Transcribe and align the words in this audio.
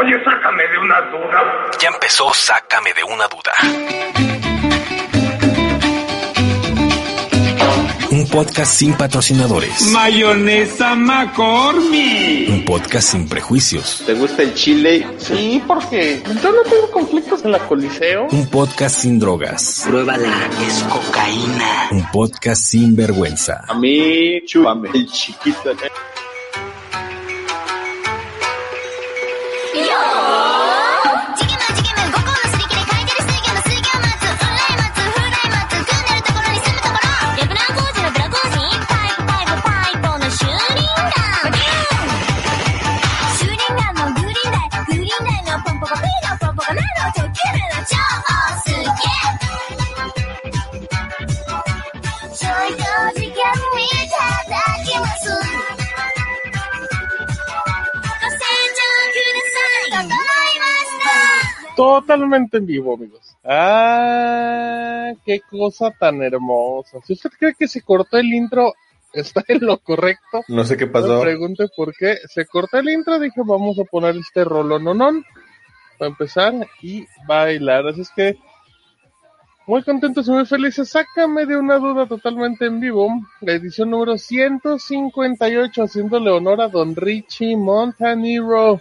Oye, 0.00 0.16
sácame 0.24 0.62
de 0.68 0.78
una 0.78 1.00
duda. 1.10 1.70
Ya 1.78 1.88
empezó 1.88 2.32
Sácame 2.32 2.94
de 2.94 3.04
una 3.04 3.28
duda. 3.28 3.52
Un 8.10 8.26
podcast 8.28 8.72
sin 8.76 8.94
patrocinadores. 8.94 9.92
Mayonesa 9.92 10.94
McCormick. 10.94 12.48
Un 12.48 12.64
podcast 12.64 13.10
sin 13.10 13.28
prejuicios. 13.28 14.02
¿Te 14.06 14.14
gusta 14.14 14.42
el 14.42 14.54
chile? 14.54 15.06
Sí, 15.18 15.62
porque 15.66 16.22
yo 16.42 16.50
no 16.50 16.62
tengo 16.62 16.90
conflictos 16.90 17.44
en 17.44 17.52
la 17.52 17.58
coliseo. 17.58 18.26
Un 18.30 18.48
podcast 18.48 19.00
sin 19.00 19.18
drogas. 19.18 19.84
Pruébala, 19.86 20.48
es 20.66 20.82
cocaína. 20.84 21.88
Un 21.90 22.10
podcast 22.10 22.62
sin 22.62 22.96
vergüenza. 22.96 23.64
A 23.68 23.74
mí, 23.74 24.40
chúpame 24.46 24.88
el 24.94 25.06
chiquito. 25.06 25.72
¿eh? 25.72 25.90
Totalmente 61.80 62.58
en 62.58 62.66
vivo, 62.66 62.94
amigos. 62.94 63.34
Ah, 63.42 65.12
qué 65.24 65.40
cosa 65.48 65.90
tan 65.98 66.22
hermosa. 66.22 66.98
Si 67.06 67.14
usted 67.14 67.30
cree 67.38 67.54
que 67.58 67.66
se 67.66 67.80
cortó 67.80 68.18
el 68.18 68.26
intro, 68.34 68.74
está 69.14 69.42
en 69.48 69.64
lo 69.64 69.78
correcto. 69.78 70.42
No 70.48 70.64
sé 70.64 70.76
qué 70.76 70.84
No 70.84 70.92
pasó. 70.92 71.16
me 71.16 71.22
pregunte 71.22 71.68
por 71.74 71.94
qué. 71.96 72.18
Se 72.28 72.44
cortó 72.44 72.76
el 72.76 72.90
intro, 72.90 73.18
dije, 73.18 73.40
vamos 73.46 73.78
a 73.78 73.84
poner 73.84 74.14
este 74.16 74.44
rolononón 74.44 75.24
para 75.98 76.10
empezar 76.10 76.52
y 76.82 77.06
bailar. 77.26 77.86
Así 77.88 78.02
es 78.02 78.10
que, 78.14 78.36
muy 79.66 79.82
contentos 79.82 80.28
y 80.28 80.32
muy 80.32 80.44
felices. 80.44 80.90
Sácame 80.90 81.46
de 81.46 81.56
una 81.56 81.78
duda 81.78 82.04
totalmente 82.04 82.66
en 82.66 82.78
vivo. 82.78 83.08
La 83.40 83.52
edición 83.52 83.88
número 83.88 84.18
158, 84.18 85.82
haciéndole 85.82 86.30
honor 86.30 86.60
a 86.60 86.68
Don 86.68 86.94
Richie 86.94 87.56
Montanero. 87.56 88.80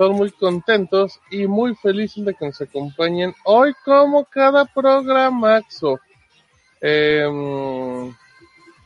Estamos 0.00 0.16
muy 0.16 0.30
contentos 0.30 1.20
y 1.30 1.46
muy 1.46 1.74
felices 1.74 2.24
de 2.24 2.32
que 2.32 2.46
nos 2.46 2.58
acompañen 2.58 3.34
hoy 3.44 3.74
como 3.84 4.24
cada 4.24 4.64
programaxo. 4.64 6.00
Eh, 6.80 7.28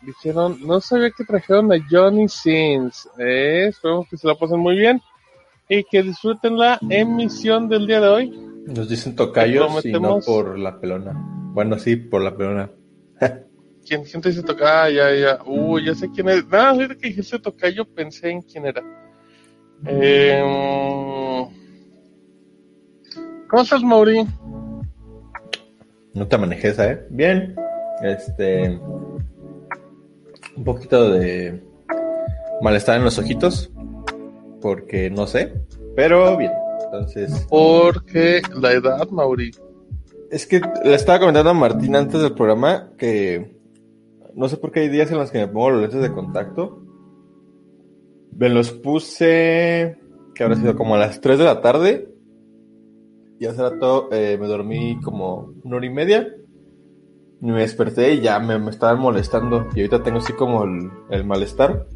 dijeron, 0.03 0.59
no 0.67 0.81
sabía 0.81 1.13
que 1.17 1.23
trajeron 1.23 1.73
a 1.73 1.77
Johnny 1.89 2.29
Sins. 2.29 3.09
Eh, 3.17 3.67
esperemos 3.69 4.09
que 4.09 4.17
se 4.17 4.27
la 4.27 4.35
pasen 4.35 4.59
muy 4.59 4.77
bien 4.77 5.01
y 5.69 5.85
que 5.85 6.03
disfruten 6.03 6.59
la 6.59 6.81
emisión 6.91 7.69
del 7.69 7.87
día 7.87 8.01
de 8.01 8.09
hoy. 8.09 8.31
Nos 8.67 8.89
dicen 8.89 9.15
tocayos 9.15 9.85
y 9.87 9.93
no 9.93 10.19
por 10.19 10.59
la 10.59 10.81
pelona. 10.81 11.13
Bueno, 11.53 11.79
sí, 11.79 11.95
por 11.95 12.23
la 12.23 12.37
pelona. 12.37 12.73
¿Quién, 13.87 14.03
quién 14.03 14.21
te 14.21 14.31
dice 14.31 14.43
tocar? 14.43 14.87
Ah, 14.87 14.91
ya, 14.91 15.15
ya. 15.15 15.39
Uy, 15.47 15.85
ya 15.87 15.95
sé 15.95 16.11
quién 16.11 16.29
es. 16.29 16.45
Nada, 16.49 16.71
ahorita 16.71 16.97
que 16.97 17.07
dijiste 17.07 17.39
tocayo 17.39 17.85
pensé 17.85 18.31
en 18.31 18.43
quién 18.43 18.67
era. 18.67 18.83
Eh, 19.87 20.43
¿Cómo 23.49 23.63
estás, 23.63 23.83
Mauri? 23.83 24.27
No 26.15 26.27
te 26.27 26.39
manejes, 26.39 26.79
¿eh? 26.79 27.07
Bien. 27.11 27.55
Este. 28.03 28.81
Un 30.57 30.65
poquito 30.65 31.11
de 31.11 31.63
malestar 32.63 32.99
en 32.99 33.05
los 33.05 33.19
ojitos. 33.19 33.71
Porque 34.61 35.11
no 35.11 35.27
sé. 35.27 35.53
Pero 35.97 36.37
bien. 36.37 36.53
Entonces. 36.85 37.47
Porque 37.51 38.43
la 38.55 38.73
edad, 38.73 39.09
Mauri. 39.11 39.51
Es 40.31 40.47
que 40.47 40.61
le 40.85 40.95
estaba 40.95 41.21
comentando 41.21 41.51
a 41.51 41.55
Martín 41.55 41.95
antes 41.95 42.21
del 42.21 42.33
programa 42.33 42.91
que 42.97 43.57
no 44.35 44.49
sé 44.49 44.57
por 44.57 44.73
qué 44.73 44.81
hay 44.81 44.89
días 44.89 45.11
en 45.11 45.19
los 45.19 45.31
que 45.31 45.39
me 45.39 45.49
pongo 45.49 45.71
los 45.71 45.83
lentes 45.83 46.01
de 46.01 46.13
contacto. 46.13 46.84
Me 48.37 48.49
los 48.49 48.73
puse, 48.73 49.99
que 50.35 50.45
habrá 50.45 50.57
sido 50.57 50.77
como 50.77 50.95
a 50.95 50.99
las 50.99 51.21
3 51.21 51.39
de 51.39 51.45
la 51.45 51.61
tarde. 51.61 52.09
Y 53.39 53.47
hace 53.47 53.63
rato 53.63 54.09
eh, 54.13 54.39
me 54.41 54.47
dormí 54.47 55.01
como 55.03 55.53
una 55.63 55.77
hora 55.77 55.87
y 55.87 55.91
media. 55.91 56.35
Y 57.41 57.47
me 57.47 57.61
desperté 57.61 58.15
y 58.15 58.21
ya 58.21 58.39
me, 58.39 58.59
me 58.59 58.71
estaban 58.71 58.99
molestando. 58.99 59.69
Y 59.75 59.81
ahorita 59.81 60.03
tengo 60.03 60.19
así 60.19 60.33
como 60.33 60.65
el, 60.65 60.91
el 61.11 61.25
malestar. 61.25 61.87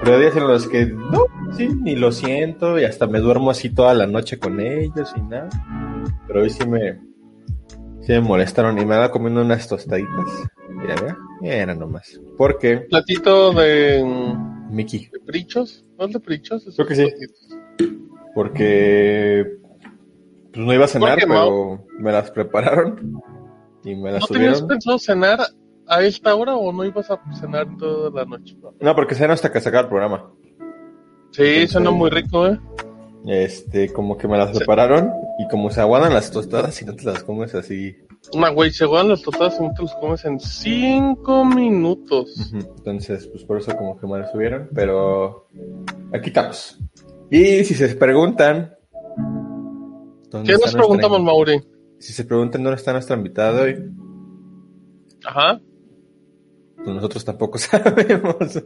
Pero 0.00 0.16
hay 0.16 0.22
días 0.22 0.36
en 0.36 0.48
los 0.48 0.68
que 0.68 0.86
no, 0.86 1.24
sí, 1.56 1.68
ni 1.82 1.96
lo 1.96 2.12
siento. 2.12 2.78
Y 2.78 2.84
hasta 2.84 3.06
me 3.06 3.20
duermo 3.20 3.50
así 3.50 3.70
toda 3.70 3.94
la 3.94 4.06
noche 4.06 4.38
con 4.38 4.60
ellos 4.60 5.12
y 5.16 5.20
nada. 5.22 5.48
Pero 6.26 6.42
hoy 6.42 6.50
sí 6.50 6.66
me, 6.68 6.98
Sí 8.06 8.12
me 8.12 8.20
molestaron 8.20 8.78
y 8.78 8.86
me 8.86 8.94
andaba 8.94 9.10
comiendo 9.10 9.40
unas 9.40 9.66
tostaditas. 9.66 10.48
Mira, 10.70 10.94
mira, 11.40 11.56
era 11.56 11.74
nomás. 11.74 12.20
Porque 12.38 12.76
Platito 12.88 13.50
de, 13.52 14.00
Mickey, 14.70 15.08
de 15.12 15.18
prichos. 15.18 15.84
¿No 15.98 16.20
prichos? 16.20 16.66
Es 16.66 16.74
Creo 16.76 16.86
que 16.88 16.94
sí. 16.94 17.06
porque 18.34 19.56
pues 20.52 20.66
no 20.66 20.72
iba 20.72 20.84
a 20.84 20.88
cenar, 20.88 21.10
¿Por 21.10 21.18
qué 21.20 21.26
pero 21.26 21.84
me 21.98 22.12
las 22.12 22.30
prepararon 22.30 23.20
y 23.84 23.94
me 23.94 24.12
las 24.12 24.22
¿No 24.22 24.26
tenías 24.28 24.58
subieron. 24.58 24.68
pensado 24.68 24.98
cenar 24.98 25.40
a 25.86 26.02
esta 26.02 26.34
hora 26.34 26.56
o 26.56 26.72
no 26.72 26.84
ibas 26.84 27.10
a 27.10 27.20
cenar 27.38 27.66
toda 27.78 28.10
la 28.10 28.24
noche? 28.28 28.56
No, 28.80 28.94
porque 28.94 29.14
ceno 29.14 29.32
hasta 29.32 29.52
que 29.52 29.60
saca 29.60 29.80
el 29.80 29.88
programa. 29.88 30.30
Sí, 31.30 31.42
Entonces- 31.42 31.70
suena 31.72 31.90
muy 31.90 32.10
rico, 32.10 32.46
¿eh? 32.46 32.58
Este, 33.26 33.92
como 33.92 34.16
que 34.16 34.28
me 34.28 34.38
las 34.38 34.56
prepararon 34.56 35.10
y 35.38 35.48
como 35.48 35.68
se 35.70 35.80
aguadan 35.80 36.14
las 36.14 36.30
tostadas 36.30 36.80
y 36.80 36.84
no 36.84 36.94
te 36.94 37.04
las 37.04 37.22
comes 37.24 37.54
así. 37.54 37.96
Una 38.34 38.50
güey, 38.50 38.70
se 38.72 38.84
aguantan 38.84 39.10
las 39.10 39.22
tostadas 39.22 39.54
y 39.60 39.74
te 39.74 39.82
los 39.82 39.94
comes 39.94 40.24
en 40.24 40.40
cinco 40.40 41.44
minutos. 41.44 42.52
Ujú. 42.52 42.74
Entonces, 42.78 43.26
pues 43.28 43.44
por 43.44 43.58
eso 43.58 43.76
como 43.76 43.96
que 43.98 44.06
me 44.06 44.18
las 44.18 44.30
subieron, 44.32 44.68
pero 44.74 45.46
aquí 46.12 46.28
estamos. 46.28 46.78
Y 47.30 47.64
si 47.64 47.74
se 47.74 47.94
preguntan... 47.96 48.74
¿dónde 50.30 50.46
¿Qué 50.48 50.52
nos 50.52 50.60
nuestra- 50.62 50.80
preguntamos, 50.80 51.22
Mauri? 51.22 51.60
Si 51.98 52.12
se 52.12 52.24
preguntan 52.24 52.62
dónde 52.62 52.76
está 52.76 52.92
nuestra 52.92 53.16
invitada 53.16 53.62
hoy, 53.62 53.76
Ajá. 55.24 55.60
pues 56.76 56.88
nosotros 56.88 57.24
tampoco 57.24 57.58
sabemos. 57.58 58.62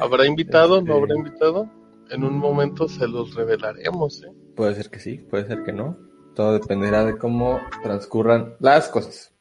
¿Habrá 0.00 0.26
invitado? 0.26 0.76
¿No 0.80 0.80
Este- 0.80 0.92
habrá 0.92 1.14
invitado? 1.16 1.70
En 2.10 2.24
un 2.24 2.38
momento 2.38 2.88
se 2.88 3.06
los 3.06 3.34
revelaremos, 3.34 4.22
¿eh? 4.24 4.32
puede 4.56 4.74
ser 4.74 4.88
que 4.90 4.98
sí, 4.98 5.18
puede 5.18 5.46
ser 5.46 5.62
que 5.62 5.72
no. 5.72 5.96
Todo 6.38 6.52
dependerá 6.52 7.04
de 7.04 7.18
cómo 7.18 7.60
transcurran 7.82 8.54
las 8.60 8.88
cosas. 8.88 9.34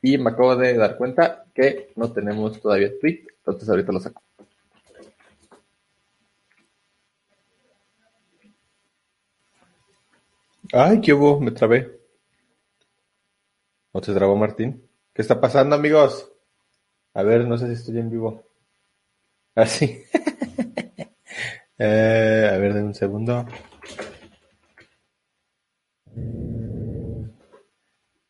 Y 0.00 0.16
me 0.16 0.30
acabo 0.30 0.54
de 0.54 0.76
dar 0.76 0.96
cuenta 0.96 1.44
que 1.52 1.90
no 1.96 2.12
tenemos 2.12 2.60
todavía 2.60 2.96
tweet, 3.00 3.26
entonces 3.38 3.68
ahorita 3.68 3.90
lo 3.90 3.98
saco. 3.98 4.22
Ay, 10.72 11.00
¿qué 11.00 11.12
hubo? 11.12 11.40
Me 11.40 11.50
trabé. 11.50 11.98
¿O 13.90 14.00
se 14.00 14.14
trabó 14.14 14.36
Martín? 14.36 14.88
¿Qué 15.12 15.22
está 15.22 15.40
pasando, 15.40 15.74
amigos? 15.74 16.30
A 17.14 17.24
ver, 17.24 17.44
no 17.48 17.58
sé 17.58 17.66
si 17.66 17.72
estoy 17.72 17.98
en 17.98 18.08
vivo. 18.08 18.44
Así. 19.56 20.00
eh, 21.78 22.50
a 22.54 22.56
ver, 22.56 22.72
de 22.72 22.84
un 22.84 22.94
segundo. 22.94 23.44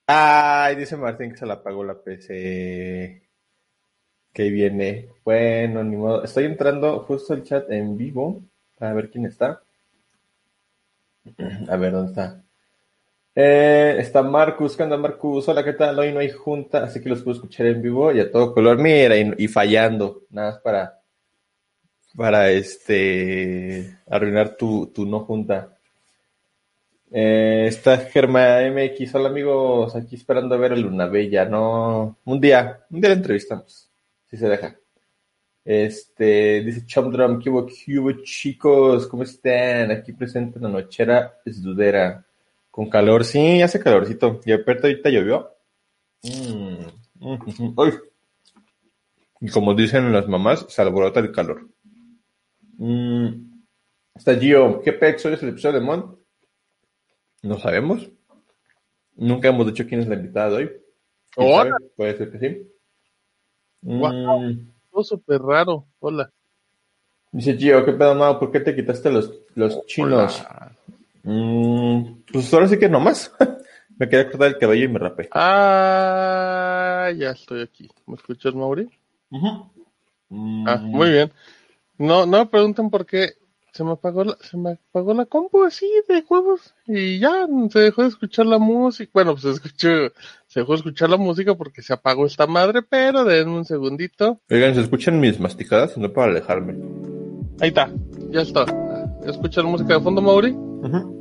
Ay, 0.07 0.77
dice 0.77 0.97
Martín 0.97 1.31
que 1.33 1.37
se 1.37 1.47
la 1.47 1.55
apagó 1.55 1.83
la 1.85 2.01
PC. 2.01 3.23
Que 4.33 4.51
viene. 4.51 5.09
Bueno, 5.25 5.83
ni 5.83 5.97
modo. 5.97 6.23
Estoy 6.25 6.45
entrando 6.45 7.01
justo 7.01 7.35
el 7.35 7.43
chat 7.43 7.71
en 7.71 7.97
vivo 7.97 8.43
para 8.79 8.95
ver 8.95 9.11
quién 9.11 9.27
está. 9.27 9.63
A 11.69 11.77
ver, 11.77 11.93
¿dónde 11.93 12.11
está? 12.11 12.43
Eh, 13.35 13.97
está 13.99 14.23
Marcus, 14.23 14.77
¿qué 14.77 14.85
onda 14.85 14.97
Marcus? 14.97 15.47
Hola, 15.49 15.63
¿qué 15.63 15.75
tal? 15.75 15.99
Hoy 15.99 16.11
no 16.11 16.21
hay 16.21 16.31
junta, 16.31 16.85
así 16.85 17.03
que 17.03 17.11
los 17.11 17.23
puedo 17.23 17.37
escuchar 17.37 17.67
en 17.67 17.83
vivo 17.83 18.11
y 18.13 18.21
a 18.21 18.31
todo 18.31 18.55
color. 18.55 18.79
Mira, 18.79 19.15
y, 19.19 19.49
fallando, 19.49 20.23
nada 20.31 20.53
más 20.53 20.61
para, 20.61 21.03
para 22.17 22.51
este, 22.51 23.99
arruinar 24.09 24.57
tu, 24.57 24.87
tu 24.87 25.05
no 25.05 25.21
junta. 25.21 25.76
Eh, 27.11 27.67
está 27.69 27.99
Germa 27.99 28.61
MX, 28.69 29.15
hola 29.15 29.29
amigos, 29.29 29.95
aquí 29.95 30.17
esperando 30.17 30.55
a 30.55 30.59
ver 30.59 30.73
a 30.73 30.77
Luna 30.77 31.07
Bella, 31.07 31.45
no, 31.45 32.19
un 32.25 32.41
día, 32.41 32.85
un 32.91 33.01
día 33.01 33.11
la 33.11 33.17
entrevistamos, 33.17 33.89
si 34.29 34.37
se 34.37 34.49
deja. 34.49 34.77
Este, 35.65 36.63
dice 36.63 36.87
Chomdrum, 36.87 37.41
¿qué 37.41 37.51
hubo, 37.51 37.67
qué 37.67 37.99
hubo, 37.99 38.13
chicos? 38.23 39.09
¿Cómo 39.09 39.25
están? 39.25 39.91
Aquí 39.91 40.13
presente 40.13 40.61
la 40.61 40.69
nochera 40.69 41.41
esdudera. 41.45 42.25
Con 42.71 42.89
calor, 42.89 43.25
sí, 43.25 43.61
hace 43.63 43.81
calorcito. 43.81 44.41
Y 44.45 44.53
aparte 44.53 44.87
ahorita 44.87 45.11
llovió. 45.11 45.51
Mm. 46.23 46.87
Y 49.41 49.49
como 49.49 49.75
dicen 49.75 50.13
las 50.13 50.29
mamás, 50.29 50.67
se 50.69 50.83
alborota 50.83 51.19
el 51.19 51.33
calor. 51.33 51.67
Mm, 52.79 53.47
Está 54.15 54.39
Gio, 54.39 54.81
¿qué 54.83 54.93
pex 54.93 55.27
hoy 55.27 55.35
es 55.35 55.43
el 55.43 55.51
episodio 55.51 55.81
de 55.81 55.85
Mon? 55.85 56.17
No 57.43 57.59
sabemos. 57.59 58.09
Nunca 59.17 59.49
hemos 59.49 59.67
dicho 59.67 59.87
quién 59.87 60.01
es 60.01 60.09
la 60.09 60.15
invitada 60.17 60.51
de 60.51 60.57
hoy. 60.57 60.73
¿Quién 61.31 61.49
Hola. 61.49 61.71
sabe? 61.71 61.91
Puede 61.97 62.17
ser 62.19 62.31
que 62.33 62.39
sí. 62.39 62.73
Guau. 63.83 64.41
Mm, 64.41 65.03
súper 65.05 65.41
raro. 65.43 65.87
Hola. 66.01 66.31
Dice 67.33 67.57
Gio, 67.57 67.85
¿qué 67.85 67.93
pedo, 67.93 68.15
Mau? 68.15 68.39
¿Por 68.39 68.51
qué 68.51 68.61
te 68.61 68.75
quitaste 68.75 69.11
los, 69.11 69.33
los 69.55 69.85
chinos? 69.87 70.45
Mm, 71.23 72.23
pues 72.33 72.53
ahora 72.55 72.69
sí 72.69 72.79
que 72.79 72.89
nomás. 72.89 73.33
me 73.99 74.09
quería 74.09 74.29
cortar 74.31 74.49
el 74.49 74.59
cabello 74.59 74.85
y 74.85 74.89
me 74.89 74.99
rapé. 74.99 75.29
Ah, 75.33 77.11
ya 77.17 77.31
estoy 77.31 77.63
aquí. 77.63 77.91
¿Me 78.07 78.15
escuchas, 78.17 78.55
Mauri? 78.55 78.89
Mm, 79.31 80.67
Ah, 80.69 80.77
muy 80.79 81.11
bien. 81.11 81.33
No, 81.99 82.27
no 82.27 82.39
me 82.39 82.47
pregunten 82.47 82.91
por 82.91 83.07
qué 83.07 83.35
se 83.77 83.85
me 83.85 83.93
apagó 83.93 84.25
la, 84.25 84.37
se 84.41 84.57
me 84.57 84.71
apagó 84.91 85.13
la 85.15 85.27
compu 85.27 85.65
así 85.65 85.87
de 86.09 86.25
huevos 86.29 86.75
y 86.87 87.19
ya 87.19 87.47
se 87.71 87.79
dejó 87.81 88.03
de 88.03 88.09
escuchar 88.09 88.47
la 88.47 88.59
música. 88.59 89.11
Bueno, 89.15 89.33
pues 89.33 89.43
se 89.43 89.51
escuchó, 89.51 89.89
se 90.47 90.61
dejó 90.61 90.73
de 90.73 90.77
escuchar 90.79 91.11
la 91.11 91.17
música 91.17 91.55
porque 91.55 91.83
se 91.83 91.93
apagó 91.93 92.27
esta 92.27 92.47
madre, 92.47 92.83
pero 92.83 93.25
denme 93.25 93.57
un 93.59 93.65
segundito. 93.65 94.41
Oigan, 94.51 94.75
¿se 94.75 94.81
escuchan 94.81 95.21
mis 95.21 95.39
masticadas? 95.39 95.97
No 95.99 96.13
para 96.13 96.33
alejarme. 96.33 96.75
Ahí 97.61 97.69
está, 97.69 97.91
ya 98.31 98.41
está. 98.43 98.65
¿Escuchas 99.25 99.65
la 99.65 99.71
música 99.71 99.95
de 99.95 100.01
fondo, 100.01 100.23
Mauri? 100.23 100.51
Ujú. 100.53 101.15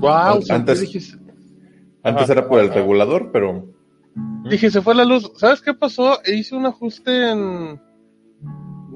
Wow, 0.00 0.40
Antes- 0.50 0.80
dije, 0.80 0.98
Antes 2.02 2.24
Ajá, 2.24 2.32
era 2.32 2.48
por 2.48 2.60
el 2.60 2.66
ajá. 2.70 2.76
regulador, 2.76 3.30
pero... 3.32 3.66
dije, 4.48 4.70
se 4.70 4.80
fue 4.80 4.94
la 4.94 5.04
luz. 5.04 5.30
¿Sabes 5.36 5.60
qué 5.60 5.74
pasó? 5.74 6.18
Hice 6.26 6.54
un 6.56 6.66
ajuste 6.66 7.30
en... 7.30 7.80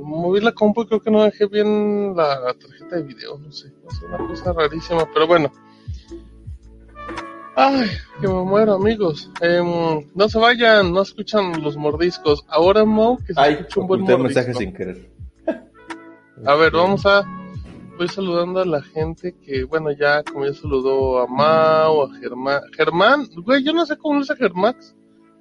Moví 0.04 0.40
la 0.40 0.52
compu 0.52 0.82
y 0.82 0.86
creo 0.86 1.00
que 1.00 1.10
no 1.10 1.22
dejé 1.24 1.46
bien 1.46 2.14
la 2.16 2.54
tarjeta 2.54 2.96
de 2.96 3.02
video, 3.02 3.38
no 3.38 3.50
sé. 3.50 3.72
Es 3.90 4.02
una 4.02 4.18
cosa 4.18 4.52
rarísima, 4.52 5.08
pero 5.12 5.26
bueno. 5.26 5.50
Ay, 7.56 7.88
que 8.20 8.26
me 8.28 8.42
muero, 8.42 8.74
amigos. 8.74 9.30
Em, 9.40 9.64
no 10.14 10.28
se 10.28 10.38
vayan, 10.38 10.92
no 10.92 11.02
escuchan 11.02 11.62
los 11.62 11.76
mordiscos. 11.76 12.44
Ahora, 12.48 12.84
Mo, 12.84 13.18
que 13.24 13.32
se 13.32 13.40
Ay, 13.40 13.54
escucha 13.54 13.80
un 13.80 13.86
buen 13.86 14.00
mordisco. 14.00 14.22
mensaje 14.24 14.54
sin 14.54 14.72
querer. 14.72 15.10
A 16.44 16.54
ver, 16.56 16.72
vamos 16.72 17.06
a. 17.06 17.24
Voy 17.96 18.08
saludando 18.08 18.60
a 18.60 18.66
la 18.66 18.82
gente 18.82 19.36
que, 19.40 19.62
bueno, 19.64 19.92
ya, 19.92 20.24
como 20.24 20.44
ya 20.44 20.52
saludó 20.52 21.20
a 21.20 21.28
Mau, 21.28 22.02
a 22.02 22.14
Germán. 22.18 22.60
Germán, 22.76 23.28
güey, 23.36 23.62
yo 23.62 23.72
no 23.72 23.86
sé 23.86 23.96
cómo 23.96 24.16
lo 24.16 24.22
hace 24.22 24.34
Germán. 24.34 24.74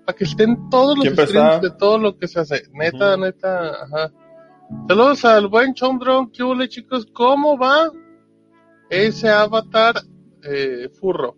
Para 0.05 0.15
que 0.15 0.25
estén 0.25 0.69
todos 0.69 0.95
los 0.97 1.07
streams 1.07 1.29
está. 1.33 1.59
de 1.59 1.71
todo 1.71 1.97
lo 1.97 2.15
que 2.15 2.27
se 2.27 2.39
hace. 2.39 2.63
Neta, 2.73 3.17
neta, 3.17 3.83
ajá. 3.85 4.11
Saludos 4.87 5.25
al 5.25 5.47
buen 5.47 5.73
Chomdron. 5.73 6.31
¿Qué 6.31 6.43
hubo, 6.43 6.65
chicos? 6.65 7.07
¿Cómo 7.13 7.57
va 7.57 7.89
ese 8.89 9.29
avatar 9.29 9.95
eh, 10.43 10.89
furro? 10.99 11.37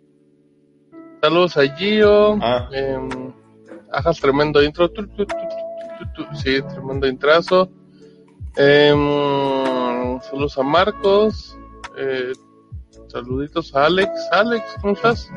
Saludos 1.22 1.58
a 1.58 1.76
Gio. 1.76 2.38
Ah. 2.42 2.68
em, 2.72 3.34
Ajas 3.92 4.20
tremendo 4.20 4.62
intro. 4.64 4.90
Tu, 4.90 5.08
tu, 5.08 5.26
tu, 5.26 5.26
tu, 5.26 6.14
tu, 6.14 6.26
tu. 6.26 6.36
Sí, 6.36 6.62
tremendo 6.74 7.08
intrazo. 7.08 7.70
Em, 8.58 10.20
saludos 10.22 10.58
a 10.58 10.64
Marcos. 10.64 11.58
Eh, 11.98 12.34
saluditos 13.08 13.76
a 13.76 13.86
Alex. 13.86 14.10
Alex, 14.32 14.64
¿cómo 14.82 14.94
estás? 14.94 15.30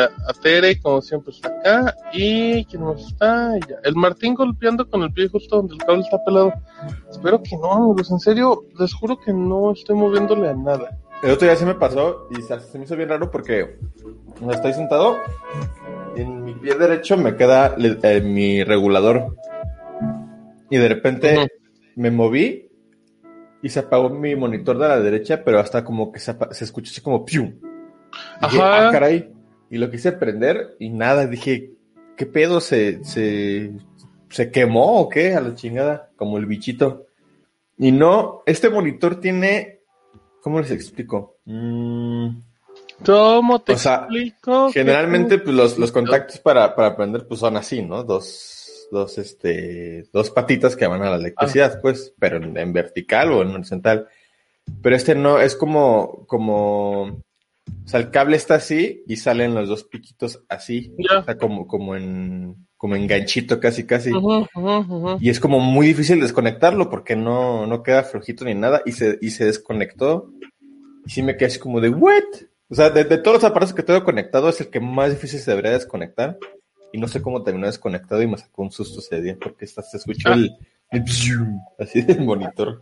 A, 0.00 0.30
a 0.30 0.32
Tere, 0.42 0.80
como 0.80 1.00
siempre, 1.02 1.32
está 1.32 1.48
acá. 1.48 1.94
Y 2.12 2.64
¿quién 2.66 2.84
más 2.84 3.00
está? 3.00 3.52
Ya. 3.68 3.76
El 3.84 3.94
Martín 3.96 4.34
golpeando 4.34 4.88
con 4.88 5.02
el 5.02 5.12
pie 5.12 5.28
justo 5.28 5.56
donde 5.56 5.74
el 5.74 5.80
cable 5.80 6.00
está 6.02 6.22
pelado. 6.24 6.52
Espero 7.10 7.42
que 7.42 7.56
no, 7.56 7.72
amigos. 7.72 8.10
En 8.10 8.18
serio, 8.20 8.62
les 8.78 8.92
juro 8.94 9.18
que 9.18 9.32
no 9.32 9.72
estoy 9.72 9.96
moviéndole 9.96 10.48
a 10.48 10.54
nada. 10.54 10.98
El 11.22 11.32
otro 11.32 11.46
día 11.46 11.56
se 11.56 11.66
me 11.66 11.74
pasó 11.74 12.28
y 12.30 12.40
se 12.40 12.58
se 12.60 12.78
me 12.78 12.84
hizo 12.84 12.96
bien 12.96 13.10
raro 13.10 13.30
porque 13.30 13.76
estoy 14.50 14.72
sentado 14.72 15.18
y 16.16 16.22
en 16.22 16.44
mi 16.44 16.54
pie 16.54 16.74
derecho 16.76 17.18
me 17.18 17.36
queda 17.36 17.76
le- 17.76 17.98
eh, 18.02 18.22
mi 18.22 18.64
regulador 18.64 19.36
y 20.70 20.78
de 20.78 20.88
repente 20.88 21.48
me 21.94 22.10
moví 22.10 22.70
y 23.62 23.68
se 23.68 23.80
apagó 23.80 24.08
mi 24.08 24.34
monitor 24.34 24.78
de 24.78 24.88
la 24.88 24.98
derecha, 24.98 25.42
pero 25.44 25.58
hasta 25.60 25.84
como 25.84 26.10
que 26.10 26.20
se, 26.20 26.34
se 26.52 26.64
escuchó 26.64 26.90
así 26.90 27.02
como 27.02 27.22
¡pium! 27.26 27.52
Dije, 28.40 28.58
Ajá. 28.62 28.88
"Ah, 28.88 28.90
caray. 28.90 29.30
Y 29.70 29.78
lo 29.78 29.90
quise 29.90 30.12
prender 30.12 30.76
y 30.78 30.90
nada, 30.90 31.26
dije, 31.26 31.70
¿qué 32.16 32.26
pedo? 32.26 32.60
¿Se, 32.60 33.04
se, 33.04 33.70
se 34.28 34.50
quemó 34.50 35.00
o 35.00 35.08
qué? 35.08 35.34
A 35.34 35.40
la 35.40 35.54
chingada, 35.54 36.10
como 36.16 36.38
el 36.38 36.46
bichito. 36.46 37.06
Y 37.78 37.92
no, 37.92 38.42
este 38.46 38.68
monitor 38.68 39.20
tiene, 39.20 39.80
¿cómo 40.42 40.60
les 40.60 40.72
explico? 40.72 41.38
Mm, 41.44 42.40
¿Cómo 43.06 43.60
te 43.62 43.72
O 43.72 43.78
sea, 43.78 43.94
explico? 43.96 44.70
generalmente 44.72 45.38
pues, 45.38 45.54
los, 45.54 45.78
los 45.78 45.92
contactos 45.92 46.38
para, 46.38 46.74
para 46.74 46.96
prender 46.96 47.26
pues 47.26 47.40
son 47.40 47.56
así, 47.56 47.80
¿no? 47.80 48.02
Dos, 48.04 48.88
dos, 48.90 49.18
este, 49.18 50.04
dos 50.12 50.30
patitas 50.30 50.76
que 50.76 50.86
van 50.86 51.02
a 51.02 51.10
la 51.10 51.16
electricidad, 51.16 51.80
pues, 51.80 52.12
pero 52.18 52.36
en, 52.36 52.56
en 52.58 52.72
vertical 52.72 53.32
o 53.32 53.42
en 53.42 53.54
horizontal. 53.54 54.08
Pero 54.82 54.96
este 54.96 55.14
no, 55.14 55.40
es 55.40 55.56
como, 55.56 56.26
como, 56.26 57.22
o 57.84 57.88
sea, 57.88 58.00
el 58.00 58.10
cable 58.10 58.36
está 58.36 58.54
así 58.56 59.02
y 59.06 59.16
salen 59.16 59.54
los 59.54 59.68
dos 59.68 59.84
piquitos 59.84 60.42
así, 60.48 60.92
Ya. 60.98 61.18
o 61.20 61.24
sea, 61.24 61.36
como, 61.38 61.66
como 61.66 61.96
en, 61.96 62.66
como 62.76 62.96
en 62.96 63.06
ganchito 63.06 63.58
casi, 63.60 63.84
casi. 63.84 64.10
Y 65.20 65.30
es 65.30 65.40
como 65.40 65.60
muy 65.60 65.86
difícil 65.88 66.20
desconectarlo 66.20 66.88
porque 66.90 67.16
no, 67.16 67.66
no 67.66 67.82
queda 67.82 68.02
flojito 68.04 68.44
ni 68.44 68.54
nada 68.54 68.82
y 68.86 68.92
se, 68.92 69.18
y 69.20 69.30
se 69.30 69.44
desconectó. 69.44 70.30
Y 71.06 71.10
sí 71.10 71.22
me 71.22 71.36
quedé 71.36 71.46
así 71.46 71.58
como 71.58 71.80
de, 71.80 71.88
¿what? 71.90 72.22
O 72.68 72.74
sea, 72.74 72.90
de, 72.90 73.04
de 73.04 73.18
todos 73.18 73.36
los 73.42 73.44
aparatos 73.44 73.74
que 73.74 73.82
tengo 73.82 74.04
conectado 74.04 74.48
es 74.48 74.60
el 74.60 74.68
que 74.68 74.80
más 74.80 75.10
difícil 75.10 75.40
se 75.40 75.50
debería 75.50 75.72
desconectar. 75.72 76.38
Y 76.92 76.98
no 76.98 77.06
sé 77.08 77.22
cómo 77.22 77.42
terminó 77.42 77.66
desconectado 77.66 78.20
y 78.22 78.26
me 78.26 78.36
sacó 78.38 78.62
un 78.62 78.70
susto 78.72 79.00
ese 79.00 79.20
día 79.20 79.36
porque 79.40 79.64
hasta 79.64 79.82
se 79.82 79.96
escuchó 79.98 80.28
Ah. 80.30 80.34
el, 80.34 81.04
así 81.78 82.02
del 82.02 82.20
monitor. 82.20 82.78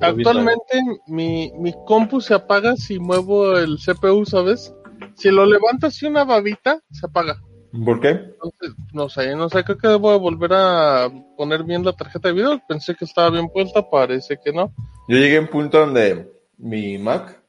Actualmente 0.00 0.80
mi, 1.06 1.52
mi 1.58 1.74
compu 1.86 2.20
se 2.20 2.34
apaga 2.34 2.76
si 2.76 2.98
muevo 2.98 3.58
el 3.58 3.76
CPU, 3.76 4.24
¿sabes? 4.24 4.74
Si 5.14 5.30
lo 5.30 5.44
levanto 5.44 5.86
así 5.86 6.06
una 6.06 6.24
babita, 6.24 6.80
se 6.90 7.06
apaga. 7.06 7.40
¿Por 7.84 8.00
qué? 8.00 8.08
Entonces, 8.08 8.74
no 8.92 9.08
sé, 9.08 9.36
no 9.36 9.48
sé, 9.48 9.62
creo 9.62 9.78
que 9.78 9.88
debo 9.88 10.12
de 10.12 10.18
volver 10.18 10.52
a 10.54 11.08
poner 11.36 11.62
bien 11.62 11.84
la 11.84 11.92
tarjeta 11.92 12.28
de 12.28 12.34
video. 12.34 12.60
Pensé 12.66 12.94
que 12.94 13.04
estaba 13.04 13.30
bien 13.30 13.48
puesta, 13.48 13.88
parece 13.88 14.38
que 14.42 14.52
no. 14.52 14.74
Yo 15.08 15.18
llegué 15.18 15.36
a 15.36 15.40
un 15.40 15.48
punto 15.48 15.78
donde 15.78 16.32
mi 16.58 16.98
Mac, 16.98 17.40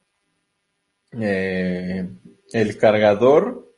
eh, 1.12 2.08
el 2.52 2.78
cargador, 2.78 3.74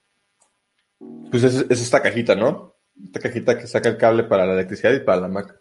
pues 1.31 1.45
es, 1.45 1.67
es 1.71 1.81
esta 1.81 2.03
cajita, 2.03 2.35
¿no? 2.35 2.77
Esta 3.03 3.21
cajita 3.21 3.59
que 3.59 3.67
saca 3.67 3.89
el 3.89 3.97
cable 3.97 4.25
para 4.25 4.45
la 4.45 4.53
electricidad 4.53 4.93
y 4.93 5.01
para 5.01 5.23
la 5.23 5.29
Mac. 5.29 5.59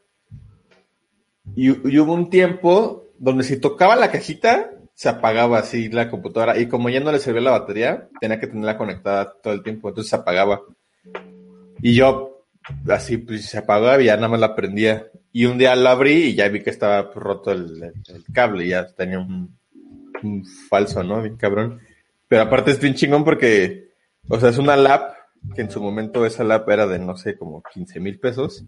Y, 1.56 1.70
hubo 2.00 2.14
un 2.14 2.30
tiempo 2.30 3.08
donde 3.20 3.44
si 3.44 3.58
tocaba 3.58 3.96
la 3.96 4.12
cajita, 4.12 4.72
se 4.94 5.10
apagaba 5.10 5.60
así 5.60 5.90
la 5.90 6.10
computadora. 6.10 6.58
Y 6.60 6.68
como 6.68 6.90
ya 6.90 7.00
no 7.00 7.12
le 7.12 7.20
servía 7.20 7.42
la 7.42 7.52
batería, 7.52 8.08
tenía 8.20 8.40
que 8.40 8.48
tenerla 8.48 8.78
conectada 8.78 9.34
todo 9.42 9.54
el 9.54 9.64
tiempo, 9.64 9.90
entonces 9.90 10.10
se 10.10 10.16
apagaba. 10.16 10.62
Y 11.82 11.96
yo, 11.96 12.46
así, 12.90 13.18
pues 13.18 13.46
se 13.46 13.58
apagaba 13.58 14.02
y 14.02 14.06
ya 14.06 14.16
nada 14.16 14.30
más 14.30 14.40
la 14.40 14.56
prendía. 14.56 15.08
Y 15.32 15.46
un 15.46 15.58
día 15.58 15.76
la 15.76 15.92
abrí 15.92 16.26
y 16.26 16.36
ya 16.36 16.48
vi 16.50 16.62
que 16.62 16.70
estaba 16.70 17.12
pues, 17.12 17.24
roto 17.24 17.52
el, 17.52 17.82
el- 17.84 18.16
el 18.16 18.24
cable, 18.34 18.66
y 18.66 18.70
ya 18.70 18.88
tenía 18.94 19.20
un, 19.20 19.58
un 20.22 20.46
falso, 20.70 21.04
¿no? 21.04 21.22
Bien 21.22 21.38
cabrón. 21.38 21.80
Pero 22.28 22.44
aparte 22.44 22.72
es 22.72 22.80
bien 22.80 22.94
chingón 22.94 23.24
porque, 23.24 23.90
o 24.30 24.40
sea, 24.40 24.50
es 24.50 24.58
una 24.58 24.76
lap, 24.76 25.14
que 25.56 25.62
en 25.62 25.70
su 25.72 25.82
momento 25.82 26.26
esa 26.26 26.44
lap 26.44 26.70
era 26.70 26.88
de, 26.88 27.00
no 27.00 27.18
sé, 27.18 27.38
como 27.38 27.62
15 27.74 28.00
mil 28.00 28.20
pesos. 28.20 28.64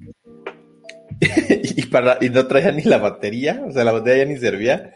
y, 1.76 1.86
para, 1.88 2.18
y 2.22 2.30
no 2.30 2.48
traía 2.48 2.72
ni 2.72 2.84
la 2.84 2.98
batería, 2.98 3.64
o 3.68 3.72
sea, 3.72 3.84
la 3.84 3.92
batería 3.92 4.24
ya 4.24 4.32
ni 4.32 4.38
servía. 4.38 4.94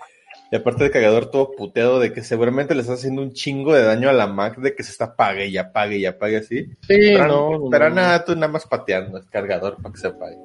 Y 0.51 0.55
aparte 0.55 0.83
el 0.85 0.91
cargador 0.91 1.29
todo 1.29 1.51
puteado 1.51 1.99
de 1.99 2.11
que 2.11 2.23
seguramente 2.23 2.73
le 2.73 2.81
está 2.81 2.93
haciendo 2.93 3.21
un 3.21 3.33
chingo 3.33 3.73
de 3.73 3.83
daño 3.83 4.09
a 4.09 4.13
la 4.13 4.25
Mac 4.25 4.57
de 4.57 4.75
que 4.75 4.83
se 4.83 4.91
está 4.91 5.05
apague 5.05 5.47
y 5.47 5.57
apague 5.57 5.97
y 5.97 6.05
apague 6.07 6.37
así. 6.37 6.65
Sí, 6.65 6.77
Pero, 6.87 7.27
no, 7.27 7.59
no, 7.59 7.69
pero 7.69 7.89
no. 7.89 7.95
nada, 7.95 8.25
tú 8.25 8.33
nada 8.35 8.51
más 8.51 8.65
pateando 8.65 9.19
el 9.19 9.29
cargador 9.29 9.77
para 9.81 9.93
que 9.93 9.99
se 9.99 10.07
apague. 10.07 10.37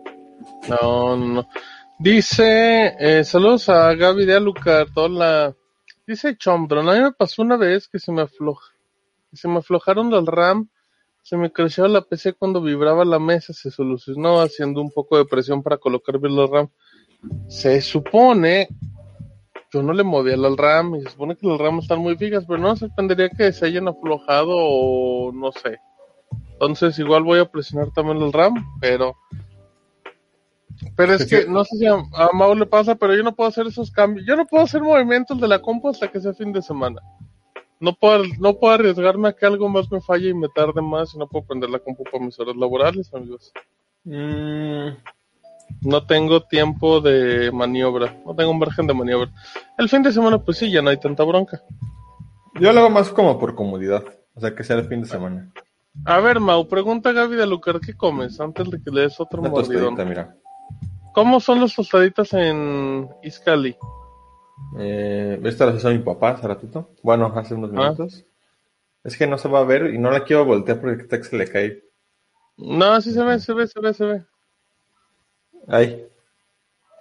No, 0.69 1.17
no, 1.17 1.27
no. 1.27 1.49
Dice, 1.99 2.95
eh, 2.99 3.25
saludos 3.25 3.69
a 3.71 3.95
Gaby 3.95 4.27
de 4.27 4.35
Alucard, 4.35 4.89
hola. 4.95 5.55
Dice 6.07 6.37
Chomdron, 6.37 6.89
a 6.89 6.93
mí 6.95 7.01
me 7.01 7.13
pasó 7.13 7.41
una 7.41 7.57
vez 7.57 7.89
que 7.89 7.99
se 7.99 8.13
me 8.13 8.23
afloja, 8.23 8.75
se 9.33 9.49
me 9.49 9.59
aflojaron 9.59 10.11
los 10.11 10.27
RAM 10.27 10.69
Se 11.25 11.39
me 11.39 11.51
creció 11.51 11.89
la 11.89 12.03
PC 12.03 12.35
cuando 12.35 12.61
vibraba 12.61 13.03
la 13.07 13.19
mesa, 13.19 13.55
se 13.55 13.71
solucionó 13.71 14.43
haciendo 14.43 14.83
un 14.83 14.91
poco 14.91 15.17
de 15.17 15.25
presión 15.25 15.63
para 15.63 15.79
colocar 15.79 16.19
bien 16.19 16.37
los 16.37 16.51
RAM. 16.51 16.69
Se 17.49 17.81
supone, 17.81 18.69
yo 19.73 19.83
no 19.83 19.95
le 19.95 20.05
movía 20.05 20.35
al 20.35 20.57
RAM 20.59 20.97
y 20.97 21.01
se 21.03 21.09
supone 21.09 21.35
que 21.37 21.47
los 21.47 21.59
RAM 21.59 21.79
están 21.79 22.01
muy 22.01 22.17
fijas, 22.19 22.45
pero 22.47 22.59
no 22.61 22.73
me 22.73 22.77
sorprendería 22.77 23.31
que 23.31 23.55
se 23.55 23.65
hayan 23.65 23.89
aflojado 23.89 24.51
o 24.55 25.33
no 25.33 25.51
sé. 25.51 25.79
Entonces 26.53 26.99
igual 26.99 27.23
voy 27.23 27.39
a 27.39 27.51
presionar 27.51 27.91
también 27.93 28.19
el 28.23 28.31
RAM, 28.33 28.55
pero... 28.81 29.17
Pero 30.97 31.15
es 31.15 31.25
que 31.25 31.45
que- 31.45 31.49
no 31.49 31.65
sé 31.65 31.79
si 31.79 31.87
a, 31.87 31.95
a 31.95 32.31
Mau 32.35 32.55
le 32.55 32.67
pasa, 32.67 32.97
pero 32.97 33.15
yo 33.17 33.23
no 33.23 33.35
puedo 33.35 33.49
hacer 33.49 33.67
esos 33.67 33.91
cambios. 33.91 34.27
Yo 34.27 34.37
no 34.37 34.45
puedo 34.45 34.65
hacer 34.65 34.83
movimientos 34.83 35.41
de 35.41 35.49
la 35.49 35.63
compu 35.63 35.89
hasta 35.89 36.09
que 36.11 36.21
sea 36.21 36.35
fin 36.35 36.53
de 36.53 36.61
semana. 36.61 37.01
No 37.81 37.93
puedo, 37.95 38.23
no 38.39 38.55
puedo 38.55 38.75
arriesgarme 38.75 39.29
a 39.29 39.33
que 39.33 39.47
algo 39.47 39.69
más 39.69 39.91
me 39.91 40.01
falle 40.01 40.29
y 40.31 40.35
me 40.35 40.49
tarde 40.49 40.81
más 40.81 41.15
y 41.15 41.19
no 41.19 41.27
puedo 41.29 41.45
prender 41.47 41.71
la 41.71 41.79
compu 41.81 42.05
para 42.05 42.25
mis 42.25 42.39
horas 42.39 42.57
laborales, 42.57 43.13
amigos. 43.13 43.53
Mm, 44.05 44.89
No 45.83 46.07
tengo 46.07 46.43
tiempo 46.43 47.01
de 47.01 47.51
maniobra, 47.53 48.17
no 48.25 48.35
tengo 48.35 48.51
un 48.51 48.59
margen 48.59 48.87
de 48.87 48.95
maniobra. 48.95 49.31
El 49.79 49.89
fin 49.89 50.03
de 50.03 50.13
semana, 50.13 50.39
pues 50.39 50.59
sí, 50.59 50.71
ya 50.71 50.83
no 50.83 50.91
hay 50.91 50.99
tanta 50.99 51.25
bronca. 51.25 51.63
yo 52.61 52.73
lo 52.73 52.81
hago 52.81 52.91
más 52.91 53.11
como 53.11 53.39
por 53.39 53.55
comodidad. 53.55 54.05
O 54.35 54.41
sea, 54.41 54.55
que 54.55 54.65
sea 54.65 54.77
el 54.77 54.89
fin 54.89 55.03
de 55.03 55.09
semana. 55.09 55.53
A 56.05 56.19
ver, 56.21 56.41
Mau, 56.41 56.67
pregunta 56.67 57.11
a 57.11 57.13
Gaby 57.13 57.37
de 57.37 57.47
Lucar, 57.47 57.81
¿qué 57.81 57.95
comes? 57.95 58.41
Antes 58.41 58.69
de 58.71 58.83
que 58.83 58.91
le 58.91 59.03
des 59.03 59.21
otro 59.21 59.43
mordidón. 59.43 59.95
mira. 60.09 60.37
¿Cómo 61.13 61.39
son 61.39 61.61
las 61.61 61.75
tostaditas 61.75 62.33
en 62.33 63.09
Iscali? 63.23 63.77
Eh, 64.79 65.41
esta 65.45 65.67
la 65.67 65.75
hizo 65.77 65.91
mi 65.91 65.99
papá 65.99 66.31
hace 66.31 66.47
ratito. 66.49 66.91
Bueno, 67.03 67.33
hace 67.37 67.55
unos 67.55 67.71
Ah. 67.71 67.75
minutos. 67.75 68.25
Es 69.03 69.17
que 69.19 69.27
no 69.27 69.37
se 69.39 69.49
va 69.49 69.61
a 69.61 69.65
ver 69.65 69.93
y 69.95 69.99
no 69.99 70.11
la 70.11 70.25
quiero 70.25 70.45
voltear 70.45 70.81
porque 70.81 71.07
que 71.07 71.25
se 71.25 71.37
le 71.37 71.47
cae. 71.49 71.83
No, 72.57 73.01
sí 73.01 73.13
se 73.13 73.23
ve, 73.23 73.39
se 73.41 73.53
ve, 73.53 73.67
se 73.67 73.81
ve, 73.81 73.95
se 73.95 74.05
ve. 74.05 74.23
Ahí. 75.69 76.07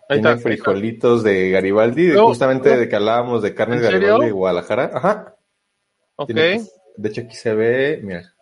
Ahí 0.09 0.19
Tiene 0.19 0.31
está. 0.31 0.37
frijolitos 0.43 1.23
de 1.23 1.51
Garibaldi, 1.51 2.07
No, 2.07 2.27
justamente 2.27 2.71
no. 2.73 2.79
de 2.79 2.89
que 2.89 2.95
hablábamos 2.95 3.41
de 3.41 3.53
carnes 3.55 3.77
¿En 3.79 3.83
serio? 3.85 3.99
Garibaldi 3.99 4.25
de 4.27 4.31
Guadalajara. 4.31 4.91
Ajá. 4.93 5.35
Ok. 6.17 6.27
Tiene- 6.27 6.61
de 6.97 7.09
hecho, 7.09 7.21
aquí 7.21 7.35
se 7.35 7.53
ve, 7.55 7.99
mira. 8.03 8.33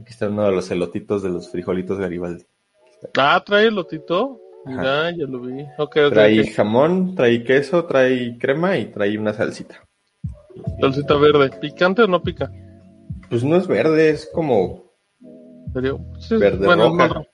Aquí 0.00 0.10
está 0.10 0.28
uno 0.28 0.44
de 0.46 0.52
los 0.52 0.70
elotitos 0.70 1.22
de 1.22 1.28
los 1.28 1.50
frijolitos 1.50 1.98
Garibaldi. 1.98 2.44
Ah, 3.18 3.42
trae 3.44 3.66
el 3.66 3.74
lotito. 3.74 4.40
Mira, 4.66 5.10
ya 5.10 5.26
lo 5.26 5.40
vi. 5.40 5.62
Ok, 5.78 5.96
ok. 6.06 6.12
Trae 6.12 6.46
jamón, 6.48 7.14
trae 7.14 7.42
queso, 7.44 7.84
trae 7.84 8.36
crema 8.38 8.76
y 8.78 8.86
trae 8.86 9.18
una 9.18 9.32
salsita. 9.32 9.76
Salsita 10.80 11.14
verde. 11.16 11.50
¿Picante 11.60 12.02
o 12.02 12.06
no 12.06 12.22
pica? 12.22 12.50
Pues 13.28 13.42
no 13.44 13.56
es 13.56 13.66
verde, 13.66 14.10
es 14.10 14.28
como 14.32 14.84
¿En 15.66 15.72
serio? 15.72 16.00
Sí, 16.20 16.36
Verde 16.36 16.64
bueno, 16.66 16.84
roja. 16.88 17.24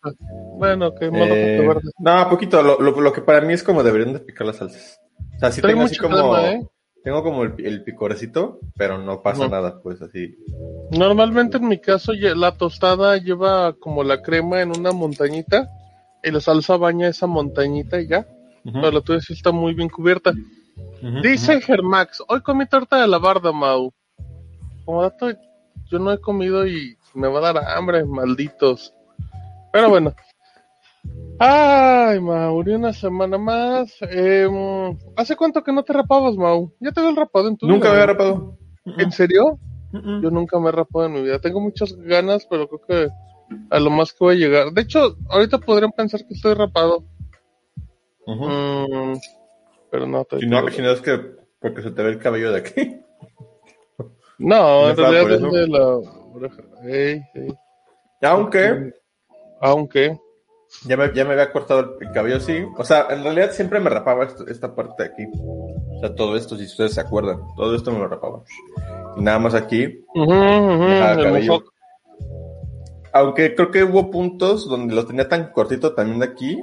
Bueno, 0.58 0.86
más 0.88 1.10
roja 1.10 1.34
Eh, 1.34 1.56
que 1.60 1.68
verde. 1.68 1.90
no, 1.98 2.28
poquito. 2.30 2.62
Lo, 2.62 2.80
lo- 2.80 3.00
lo 3.00 3.12
que 3.12 3.20
para 3.20 3.40
mí 3.42 3.52
es 3.52 3.62
como 3.62 3.82
deberían 3.82 4.14
de 4.14 4.20
picar 4.20 4.46
las 4.46 4.56
salsas. 4.56 4.98
O 5.36 5.38
sea, 5.38 5.50
Trae 5.50 5.72
tengo 5.72 5.84
así 5.84 5.96
como. 5.98 6.16
crema, 6.16 6.50
¿eh? 6.52 6.66
Tengo 7.02 7.22
como 7.22 7.44
el, 7.44 7.54
el 7.64 7.82
picorecito, 7.82 8.60
pero 8.76 8.98
no 8.98 9.22
pasa 9.22 9.48
nada, 9.48 9.80
pues 9.82 10.02
así. 10.02 10.36
Normalmente 10.90 11.56
en 11.56 11.66
mi 11.68 11.78
caso 11.78 12.12
la 12.12 12.52
tostada 12.52 13.16
lleva 13.16 13.72
como 13.74 14.04
la 14.04 14.20
crema 14.20 14.60
en 14.60 14.76
una 14.78 14.92
montañita 14.92 15.66
y 16.22 16.30
la 16.30 16.40
salsa 16.40 16.76
baña 16.76 17.08
esa 17.08 17.26
montañita 17.26 18.00
y 18.00 18.08
ya. 18.08 18.26
Pero 18.64 18.90
la 18.90 19.00
tuya 19.00 19.20
sí 19.20 19.32
está 19.32 19.52
muy 19.52 19.74
bien 19.74 19.88
cubierta. 19.88 20.32
Dice 21.22 21.60
Germax, 21.60 22.22
hoy 22.28 22.42
comí 22.42 22.66
torta 22.66 23.00
de 23.00 23.08
la 23.08 23.18
barda, 23.18 23.52
Mau. 23.52 23.92
Como 24.84 25.02
dato, 25.02 25.30
yo 25.90 25.98
no 25.98 26.12
he 26.12 26.20
comido 26.20 26.66
y 26.66 26.96
me 27.14 27.28
va 27.28 27.38
a 27.38 27.52
dar 27.52 27.68
hambre, 27.76 28.04
malditos. 28.04 28.92
Pero 29.72 29.88
bueno. 29.88 30.14
Ay, 31.38 32.20
Mauri, 32.20 32.74
una 32.74 32.92
semana 32.92 33.38
más. 33.38 33.96
Em, 34.02 34.94
¿Hace 35.16 35.36
cuánto 35.36 35.62
que 35.64 35.72
no 35.72 35.82
te 35.82 35.94
rapabas, 35.94 36.36
Mau? 36.36 36.74
Ya 36.80 36.92
te 36.92 37.00
veo 37.00 37.10
el 37.10 37.16
rapado 37.16 37.48
en 37.48 37.56
tu 37.56 37.66
Nunca 37.66 37.90
vida, 37.90 37.96
me 37.96 38.02
había 38.02 38.06
¿no? 38.06 38.12
rapado. 38.12 38.58
¿En 38.98 39.12
serio? 39.12 39.58
Yo 39.92 40.30
nunca 40.30 40.60
me 40.60 40.68
he 40.68 40.72
rapado 40.72 41.06
en 41.06 41.14
mi 41.14 41.22
vida. 41.22 41.38
Tengo 41.40 41.60
muchas 41.60 41.96
ganas, 41.96 42.46
pero 42.48 42.68
creo 42.68 42.80
que 42.86 43.14
a 43.70 43.78
lo 43.80 43.90
más 43.90 44.12
que 44.12 44.18
voy 44.24 44.34
a 44.36 44.38
llegar. 44.38 44.72
De 44.72 44.82
hecho, 44.82 45.16
ahorita 45.28 45.58
podrían 45.58 45.92
pensar 45.92 46.26
que 46.26 46.34
estoy 46.34 46.54
rapado. 46.54 47.04
Mm, 48.26 49.14
pero 49.90 50.06
no, 50.06 50.26
Si 50.38 50.46
no, 50.46 50.68
si 50.68 50.82
no 50.82 50.90
es 50.92 51.00
que 51.00 51.18
porque 51.58 51.82
se 51.82 51.90
te 51.90 52.02
ve 52.02 52.10
el 52.10 52.18
cabello 52.18 52.52
de 52.52 52.58
aquí. 52.58 53.00
No, 54.38 54.82
¿No 54.82 54.90
en 54.90 54.96
realidad 54.96 55.30
es 55.32 55.52
de 55.52 55.66
la 55.68 55.86
oreja. 55.96 56.62
Ey, 56.84 57.22
ey. 57.34 57.54
Aunque 58.22 58.92
Aunque, 59.60 60.18
ya 60.86 60.96
me, 60.96 61.12
ya 61.12 61.24
me 61.24 61.32
había 61.32 61.50
cortado 61.52 61.98
el 62.00 62.12
cabello 62.12 62.36
así. 62.36 62.64
O 62.76 62.84
sea, 62.84 63.06
en 63.10 63.22
realidad 63.24 63.50
siempre 63.50 63.80
me 63.80 63.90
rapaba 63.90 64.24
esto- 64.24 64.46
esta 64.46 64.74
parte 64.74 65.02
de 65.02 65.08
aquí. 65.10 65.24
O 65.34 65.98
sea, 66.00 66.14
todo 66.14 66.36
esto, 66.36 66.56
si 66.56 66.64
ustedes 66.64 66.94
se 66.94 67.00
acuerdan, 67.00 67.40
todo 67.56 67.74
esto 67.74 67.90
me 67.92 67.98
lo 67.98 68.08
rapaba. 68.08 68.42
Y 69.16 69.22
nada 69.22 69.38
más 69.38 69.54
aquí. 69.54 70.04
el 70.14 71.22
cabello. 71.22 71.64
Aunque 73.12 73.54
creo 73.54 73.70
que 73.70 73.84
hubo 73.84 74.10
puntos 74.10 74.68
donde 74.68 74.94
lo 74.94 75.04
tenía 75.06 75.28
tan 75.28 75.50
cortito 75.52 75.94
también 75.94 76.20
de 76.20 76.26
aquí. 76.26 76.58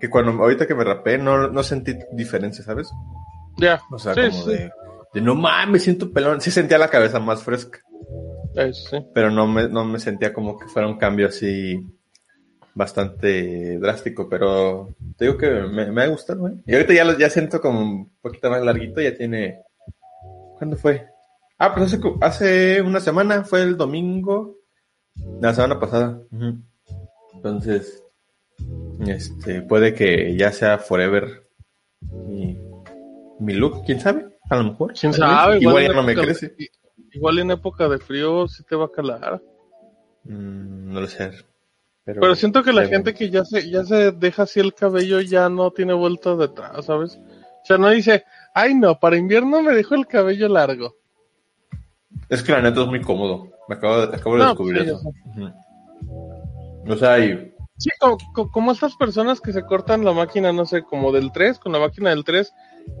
Que 0.00 0.08
cuando 0.08 0.32
ahorita 0.32 0.66
que 0.66 0.74
me 0.74 0.84
rapé 0.84 1.18
no, 1.18 1.48
no 1.48 1.62
sentí 1.62 1.94
diferencia, 2.12 2.64
¿sabes? 2.64 2.90
Ya, 3.58 3.80
O 3.90 3.98
sea, 3.98 4.14
sí, 4.14 4.20
como 4.30 4.42
sí, 4.44 4.50
de, 4.52 4.70
de 5.12 5.20
no 5.20 5.34
mames, 5.34 5.82
siento 5.82 6.10
pelón. 6.10 6.40
Sí 6.40 6.50
sentía 6.50 6.78
la 6.78 6.88
cabeza 6.88 7.20
más 7.20 7.42
fresca. 7.42 7.80
eso 8.56 8.96
sí. 8.96 9.04
pero 9.14 9.30
no 9.30 9.46
me, 9.46 9.68
no 9.68 9.84
me 9.84 9.98
sentía 9.98 10.32
como 10.32 10.58
que 10.58 10.66
fuera 10.68 10.88
un 10.88 10.96
cambio 10.96 11.26
así 11.28 11.78
bastante 12.74 13.78
drástico, 13.78 14.28
pero 14.28 14.94
te 15.18 15.24
digo 15.26 15.36
que 15.36 15.50
me, 15.50 15.90
me 15.90 16.02
ha 16.02 16.06
gustado, 16.06 16.48
¿eh? 16.48 16.52
Y 16.66 16.72
ahorita 16.74 16.94
ya, 16.94 17.04
lo- 17.04 17.18
ya 17.18 17.28
siento 17.28 17.60
como 17.60 17.80
un 17.80 18.10
poquito 18.22 18.48
más 18.50 18.62
larguito, 18.62 19.00
ya 19.00 19.14
tiene... 19.14 19.60
¿Cuándo 20.56 20.76
fue? 20.76 21.06
Ah, 21.58 21.74
pues 21.74 21.92
hace, 21.92 22.00
hace 22.20 22.80
una 22.82 23.00
semana, 23.00 23.44
fue 23.44 23.62
el 23.62 23.76
domingo, 23.76 24.56
la 25.40 25.54
semana 25.54 25.80
pasada. 25.80 26.20
Entonces, 27.34 28.02
este, 29.06 29.62
puede 29.62 29.94
que 29.94 30.36
ya 30.36 30.52
sea 30.52 30.78
forever 30.78 31.46
mi, 32.00 32.58
mi 33.38 33.54
look, 33.54 33.84
¿quién 33.84 34.00
sabe? 34.00 34.26
A 34.48 34.56
lo 34.56 34.64
mejor. 34.64 34.92
¿Quién 34.98 35.12
sabe? 35.12 35.58
Igual 35.58 35.86
ya 35.86 35.92
no 35.92 36.02
me 36.02 36.14
crece. 36.14 36.54
Igual 37.12 37.38
en 37.40 37.50
época 37.50 37.88
de 37.88 37.98
frío 37.98 38.46
sí 38.48 38.62
te 38.64 38.76
va 38.76 38.86
a 38.86 38.92
calar. 38.92 39.42
Mm, 40.24 40.92
no 40.92 41.00
lo 41.00 41.06
sé. 41.06 41.30
Pero, 42.04 42.20
Pero 42.20 42.34
siento 42.34 42.62
que 42.62 42.72
la 42.72 42.86
gente 42.86 43.14
que 43.14 43.30
ya 43.30 43.44
se, 43.44 43.68
ya 43.70 43.84
se 43.84 44.12
deja 44.12 44.44
así 44.44 44.60
el 44.60 44.74
cabello 44.74 45.20
ya 45.20 45.48
no 45.48 45.70
tiene 45.70 45.92
vuelta 45.92 46.34
detrás, 46.34 46.86
¿sabes? 46.86 47.18
O 47.62 47.66
sea, 47.66 47.78
no 47.78 47.90
dice, 47.90 48.24
ay 48.54 48.74
no, 48.74 48.98
para 48.98 49.16
invierno 49.16 49.62
me 49.62 49.72
dejo 49.74 49.94
el 49.94 50.06
cabello 50.06 50.48
largo. 50.48 50.96
Es 52.28 52.42
que 52.42 52.52
la 52.52 52.62
neta 52.62 52.80
es 52.82 52.86
muy 52.86 53.00
cómodo. 53.00 53.50
Me 53.70 53.76
acabo 53.76 54.04
de, 54.04 54.16
acabo 54.16 54.34
de 54.34 54.42
No, 54.42 54.48
descubrir 54.48 54.84
ya 54.84 54.92
eso. 54.94 55.12
O 56.88 56.96
sea, 56.96 57.18
y, 57.24 57.54
Sí, 57.78 57.88
como, 58.00 58.18
co- 58.34 58.50
como 58.50 58.72
estas 58.72 58.96
personas 58.96 59.40
que 59.40 59.52
se 59.52 59.62
cortan 59.64 60.04
la 60.04 60.12
máquina, 60.12 60.52
no 60.52 60.66
sé, 60.66 60.82
como 60.82 61.12
del 61.12 61.30
3, 61.32 61.58
con 61.60 61.70
la 61.72 61.78
máquina 61.78 62.10
del 62.10 62.24
3, 62.24 62.52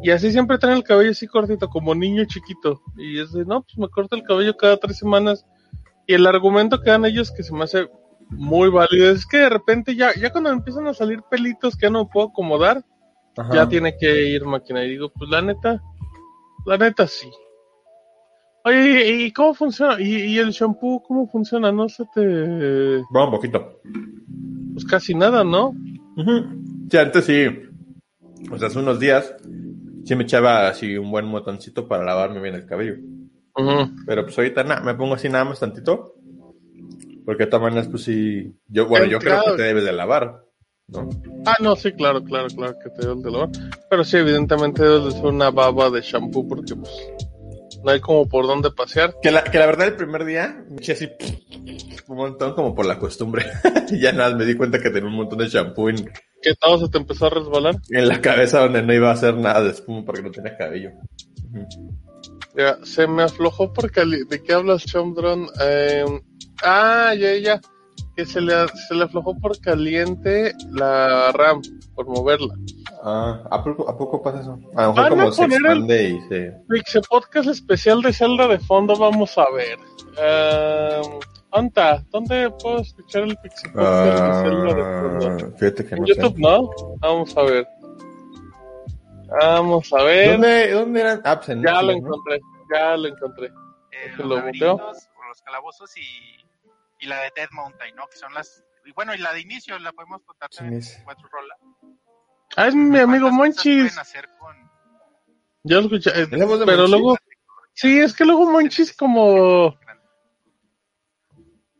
y 0.02 0.10
así 0.10 0.30
siempre 0.30 0.58
traen 0.58 0.76
el 0.78 0.84
cabello 0.84 1.10
así 1.10 1.26
cortito, 1.26 1.68
como 1.68 1.94
niño 1.94 2.24
chiquito. 2.24 2.80
Y 2.96 3.18
es 3.20 3.32
de, 3.32 3.44
no, 3.44 3.62
pues 3.62 3.76
me 3.76 3.88
corto 3.88 4.14
el 4.14 4.22
cabello 4.22 4.56
cada 4.56 4.76
tres 4.78 4.96
semanas. 4.98 5.44
Y 6.06 6.14
el 6.14 6.24
argumento 6.26 6.80
que 6.80 6.90
dan 6.90 7.04
ellos 7.04 7.30
que 7.32 7.42
se 7.42 7.52
me 7.52 7.64
hace 7.64 7.88
muy 8.30 8.70
válido 8.70 9.10
es 9.10 9.26
que 9.26 9.38
de 9.38 9.48
repente 9.50 9.96
ya, 9.96 10.14
ya 10.14 10.30
cuando 10.30 10.50
empiezan 10.50 10.86
a 10.86 10.94
salir 10.94 11.20
pelitos 11.28 11.76
que 11.76 11.86
ya 11.86 11.90
no 11.90 12.08
puedo 12.08 12.28
acomodar, 12.28 12.82
ajá. 13.36 13.52
ya 13.54 13.68
tiene 13.68 13.96
que 13.98 14.28
ir 14.30 14.44
máquina. 14.46 14.82
Y 14.84 14.90
digo, 14.90 15.10
pues 15.10 15.28
la 15.28 15.42
neta, 15.42 15.82
la 16.64 16.78
neta 16.78 17.06
sí. 17.08 17.28
Oye, 18.64 19.24
¿y 19.24 19.32
cómo 19.32 19.54
funciona? 19.54 20.00
¿Y, 20.00 20.34
y 20.34 20.38
el 20.38 20.50
shampoo 20.50 21.02
cómo 21.02 21.26
funciona? 21.28 21.72
No 21.72 21.88
se 21.88 22.04
te... 22.14 22.20
Va 23.14 23.24
un 23.24 23.30
poquito. 23.30 23.80
Pues 24.72 24.84
casi 24.84 25.14
nada, 25.14 25.44
¿no? 25.44 25.74
Sí, 26.90 26.96
antes 26.96 27.24
sí. 27.24 27.46
O 28.50 28.58
sea, 28.58 28.68
hace 28.68 28.78
unos 28.78 29.00
días 29.00 29.34
sí 30.04 30.14
me 30.16 30.24
echaba 30.24 30.68
así 30.68 30.96
un 30.96 31.10
buen 31.10 31.26
motoncito 31.26 31.88
para 31.88 32.04
lavarme 32.04 32.40
bien 32.40 32.54
el 32.54 32.66
cabello. 32.66 32.96
Pero 34.06 34.24
pues 34.24 34.38
ahorita 34.38 34.64
nada, 34.64 34.80
me 34.80 34.94
pongo 34.94 35.14
así 35.14 35.28
nada 35.28 35.44
más 35.44 35.60
tantito. 35.60 36.14
Porque 37.24 37.44
de 37.44 37.50
todas 37.50 37.64
maneras, 37.64 37.88
pues 37.88 38.02
sí. 38.04 38.54
Yo, 38.68 38.86
bueno, 38.86 39.06
yo 39.06 39.18
creo 39.18 39.42
que 39.44 39.56
te 39.56 39.62
debes 39.62 39.84
de 39.84 39.92
lavar. 39.92 40.44
¿no? 40.88 41.08
Ah, 41.46 41.56
no, 41.60 41.76
sí, 41.76 41.92
claro, 41.92 42.24
claro, 42.24 42.48
claro 42.48 42.74
que 42.82 42.90
te 42.90 43.06
debes 43.06 43.22
de 43.22 43.30
lavar. 43.30 43.50
Pero 43.88 44.04
sí, 44.04 44.16
evidentemente 44.16 44.82
debes 44.82 45.04
de 45.04 45.10
ser 45.12 45.26
una 45.26 45.50
baba 45.50 45.90
de 45.90 46.00
shampoo 46.00 46.46
porque 46.48 46.74
pues 46.74 46.90
no 47.84 47.90
hay 47.90 48.00
como 48.00 48.28
por 48.28 48.46
dónde 48.46 48.70
pasear. 48.70 49.14
Que 49.22 49.30
la, 49.30 49.44
que 49.44 49.58
la 49.58 49.66
verdad 49.66 49.88
el 49.88 49.96
primer 49.96 50.24
día 50.24 50.64
me 50.68 50.76
eché 50.76 50.92
así 50.92 51.08
un 52.10 52.16
montón 52.16 52.54
como 52.54 52.74
por 52.74 52.86
la 52.86 52.98
costumbre. 52.98 53.46
y 53.90 54.00
ya 54.00 54.12
nada, 54.12 54.34
me 54.34 54.44
di 54.44 54.56
cuenta 54.56 54.80
que 54.80 54.90
tenía 54.90 55.08
un 55.08 55.14
montón 55.14 55.38
de 55.38 55.48
shampoo 55.48 55.88
en, 55.88 56.10
Que 56.42 56.54
todo 56.58 56.78
se 56.78 56.88
te 56.88 56.98
empezó 56.98 57.26
a 57.26 57.30
resbalar. 57.30 57.76
en 57.88 58.08
la 58.08 58.20
cabeza 58.20 58.60
donde 58.60 58.82
no 58.82 58.92
iba 58.92 59.10
a 59.10 59.12
hacer 59.12 59.36
nada 59.36 59.62
de 59.62 59.70
espuma 59.70 60.04
porque 60.04 60.22
no 60.22 60.30
tenía 60.30 60.56
cabello. 60.56 60.90
Ya, 62.56 62.78
se 62.84 63.06
me 63.06 63.22
aflojó 63.22 63.72
por 63.72 63.90
cali 63.92 64.24
¿De 64.28 64.42
qué 64.42 64.52
hablas, 64.52 64.84
Chomdron? 64.84 65.46
Eh, 65.60 66.04
ah, 66.64 67.14
ya, 67.16 67.36
ya. 67.36 67.60
Que 68.16 68.26
se 68.26 68.40
le, 68.40 68.52
se 68.88 68.94
le 68.94 69.04
aflojó 69.04 69.38
por 69.38 69.58
caliente 69.60 70.52
la 70.70 71.30
RAM, 71.32 71.62
por 71.94 72.06
moverla. 72.06 72.54
Ah, 73.02 73.42
¿a 73.50 73.62
poco, 73.64 73.88
¿a 73.88 73.96
poco 73.96 74.20
pasa 74.22 74.40
eso? 74.40 74.58
A 74.76 74.82
lo 74.86 74.92
mejor 74.92 74.94
Van 74.94 75.06
a 75.06 75.08
como 75.10 75.32
se 75.32 75.42
poner 75.42 75.58
el- 75.58 75.64
expande 75.66 76.04
y 76.08 76.20
se... 76.28 76.52
Pixel 76.68 77.02
Podcast 77.08 77.48
especial 77.48 78.02
de 78.02 78.12
Zelda 78.12 78.48
de 78.48 78.58
fondo, 78.58 78.94
vamos 78.96 79.38
a 79.38 79.44
ver. 79.54 79.78
Eh, 80.18 81.00
¿Onta? 81.52 82.04
¿Dónde 82.10 82.50
puedo 82.62 82.78
escuchar 82.80 83.22
el 83.22 83.36
Pixel 83.38 83.72
Podcast 83.72 84.04
de 84.04 84.50
Zelda 84.50 84.74
de 84.74 84.82
fondo? 85.28 85.46
Ah, 85.46 85.56
fíjate 85.58 85.86
que 85.86 85.94
¿En 85.94 86.00
no 86.02 86.06
YouTube 86.06 86.34
sé. 86.34 86.40
no? 86.42 86.70
Vamos 86.98 87.36
a 87.36 87.42
ver. 87.42 87.68
Vamos 89.40 89.92
a 89.92 90.02
ver. 90.02 90.32
¿Dónde, 90.32 90.72
¿Dónde 90.72 91.00
eran? 91.00 91.20
Ah, 91.24 91.36
pues 91.36 91.48
en 91.50 91.62
Ya 91.62 91.80
lo 91.82 91.92
Netflix, 91.92 92.02
¿no? 92.02 92.08
encontré, 92.08 92.40
ya 92.74 92.96
lo 92.96 93.08
encontré. 93.08 93.46
Eh, 93.46 94.12
¿Que 94.16 94.22
los 94.24 94.28
lo 94.28 94.36
los 95.28 95.42
calabozos 95.42 95.96
y, 95.96 96.00
y 97.00 97.06
la 97.06 97.20
de 97.22 97.32
Dead 97.36 97.48
Mountain, 97.52 97.94
¿no? 97.96 98.06
Que 98.08 98.16
son 98.16 98.32
las... 98.34 98.64
Y 98.84 98.92
bueno, 98.92 99.14
y 99.14 99.18
la 99.18 99.32
de 99.32 99.40
inicio 99.40 99.78
la 99.78 99.92
podemos 99.92 100.22
contar 100.24 100.48
¿Quién 100.50 100.70
también 100.70 100.82
en 100.82 101.04
cuatro 101.04 101.28
rolas. 101.30 101.58
Ah, 102.56 102.68
es 102.68 102.74
mi 102.74 102.98
amigo 102.98 103.28
¿Cuántas 103.28 103.56
cosas 103.62 103.64
Monchis. 103.66 103.98
hacer 103.98 104.28
con... 104.38 104.56
Ya 105.62 105.76
lo 105.76 105.82
escuché. 105.82 106.10
eh, 106.10 106.22
¿Es 106.22 106.30
la 106.30 106.46
pero 106.46 106.56
Monchis? 106.56 106.90
luego, 106.90 107.16
sí, 107.74 108.00
es 108.00 108.14
que 108.16 108.24
luego 108.24 108.50
Monchis 108.50 108.96
como... 108.96 109.78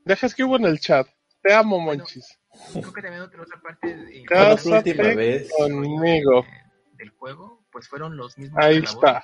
Dejas 0.05 0.35
que 0.35 0.45
hubo 0.45 0.57
en 0.57 0.65
el 0.65 0.81
chat. 0.81 1.07
Te 1.43 1.53
amo, 1.55 1.79
Monchis. 1.79 2.39
Creo 2.73 2.93
que 2.93 3.03
también 3.03 3.23
otra, 3.23 3.43
otra 3.43 3.61
parte 3.61 3.97
de- 3.97 4.25
¿Cuándo 4.27 4.57
fue 4.59 4.71
la 4.71 4.77
Cásate 4.79 4.91
última 4.91 5.15
vez? 5.15 5.51
conmigo. 5.57 6.47
del 6.95 7.11
juego, 7.11 7.65
pues 7.71 7.89
fueron 7.89 8.17
los 8.17 8.37
mismos. 8.37 8.63
Ahí 8.63 8.79
está. 8.79 9.23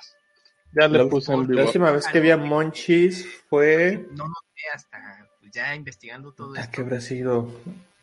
Ya 0.73 0.87
le 0.87 1.03
La- 1.03 1.09
puse 1.09 1.33
en 1.33 1.41
La 1.41 1.47
vivo. 1.47 1.61
última 1.65 1.91
vez 1.91 2.07
que 2.07 2.19
vi 2.19 2.31
a 2.31 2.37
Monchis 2.37 3.27
fue... 3.49 4.07
No 4.11 4.25
noté 4.27 4.61
hasta 4.73 5.26
pues, 5.47 5.55
ya 5.55 5.75
investigando 5.75 6.31
todo 6.33 6.53
¿A 6.55 6.59
esto. 6.61 6.71
qué 6.73 6.81
habrá 6.81 7.01
sido? 7.01 7.49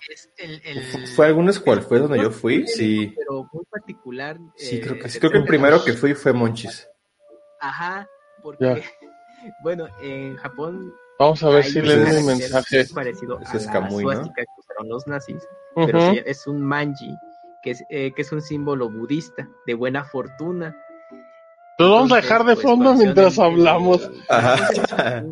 Es 0.08 0.28
el, 0.36 0.60
el- 0.64 1.06
¿Fue 1.14 1.26
algún 1.26 1.52
Squall? 1.52 1.82
¿Fue 1.82 1.98
donde 1.98 2.18
yo 2.18 2.30
fui? 2.30 2.66
Sí. 2.66 3.14
Pero 3.16 3.48
muy 3.52 3.64
particular. 3.70 4.38
Sí, 4.56 4.76
eh, 4.76 4.80
creo 4.80 4.98
que 4.98 5.08
sí. 5.08 5.14
de 5.14 5.20
Creo 5.20 5.32
que 5.32 5.38
el 5.38 5.44
primero 5.44 5.84
que 5.84 5.94
fui 5.94 6.14
fue 6.14 6.32
Monchis. 6.32 6.88
Ajá, 7.60 8.06
porque, 8.42 8.64
Ya. 8.64 8.74
bueno, 9.62 9.86
en 10.02 10.36
Japón. 10.36 10.92
Vamos 11.18 11.42
a 11.42 11.48
ver 11.50 11.64
si 11.64 11.78
un 11.78 11.86
leen 11.86 12.00
mi 12.00 12.04
carácter 12.06 12.36
mensaje. 12.36 12.80
Es 12.80 12.92
parecido 12.92 13.40
Ese 13.40 13.52
a 13.52 13.56
es 13.60 13.66
la 13.66 13.72
¿no? 14.16 14.32
que 14.34 14.44
usaron 14.58 14.88
los 14.88 15.06
nazis, 15.06 15.42
pero 15.74 15.98
Ujú. 15.98 16.10
sí, 16.12 16.20
es 16.26 16.46
un 16.46 16.60
manji, 16.60 17.14
que 17.62 17.70
es, 17.70 17.84
eh, 17.88 18.12
que 18.14 18.22
es 18.22 18.32
un 18.32 18.42
símbolo 18.42 18.90
budista 18.90 19.48
de 19.66 19.74
buena 19.74 20.04
fortuna. 20.04 20.76
Lo 21.78 21.90
vamos 21.90 22.12
a 22.12 22.16
dejar 22.16 22.44
de 22.44 22.54
pues, 22.54 22.62
fondo 22.64 22.94
mientras 22.94 23.38
hablamos. 23.38 24.08
Ajá. 24.28 25.24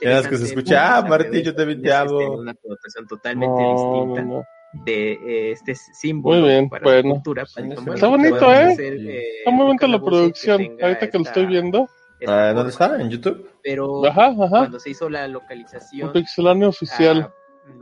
Es 0.00 0.28
que 0.28 0.36
se 0.36 0.44
escucha, 0.44 0.98
ah, 0.98 1.02
Martín, 1.02 1.42
yo 1.42 1.54
también 1.54 1.80
te 1.80 1.88
es 1.88 1.94
que 1.94 1.98
amo. 2.00 2.18
una 2.36 2.54
connotación 2.54 3.06
totalmente 3.06 3.62
No, 3.62 3.72
distinta 3.72 4.22
no, 4.22 4.38
no. 4.38 4.84
de 4.84 5.12
eh, 5.12 5.52
este 5.52 5.74
símbolo 5.74 6.40
Muy 6.40 6.48
bien, 6.50 6.68
para 6.68 6.82
bueno. 6.84 7.08
la 7.08 7.14
cultura. 7.14 7.44
pues, 7.54 7.94
Está 7.94 8.06
bonito, 8.06 8.52
¿eh? 8.52 8.56
a 8.56 8.68
hacer, 8.68 8.98
Sí. 8.98 9.08
eh, 9.08 9.22
Está 9.38 9.50
muy 9.50 9.64
bonita 9.66 9.86
la 9.88 9.98
que 9.98 10.04
producción. 10.04 10.58
tenga 10.58 10.86
Ahorita 10.86 11.10
que 11.10 11.18
lo 11.18 11.22
esta- 11.24 11.30
estoy 11.30 11.46
viendo. 11.46 11.88
esta 12.20 12.48
Ah, 12.48 12.52
¿Dónde 12.52 12.70
está? 12.70 13.00
¿En 13.00 13.08
YouTube? 13.10 13.50
Pero 13.62 14.04
Ajá, 14.06 14.26
ajá. 14.26 14.48
cuando 14.48 14.80
se 14.80 14.90
hizo 14.90 15.08
la 15.08 15.26
localización 15.28 16.08
Un 16.08 16.12
pixeláneo 16.12 16.68
oficial. 16.68 17.30
ah, 17.30 17.34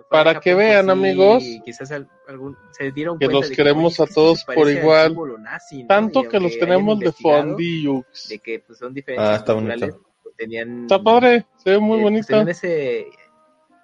Para 0.08 0.40
que 0.40 0.54
pues, 0.54 0.66
vean, 0.66 0.84
sí, 0.86 0.90
amigos, 0.90 1.44
quizás 1.64 1.90
al- 1.92 2.08
algún, 2.28 2.56
se 2.70 2.92
dieron 2.92 3.18
que 3.18 3.26
cuenta 3.26 3.40
los 3.40 3.50
de 3.50 3.56
queremos 3.56 3.98
oye, 4.00 4.10
a 4.10 4.14
todos 4.14 4.44
por 4.44 4.70
igual. 4.70 5.08
símbolo 5.08 5.38
nazi, 5.38 5.82
¿no? 5.82 5.88
Tanto 5.88 6.20
Y 6.24 6.28
que 6.28 6.40
los 6.40 6.58
tenemos 6.58 6.98
de 8.28 8.38
que 8.38 8.60
pues, 8.60 8.78
son 8.78 8.94
diferentes 8.94 9.30
Ah, 9.30 9.36
está 9.36 9.52
bonito. 9.54 10.00
pues, 10.22 10.36
tenían 10.36 10.82
Está 10.82 11.02
padre, 11.02 11.44
se 11.56 11.70
ve 11.70 11.78
muy 11.78 11.98
eh, 11.98 12.02
pues, 12.02 12.02
bonito. 12.02 12.26
tenían 12.28 12.48
ese 12.48 13.06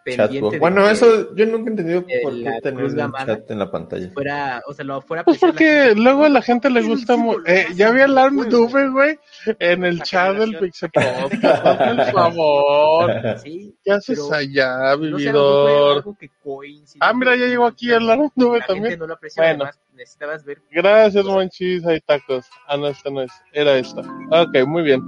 pendiente 0.04 0.58
Bueno, 0.58 0.88
eso 0.88 1.34
yo 1.34 1.46
nunca 1.46 1.68
he 1.68 1.72
entendido 1.72 2.04
eh, 2.08 2.20
por 2.22 2.32
la 2.32 2.52
qué 2.54 2.60
tener 2.60 2.90
Gamada 2.94 3.26
chat 3.26 3.50
en 3.50 3.58
la 3.58 3.70
pantalla. 3.70 4.10
fuera, 4.12 4.62
o 4.66 4.72
sea, 4.74 4.84
lo 4.84 5.00
fuera 5.00 5.24
Pues 5.24 5.38
porque 5.38 5.94
luego 5.96 6.24
a 6.24 6.28
la 6.28 6.42
gente 6.42 6.70
le 6.70 6.82
gusta 6.82 7.16
mucho. 7.16 7.40
Eh, 7.46 7.66
ya 7.74 7.90
vi 7.90 7.98
en 7.98 8.02
a 8.02 8.04
el 8.04 8.10
Alarm 8.12 8.36
juego. 8.36 8.50
Dube, 8.50 8.88
güey, 8.90 9.18
en 9.58 9.84
el 9.84 9.98
La 9.98 10.04
chat 10.04 10.36
del. 10.36 10.58
Pixel 10.58 10.90
el 10.94 12.02
favor. 12.12 13.38
Sí, 13.42 13.74
¿Qué 13.84 13.92
haces 13.92 14.30
allá, 14.32 14.94
vividor? 14.96 15.98
algo 15.98 16.16
que 16.18 16.30
coincidió 16.42 17.00
Ah, 17.04 17.12
mira, 17.12 17.36
ya 17.36 17.46
llegó 17.46 17.66
aquí 17.66 17.92
Alarm 17.92 18.30
Dube 18.34 18.58
La 18.60 18.66
también. 18.66 18.98
Bueno. 19.36 19.64
necesitabas 19.94 20.44
ver 20.44 20.62
Gracias, 20.70 21.24
Monchis. 21.24 21.86
Hay 21.86 22.00
tacos. 22.00 22.46
Ah, 22.66 22.76
no, 22.76 22.88
esta 22.88 23.10
no 23.10 23.22
es. 23.22 23.32
Era 23.52 23.76
esta. 23.76 24.00
Ok, 24.30 24.66
muy 24.66 24.82
bien. 24.82 25.02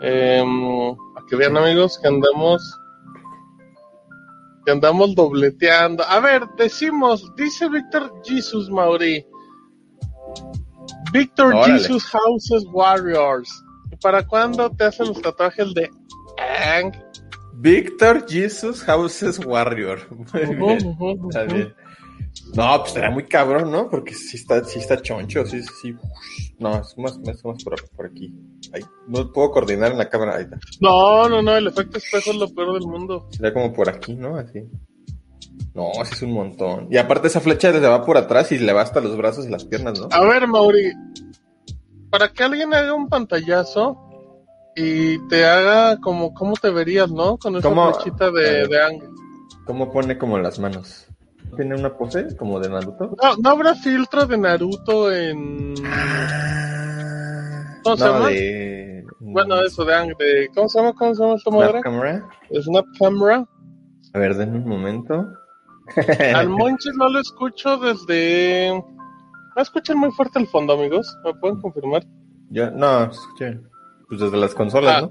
Em, 0.00 0.90
a 0.90 1.24
que 1.28 1.36
vean, 1.36 1.56
amigos, 1.56 1.98
que 2.00 2.08
andamos. 2.08 2.62
Que 4.66 4.72
andamos 4.72 5.14
dobleteando. 5.14 6.02
A 6.02 6.20
ver, 6.20 6.42
decimos. 6.58 7.24
Dice 7.36 7.68
Víctor 7.68 8.12
Jesus 8.24 8.68
Mauri. 8.68 9.24
Víctor. 11.12 11.54
Jesus 11.64 12.04
Houses 12.04 12.64
Warriors. 12.72 13.48
¿Y 13.92 13.96
para 13.96 14.26
cuándo 14.26 14.68
te 14.70 14.84
hacen 14.84 15.06
los 15.06 15.22
tatuajes 15.22 15.72
de 15.72 15.88
Ang? 16.38 16.92
Victor 17.54 18.26
Jesus 18.28 18.82
Houses 18.82 19.38
Warrior. 19.46 20.00
Muy 20.34 20.56
bien. 20.56 20.96
Está 21.28 21.44
bien. 21.44 21.74
No, 22.54 22.80
pues 22.80 22.92
será 22.92 23.10
muy 23.10 23.24
cabrón, 23.24 23.70
¿no? 23.70 23.90
Porque 23.90 24.14
sí 24.14 24.36
está, 24.36 24.64
sí 24.64 24.78
está 24.78 25.00
choncho, 25.02 25.44
sí, 25.46 25.62
sí. 25.62 25.94
No, 26.58 26.80
es 26.80 26.96
más, 26.96 27.18
más, 27.18 27.44
más 27.44 27.64
por, 27.64 27.90
por 27.90 28.06
aquí. 28.06 28.32
Ay, 28.72 28.82
no 29.08 29.30
puedo 29.32 29.50
coordinar 29.50 29.92
en 29.92 29.98
la 29.98 30.08
cámara. 30.08 30.36
Ahí 30.36 30.44
está. 30.44 30.58
No, 30.80 31.28
no, 31.28 31.42
no. 31.42 31.56
El 31.56 31.66
efecto 31.66 31.98
espejo 31.98 32.30
es 32.30 32.36
lo 32.36 32.54
peor 32.54 32.74
del 32.74 32.88
mundo. 32.88 33.28
Sería 33.30 33.52
como 33.52 33.72
por 33.72 33.88
aquí, 33.88 34.14
¿no? 34.14 34.36
Así. 34.36 34.62
No, 35.74 35.90
sí 36.04 36.12
es 36.12 36.22
un 36.22 36.32
montón. 36.32 36.88
Y 36.90 36.96
aparte 36.96 37.28
esa 37.28 37.40
flecha 37.40 37.70
le 37.70 37.80
va 37.80 38.04
por 38.04 38.16
atrás 38.16 38.50
y 38.52 38.58
le 38.58 38.72
va 38.72 38.82
hasta 38.82 39.00
los 39.00 39.16
brazos 39.16 39.46
y 39.46 39.50
las 39.50 39.64
piernas, 39.64 40.00
¿no? 40.00 40.08
A 40.10 40.24
ver, 40.24 40.46
Mauri, 40.46 40.92
para 42.10 42.32
que 42.32 42.44
alguien 42.44 42.72
haga 42.72 42.94
un 42.94 43.08
pantallazo 43.08 43.98
y 44.74 45.18
te 45.28 45.44
haga 45.44 45.98
como, 46.00 46.32
¿cómo 46.32 46.54
te 46.54 46.70
verías, 46.70 47.10
no? 47.10 47.36
Con 47.36 47.56
esa 47.56 47.70
flechita 47.70 48.30
de, 48.30 48.66
de 48.66 48.82
Ang. 48.82 49.02
¿Cómo 49.66 49.92
pone 49.92 50.16
como 50.16 50.38
las 50.38 50.58
manos? 50.58 51.05
¿Tiene 51.54 51.74
una 51.76 51.96
pose 51.96 52.36
como 52.36 52.58
de 52.60 52.68
Naruto? 52.68 53.14
No, 53.22 53.36
no 53.42 53.50
habrá 53.50 53.74
filtro 53.74 54.26
de 54.26 54.36
Naruto 54.38 55.12
en... 55.12 55.74
¿Cómo 57.82 57.96
se 57.96 58.04
no, 58.04 58.12
llama? 58.14 58.28
de... 58.30 59.04
Bueno, 59.20 59.60
eso 59.62 59.84
de 59.84 59.94
Ang, 59.94 60.16
de... 60.18 60.48
¿Cómo 60.54 60.68
se 60.68 60.78
llama? 60.78 60.92
¿Cómo 60.94 61.14
se 61.14 61.22
llama 61.22 61.34
esta 61.36 61.50
Snap 61.50 61.60
madre? 61.62 61.80
camera. 61.82 62.28
Snap 62.62 62.86
Camera. 62.98 63.44
A 64.12 64.18
ver, 64.18 64.34
denme 64.34 64.58
un 64.58 64.68
momento. 64.68 65.26
Al 66.34 66.48
Monchis 66.48 66.94
no 66.96 67.08
lo 67.08 67.20
escucho 67.20 67.76
desde... 67.78 68.72
No 68.72 69.62
escuchan 69.62 69.98
muy 69.98 70.10
fuerte 70.10 70.38
el 70.38 70.46
fondo, 70.48 70.74
amigos. 70.74 71.16
¿Me 71.24 71.32
pueden 71.34 71.60
confirmar? 71.60 72.04
Yo, 72.50 72.70
no, 72.72 73.04
escuché. 73.04 73.60
Pues 74.08 74.20
desde 74.20 74.36
las 74.36 74.54
consolas, 74.54 74.96
Ah. 74.96 75.00
¿no? 75.02 75.08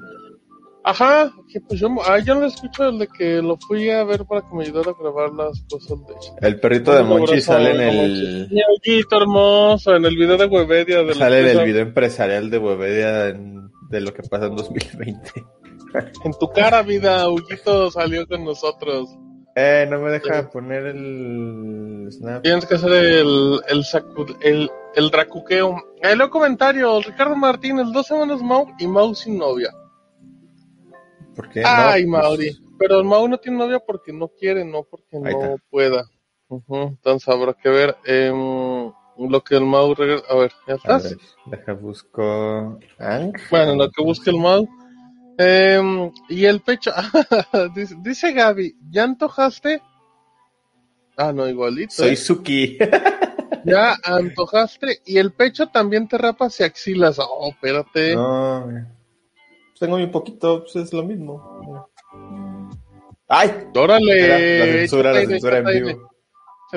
Ajá, 0.88 1.34
que 1.52 1.60
pues 1.62 1.80
yo, 1.80 1.89
ah, 2.08 2.19
yo 2.19 2.36
no 2.36 2.41
lo 2.41 2.45
escucho 2.48 2.91
desde 2.91 3.08
que 3.08 3.41
lo 3.41 3.58
fui 3.58 3.89
a 3.89 4.04
ver 4.04 4.24
para 4.26 4.41
que 4.41 4.56
me 4.56 4.63
ayudara 4.65 4.91
a 4.91 4.95
grabar 5.02 5.32
las 5.34 5.60
cosas 5.67 5.98
de... 6.06 6.48
El 6.48 6.60
perrito 6.60 6.93
de 6.93 7.02
Monchi 7.02 7.41
sale 7.41 7.71
en 7.71 7.82
el... 7.82 8.48
Mi 8.52 8.62
amiguito 8.62 9.17
hermoso, 9.17 9.95
en 9.95 10.06
el 10.06 10.15
video 10.15 10.38
de 10.38 10.45
Webedia. 10.45 11.02
De 11.02 11.15
Sale 11.15 11.39
en 11.52 11.58
el 11.60 11.65
video 11.65 11.82
empresarial 11.82 12.52
de 12.52 12.58
Webedia 12.60 13.30
en- 13.30 13.71
de 13.89 14.02
lo 14.02 14.13
que 14.13 14.21
pasa 14.24 14.45
en 14.45 14.56
2020. 14.56 15.32
En 16.24 16.34
tu 16.39 16.50
cara, 16.52 16.82
vida, 16.84 17.30
Huguito 17.30 17.89
salió 17.89 18.28
con 18.28 18.43
nosotros. 18.45 19.08
Eh, 19.56 19.88
no 19.89 20.00
me 20.02 20.12
deja 20.12 20.50
poner 20.52 20.86
el 20.88 22.10
snap. 22.12 22.43
Tienes 22.43 22.65
que 22.65 22.76
hacer 22.76 22.91
el, 22.91 23.60
el, 23.69 23.84
sacu- 23.84 24.36
el, 24.41 24.69
el 24.95 25.10
dracuqueo. 25.10 25.78
Ahí 26.04 26.15
leo 26.17 26.30
comentarios. 26.30 27.06
Ricardo 27.06 27.36
Martínez, 27.36 27.88
dos 27.93 28.06
semanas 28.08 28.41
Mau 28.41 28.67
y 28.78 28.86
Mau 28.88 29.15
sin 29.15 29.38
novia. 29.38 29.69
¿Por 31.36 31.50
qué? 31.50 31.63
Ay, 31.65 32.06
No, 32.06 32.12
pues, 32.12 32.24
Mauri. 32.24 32.58
Pero 32.78 33.00
el 33.00 33.06
Mau 33.06 33.28
no 33.28 33.38
tiene 33.38 33.58
novia 33.58 33.80
porque 33.80 34.12
no 34.13 34.28
quiere, 34.30 34.65
no 34.65 34.84
porque 34.84 35.19
no 35.19 35.58
pueda. 35.69 36.04
Ujú, 36.48 36.76
Entonces 36.76 37.28
habrá 37.28 37.54
que 37.54 37.69
ver 37.69 37.95
em, 38.06 38.91
lo 39.17 39.43
que 39.43 39.56
el 39.56 39.65
Mau 39.65 39.93
regresa. 39.95 40.26
A 40.30 40.36
ver, 40.36 40.52
¿ya 40.67 40.74
A 40.74 40.78
estás? 40.78 41.04
ver, 41.04 41.17
deja 41.45 41.74
busco. 41.74 42.80
Ang. 43.00 43.34
Bueno, 43.50 43.76
lo 43.76 43.89
que 43.89 44.04
busque 44.04 44.30
el 44.30 44.38
Mau. 44.38 44.67
Em, 45.38 46.12
y 46.30 46.45
el 46.45 46.62
pecho. 46.62 46.91
dice, 47.76 47.95
dice 48.00 48.32
Gaby, 48.32 48.76
¿ya 48.89 49.04
antojaste? 49.04 49.82
Ah, 51.17 51.32
no, 51.32 51.48
igualito. 51.48 51.93
Soy 51.93 52.10
¿eh? 52.10 52.15
Suki. 52.15 52.78
Ya 53.65 53.95
antojaste. 54.04 55.02
Y 55.06 55.17
el 55.17 55.34
pecho 55.34 55.67
también 55.69 56.08
te 56.08 56.17
rapas 56.19 56.60
y 56.60 56.63
axilas. 56.63 57.17
Oh, 57.19 57.50
espérate. 57.50 58.15
no, 58.15 58.67
pues 59.78 59.80
tengo 59.80 59.96
un 59.98 60.12
poquito, 60.12 60.62
pues 60.64 60.76
es 60.78 60.94
lo 60.94 61.04
mismo. 61.04 61.88
¡Ay! 63.28 63.52
Órale. 63.76 64.60
La 64.60 64.66
censura, 64.66 65.12
la 65.12 65.26
censura 65.26 65.58
en 65.58 65.66
vivo. 65.66 66.10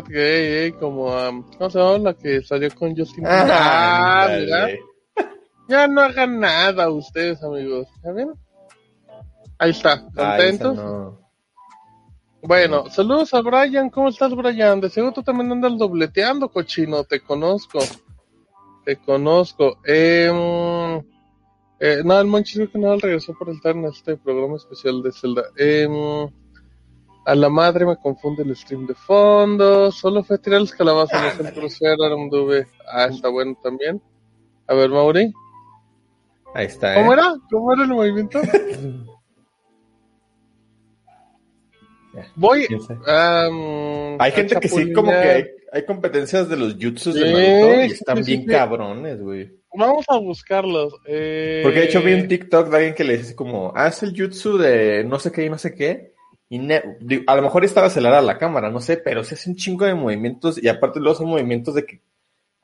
que, 0.06 0.14
ey, 0.16 0.64
ey, 0.64 0.72
como, 0.72 1.12
am, 1.12 1.42
¿cómo 1.56 1.70
se 1.70 1.78
llama 1.78 1.98
la 1.98 2.14
que 2.14 2.42
salió 2.42 2.68
con 2.74 2.96
Justin? 2.96 3.24
Ah, 3.26 4.24
Ah, 4.24 4.28
mira. 4.38 4.56
ándale. 4.64 4.80
Ya 5.68 5.86
no 5.86 6.00
hagan 6.00 6.40
nada 6.40 6.88
ustedes, 6.90 7.42
amigos. 7.42 7.86
¿Ya 8.02 8.12
ven? 8.12 8.30
Ahí 9.58 9.70
está, 9.70 10.04
Ah, 10.16 10.36
contentos. 10.36 10.76
no. 10.76 11.18
Bueno, 12.42 12.88
saludos 12.90 13.34
a 13.34 13.40
Brian. 13.42 13.90
¿Cómo 13.90 14.08
estás, 14.08 14.34
Brian? 14.34 14.80
De 14.80 14.88
seguro 14.88 15.12
tú 15.12 15.22
también 15.22 15.50
andas 15.52 15.76
dobleteando, 15.76 16.48
cochino. 16.48 17.04
Te 17.04 17.20
conozco. 17.20 17.80
Te 18.84 18.96
conozco. 18.96 19.78
Eh, 19.84 20.30
eh, 21.80 22.02
no, 22.04 22.20
el 22.20 22.44
que 22.44 22.78
no 22.78 22.96
regresó 22.96 23.34
por 23.34 23.50
estar 23.50 23.76
en 23.76 23.84
este 23.84 24.16
programa 24.16 24.56
especial 24.56 25.02
de 25.02 25.12
Zelda. 25.12 25.44
Eh, 25.56 25.86
mm, 25.88 26.26
a 27.24 27.34
la 27.34 27.48
madre 27.48 27.86
me 27.86 27.96
confunde 27.96 28.42
el 28.42 28.56
stream 28.56 28.86
de 28.86 28.94
fondo. 28.94 29.92
Solo 29.92 30.24
fue 30.24 30.38
tirar 30.38 30.60
las 30.62 30.72
calabazas. 30.72 31.38
No 31.38 31.48
el 31.48 31.54
crucero, 31.54 32.04
era 32.04 32.16
un 32.16 32.30
dube. 32.30 32.66
Ah, 32.90 33.06
está 33.06 33.28
bueno 33.28 33.56
también. 33.62 34.02
A 34.66 34.74
ver, 34.74 34.90
Mauri. 34.90 35.32
Ahí 36.54 36.66
está, 36.66 36.94
¿Cómo 36.94 37.12
¿eh? 37.12 37.16
era? 37.16 37.34
¿Cómo 37.50 37.72
era 37.72 37.82
el 37.82 37.88
movimiento? 37.90 38.40
Voy. 42.34 42.66
Hay 44.18 44.32
gente 44.32 44.56
que 44.56 44.68
sí, 44.68 44.92
como 44.92 45.12
que 45.12 45.16
hay, 45.16 45.44
hay 45.72 45.84
competencias 45.84 46.48
de 46.48 46.56
los 46.56 46.74
jutsus 46.74 47.14
de 47.14 47.32
Naruto 47.32 47.84
y 47.84 47.92
están 47.92 48.24
sí, 48.24 48.32
bien 48.32 48.42
sí. 48.42 48.48
cabrones, 48.48 49.20
güey. 49.20 49.57
Vamos 49.74 50.06
a 50.08 50.16
buscarlos. 50.18 50.94
Eh... 51.06 51.60
Porque 51.62 51.80
de 51.80 51.84
hecho 51.86 52.02
vi 52.02 52.14
un 52.14 52.28
TikTok 52.28 52.68
de 52.68 52.76
alguien 52.76 52.94
que 52.94 53.04
le 53.04 53.18
dice 53.18 53.34
como, 53.34 53.72
haz 53.76 54.02
el 54.02 54.18
jutsu 54.18 54.56
de 54.56 55.04
no 55.04 55.18
sé 55.18 55.30
qué 55.30 55.44
y 55.44 55.50
no 55.50 55.58
sé 55.58 55.74
qué. 55.74 56.14
Y 56.50 56.60
digo, 57.00 57.24
a 57.26 57.36
lo 57.36 57.42
mejor 57.42 57.64
estaba 57.64 57.88
acelerada 57.88 58.22
la 58.22 58.38
cámara, 58.38 58.70
no 58.70 58.80
sé, 58.80 58.96
pero 58.96 59.22
se 59.22 59.34
hace 59.34 59.50
un 59.50 59.56
chingo 59.56 59.84
de 59.84 59.94
movimientos 59.94 60.62
y 60.62 60.68
aparte 60.68 60.98
luego 60.98 61.18
son 61.18 61.28
movimientos 61.28 61.74
de 61.74 61.84
que, 61.84 62.00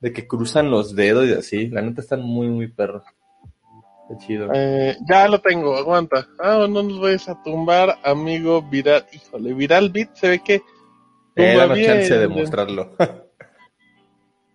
de 0.01 0.13
que 0.13 0.27
cruzan 0.27 0.71
los 0.71 0.97
dedos 0.97 1.27
y 1.29 1.33
así. 1.33 1.67
La 1.69 1.83
neta 1.83 2.01
están 2.01 2.23
muy, 2.23 2.49
muy 2.49 2.69
perros. 2.69 3.03
Qué 4.09 4.27
chido. 4.27 4.49
Eh, 4.55 4.97
ya 5.09 5.29
lo 5.29 5.41
tengo, 5.41 5.77
aguanta. 5.77 6.27
Ah, 6.39 6.67
no 6.69 6.83
nos 6.83 7.01
vayas 7.01 7.29
a 7.29 7.43
tumbar, 7.43 7.99
amigo 8.03 8.63
Viral. 8.63 9.05
Híjole, 9.13 9.53
Viral 9.53 9.91
Beat 9.91 10.15
se 10.15 10.29
ve 10.29 10.39
que. 10.43 10.63
Tumba 11.35 11.67
dame 11.67 11.75
bien. 11.75 11.87
chance 11.91 12.19
de 12.19 12.29
mostrarlo. 12.29 12.97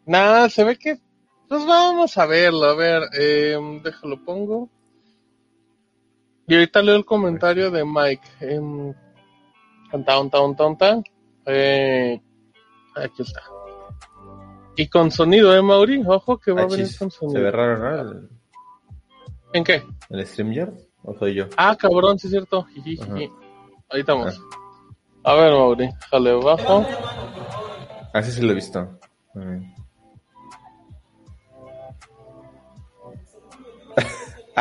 Nah, 0.05 0.49
se 0.49 0.63
ve 0.63 0.75
que. 0.75 0.97
Pues 1.49 1.65
vamos 1.65 2.17
a 2.17 2.25
verlo, 2.27 2.65
a 2.65 2.75
ver. 2.75 3.03
Eh, 3.19 3.57
déjalo, 3.83 4.23
pongo. 4.23 4.69
Y 6.47 6.53
ahorita 6.55 6.81
leo 6.81 6.95
el 6.95 7.05
comentario 7.05 7.69
de 7.71 7.83
Mike. 7.83 8.27
Eh, 8.41 8.93
tan, 10.05 10.29
tan, 10.31 10.55
tan, 10.55 10.77
tan. 10.77 11.03
Eh, 11.45 12.21
aquí 12.95 13.21
está. 13.23 13.41
Y 14.75 14.87
con 14.87 15.11
sonido, 15.11 15.55
¿eh, 15.55 15.61
Mauri? 15.61 16.03
Ojo 16.07 16.37
que 16.37 16.51
va 16.51 16.61
a 16.61 16.63
Ah, 16.65 16.67
venir 16.67 16.87
con 16.97 17.11
Se 17.11 17.17
sonido. 17.17 17.41
ve 17.41 17.51
raro, 17.51 17.77
¿no? 17.79 18.01
El, 18.11 18.29
¿En 19.53 19.63
qué? 19.63 19.83
el 20.09 20.25
StreamYard. 20.25 20.73
¿O 21.03 21.13
soy 21.17 21.33
yo? 21.33 21.45
Ah, 21.57 21.75
cabrón, 21.75 22.19
sí 22.19 22.27
es 22.27 22.31
cierto. 22.31 22.67
Ajá. 23.01 23.15
Ahí 23.89 24.01
estamos. 24.01 24.39
A 25.23 25.33
ver, 25.33 25.51
Mauri, 25.53 25.89
jale 26.11 26.31
abajo. 26.31 26.85
Así 28.13 28.31
sí 28.31 28.41
lo 28.41 28.51
he 28.51 28.55
visto. 28.55 28.99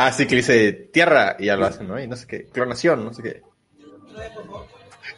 Ah, 0.05 0.11
sí, 0.11 0.27
que 0.27 0.35
dice 0.37 0.71
tierra 0.71 1.35
y 1.39 1.45
ya 1.45 1.55
lo 1.55 1.65
hacen, 1.65 1.87
¿no? 1.87 1.99
Y 1.99 2.07
no 2.07 2.15
sé 2.15 2.27
qué. 2.27 2.45
Clonación, 2.45 3.03
no 3.03 3.13
sé 3.13 3.23
qué. 3.23 3.41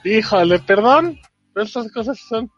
Híjole, 0.04 0.60
perdón. 0.60 1.20
pero 1.54 1.66
Estas 1.66 1.92
cosas 1.92 2.20
son 2.20 2.52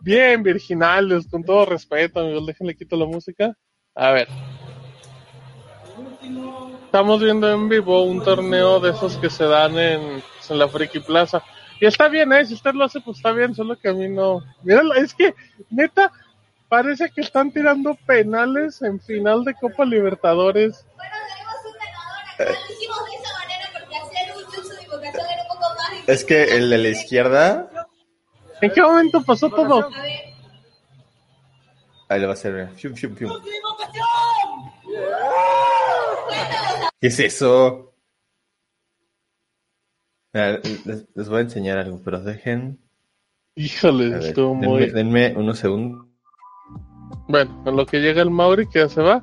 bien 0.00 0.42
virginales, 0.42 1.28
con 1.28 1.44
todo 1.44 1.66
respeto, 1.66 2.20
amigos. 2.20 2.46
Déjenle 2.46 2.76
quito 2.76 2.96
la 2.96 3.06
música. 3.06 3.56
A 3.94 4.10
ver. 4.12 4.28
Estamos 6.84 7.22
viendo 7.22 7.50
en 7.50 7.68
vivo 7.68 8.02
un 8.02 8.22
torneo 8.22 8.80
de 8.80 8.90
esos 8.90 9.16
que 9.16 9.30
se 9.30 9.44
dan 9.44 9.78
en, 9.78 10.22
en 10.48 10.58
la 10.58 10.68
Friki 10.68 11.00
Plaza. 11.00 11.42
Y 11.80 11.86
está 11.86 12.08
bien, 12.08 12.32
¿eh? 12.32 12.44
Si 12.44 12.54
usted 12.54 12.74
lo 12.74 12.84
hace, 12.84 13.00
pues 13.00 13.16
está 13.16 13.32
bien, 13.32 13.54
solo 13.54 13.78
que 13.78 13.88
a 13.88 13.94
mí 13.94 14.08
no. 14.08 14.42
Mira, 14.62 14.82
es 14.96 15.14
que, 15.14 15.34
neta, 15.70 16.12
parece 16.70 17.10
que 17.10 17.20
están 17.20 17.50
tirando 17.52 17.94
penales 18.06 18.80
en 18.80 19.00
final 19.00 19.44
de 19.44 19.54
Copa 19.54 19.84
Libertadores. 19.84 20.86
Bueno, 20.96 21.14
tenemos 21.28 21.56
un 21.66 21.72
ganador 21.78 22.18
acá. 22.22 22.44
Lo 22.44 22.74
hicimos 22.74 22.98
de 23.04 23.16
esa 23.16 23.32
manera 23.38 23.68
porque 23.72 23.96
hacer 23.96 24.36
un 24.36 24.44
jutsu 24.44 24.74
de 24.76 24.82
invocación 24.84 25.26
era 25.26 25.42
un 25.42 25.48
poco 25.48 25.60
más. 25.76 26.08
Es 26.08 26.24
que 26.24 26.44
el 26.56 26.70
de 26.70 26.78
la 26.78 26.88
izquierda. 26.88 27.70
¿En 28.62 28.70
qué 28.70 28.80
momento 28.80 29.22
pasó 29.24 29.50
todo? 29.50 29.84
A 29.84 29.88
ver. 29.88 30.12
Ahí 32.08 32.20
le 32.20 32.26
va 32.26 32.32
a 32.32 32.34
hacer. 32.34 32.70
fium, 32.76 32.94
fium, 32.94 33.16
fium. 33.16 33.32
¿Qué 37.00 37.06
es 37.08 37.18
eso? 37.18 37.94
Les, 40.32 41.08
les 41.14 41.28
voy 41.28 41.38
a 41.38 41.42
enseñar 41.42 41.78
algo, 41.78 42.00
pero 42.04 42.20
dejen. 42.20 42.78
Híjole, 43.56 44.10
ver, 44.10 44.22
estuvo 44.26 44.50
denme, 44.54 44.66
muy. 44.66 44.90
denme 44.90 45.34
unos 45.36 45.58
segundos. 45.58 46.09
Bueno, 47.30 47.62
en 47.64 47.76
lo 47.76 47.86
que 47.86 48.00
llega 48.00 48.22
el 48.22 48.30
Mauri, 48.30 48.66
que 48.66 48.80
ya 48.80 48.88
se 48.88 49.00
va. 49.00 49.22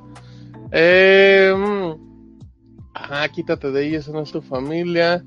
Eh, 0.72 1.52
mm, 1.54 1.90
ah, 2.94 3.28
quítate 3.28 3.70
de 3.70 3.80
ahí, 3.80 3.94
esa 3.96 4.12
no 4.12 4.22
es 4.22 4.32
tu 4.32 4.40
familia. 4.40 5.22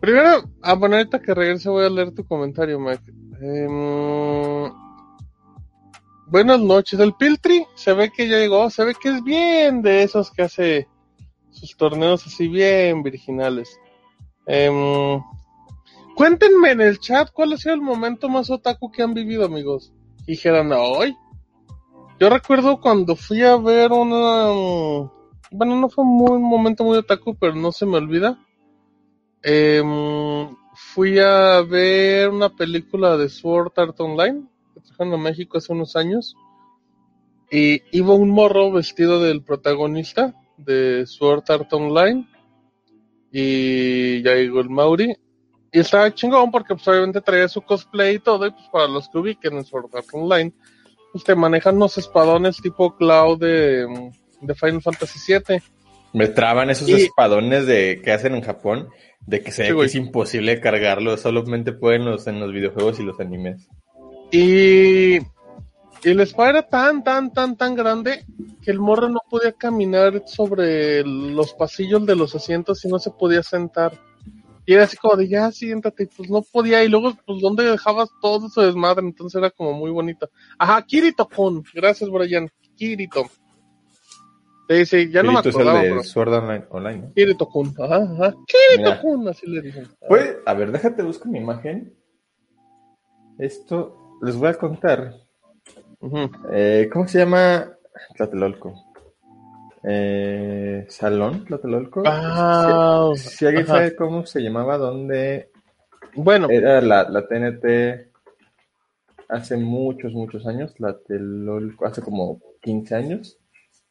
Primero, 0.00 0.50
ah, 0.62 0.74
bueno, 0.74 0.96
ahorita 0.96 1.22
que 1.22 1.32
regrese 1.32 1.70
voy 1.70 1.86
a 1.86 1.88
leer 1.88 2.12
tu 2.12 2.26
comentario, 2.26 2.80
Mike. 2.80 3.12
Eh, 3.40 3.68
mm, 3.68 4.72
buenas 6.26 6.58
noches. 6.58 6.98
El 6.98 7.14
Piltri 7.14 7.64
se 7.76 7.92
ve 7.92 8.10
que 8.10 8.28
ya 8.28 8.38
llegó, 8.38 8.68
se 8.68 8.84
ve 8.84 8.96
que 9.00 9.10
es 9.10 9.22
bien 9.22 9.80
de 9.80 10.02
esos 10.02 10.32
que 10.32 10.42
hace 10.42 10.88
sus 11.50 11.76
torneos 11.76 12.26
así 12.26 12.48
bien 12.48 13.04
virginales. 13.04 13.78
Eh, 14.48 15.20
cuéntenme 16.16 16.72
en 16.72 16.80
el 16.80 16.98
chat 16.98 17.30
cuál 17.30 17.52
ha 17.52 17.56
sido 17.56 17.76
el 17.76 17.80
momento 17.80 18.28
más 18.28 18.50
otaku 18.50 18.90
que 18.90 19.04
han 19.04 19.14
vivido, 19.14 19.44
amigos. 19.44 19.92
Dijeron, 20.26 20.72
hoy. 20.72 21.16
Yo 22.18 22.30
recuerdo 22.30 22.80
cuando 22.80 23.14
fui 23.14 23.42
a 23.42 23.56
ver 23.56 23.92
una... 23.92 24.50
mm, 24.52 25.10
Bueno, 25.50 25.76
no 25.76 25.88
fue 25.88 26.04
un 26.04 26.42
momento 26.42 26.82
muy 26.84 26.96
otaku, 26.98 27.36
pero 27.36 27.54
no 27.54 27.72
se 27.72 27.84
me 27.86 27.98
olvida. 27.98 28.38
Em, 29.42 30.56
fui 30.74 31.18
a 31.18 31.60
ver 31.60 32.30
una 32.30 32.48
película 32.48 33.16
de 33.16 33.28
Sword 33.28 33.72
Art 33.76 34.00
Online, 34.00 34.44
que 34.74 34.80
trajeron 34.80 35.12
a 35.14 35.18
México 35.18 35.58
hace 35.58 35.72
unos 35.72 35.94
años. 35.94 36.34
Y 37.50 37.82
iba 37.92 38.14
un 38.14 38.30
morro 38.30 38.72
vestido 38.72 39.20
del 39.22 39.42
protagonista 39.44 40.34
de 40.56 41.04
Sword 41.06 41.44
Art 41.50 41.72
Online. 41.72 42.26
Y 43.30 44.22
ya 44.22 44.34
llegó 44.34 44.60
el 44.60 44.70
Mauri. 44.70 45.14
Y 45.70 45.80
estaba 45.80 46.12
chingón 46.14 46.50
porque 46.50 46.74
pues, 46.74 46.88
obviamente 46.88 47.20
traía 47.20 47.46
su 47.48 47.60
cosplay 47.60 48.16
y 48.16 48.18
todo. 48.20 48.46
Y 48.46 48.50
pues 48.52 48.64
para 48.72 48.88
los 48.88 49.08
que 49.10 49.18
ubiquen 49.18 49.54
en 49.58 49.64
Sword 49.64 49.94
Art 49.94 50.08
Online, 50.12 50.54
te 51.24 51.34
manejan 51.34 51.76
unos 51.76 51.98
espadones 51.98 52.56
tipo 52.60 52.96
Cloud 52.96 53.38
de, 53.38 53.86
de 54.40 54.54
Final 54.54 54.82
Fantasy 54.82 55.32
VII. 55.32 55.60
Me 56.12 56.28
traban 56.28 56.70
esos 56.70 56.88
Y- 56.88 56.94
espadones 56.94 57.66
de 57.66 58.00
que 58.02 58.12
hacen 58.12 58.34
en 58.34 58.42
Japón, 58.42 58.88
de 59.26 59.42
que 59.42 59.50
se 59.52 59.62
ve 59.64 59.68
Sí, 59.70 59.74
que 59.76 59.84
es 59.86 59.94
imposible 59.94 60.60
cargarlo, 60.60 61.16
solamente 61.16 61.72
pueden 61.72 62.04
los 62.04 62.26
en 62.26 62.40
los 62.40 62.52
videojuegos 62.52 62.98
y 63.00 63.02
los 63.02 63.18
animes. 63.20 63.68
Y, 64.30 65.16
y 65.18 66.14
la 66.14 66.22
espada 66.22 66.50
era 66.50 66.62
tan, 66.68 67.02
tan, 67.04 67.32
tan, 67.32 67.56
tan 67.56 67.74
grande 67.74 68.24
que 68.62 68.70
el 68.70 68.80
morro 68.80 69.08
no 69.08 69.20
podía 69.28 69.52
caminar 69.52 70.22
sobre 70.26 71.04
los 71.04 71.52
pasillos 71.54 72.04
de 72.06 72.16
los 72.16 72.34
asientos 72.34 72.84
y 72.84 72.88
no 72.88 72.98
se 72.98 73.10
podía 73.10 73.42
sentar. 73.42 73.92
Y 74.66 74.74
era 74.74 74.84
así 74.84 74.96
como 74.96 75.16
de, 75.16 75.28
ya, 75.28 75.52
siéntate, 75.52 76.02
y 76.02 76.06
pues 76.06 76.28
no 76.28 76.42
podía. 76.42 76.82
Y 76.82 76.88
luego, 76.88 77.12
pues, 77.24 77.40
¿dónde 77.40 77.64
dejabas 77.64 78.10
todo 78.20 78.48
su 78.48 78.60
desmadre? 78.60 79.06
Entonces 79.06 79.38
era 79.38 79.50
como 79.50 79.72
muy 79.74 79.92
bonito. 79.92 80.28
Ajá, 80.58 80.84
Kirito-kun. 80.84 81.64
Gracias, 81.72 82.10
Brian. 82.10 82.50
Kirito. 82.74 83.26
Te 84.66 84.74
dice, 84.74 85.08
ya 85.08 85.22
no 85.22 85.30
me 85.30 85.40
Kirito 85.40 85.48
es 85.50 85.54
el 85.54 85.60
acordaba, 85.60 85.82
de 85.82 85.90
pero... 85.90 86.02
Sword 86.02 86.32
Online, 86.34 86.64
Online, 86.70 86.98
¿no? 86.98 87.12
Kirito-kun. 87.14 87.74
Ajá, 87.78 87.96
ajá. 87.96 88.34
Kirito-kun, 88.46 89.28
así 89.28 89.46
le 89.46 89.62
dicen. 89.62 89.88
Pues, 90.08 90.36
a 90.44 90.54
ver, 90.54 90.72
déjate 90.72 91.04
buscar 91.04 91.28
una 91.28 91.38
imagen. 91.38 91.96
Esto 93.38 94.18
les 94.22 94.34
voy 94.34 94.48
a 94.48 94.54
contar. 94.54 95.14
Eh, 96.52 96.88
¿Cómo 96.92 97.06
se 97.06 97.18
llama? 97.18 97.72
Tlatelolco. 98.16 98.74
Eh, 99.88 100.84
¿Salón 100.88 101.44
Tlatelolco? 101.44 102.02
Ah, 102.06 103.10
si, 103.14 103.28
si 103.28 103.46
alguien 103.46 103.64
ajá. 103.64 103.74
sabe 103.74 103.94
cómo 103.96 104.26
se 104.26 104.40
llamaba, 104.40 104.78
dónde 104.78 105.50
Bueno, 106.14 106.48
era 106.50 106.80
la, 106.80 107.08
la 107.08 107.26
TNT 107.28 108.10
hace 109.28 109.56
muchos, 109.56 110.12
muchos 110.12 110.44
años, 110.46 110.74
Tlatelolco, 110.74 111.86
hace 111.86 112.02
como 112.02 112.40
15 112.62 112.94
años. 112.96 113.38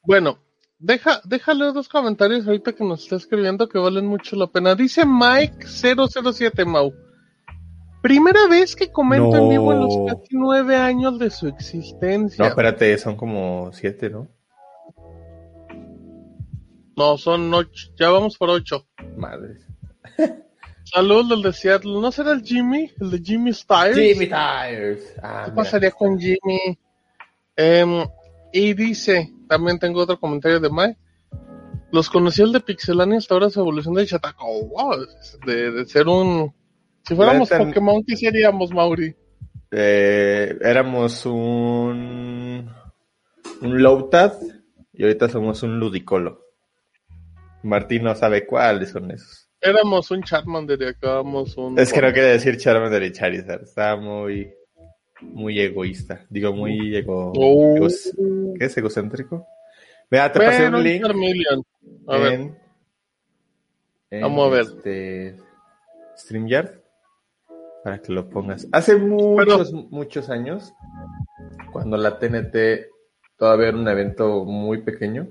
Bueno, 0.04 0.40
deja, 0.80 1.22
déjale 1.24 1.72
dos 1.72 1.88
comentarios 1.88 2.46
ahorita 2.46 2.74
que 2.74 2.84
nos 2.84 3.04
está 3.04 3.16
escribiendo 3.16 3.70
que 3.70 3.78
valen 3.80 4.06
mucho 4.06 4.36
la 4.36 4.48
pena. 4.48 4.76
Dice 4.76 5.06
Mike007 5.06 6.66
Mau. 6.66 6.94
Primera 8.02 8.48
vez 8.48 8.76
que 8.76 8.92
comento 8.92 9.36
en 9.38 9.50
vivo 9.50 9.72
en 9.74 9.80
los 9.80 9.98
No. 9.98 10.06
casi 10.08 10.28
nueve 10.36 10.76
años 10.76 11.18
de 11.18 11.30
su 11.32 11.48
No, 11.48 11.56
existencia. 11.56 12.48
espérate, 12.48 12.98
son 13.00 13.16
como 13.16 13.72
7, 13.74 14.10
¿no? 14.12 14.28
No, 16.96 17.18
son 17.18 17.54
ocho. 17.54 17.90
Ya 17.98 18.10
vamos 18.10 18.38
por 18.38 18.50
ocho. 18.50 18.88
Madre. 19.18 19.58
Salud 20.84 21.28
del 21.30 21.42
de 21.42 21.52
Seattle. 21.54 22.00
¿No 22.00 22.12
será 22.12 22.32
el 22.32 22.44
Jimmy? 22.44 22.92
El 23.02 23.12
de 23.12 23.20
Jimmy 23.20 23.54
Styles. 23.54 23.98
Jimmy 23.98 24.28
Tires. 24.28 25.16
Ah, 25.22 25.44
¿Qué 25.46 25.52
mira. 25.52 25.56
pasaría 25.56 25.92
con 25.92 26.20
Jimmy? 26.20 26.78
Em, 27.56 28.06
y 28.54 28.74
dice, 28.74 29.32
también 29.48 29.80
tengo 29.80 30.02
otro 30.02 30.20
comentario 30.20 30.60
de 30.60 30.70
Mike. 30.70 30.98
Los 31.92 32.10
conocí 32.10 32.42
el 32.42 32.52
de 32.52 32.60
Pixelania 32.60 33.18
hasta 33.18 33.34
ahora 33.34 33.50
su 33.50 33.60
evolución 33.60 33.94
de 33.96 34.06
Chataco. 34.06 34.46
Wow, 34.46 35.06
de, 35.46 35.72
de 35.72 35.86
ser 35.86 36.08
un... 36.08 36.54
Si 37.08 37.16
fuéramos 37.16 37.50
Pokémon, 37.50 38.04
¿qué 38.04 38.16
seríamos, 38.16 38.72
Mauri? 38.72 39.16
Eh, 39.72 40.58
éramos 40.62 41.26
un. 41.26 42.72
Un 43.62 43.84
Lowtad 43.84 44.34
y 44.94 45.04
ahorita 45.04 45.30
somos 45.30 45.62
un 45.64 45.80
Ludicolo. 45.80 46.45
Martín 47.66 48.04
no 48.04 48.16
sabe 48.16 48.46
cuáles 48.46 48.90
son 48.90 49.12
esos. 49.12 49.50
Éramos 49.60 50.12
un 50.12 50.22
Charmander 50.22 50.82
y 50.82 50.86
acabamos 50.86 51.58
un... 51.58 51.80
Es 51.80 51.92
que 51.92 52.02
no 52.02 52.14
quiere 52.14 52.30
decir 52.30 52.58
Charmander 52.58 53.04
y 53.04 53.12
Charizard. 53.12 53.64
Está 53.64 53.96
muy. 53.96 54.54
Muy 55.22 55.60
egoísta. 55.60 56.26
Digo, 56.30 56.54
muy 56.54 56.96
ego. 56.96 57.32
Oh. 57.36 57.88
¿Qué 58.60 58.66
es 58.66 58.78
egocéntrico? 58.78 59.48
Vea, 60.12 60.32
te 60.32 60.40
pasé 60.40 60.70
Bueno, 60.70 60.78
un 60.78 60.84
un 60.84 60.84
link. 60.84 61.66
A 62.08 62.18
ver, 62.18 62.34
en, 62.34 62.60
en, 64.12 64.22
Vamos 64.22 64.48
a 64.48 64.56
ver. 64.56 64.62
Este, 64.62 65.38
StreamYard 66.18 66.86
para 67.84 68.02
que 68.02 68.12
lo 68.12 68.30
pongas. 68.30 68.68
Hace 68.72 68.98
muchos, 68.98 69.72
muchos 69.72 70.30
años, 70.30 70.74
cuando 71.72 71.98
la 71.98 72.20
TNT 72.20 72.88
todavía 73.38 73.70
era 73.70 73.78
un 73.78 73.88
evento 73.88 74.44
muy 74.44 74.82
pequeño. 74.82 75.28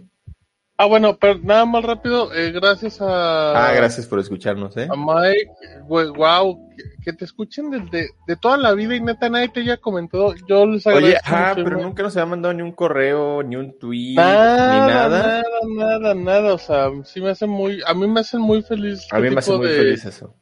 Ah, 0.77 0.87
bueno, 0.87 1.17
pero 1.21 1.39
nada 1.39 1.65
más 1.67 1.85
rápido, 1.85 2.35
eh, 2.35 2.51
gracias 2.51 3.01
a... 3.01 3.69
Ah, 3.69 3.73
gracias 3.75 4.09
por 4.09 4.19
escucharnos, 4.19 4.77
¿eh? 4.77 4.89
A 4.91 4.97
Mike, 4.97 5.49
wow, 5.87 6.69
que, 6.77 6.83
que 7.05 7.13
te 7.13 7.25
escuchen 7.25 7.71
desde 7.71 8.09
de 8.27 8.37
toda 8.37 8.57
la 8.57 8.73
vida 8.75 8.97
y 8.97 9.01
neta 9.01 9.29
nadie 9.29 9.51
te 9.51 9.61
haya 9.61 9.77
comentado. 9.77 10.35
Yo 10.49 10.67
les 10.67 10.85
agradezco. 10.85 11.21
Oye, 11.29 11.37
ah, 11.37 11.55
mucho, 11.55 11.65
pero 11.65 11.81
nunca 11.81 12.03
nos 12.03 12.17
había 12.17 12.27
mandado 12.27 12.55
ni 12.55 12.63
un 12.63 12.73
correo, 12.73 13.45
ni 13.45 13.55
un 13.55 13.79
tweet, 13.79 14.17
Nada, 14.17 14.73
ni 14.73 14.93
nada. 14.93 15.43
nada, 15.43 15.43
nada, 15.77 16.15
nada, 16.15 16.55
o 16.55 16.59
sea, 16.59 16.91
sí 17.05 17.21
me 17.21 17.31
hace 17.31 17.47
muy, 17.47 17.81
a 17.87 17.95
mí 17.95 18.09
me 18.09 18.19
hacen 18.19 18.41
muy 18.41 18.63
feliz. 18.63 19.07
A 19.13 19.19
este 19.19 19.21
mí 19.21 19.31
me 19.31 19.39
hace 19.39 19.57
muy 19.57 19.69
feliz 19.69 20.05
eso. 20.05 20.35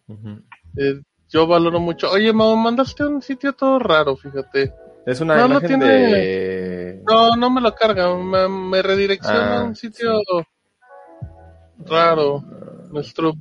Eh, 0.79 1.03
yo 1.29 1.47
valoro 1.47 1.79
mucho. 1.79 2.11
Oye, 2.11 2.33
me 2.33 2.57
mandaste 2.57 3.03
a 3.03 3.09
un 3.09 3.21
sitio 3.21 3.53
todo 3.53 3.79
raro, 3.79 4.16
fíjate. 4.16 4.73
Es 5.07 5.21
una 5.21 5.37
No, 5.37 5.41
no 5.49 5.51
imagen 5.59 5.69
tiene- 5.69 5.87
de... 5.87 7.03
No, 7.07 7.37
no 7.37 7.51
me 7.51 7.61
lo 7.61 7.75
carga, 7.75 8.15
me, 8.17 8.49
me 8.49 8.83
redirecciona 8.83 9.57
Ah, 9.57 9.61
a 9.61 9.65
un 9.65 9.75
sitio 9.75 10.21
raro. 11.87 12.43
Nuestro 12.91 13.33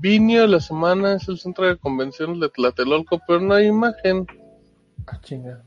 vinio 0.00 0.42
de 0.42 0.48
la 0.48 0.60
semana 0.60 1.14
es 1.14 1.28
el 1.28 1.38
centro 1.38 1.66
de 1.66 1.76
convenciones 1.76 2.38
de 2.40 2.48
Tlatelolco, 2.48 3.20
pero 3.26 3.40
no 3.40 3.54
hay 3.54 3.66
imagen. 3.66 4.26
Ah, 5.06 5.18
chinga. 5.22 5.62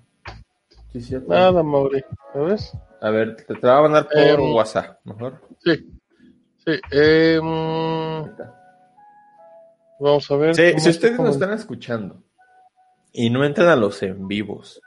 Sí. 0.94 1.16
Nada, 1.28 1.64
Mauri, 1.64 2.04
¿sabes? 2.34 2.72
A 3.02 3.10
ver, 3.10 3.36
te, 3.36 3.44
te 3.46 3.54
voy 3.60 3.70
a 3.72 3.82
mandar 3.82 4.08
por 4.08 4.18
Em, 4.22 4.54
WhatsApp, 4.54 5.00
mejor. 5.04 5.42
Sí. 5.64 6.00
Sí. 6.66 6.80
eh, 6.92 7.40
mm, 7.42 8.24
vamos 10.00 10.32
a 10.32 10.36
ver. 10.38 10.56
Sí, 10.56 10.80
si 10.80 10.90
ustedes 10.90 11.20
nos 11.20 11.34
están 11.36 11.52
escuchando 11.52 12.24
y 13.12 13.30
no 13.32 13.44
entran 13.44 13.68
a 13.70 13.76
los 13.76 14.02
en 14.04 14.28
vivos, 14.28 14.80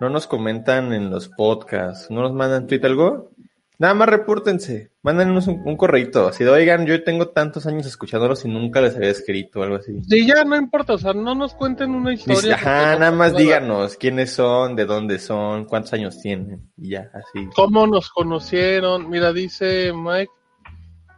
no 0.00 0.08
nos 0.10 0.26
comentan 0.26 0.92
en 0.92 1.10
los 1.10 1.28
podcasts, 1.28 2.10
no 2.10 2.22
nos 2.22 2.32
mandan 2.32 2.66
tweet 2.66 2.80
algo, 2.84 3.30
nada 3.78 3.94
más 3.94 4.08
repórtense, 4.08 4.90
mándenos 5.02 5.46
un, 5.48 5.62
un 5.66 5.76
correito, 5.76 6.28
así 6.28 6.44
de, 6.44 6.50
oigan, 6.50 6.86
yo 6.86 7.02
tengo 7.04 7.28
tantos 7.28 7.66
años 7.66 7.86
escuchándolos 7.86 8.44
y 8.44 8.48
nunca 8.48 8.80
les 8.80 8.96
había 8.96 9.10
escrito 9.10 9.62
algo 9.62 9.76
así. 9.76 9.92
Sí, 10.08 10.26
ya 10.26 10.44
no 10.44 10.56
importa, 10.56 10.94
o 10.94 10.98
sea, 10.98 11.12
no 11.12 11.34
nos 11.34 11.54
cuenten 11.54 11.94
una 11.94 12.10
Dice, 12.10 12.32
historia. 12.32 12.54
ajá, 12.56 12.64
porque 12.78 12.92
no 12.94 12.98
nada 13.00 13.12
más 13.12 13.32
nada. 13.32 13.42
díganos 13.44 13.96
quiénes 13.96 14.32
son, 14.32 14.76
de 14.76 14.84
dónde 14.86 15.18
son, 15.18 15.64
cuántos 15.66 15.92
años 15.92 16.18
tienen, 16.20 16.70
y 16.76 16.90
ya, 16.90 17.10
así. 17.12 17.46
¿Cómo 17.54 17.86
nos 17.86 18.10
conocieron? 18.10 19.08
Mira, 19.10 19.32
dice 19.32 19.92
Mike. 19.92 20.30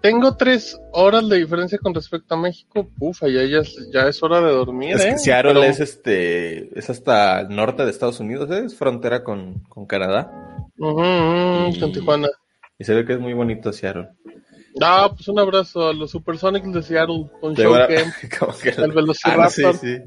Tengo 0.01 0.37
tres 0.37 0.79
horas 0.93 1.29
de 1.29 1.39
diferencia 1.39 1.77
con 1.79 1.93
respecto 1.93 2.35
a 2.35 2.39
México. 2.39 2.89
Ufa, 3.01 3.27
ya, 3.29 3.45
ya, 3.45 3.59
es- 3.59 3.89
ya 3.93 4.07
es 4.09 4.23
hora 4.23 4.41
de 4.41 4.53
dormir, 4.53 4.95
Es 4.95 5.05
¿eh? 5.05 5.19
Seattle 5.19 5.55
Pero- 5.55 5.65
es 5.65 5.81
este, 5.81 6.79
es 6.79 6.89
hasta 6.89 7.41
el 7.41 7.49
norte 7.49 7.85
de 7.85 7.91
Estados 7.91 8.21
Unidos, 8.21 8.49
¿eh? 8.51 8.63
es 8.67 8.77
frontera 8.77 9.25
con, 9.25 9.61
con 9.69 9.87
Canadá. 9.87 10.31
Y- 10.77 11.81
con 11.81 11.93
Tijuana. 11.93 12.29
Y 12.79 12.85
se 12.85 12.95
ve 12.95 13.05
que 13.05 13.15
es 13.15 13.19
muy 13.21 13.33
bonito 13.35 13.73
Seattle. 13.73 14.09
Ah, 14.81 15.11
pues 15.13 15.27
un 15.27 15.41
abrazo 15.41 15.89
a 15.89 15.93
los 15.93 16.13
Supersonics 16.13 16.73
de 16.73 16.83
Seattle 16.83 17.27
con 17.41 17.55
Showcam. 17.55 18.13
como 18.39 18.57
que- 18.57 18.69
El 18.71 18.93
Velociraptor. 18.93 19.45
Ah, 19.47 19.51
sí, 19.51 19.65
sí. 19.81 19.99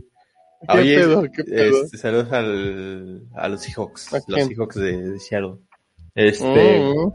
¿Qué 0.72 0.78
Oye, 0.78 0.96
pedo? 1.00 1.24
¿Qué 1.36 1.44
pedo? 1.44 1.84
este, 1.84 1.98
saludos 1.98 2.32
al, 2.32 3.24
a 3.36 3.50
los 3.50 3.62
Seahawks, 3.62 4.14
¿A 4.14 4.20
los? 4.28 4.46
Seahawks 4.46 4.76
de, 4.76 4.98
de 5.12 5.20
Seattle. 5.20 5.56
Este, 6.16 6.80
Mm. 6.80 7.12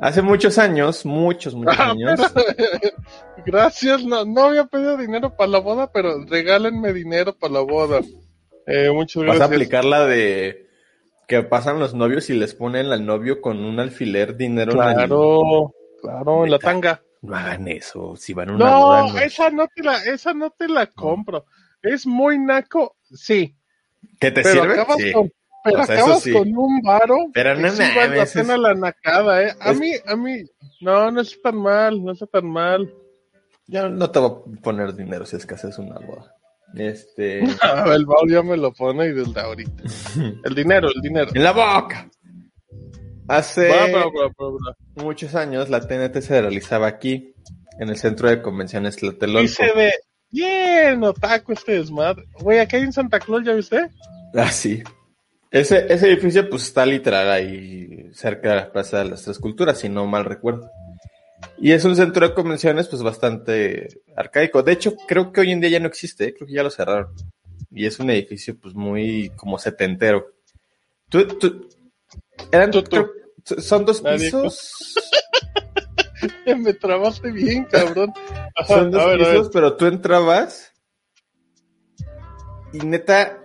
Hace 0.00 0.22
muchos 0.22 0.58
años, 0.58 1.04
muchos, 1.06 1.54
muchos 1.54 1.76
Ah, 1.78 1.90
años. 1.90 2.20
Gracias, 3.46 4.04
no, 4.04 4.24
no 4.24 4.44
había 4.44 4.64
pedido 4.66 4.96
dinero 4.96 5.34
para 5.36 5.48
la 5.50 5.58
boda, 5.58 5.90
pero 5.92 6.24
regálenme 6.24 6.92
dinero 6.92 7.36
para 7.36 7.54
la 7.54 7.60
boda. 7.60 8.00
Eh, 8.66 8.90
muchas 8.90 9.22
Vas 9.24 9.30
a 9.32 9.38
gracias. 9.38 9.50
aplicar 9.50 9.84
la 9.84 10.06
de 10.06 10.68
que 11.26 11.42
pasan 11.42 11.78
los 11.78 11.94
novios 11.94 12.30
y 12.30 12.34
les 12.34 12.54
ponen 12.54 12.86
al 12.92 13.04
novio 13.06 13.40
con 13.40 13.64
un 13.64 13.80
alfiler 13.80 14.36
dinero 14.36 14.72
en 14.72 14.88
el- 14.88 14.94
Claro, 14.94 15.74
claro, 16.00 16.44
en 16.44 16.50
la 16.50 16.58
tanga. 16.58 17.02
No 17.22 17.36
hagan 17.36 17.68
eso, 17.68 18.16
si 18.16 18.34
van 18.34 18.50
a 18.50 18.54
una 18.54 18.64
No, 18.64 18.80
boda. 18.86 19.02
no. 19.12 19.18
esa 19.20 19.50
no 19.50 19.68
te 19.74 19.82
la, 19.82 20.02
esa 20.04 20.34
no 20.34 20.50
te 20.50 20.68
la 20.68 20.86
compro. 20.86 21.44
Es 21.80 22.06
muy 22.06 22.38
naco, 22.38 22.96
sí. 23.04 23.56
¿Qué 24.20 24.30
te 24.32 24.42
pero 24.42 24.62
sirve? 24.62 24.74
acabas 24.74 24.96
Sí. 24.98 25.12
con, 25.12 25.32
pero 25.64 25.80
O 25.82 25.84
sea, 25.86 25.94
eso 25.96 26.04
acabas 26.04 26.22
sí. 26.22 26.32
con 26.32 26.56
un 26.56 26.80
varo. 26.82 27.16
Pero 27.32 27.54
no 27.56 27.70
sí 27.70 27.82
vale 27.96 28.16
la 28.16 28.26
pena 28.26 28.54
es- 28.54 28.60
la 28.60 28.74
nacada, 28.74 29.42
eh. 29.42 29.52
A 29.60 29.70
es- 29.72 29.78
mí, 29.80 29.92
a 30.06 30.16
mí, 30.16 30.42
no, 30.80 31.10
no 31.10 31.20
está 31.20 31.50
tan 31.50 31.56
mal, 31.58 32.04
no 32.04 32.12
está 32.12 32.26
tan 32.26 32.46
mal. 32.46 32.92
Yo 33.66 33.88
no 33.88 34.10
te 34.10 34.18
voy 34.18 34.30
a 34.58 34.60
poner 34.60 34.94
dinero 34.94 35.24
si 35.24 35.36
es 35.36 35.46
que 35.46 35.54
haces 35.54 35.78
una 35.78 35.98
boda. 35.98 36.34
Este. 36.74 37.40
el 37.94 38.06
Bao 38.06 38.26
ya 38.28 38.42
me 38.42 38.56
lo 38.56 38.72
pone 38.72 39.06
y 39.06 39.12
desde 39.12 39.40
ahorita. 39.40 39.82
El 40.44 40.54
dinero, 40.54 40.88
el 40.94 41.00
dinero. 41.02 41.30
¡En 41.34 41.42
la 41.44 41.52
boca! 41.52 42.08
Hace 43.28 43.68
va, 43.68 43.86
va, 43.86 44.06
va. 44.06 44.76
muchos 45.02 45.34
años 45.34 45.70
la 45.70 45.80
TNT 45.86 46.20
se 46.20 46.40
realizaba 46.40 46.86
aquí, 46.88 47.34
en 47.78 47.88
el 47.88 47.96
centro 47.96 48.28
de 48.28 48.42
convenciones 48.42 48.96
Tlatelolco. 48.96 49.44
Y 49.44 49.48
se 49.48 49.72
ve 49.72 49.92
bien 50.30 51.02
otaku 51.04 51.52
este 51.52 51.72
desmadre. 51.72 52.24
Güey, 52.40 52.58
aquí 52.58 52.76
hay 52.76 52.82
un 52.82 52.92
Santa 52.92 53.20
Claus, 53.20 53.44
¿ya 53.44 53.52
viste? 53.54 53.88
Ah, 54.34 54.50
sí. 54.50 54.82
Ese, 55.52 55.92
ese 55.92 56.08
edificio 56.10 56.48
pues 56.48 56.62
está 56.64 56.86
literal 56.86 57.30
ahí 57.30 58.08
cerca 58.14 58.48
de 58.50 58.56
la 58.56 58.72
Plaza 58.72 58.98
de 59.00 59.10
las 59.10 59.22
Tres 59.22 59.38
Culturas, 59.38 59.78
si 59.78 59.88
no 59.88 60.06
mal 60.06 60.24
recuerdo. 60.24 60.70
Y 61.58 61.72
es 61.72 61.84
un 61.84 61.94
centro 61.94 62.26
de 62.26 62.34
convenciones 62.34 62.88
pues 62.88 63.02
bastante 63.02 64.00
arcaico. 64.16 64.62
De 64.62 64.72
hecho, 64.72 64.94
creo 65.06 65.30
que 65.32 65.42
hoy 65.42 65.50
en 65.52 65.60
día 65.60 65.70
ya 65.70 65.80
no 65.80 65.88
existe, 65.88 66.24
¿eh? 66.28 66.34
creo 66.34 66.46
que 66.46 66.54
ya 66.54 66.62
lo 66.62 66.70
cerraron. 66.70 67.14
Y 67.70 67.86
es 67.86 67.98
un 68.00 68.10
edificio 68.10 68.56
pues 68.58 68.74
muy 68.74 69.30
como 69.36 69.58
setentero. 69.58 70.32
Tú, 71.08 71.26
tú, 71.26 71.68
eran, 72.50 72.70
Tú, 72.70 72.82
creo- 72.84 73.10
son 73.44 73.84
dos 73.84 74.02
Nadie- 74.02 74.18
pisos. 74.30 74.94
me 76.56 76.72
trabaste 76.74 77.30
bien, 77.30 77.64
cabrón. 77.64 78.12
Ajá, 78.56 78.74
Son 78.78 78.90
dos 78.90 79.04
ver. 79.06 79.18
pisos, 79.18 79.50
pero 79.52 79.76
tú 79.76 79.86
entrabas 79.86 80.72
y 82.72 82.78
neta 82.78 83.38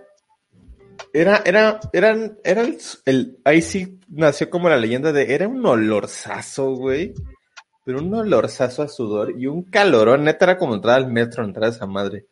era, 1.20 1.42
era, 1.46 1.80
eran, 1.94 2.38
era 2.44 2.62
el, 2.62 2.78
el- 3.06 3.38
ahí 3.44 3.62
sí 3.62 4.00
nació 4.10 4.50
como 4.50 4.70
la 4.70 4.78
leyenda 4.78 5.12
de, 5.12 5.34
era 5.34 5.48
un 5.48 5.66
olorzazo, 5.66 6.72
güey, 6.76 7.14
pero 7.86 8.00
un 8.00 8.14
olorzazo 8.14 8.84
a 8.84 8.88
sudor 8.88 9.34
y 9.38 9.48
un 9.48 9.64
calorón, 9.64 10.24
neta 10.24 10.46
era 10.46 10.58
como 10.58 10.76
entrar 10.76 10.96
al 10.98 11.12
metro, 11.12 11.44
entrar 11.44 11.66
a 11.66 11.74
esa 11.76 11.86
madre. 11.86 12.26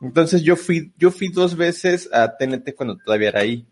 Entonces 0.00 0.42
yo 0.42 0.56
fui, 0.56 0.92
yo 0.96 1.10
fui 1.10 1.28
dos 1.32 1.56
veces 1.56 2.08
a 2.12 2.36
TNT 2.36 2.74
cuando 2.76 2.96
todavía 2.96 3.28
era 3.30 3.40
ahí. 3.40 3.66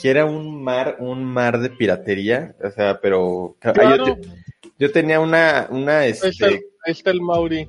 Que 0.00 0.10
era 0.10 0.24
un 0.26 0.62
mar, 0.62 0.96
un 1.00 1.24
mar 1.24 1.58
de 1.58 1.70
piratería, 1.70 2.54
o 2.62 2.70
sea, 2.70 3.00
pero 3.00 3.56
Claro. 3.60 4.04
yo, 4.06 4.16
yo 4.78 4.92
tenía 4.92 5.18
una, 5.18 5.66
una, 5.70 6.00
Ahí 6.00 6.10
está, 6.10 6.28
este, 6.28 6.46
el, 6.46 6.54
ahí 6.84 6.92
está 6.92 7.10
el 7.10 7.20
Mauri. 7.20 7.68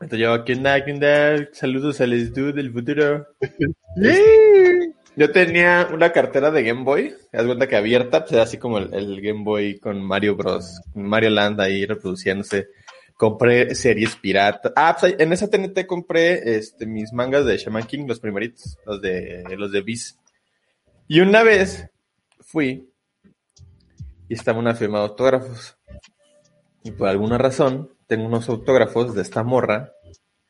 entonces 0.00 0.18
yo, 0.18 0.44
¿qué 0.44 0.54
onda? 0.54 0.84
¿Qué 0.84 0.92
onda? 0.92 1.48
Saludos 1.52 2.00
al 2.00 2.10
del 2.32 2.72
futuro. 2.72 3.26
Yo 5.16 5.30
tenía 5.30 5.88
una 5.92 6.10
cartera 6.12 6.50
de 6.50 6.64
Game 6.64 6.82
Boy, 6.82 7.14
haz 7.32 7.44
cuenta 7.44 7.68
que 7.68 7.76
abierta, 7.76 8.20
pues 8.20 8.32
era 8.32 8.42
así 8.42 8.58
como 8.58 8.78
el, 8.78 8.92
el 8.94 9.20
Game 9.20 9.44
Boy 9.44 9.78
con 9.78 10.02
Mario 10.02 10.34
Bros, 10.34 10.80
Mario 10.94 11.30
Land 11.30 11.60
ahí 11.60 11.86
reproduciéndose. 11.86 12.68
Compré 13.16 13.76
series 13.76 14.16
piratas. 14.16 14.72
Ah, 14.74 14.96
pues 14.98 15.14
en 15.18 15.32
esa 15.32 15.48
TNT 15.48 15.86
compré 15.86 16.56
este, 16.56 16.84
mis 16.84 17.12
mangas 17.12 17.44
de 17.46 17.56
Shaman 17.56 17.86
King, 17.86 18.06
los 18.08 18.18
primeritos, 18.18 18.76
los 18.86 19.00
de 19.00 19.44
los 19.56 19.70
de 19.70 19.82
Beast. 19.82 20.18
Y 21.06 21.20
una 21.20 21.44
vez 21.44 21.88
fui 22.40 22.90
y 24.28 24.34
estaba 24.34 24.58
una 24.58 24.74
firma 24.74 24.98
de 24.98 25.04
autógrafos. 25.04 25.76
Y 26.82 26.90
por 26.90 27.08
alguna 27.08 27.38
razón, 27.38 27.90
tengo 28.06 28.26
unos 28.26 28.48
autógrafos 28.48 29.14
de 29.14 29.22
esta 29.22 29.44
morra, 29.44 29.92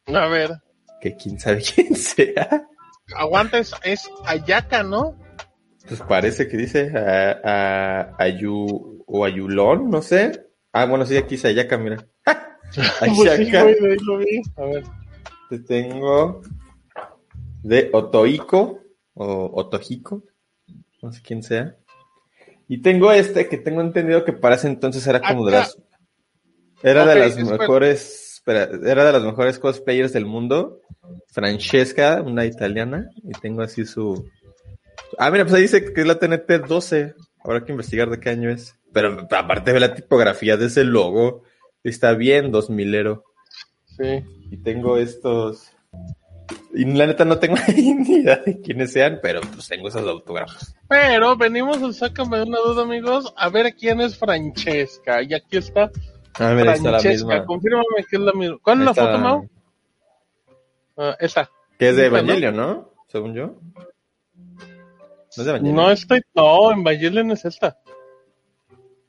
A 0.06 0.26
ver, 0.28 0.62
que 1.00 1.16
quién 1.16 1.38
sabe 1.38 1.62
quién 1.74 1.94
sea. 1.94 2.66
Aguanta, 3.14 3.58
es, 3.58 3.74
es 3.82 4.10
Ayaka, 4.26 4.82
¿no? 4.82 5.18
Pues 5.86 6.00
parece 6.00 6.48
que 6.48 6.56
dice 6.56 6.90
a, 6.96 7.40
a, 7.44 8.22
Ayu, 8.22 9.04
o 9.06 9.24
Ayulón, 9.24 9.90
no 9.90 10.00
sé. 10.00 10.46
Ah, 10.72 10.86
bueno, 10.86 11.04
sí, 11.04 11.16
aquí 11.16 11.36
dice 11.36 11.48
Ayaka, 11.48 11.78
mira. 11.78 12.04
Pues 12.74 13.36
sí, 13.36 13.50
güey, 13.50 13.96
lo 14.00 14.18
vi. 14.18 14.42
A 14.56 14.64
ver. 14.64 14.84
Te 15.48 15.58
tengo 15.60 16.42
de 17.62 17.90
Otohiko 17.92 18.80
o 19.14 19.50
Otohiko, 19.54 20.22
no 21.02 21.12
sé 21.12 21.22
quién 21.22 21.42
sea. 21.42 21.76
Y 22.66 22.78
tengo 22.82 23.12
este 23.12 23.48
que 23.48 23.58
tengo 23.58 23.80
entendido 23.80 24.24
que 24.24 24.32
para 24.32 24.56
ese 24.56 24.68
entonces 24.68 25.06
era 25.06 25.20
como 25.20 25.46
de 25.46 25.52
las 25.52 25.78
era 26.82 27.06
de 27.06 27.14
las 27.14 27.36
espera. 27.36 27.58
mejores 27.58 28.23
era 28.52 29.04
de 29.04 29.12
las 29.12 29.22
mejores 29.22 29.58
cosplayers 29.58 30.12
del 30.12 30.26
mundo. 30.26 30.80
Francesca, 31.28 32.22
una 32.22 32.44
italiana, 32.44 33.10
y 33.22 33.32
tengo 33.40 33.62
así 33.62 33.84
su 33.84 34.28
Ah, 35.18 35.30
mira, 35.30 35.44
pues 35.44 35.54
ahí 35.54 35.62
dice 35.62 35.92
que 35.92 36.00
es 36.00 36.06
la 36.06 36.18
TNT 36.18 36.66
12. 36.66 37.14
Habrá 37.42 37.64
que 37.64 37.72
investigar 37.72 38.10
de 38.10 38.20
qué 38.20 38.30
año 38.30 38.50
es. 38.50 38.76
Pero 38.92 39.26
aparte 39.30 39.72
de 39.72 39.80
la 39.80 39.94
tipografía 39.94 40.56
de 40.56 40.66
ese 40.66 40.84
logo, 40.84 41.42
está 41.82 42.14
bien 42.14 42.52
2000ero. 42.52 43.22
Sí. 43.84 44.24
Y 44.50 44.56
tengo 44.58 44.98
estos. 44.98 45.70
Y 46.74 46.84
la 46.84 47.06
neta 47.06 47.24
no 47.24 47.38
tengo 47.38 47.56
ni 47.76 48.18
idea 48.18 48.36
de 48.36 48.60
quiénes 48.60 48.92
sean, 48.92 49.20
pero 49.22 49.40
pues 49.40 49.68
tengo 49.68 49.88
esos 49.88 50.06
autógrafos. 50.06 50.74
Pero 50.88 51.36
venimos 51.36 51.82
al 51.82 51.94
Sácame 51.94 52.42
una 52.42 52.58
duda, 52.58 52.82
amigos, 52.82 53.32
a 53.36 53.48
ver 53.48 53.74
quién 53.74 54.00
es 54.00 54.16
Francesca. 54.16 55.22
Y 55.22 55.34
aquí 55.34 55.56
está 55.56 55.90
Ah, 56.38 56.52
mira, 56.54 56.74
está 56.74 56.90
la 56.90 57.00
misma. 57.00 57.44
Confírmame 57.44 57.84
que 58.08 58.16
es 58.16 58.22
la 58.22 58.32
misma. 58.32 58.58
¿Cuál 58.62 58.80
es 58.80 58.84
la 58.86 58.94
foto, 58.94 59.18
Mau? 59.18 59.48
Ah, 60.96 61.16
esta. 61.20 61.50
Que 61.78 61.88
es 61.90 61.96
de. 61.96 62.06
Evangelion, 62.06 62.56
¿no? 62.56 62.92
Según 63.08 63.34
yo. 63.34 63.46
¿No 63.46 64.62
es 65.28 65.36
de 65.44 65.50
Evangelion? 65.50 65.76
No, 65.76 65.90
esta, 65.90 66.16
no, 66.34 66.72
Evangelion 66.72 67.30
es 67.30 67.44
esta. 67.44 67.78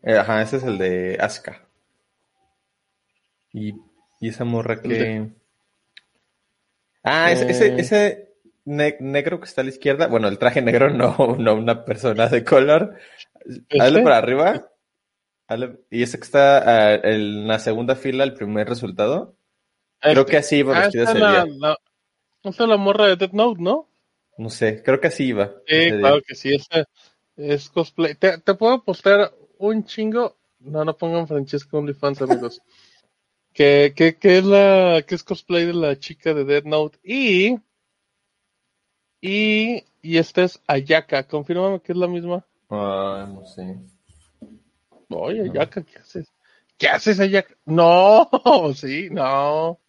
Eh, 0.03 0.17
ajá, 0.17 0.41
ese 0.43 0.57
es 0.57 0.63
el 0.63 0.77
de 0.77 1.17
Asuka. 1.19 1.61
Y, 3.53 3.73
y 4.19 4.29
esa 4.29 4.43
morra 4.45 4.81
que. 4.81 5.31
Ah, 7.03 7.31
ese, 7.31 7.49
ese, 7.51 7.67
Eh. 7.67 7.75
ese 7.79 8.33
ne- 8.65 8.97
negro 8.99 9.39
que 9.39 9.45
está 9.45 9.61
a 9.61 9.63
la 9.63 9.69
izquierda. 9.69 10.07
Bueno, 10.07 10.27
el 10.27 10.37
traje 10.37 10.61
negro, 10.61 10.89
no, 10.91 11.35
no 11.39 11.55
una 11.55 11.85
persona 11.85 12.27
de 12.27 12.43
color. 12.43 12.95
Hazle 13.45 13.63
¿Este? 13.69 14.01
para 14.01 14.17
arriba. 14.17 14.69
Y 15.91 16.03
ese 16.03 16.17
que 16.17 16.23
está 16.23 16.93
ah, 16.93 16.99
en 17.03 17.47
la 17.47 17.59
segunda 17.59 17.95
fila, 17.95 18.23
el 18.23 18.33
primer 18.33 18.67
resultado. 18.67 19.35
Creo 19.99 20.21
Este. 20.21 20.31
que 20.31 20.37
así 20.37 20.55
iba 20.57 20.75
Ah, 20.77 20.81
vestida 20.81 21.03
ese 21.03 21.13
es 21.13 21.19
la, 21.19 21.43
día. 21.45 21.75
la, 22.67 22.77
morra 22.77 23.07
de 23.07 23.15
Death 23.15 23.33
Note, 23.33 23.61
¿no? 23.61 23.87
No 24.37 24.49
sé, 24.49 24.81
creo 24.83 24.99
que 24.99 25.07
así 25.07 25.25
iba. 25.27 25.53
Sí, 25.67 25.75
día. 25.75 25.97
claro 25.99 26.21
que 26.25 26.35
sí, 26.35 26.53
esta 26.53 26.85
es 27.35 27.69
cosplay. 27.69 28.15
¿Te, 28.15 28.37
te 28.39 28.53
puedo 28.55 28.83
postear 28.83 29.31
un 29.57 29.85
chingo? 29.85 30.37
No, 30.59 30.83
no 30.83 30.97
pongan 30.97 31.27
Francesca 31.27 31.77
OnlyFans, 31.77 32.21
amigos. 32.23 32.61
que, 33.53 33.93
que, 33.95 34.15
que 34.17 34.37
es 34.39 34.45
la, 34.45 35.03
que 35.07 35.15
es 35.15 35.23
cosplay 35.23 35.65
de 35.65 35.73
la 35.73 35.97
chica 35.99 36.33
de 36.33 36.43
Death 36.43 36.65
Note. 36.65 36.97
Y, 37.03 37.55
y, 39.21 39.83
y 40.01 40.17
esta 40.17 40.43
es 40.43 40.61
Ayaka. 40.67 41.27
Confírmame 41.27 41.79
que 41.81 41.91
es 41.93 41.97
la 41.97 42.07
misma. 42.07 42.45
Ah, 42.69 43.27
no 43.31 43.45
sé. 43.45 43.77
Oye, 45.09 45.41
Ayaka, 45.49 45.83
¿qué 45.83 45.97
haces? 45.99 46.31
¿Qué 46.77 46.87
haces, 46.87 47.19
Ayaka? 47.19 47.53
No, 47.65 48.29
sí, 48.75 49.09
no. 49.11 49.79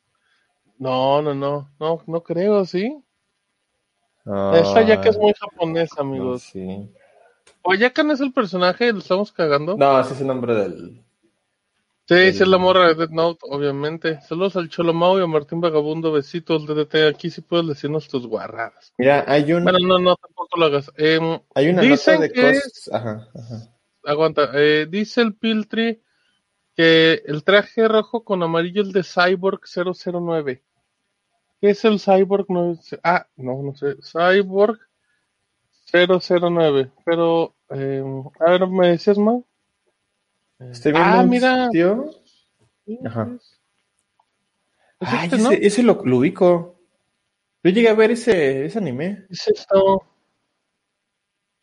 No, 0.78 1.22
no, 1.22 1.34
no, 1.34 1.70
no, 1.80 2.02
no 2.06 2.22
creo, 2.22 2.64
¿sí? 2.66 3.02
Esta 4.24 4.80
Ayaka 4.80 5.08
es 5.08 5.18
muy 5.18 5.32
japonesa, 5.38 6.00
amigos. 6.00 6.44
Ah, 6.46 6.50
Sí. 6.52 6.90
¿O 7.62 7.74
no 8.04 8.12
es 8.12 8.20
el 8.20 8.32
personaje? 8.32 8.92
¿Lo 8.92 8.98
estamos 9.00 9.32
cagando? 9.32 9.76
No, 9.76 9.98
ese 10.00 10.14
es 10.14 10.20
el 10.20 10.26
nombre 10.28 10.54
del. 10.54 11.02
Sí, 12.08 12.14
el- 12.14 12.34
sí 12.34 12.42
es 12.44 12.48
la 12.48 12.58
morra 12.58 12.86
de 12.86 12.94
Death 12.94 13.10
Note, 13.10 13.40
obviamente. 13.50 14.20
Saludos 14.20 14.54
al 14.56 14.68
Cholomao 14.68 15.18
y 15.18 15.22
a 15.22 15.26
Martín 15.26 15.60
Vagabundo. 15.60 16.12
Besitos, 16.12 16.64
DDT. 16.66 17.08
Aquí 17.08 17.30
sí 17.30 17.40
puedes 17.40 17.66
decirnos 17.66 18.06
tus 18.06 18.26
guarradas. 18.28 18.92
Mira, 18.98 19.24
hay 19.26 19.52
un. 19.52 19.64
Bueno, 19.64 19.78
no, 19.82 19.98
no, 19.98 20.14
tampoco 20.16 20.56
lo 20.58 20.66
hagas. 20.66 20.92
Em, 20.96 21.40
Hay 21.56 21.68
una 21.68 21.82
dicen 21.82 22.14
nota 22.20 22.22
de 22.28 22.32
que- 22.32 22.42
cosas. 22.42 22.90
Ajá, 22.92 23.28
ajá. 23.34 23.75
Aguanta. 24.06 24.50
eh, 24.54 24.86
dice 24.88 25.20
el 25.20 25.34
Piltri 25.34 26.00
que 26.76 27.22
el 27.26 27.42
traje 27.44 27.88
rojo 27.88 28.22
con 28.24 28.42
amarillo 28.42 28.82
es 28.82 28.92
de 28.92 29.02
Cyborg 29.02 29.60
009. 29.66 30.62
¿Qué 31.60 31.70
es 31.70 31.84
el 31.84 31.98
Cyborg? 31.98 32.46
No, 32.48 32.78
ah, 33.02 33.26
no, 33.36 33.62
no 33.62 33.74
sé. 33.74 33.96
Cyborg 34.02 34.78
009. 35.92 36.90
Pero, 37.04 37.54
em, 37.70 38.22
a 38.40 38.50
ver, 38.50 38.66
¿me 38.68 38.88
decías 38.88 39.18
más? 39.18 39.42
Estoy 40.58 40.92
viendo 40.92 41.10
Ah, 41.18 41.22
mira. 41.24 41.70
Sí, 41.72 42.98
Ajá. 43.04 43.30
es- 43.36 43.60
Ay, 45.00 45.24
este, 45.24 45.36
ese, 45.36 45.42
¿no? 45.44 45.50
ese 45.52 45.82
lo, 45.82 46.02
lo 46.04 46.16
ubico. 46.18 46.78
Yo 47.62 47.70
llegué 47.70 47.88
a 47.88 47.94
ver 47.94 48.12
ese, 48.12 48.66
ese 48.66 48.78
anime. 48.78 49.26
Es 49.30 49.48
esto. 49.48 50.02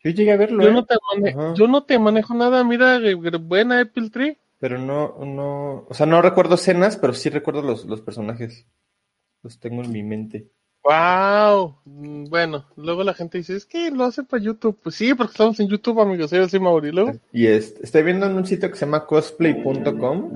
Yo 0.04 0.10
llegué 0.10 0.32
a 0.32 0.36
verlo, 0.36 0.62
Yo 0.62 0.68
¿eh? 0.68 0.72
no, 0.72 0.84
te 0.84 0.94
yo 1.56 1.66
no 1.66 1.82
te 1.84 1.98
manejo 1.98 2.34
nada, 2.34 2.62
mira, 2.62 2.96
eh, 2.96 3.14
buena 3.14 3.80
Apple 3.80 4.10
Tree. 4.10 4.36
Pero 4.60 4.78
no, 4.78 5.16
no. 5.24 5.86
O 5.88 5.94
sea, 5.94 6.06
no 6.06 6.22
recuerdo 6.22 6.54
escenas, 6.54 6.96
pero 6.96 7.12
sí 7.14 7.30
recuerdo 7.30 7.62
los, 7.62 7.84
los 7.86 8.00
personajes. 8.02 8.66
Los 9.42 9.58
tengo 9.58 9.82
en 9.82 9.90
mi 9.92 10.02
mente. 10.02 10.46
Wow. 10.82 11.76
Bueno, 11.84 12.66
luego 12.76 13.04
la 13.04 13.14
gente 13.14 13.38
dice, 13.38 13.56
es 13.56 13.64
que 13.66 13.90
lo 13.90 14.04
hace 14.04 14.22
para 14.22 14.42
YouTube. 14.42 14.78
Pues 14.82 14.94
sí, 14.94 15.14
porque 15.14 15.32
estamos 15.32 15.58
en 15.60 15.68
YouTube, 15.68 16.00
amigos. 16.00 16.30
Yo 16.30 16.46
soy 16.48 16.60
Mauri. 16.60 16.92
Luego, 16.92 17.12
Y 17.32 17.46
es- 17.46 17.74
estoy 17.82 18.02
viendo 18.02 18.26
en 18.26 18.36
un 18.36 18.44
sitio 18.46 18.70
que 18.70 18.76
se 18.76 18.84
llama 18.84 19.06
cosplay.com 19.06 20.30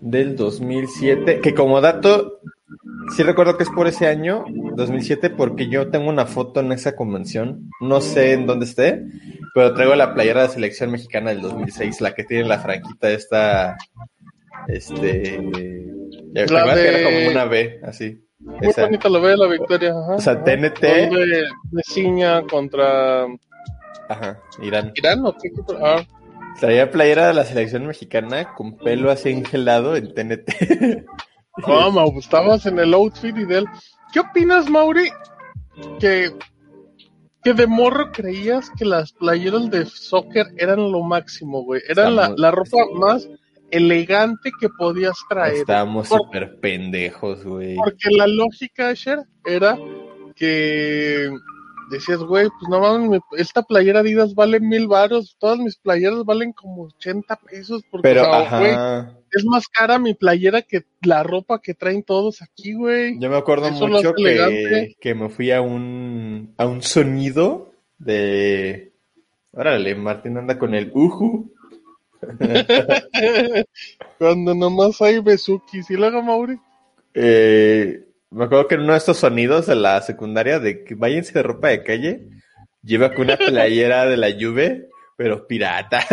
del 0.00 0.36
2007, 0.36 1.40
que 1.40 1.54
como 1.54 1.80
dato, 1.80 2.40
sí 3.16 3.22
recuerdo 3.22 3.56
que 3.56 3.62
es 3.64 3.70
por 3.70 3.86
ese 3.86 4.06
año, 4.06 4.44
2007, 4.76 5.30
porque 5.30 5.68
yo 5.68 5.90
tengo 5.90 6.08
una 6.08 6.26
foto 6.26 6.60
en 6.60 6.72
esa 6.72 6.94
convención, 6.96 7.70
no 7.80 8.00
sé 8.00 8.32
en 8.32 8.46
dónde 8.46 8.66
esté, 8.66 9.04
pero 9.54 9.74
traigo 9.74 9.94
la 9.94 10.14
playera 10.14 10.42
de 10.42 10.48
selección 10.48 10.90
mexicana 10.90 11.30
del 11.30 11.40
2006, 11.42 12.00
la 12.00 12.14
que 12.14 12.24
tiene 12.24 12.44
la 12.44 12.58
franquita 12.58 13.10
esta, 13.10 13.76
este, 14.68 15.40
ya, 16.32 16.46
¿te 16.46 16.52
La 16.52 16.60
acuerdas 16.60 16.74
que 16.76 16.82
de- 16.82 16.88
era 17.00 17.04
como 17.20 17.30
una 17.30 17.44
B, 17.44 17.80
así. 17.84 18.24
muy 18.38 18.68
Esa. 18.68 18.84
bonita 18.84 19.08
lo 19.08 19.20
ve 19.20 19.36
la 19.36 19.46
victoria. 19.46 19.90
Ajá, 19.90 20.14
O 20.16 20.20
sea, 20.20 20.32
ajá. 20.34 20.44
TNT. 20.44 20.80
De, 20.80 21.26
de 21.70 21.82
Ciña 21.84 22.42
contra 22.42 23.24
Ajá, 24.08 24.38
Irán. 24.62 24.92
Irán, 24.96 25.24
¿o 25.24 25.32
qué? 25.34 25.50
Ah, 25.82 26.02
Traía 26.60 26.90
playera 26.90 27.26
de 27.28 27.34
la 27.34 27.44
selección 27.44 27.86
mexicana 27.86 28.54
con 28.54 28.76
pelo 28.76 29.10
así 29.10 29.30
engelado 29.30 29.96
en 29.96 30.14
TNT. 30.14 30.48
no, 31.56 31.90
Mau, 31.90 32.12
pues, 32.12 32.24
estabas 32.26 32.66
en 32.66 32.78
el 32.78 32.94
outfit 32.94 33.36
y 33.36 33.44
de 33.44 33.58
él. 33.58 33.66
¿Qué 34.12 34.20
opinas, 34.20 34.68
Mauri? 34.68 35.10
Que, 35.98 36.32
que 37.42 37.52
de 37.52 37.66
morro 37.66 38.12
creías 38.12 38.70
que 38.78 38.84
las 38.84 39.12
playeras 39.12 39.70
de 39.70 39.86
soccer 39.86 40.46
eran 40.56 40.92
lo 40.92 41.02
máximo, 41.02 41.62
güey. 41.62 41.82
Eran 41.88 42.16
la, 42.16 42.32
la 42.36 42.50
ropa 42.50 42.78
más 42.94 43.28
elegante 43.70 44.50
que 44.60 44.68
podías 44.68 45.16
traer. 45.28 45.56
Estábamos 45.56 46.08
súper 46.08 46.60
pendejos, 46.60 47.44
güey. 47.44 47.76
Porque 47.76 48.10
la 48.16 48.26
lógica, 48.26 48.90
Asher, 48.90 49.18
era 49.44 49.76
que 50.36 51.30
decías, 51.90 52.20
güey, 52.20 52.48
pues 52.48 52.68
no 52.68 52.80
mames, 52.80 53.20
esta 53.36 53.62
playera 53.62 54.00
Adidas 54.00 54.34
vale 54.34 54.60
mil 54.60 54.86
varos, 54.86 55.36
todas 55.38 55.58
mis 55.58 55.76
playeras 55.76 56.24
valen 56.24 56.52
como 56.52 56.84
80 56.84 57.36
pesos, 57.36 57.82
porque, 57.90 58.08
Pero, 58.08 58.22
o 58.22 58.48
sea, 58.48 58.58
güey, 58.58 59.14
es 59.30 59.44
más 59.44 59.68
cara 59.68 59.98
mi 59.98 60.14
playera 60.14 60.62
que 60.62 60.84
la 61.02 61.22
ropa 61.22 61.60
que 61.60 61.74
traen 61.74 62.02
todos 62.02 62.42
aquí, 62.42 62.74
güey. 62.74 63.18
Yo 63.18 63.30
me 63.30 63.36
acuerdo 63.36 63.68
Eso 63.68 63.88
mucho 63.88 64.14
que, 64.14 64.94
que 65.00 65.14
me 65.14 65.28
fui 65.28 65.50
a 65.50 65.60
un, 65.60 66.54
a 66.56 66.66
un 66.66 66.82
sonido 66.82 67.72
de... 67.98 68.92
Órale, 69.52 69.94
Martín 69.94 70.36
anda 70.36 70.58
con 70.58 70.74
el 70.74 70.90
uju. 70.92 71.52
Cuando 74.18 74.54
nomás 74.54 75.00
hay 75.02 75.20
bezukis, 75.20 75.90
y 75.90 75.94
luego, 75.94 76.22
Mauri, 76.22 76.58
Eh, 77.12 78.03
me 78.34 78.44
acuerdo 78.44 78.66
que 78.66 78.74
en 78.74 78.82
uno 78.82 78.92
de 78.92 78.98
estos 78.98 79.18
sonidos 79.18 79.66
de 79.66 79.76
la 79.76 80.00
secundaria 80.02 80.58
de 80.58 80.82
que 80.82 80.96
váyanse 80.96 81.32
de 81.32 81.42
ropa 81.42 81.68
de 81.68 81.84
calle, 81.84 82.28
lleva 82.82 83.14
con 83.14 83.26
una 83.26 83.36
playera 83.36 84.06
de 84.06 84.16
la 84.16 84.32
Juve, 84.32 84.88
pero 85.16 85.46
pirata. 85.46 86.00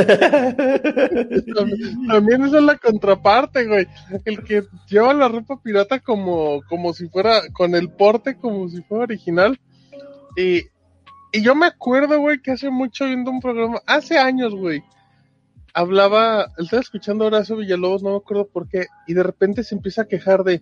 también, 1.55 2.07
también 2.07 2.43
esa 2.43 2.59
es 2.59 2.63
la 2.63 2.77
contraparte, 2.77 3.65
güey. 3.65 3.87
El 4.25 4.43
que 4.43 4.63
lleva 4.87 5.13
la 5.15 5.27
ropa 5.27 5.59
pirata 5.61 5.99
como, 5.99 6.61
como 6.69 6.93
si 6.93 7.09
fuera, 7.09 7.41
con 7.53 7.73
el 7.73 7.89
porte 7.89 8.37
como 8.37 8.69
si 8.69 8.83
fuera 8.83 9.05
original. 9.05 9.59
Y, 10.37 10.67
y 11.31 11.41
yo 11.41 11.55
me 11.55 11.65
acuerdo, 11.65 12.19
güey, 12.19 12.39
que 12.39 12.51
hace 12.51 12.69
mucho 12.69 13.05
viendo 13.05 13.31
un 13.31 13.39
programa, 13.39 13.81
hace 13.87 14.19
años, 14.19 14.53
güey, 14.53 14.83
hablaba, 15.73 16.51
estaba 16.57 16.81
escuchando 16.81 17.23
a 17.23 17.27
Horacio 17.27 17.57
Villalobos, 17.57 18.03
no 18.03 18.11
me 18.11 18.17
acuerdo 18.17 18.47
por 18.47 18.67
qué, 18.67 18.85
y 19.07 19.13
de 19.15 19.23
repente 19.23 19.63
se 19.63 19.73
empieza 19.75 20.03
a 20.03 20.07
quejar 20.07 20.43
de, 20.43 20.61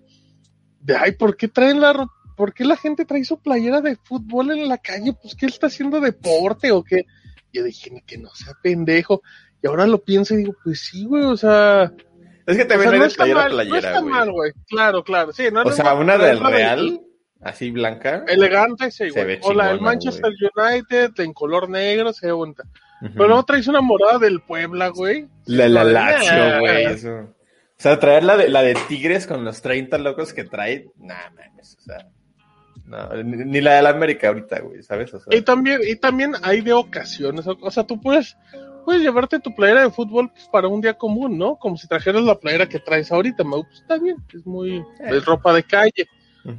de 0.81 0.95
ay, 0.95 1.11
¿por 1.13 1.35
qué 1.37 1.47
traen 1.47 1.79
la 1.81 2.07
¿Por 2.39 2.53
qué 2.53 2.63
la 2.63 2.77
gente 2.77 3.03
trae 3.03 3.25
su 3.25 3.37
playera 3.41 3.81
de 3.81 3.97
fútbol 3.97 4.51
en 4.51 4.69
la 4.69 4.77
calle? 4.77 5.11
Pues 5.11 5.35
que 5.35 5.45
él 5.45 5.51
está 5.51 5.67
haciendo 5.67 5.99
deporte 5.99 6.71
o 6.71 6.85
qué. 6.85 7.05
Yo 7.51 7.65
dije, 7.65 7.91
ni 7.91 8.01
que 8.01 8.17
no 8.17 8.29
sea 8.29 8.53
pendejo. 8.63 9.21
Y 9.61 9.67
ahora 9.67 9.85
lo 9.85 10.01
pienso 10.01 10.35
y 10.35 10.37
digo, 10.37 10.55
pues 10.63 10.79
sí, 10.79 11.03
güey, 11.03 11.25
o 11.25 11.35
sea. 11.35 11.91
Es 12.45 12.55
que 12.55 12.63
o 12.63 12.67
también 12.67 12.91
sea, 12.91 12.91
hay 12.93 12.99
no 12.99 13.05
está 13.05 13.23
playera 13.25 13.41
mal, 13.41 13.49
no 13.49 13.55
playera, 13.57 13.77
está 13.89 13.99
güey. 13.99 14.13
mal, 14.13 14.31
güey. 14.31 14.51
Claro, 14.69 15.03
claro, 15.03 15.33
sí. 15.33 15.49
No 15.51 15.63
O 15.63 15.71
sea, 15.73 15.93
una 15.95 16.17
del 16.17 16.39
Real, 16.39 17.01
así 17.41 17.71
blanca. 17.71 18.23
Elegante, 18.25 18.89
sí, 18.89 19.09
güey. 19.09 19.39
O 19.41 19.53
la 19.53 19.67
del 19.67 19.81
Manchester 19.81 20.31
United 20.31 21.19
en 21.19 21.33
color 21.33 21.69
negro, 21.69 22.13
se. 22.13 22.31
Ujú. 22.31 22.53
Pero 23.01 23.27
no 23.27 23.43
traes 23.43 23.67
una 23.67 23.81
morada 23.81 24.17
del 24.17 24.39
Puebla, 24.39 24.87
güey. 24.87 25.27
La, 25.45 25.67
la 25.67 25.83
No, 25.83 25.89
Lazio, 25.89 26.59
güey. 26.61 26.85
eso. 26.85 27.35
O 27.79 27.81
sea, 27.81 27.97
traer 27.97 28.25
la 28.25 28.35
de, 28.35 28.49
la 28.49 28.61
de 28.61 28.75
Tigres 28.89 29.25
con 29.25 29.45
los 29.45 29.61
30 29.61 29.97
locos 29.99 30.33
que 30.33 30.43
trae, 30.43 30.89
nah, 30.97 31.29
mames, 31.29 31.77
o 31.77 31.81
sea. 31.81 32.09
No, 32.85 33.23
ni, 33.23 33.45
ni 33.45 33.61
la 33.61 33.75
de 33.75 33.81
la 33.83 33.89
América 33.91 34.27
ahorita, 34.27 34.59
güey, 34.59 34.83
¿sabes? 34.83 35.13
O 35.13 35.19
sea, 35.21 35.33
Y 35.37 35.41
también, 35.43 35.79
y 35.87 35.95
también 35.95 36.33
hay 36.41 36.59
de 36.59 36.73
ocasiones, 36.73 37.45
o 37.47 37.71
sea, 37.71 37.85
tú 37.85 38.01
puedes, 38.01 38.35
puedes 38.83 39.01
llevarte 39.01 39.39
tu 39.39 39.55
playera 39.55 39.83
de 39.83 39.91
fútbol 39.91 40.29
pues, 40.29 40.49
para 40.51 40.67
un 40.67 40.81
día 40.81 40.95
común, 40.95 41.37
¿no? 41.37 41.55
Como 41.55 41.77
si 41.77 41.87
trajeras 41.87 42.23
la 42.23 42.37
playera 42.37 42.67
que 42.67 42.79
traes 42.79 43.13
ahorita, 43.13 43.45
Mau, 43.45 43.63
pues 43.63 43.79
está 43.79 43.97
bien, 43.97 44.17
es 44.33 44.45
muy, 44.45 44.83
es 44.99 45.23
ropa 45.23 45.53
de 45.53 45.63
calle. 45.63 46.05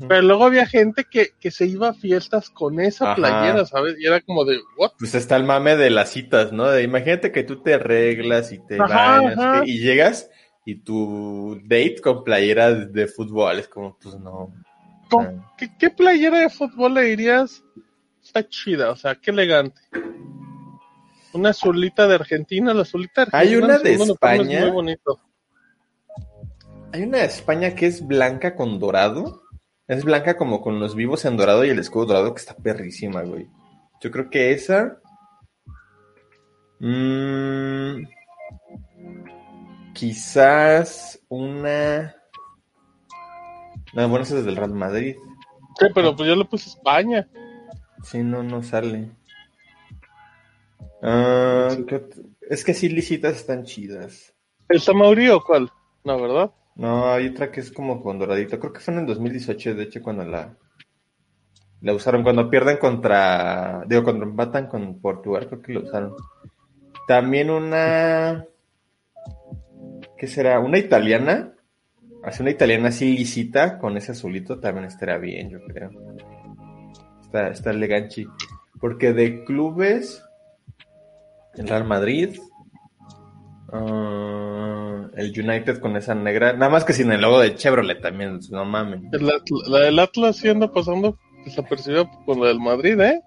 Pero 0.09 0.23
luego 0.23 0.45
había 0.45 0.67
gente 0.67 1.05
que, 1.11 1.31
que 1.41 1.51
se 1.51 1.67
iba 1.67 1.89
a 1.89 1.95
fiestas 1.95 2.49
con 2.49 2.81
esa 2.81 3.07
Ajá. 3.07 3.15
playera, 3.17 3.67
¿sabes? 3.67 3.97
Y 3.99 4.07
era 4.07 4.21
como 4.21 4.45
de, 4.45 4.59
¿what? 4.79 4.93
Pues 4.99 5.15
está 5.15 5.37
el 5.37 5.45
mame 5.45 5.77
de 5.77 5.91
las 5.91 6.11
citas, 6.11 6.53
¿no? 6.53 6.71
De, 6.71 6.83
imagínate 6.83 7.33
que 7.33 7.43
tú 7.43 7.63
te 7.63 7.75
arreglas 7.75 8.53
y 8.53 8.59
te 8.65 8.81
Ajá, 8.81 9.21
bañas 9.21 9.67
y 9.67 9.81
llegas 9.81 10.30
y 10.65 10.77
tu 10.77 11.59
date 11.65 12.01
con 12.03 12.25
playera 12.25 12.73
de, 12.73 13.07
fútbol 13.07 13.59
es 13.59 13.69
como, 13.69 13.97
pues 14.01 14.19
no. 14.19 14.53
¿Con. 15.09 15.45
¿Qué, 15.57 15.71
qué 15.79 15.91
playera 15.91 16.41
de 16.41 16.51
fútbol 16.51 16.95
le 16.95 17.03
dirías? 17.03 17.63
Está 18.23 18.47
chida, 18.49 18.91
o 18.91 18.97
sea, 18.97 19.15
qué 19.15 19.31
elegante. 19.31 19.81
Una 21.33 21.51
azulita 21.51 22.07
de 22.07 22.17
Argentina, 22.17 22.75
la 22.75 22.83
azulita 22.83 23.25
de 23.25 23.31
Hay 23.33 23.55
Argentina. 23.55 23.67
una 23.67 23.77
el 23.77 23.83
de 23.83 23.95
es 23.95 24.09
España. 24.11 24.61
Muy 24.61 24.71
bonito. 24.71 25.21
Hay 26.93 27.03
una 27.03 27.19
de 27.19 27.25
España 27.25 27.75
que 27.75 27.87
es 27.87 28.07
blanca 28.07 28.55
con 28.57 28.79
dorado. 28.79 29.43
Es 29.87 30.05
blanca 30.05 30.37
como 30.37 30.61
con 30.61 30.79
los 30.81 30.95
vivos 30.95 31.25
en 31.25 31.37
dorado 31.37 31.65
y 31.65 31.71
el 31.71 31.79
escudo 31.79 32.07
dorado 32.07 32.35
que 32.35 32.41
está 32.41 32.55
perrísima, 32.55 33.23
güey. 33.23 33.49
Yo 34.01 34.11
creo 34.11 34.31
que 34.31 34.53
esa. 34.53 35.01
Mm, 36.81 38.05
quizás 39.93 41.21
una. 41.29 42.15
No, 43.93 44.09
bueno, 44.09 44.25
esa 44.25 44.39
es 44.39 44.45
del 44.45 44.57
Real 44.57 44.75
Madrid. 44.75 45.17
Sí, 45.79 45.87
pero 45.95 46.15
pues 46.15 46.29
yo 46.29 46.37
le 46.37 46.45
puse 46.45 46.69
España. 46.69 47.29
Sí, 48.03 48.19
no, 48.19 48.43
no 48.43 48.63
sale. 48.63 49.11
Ah, 51.03 51.77
¿qué 51.89 52.05
es 52.51 52.65
que 52.65 52.75
sí, 52.75 52.89
lisitas 52.89 53.37
están 53.37 53.65
chidas. 53.65 54.35
¿El 54.69 54.85
Tamaurí 54.85 55.29
o 55.29 55.41
cuál? 55.41 55.71
No, 56.05 56.21
¿verdad? 56.21 56.51
No, 56.75 57.13
hay 57.13 57.29
otra 57.29 57.51
que 57.51 57.61
es 57.61 57.71
como 57.71 58.03
con 58.03 58.19
doradito. 58.19 58.59
Creo 58.59 58.73
que 58.73 58.81
fue 58.81 58.95
en 58.95 59.01
el 59.01 59.07
2018, 59.07 59.75
de 59.75 59.83
hecho, 59.85 60.03
cuando 60.03 60.25
la, 60.25 60.57
la 61.81 61.95
usaron. 61.95 62.23
Cuando 62.23 62.51
pierden 62.51 62.79
contra. 62.79 63.85
Digo, 63.87 64.05
cuando 64.05 64.25
empatan 64.25 64.67
con 64.67 65.01
Portugal, 65.01 65.47
creo 65.47 65.63
que 65.63 65.73
lo 65.73 65.83
usaron. 65.83 66.15
También 67.07 67.51
una. 67.51 68.45
¿Qué 70.21 70.27
será? 70.27 70.61
Una 70.61 70.77
italiana. 70.77 71.55
Hace 72.23 72.43
una 72.43 72.51
italiana 72.51 72.91
así 72.91 73.17
lisita 73.17 73.79
con 73.79 73.97
ese 73.97 74.13
azulito 74.13 74.61
también 74.61 74.85
estaría 74.85 75.17
bien, 75.17 75.49
yo 75.49 75.65
creo. 75.65 75.91
Está, 77.23 77.49
está 77.49 77.71
elegante. 77.71 78.27
Porque 78.79 79.15
de 79.15 79.45
clubes. 79.45 80.23
El 81.55 81.69
Real 81.69 81.85
Madrid. 81.87 82.37
ah, 83.73 85.09
el 85.17 85.33
United 85.41 85.81
con 85.81 85.97
esa 85.97 86.15
negra. 86.15 86.53
Nada 86.53 86.71
más 86.71 86.85
que 86.85 86.93
sin 86.93 87.11
el 87.13 87.23
logo 87.23 87.41
de 87.41 87.55
Chevrolet 87.55 88.03
también, 88.03 88.41
no 88.51 88.67
mames. 88.67 89.01
La 89.69 89.79
del 89.79 89.99
Atlas 89.99 90.37
sí 90.37 90.51
anda 90.51 90.71
pasando 90.71 91.17
desapercibida 91.47 92.05
con 92.27 92.43
la 92.43 92.49
del 92.49 92.61
Madrid, 92.61 93.01
¿eh? 93.01 93.23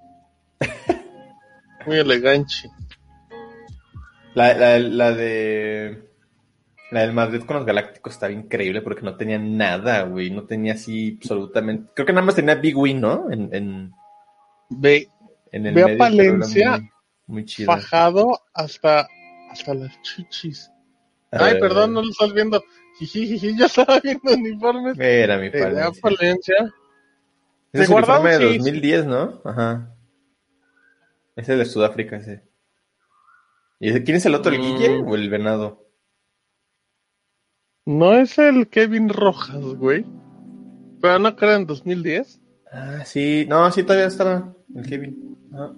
Muy 1.87 1.97
elegante. 1.97 2.53
La, 4.35 4.53
la, 4.53 4.77
la 4.77 5.11
de. 5.11 6.12
La 6.93 7.01
del 7.01 7.13
Madrid 7.13 7.41
con 7.43 7.57
los 7.57 7.65
Galácticos 7.65 8.13
estaba 8.13 8.31
increíble 8.31 8.81
porque 8.81 9.01
no 9.01 9.15
tenía 9.17 9.39
nada, 9.39 10.03
güey. 10.03 10.29
No 10.29 10.43
tenía 10.45 10.73
así 10.73 11.17
absolutamente. 11.21 11.91
Creo 11.95 12.05
que 12.05 12.13
nada 12.13 12.25
más 12.25 12.35
tenía 12.35 12.55
Big 12.55 12.77
Win, 12.77 13.01
¿no? 13.01 13.31
En, 13.31 13.49
en, 13.53 13.91
Ve, 14.69 15.09
en 15.51 15.65
el 15.65 15.73
Ve 15.75 15.81
a 15.81 15.85
medio, 15.87 15.97
Palencia 15.97 16.71
Muy, 16.77 16.89
muy 17.27 17.45
chido. 17.45 17.67
fajado 17.71 18.39
hasta, 18.53 19.07
hasta 19.49 19.73
las 19.73 19.99
chichis. 20.03 20.69
Ay, 21.31 21.59
perdón, 21.59 21.93
no 21.93 22.01
lo 22.03 22.09
estás 22.11 22.31
viendo. 22.33 22.63
Jijijiji, 22.99 23.57
ya 23.57 23.65
estaba 23.65 23.99
viendo 23.99 24.31
uniformes. 24.31 24.97
Era 24.99 25.37
mi 25.37 25.47
Eh, 25.47 25.51
Ve 25.51 25.81
a 25.81 25.91
Palencia. 25.99 26.55
Ese 27.71 27.83
es 27.85 27.89
el 27.89 27.95
uniforme 27.95 28.29
de 28.29 28.37
guardado, 28.37 28.51
sí, 28.51 28.57
2010, 28.59 29.05
¿no? 29.07 29.41
Ajá. 29.43 29.95
Ese 31.35 31.55
de 31.55 31.65
Sudáfrica, 31.65 32.17
ese. 32.17 32.43
¿Y 33.79 33.89
ese- 33.89 34.03
quién 34.03 34.17
es 34.17 34.25
el 34.27 34.35
otro, 34.35 34.53
el 34.53 34.59
Mm. 34.59 34.63
Guille 34.63 35.03
o 35.07 35.15
el 35.15 35.29
Venado? 35.31 35.82
No 37.85 38.13
es 38.13 38.37
el 38.37 38.67
Kevin 38.69 39.09
Rojas, 39.09 39.61
güey. 39.75 40.05
Pero 41.01 41.19
no 41.19 41.35
creo 41.35 41.55
en 41.55 41.65
2010. 41.65 42.41
Ah, 42.71 43.03
sí, 43.05 43.45
no, 43.49 43.69
sí, 43.71 43.83
todavía 43.83 44.07
estaba 44.07 44.53
el 44.75 44.85
Kevin. 44.87 45.37
Ajá. 45.53 45.73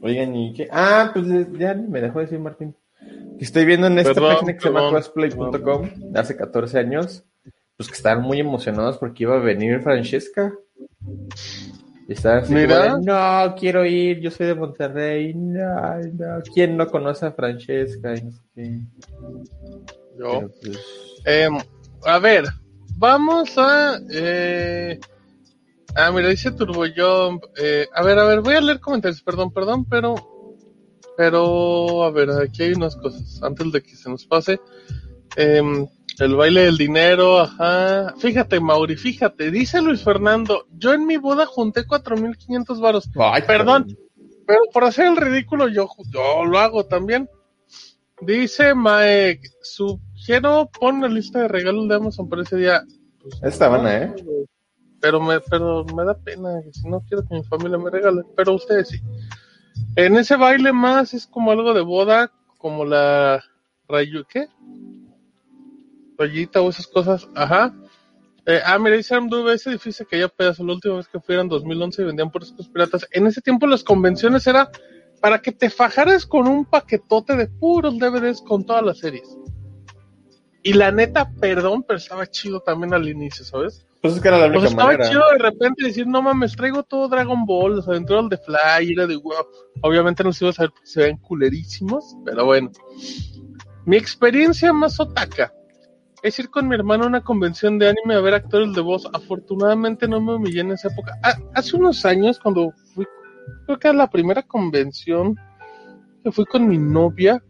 Oigan, 0.00 0.34
¿y 0.34 0.54
qué? 0.54 0.68
Ah, 0.70 1.10
pues 1.12 1.28
eh, 1.28 1.46
ya 1.58 1.74
me 1.74 2.00
dejó 2.00 2.20
decir 2.20 2.38
Martín. 2.38 2.74
Que 3.38 3.44
Estoy 3.44 3.64
viendo 3.64 3.86
en 3.86 3.98
esta 3.98 4.14
Perdón, 4.14 4.34
página 4.34 4.52
que 4.54 4.60
se 4.60 4.68
llama 4.68 4.80
perdón. 4.80 4.94
cosplay.com 4.94 5.88
de 6.12 6.20
hace 6.20 6.36
14 6.36 6.78
años, 6.78 7.24
pues 7.76 7.88
que 7.88 7.94
estaban 7.94 8.22
muy 8.22 8.40
emocionados 8.40 8.98
porque 8.98 9.24
iba 9.24 9.36
a 9.36 9.40
venir 9.40 9.80
Francesca. 9.82 10.54
Y 12.08 12.14
estaban 12.14 12.42
así 12.42 12.54
Mira. 12.54 12.88
como 12.88 12.98
de, 12.98 13.04
no, 13.04 13.54
quiero 13.54 13.84
ir, 13.84 14.20
yo 14.20 14.30
soy 14.30 14.46
de 14.46 14.54
Monterrey, 14.54 15.34
no, 15.34 15.98
no, 16.14 16.42
¿quién 16.54 16.76
no 16.76 16.88
conoce 16.88 17.26
a 17.26 17.32
Francesca? 17.32 18.14
Y 18.16 18.22
no 18.22 18.32
sé 18.32 18.40
qué. 18.54 18.80
Yo. 20.18 20.40
Pero, 20.40 20.52
pues, 20.62 20.78
Em, 21.26 21.58
a 22.04 22.18
ver, 22.18 22.44
vamos 22.96 23.52
a. 23.58 23.98
Eh... 24.10 24.98
Ah, 25.94 26.10
mira, 26.12 26.28
dice 26.28 26.50
TurboJump. 26.50 27.44
Eh, 27.60 27.86
a 27.92 28.02
ver, 28.02 28.18
a 28.18 28.24
ver, 28.24 28.40
voy 28.40 28.54
a 28.54 28.60
leer 28.60 28.80
comentarios, 28.80 29.22
perdón, 29.22 29.52
perdón, 29.52 29.84
pero. 29.84 30.14
Pero, 31.16 32.04
a 32.04 32.10
ver, 32.10 32.30
aquí 32.30 32.62
hay 32.62 32.72
unas 32.72 32.94
cosas. 32.96 33.42
Antes 33.42 33.72
de 33.72 33.82
que 33.82 33.96
se 33.96 34.08
nos 34.08 34.24
pase. 34.24 34.60
Em, 35.36 35.86
el 36.20 36.34
baile 36.34 36.62
del 36.62 36.76
dinero, 36.76 37.40
ajá. 37.40 38.14
Fíjate, 38.18 38.60
Mauri, 38.60 38.96
fíjate. 38.96 39.50
Dice 39.50 39.80
Luis 39.80 40.02
Fernando: 40.02 40.66
Yo 40.72 40.92
en 40.92 41.06
mi 41.06 41.16
boda 41.16 41.46
junté 41.46 41.86
4.500 41.86 42.80
varos. 42.80 43.10
Ay, 43.16 43.42
Perdón. 43.46 43.96
Pero 44.46 44.60
por 44.72 44.84
hacer 44.84 45.06
el 45.06 45.16
ridículo, 45.16 45.68
yo, 45.68 45.88
yo 46.10 46.44
lo 46.46 46.58
hago 46.58 46.86
también. 46.86 47.28
Dice 48.22 48.74
Mae, 48.74 49.40
sugiero 49.62 50.70
pon 50.80 51.02
la 51.02 51.08
lista 51.08 51.40
de 51.40 51.48
regalos 51.48 51.86
de 51.86 51.94
Amazon 51.94 52.28
para 52.28 52.42
ese 52.42 52.56
día. 52.56 52.82
Pues, 53.20 53.40
Está 53.42 53.68
buena, 53.68 53.96
¿eh? 53.96 54.14
Pero 55.00 55.20
me, 55.20 55.38
pero 55.40 55.84
me 55.84 56.04
da 56.04 56.14
pena, 56.14 56.62
que 56.64 56.72
si 56.72 56.88
no 56.88 57.00
quiero 57.06 57.24
que 57.24 57.34
mi 57.34 57.44
familia 57.44 57.78
me 57.78 57.90
regale, 57.90 58.22
pero 58.34 58.54
ustedes 58.54 58.88
sí. 58.88 59.00
En 59.94 60.16
ese 60.16 60.36
baile 60.36 60.72
más 60.72 61.14
es 61.14 61.26
como 61.26 61.52
algo 61.52 61.74
de 61.74 61.82
boda, 61.82 62.32
como 62.56 62.84
la 62.84 63.44
¿qué? 64.28 64.48
Rayita 66.18 66.60
o 66.60 66.70
esas 66.70 66.86
cosas, 66.86 67.28
ajá. 67.34 67.74
Eh, 68.46 68.60
ah, 68.64 68.78
mira, 68.78 68.96
dice 68.96 69.14
Amdu, 69.14 69.48
ese 69.50 69.70
edificio 69.70 70.06
que 70.06 70.18
ya 70.18 70.28
pedazo, 70.28 70.64
la 70.64 70.72
última 70.72 70.96
vez 70.96 71.06
que 71.06 71.20
fui 71.20 71.34
era 71.34 71.42
en 71.42 71.48
2011 71.48 72.00
y 72.00 72.04
vendían 72.06 72.30
por 72.30 72.42
estos 72.42 72.68
piratas. 72.68 73.06
En 73.12 73.26
ese 73.26 73.42
tiempo 73.42 73.66
las 73.66 73.84
convenciones 73.84 74.46
era 74.46 74.70
para 75.20 75.40
que 75.40 75.52
te 75.52 75.68
fajaras 75.68 76.24
con 76.24 76.48
un 76.48 76.64
paquetote 76.64 77.36
de 77.36 77.46
puros 77.46 77.98
DVDs 77.98 78.40
con 78.40 78.64
todas 78.64 78.82
las 78.82 78.98
series. 78.98 79.36
Y 80.62 80.72
la 80.72 80.90
neta, 80.90 81.30
perdón, 81.40 81.82
pero 81.86 81.98
estaba 81.98 82.26
chido 82.26 82.60
también 82.60 82.94
al 82.94 83.08
inicio, 83.08 83.44
¿sabes? 83.44 83.86
Pues 84.00 84.14
es 84.14 84.20
que 84.20 84.28
era 84.28 84.38
la 84.38 84.46
Pues 84.46 84.58
única 84.58 84.68
estaba 84.70 84.92
manera. 84.92 85.08
chido 85.08 85.22
de 85.32 85.38
repente 85.38 85.84
decir, 85.84 86.06
no 86.06 86.22
mames, 86.22 86.56
traigo 86.56 86.82
todo 86.84 87.08
Dragon 87.08 87.44
Ball, 87.44 87.76
los 87.76 87.88
aventuras 87.88 88.28
de 88.28 88.38
Fly, 88.38 88.92
era 88.92 89.06
de 89.06 89.16
wow. 89.16 89.34
Obviamente 89.82 90.22
no 90.22 90.30
los 90.30 90.40
ibas 90.40 90.58
a 90.58 90.62
ver 90.62 90.70
porque 90.70 90.86
se 90.86 91.02
ven 91.02 91.16
culerísimos, 91.18 92.16
pero 92.24 92.44
bueno. 92.44 92.70
Mi 93.84 93.96
experiencia 93.96 94.72
más 94.72 94.98
otaka 95.00 95.52
es 96.22 96.38
ir 96.38 96.50
con 96.50 96.68
mi 96.68 96.74
hermano 96.74 97.04
a 97.04 97.08
una 97.08 97.22
convención 97.22 97.78
de 97.78 97.88
anime 97.88 98.14
a 98.14 98.20
ver 98.20 98.34
actores 98.34 98.74
de 98.74 98.80
voz. 98.80 99.08
Afortunadamente 99.12 100.08
no 100.08 100.20
me 100.20 100.34
humillé 100.34 100.60
en 100.60 100.72
esa 100.72 100.88
época. 100.88 101.18
Ah, 101.22 101.36
hace 101.54 101.76
unos 101.76 102.04
años, 102.04 102.38
cuando 102.38 102.72
fui, 102.94 103.06
creo 103.66 103.78
que 103.78 103.88
a 103.88 103.92
la 103.92 104.10
primera 104.10 104.42
convención 104.42 105.36
que 106.22 106.32
fui 106.32 106.44
con 106.44 106.68
mi 106.68 106.78
novia. 106.78 107.42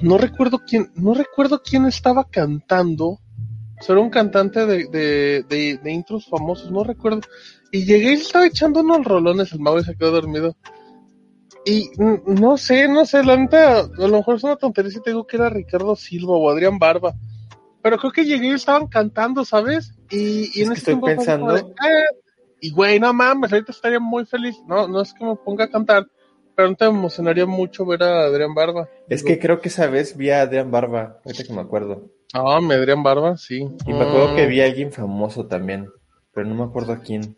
No 0.00 0.18
recuerdo 0.18 0.60
quién, 0.66 0.90
no 0.94 1.14
recuerdo 1.14 1.62
quién 1.62 1.86
estaba 1.86 2.24
cantando. 2.24 3.06
O 3.06 3.84
sea, 3.84 3.94
era 3.94 4.00
un 4.00 4.10
cantante 4.10 4.64
de, 4.64 4.86
de, 4.86 5.44
de, 5.48 5.78
de 5.82 5.92
intros 5.92 6.26
famosos, 6.26 6.70
no 6.70 6.82
recuerdo. 6.84 7.20
Y 7.70 7.84
llegué 7.84 8.12
y 8.12 8.14
estaba 8.14 8.46
echando 8.46 8.80
unos 8.80 9.04
rolones, 9.04 9.52
el 9.52 9.60
Mauro 9.60 9.82
se 9.82 9.96
quedó 9.96 10.12
dormido. 10.12 10.56
Y 11.64 11.90
no 12.26 12.56
sé, 12.56 12.88
no 12.88 13.06
sé, 13.06 13.22
la 13.22 13.36
neta, 13.36 13.80
a 13.80 13.86
lo 13.96 14.16
mejor 14.16 14.36
es 14.36 14.44
una 14.44 14.56
tontería 14.56 14.90
si 14.90 15.00
te 15.00 15.12
que 15.28 15.36
era 15.36 15.48
Ricardo 15.48 15.94
Silva 15.94 16.32
o 16.36 16.50
Adrián 16.50 16.78
Barba. 16.78 17.14
Pero 17.82 17.98
creo 17.98 18.12
que 18.12 18.24
llegué 18.24 18.48
y 18.48 18.52
estaban 18.52 18.86
cantando, 18.86 19.44
¿sabes? 19.44 19.92
Y, 20.10 20.50
y 20.58 20.62
Es 20.62 20.66
en 20.66 20.72
ese 20.72 20.72
estoy 20.74 20.84
tiempo 20.94 21.06
pensando- 21.06 21.52
de, 21.54 21.62
"Ah". 21.80 22.14
y 22.60 22.70
güey, 22.70 23.00
no 23.00 23.12
mames, 23.12 23.52
ahorita 23.52 23.72
estaría 23.72 23.98
muy 24.00 24.24
feliz. 24.24 24.56
No, 24.66 24.86
no 24.86 25.00
es 25.00 25.12
que 25.12 25.24
me 25.24 25.34
ponga 25.36 25.64
a 25.64 25.70
cantar, 25.70 26.06
pero 26.54 26.68
no 26.68 26.76
te 26.76 26.84
emocionaría 26.84 27.44
mucho 27.46 27.84
ver 27.84 28.02
a 28.04 28.24
Adrián 28.26 28.54
Barba. 28.54 28.88
Es 29.08 29.24
que 29.24 29.38
creo 29.38 29.60
que 29.60 29.68
esa 29.68 29.88
vez 29.88 30.16
vi 30.16 30.30
a 30.30 30.42
Adrián 30.42 30.70
Barba, 30.70 31.18
ahorita 31.24 31.42
que 31.44 31.52
me 31.52 31.60
acuerdo. 31.60 32.10
Ah, 32.34 32.60
me 32.62 32.74
Adrián 32.74 33.02
Barba, 33.02 33.36
sí. 33.36 33.66
Y 33.86 33.92
me 33.92 34.02
acuerdo 34.04 34.28
Mm. 34.32 34.36
que 34.36 34.46
vi 34.46 34.60
a 34.60 34.66
alguien 34.66 34.92
famoso 34.92 35.46
también, 35.46 35.88
pero 36.32 36.46
no 36.46 36.54
me 36.54 36.62
acuerdo 36.64 36.92
a 36.92 37.00
quién. 37.00 37.36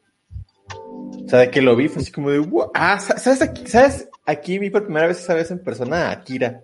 O 1.25 1.29
sea, 1.29 1.39
de 1.39 1.51
que 1.51 1.63
lo 1.63 1.75
vi 1.75 1.89
fue 1.89 2.03
así 2.03 2.13
como 2.13 2.31
de, 2.31 2.39
"Wow". 2.39 2.71
ah, 2.75 2.99
sa- 3.01 3.17
¿sabes 3.19 3.41
aquí, 3.41 3.67
¿sabes? 3.67 4.09
Aquí 4.27 4.59
vi 4.59 4.69
por 4.71 4.85
primera 4.85 5.07
vez 5.07 5.19
esa 5.21 5.33
vez 5.35 5.51
en 5.51 5.63
persona 5.65 6.09
a 6.09 6.13
Akira. 6.13 6.63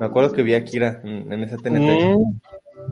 Me 0.00 0.06
acuerdo 0.06 0.32
que 0.32 0.42
vi 0.42 0.54
a 0.54 0.58
Akira 0.58 1.00
en, 1.04 1.32
en 1.32 1.42
esa 1.44 1.56
TNT. 1.56 2.16
Mm. 2.16 2.40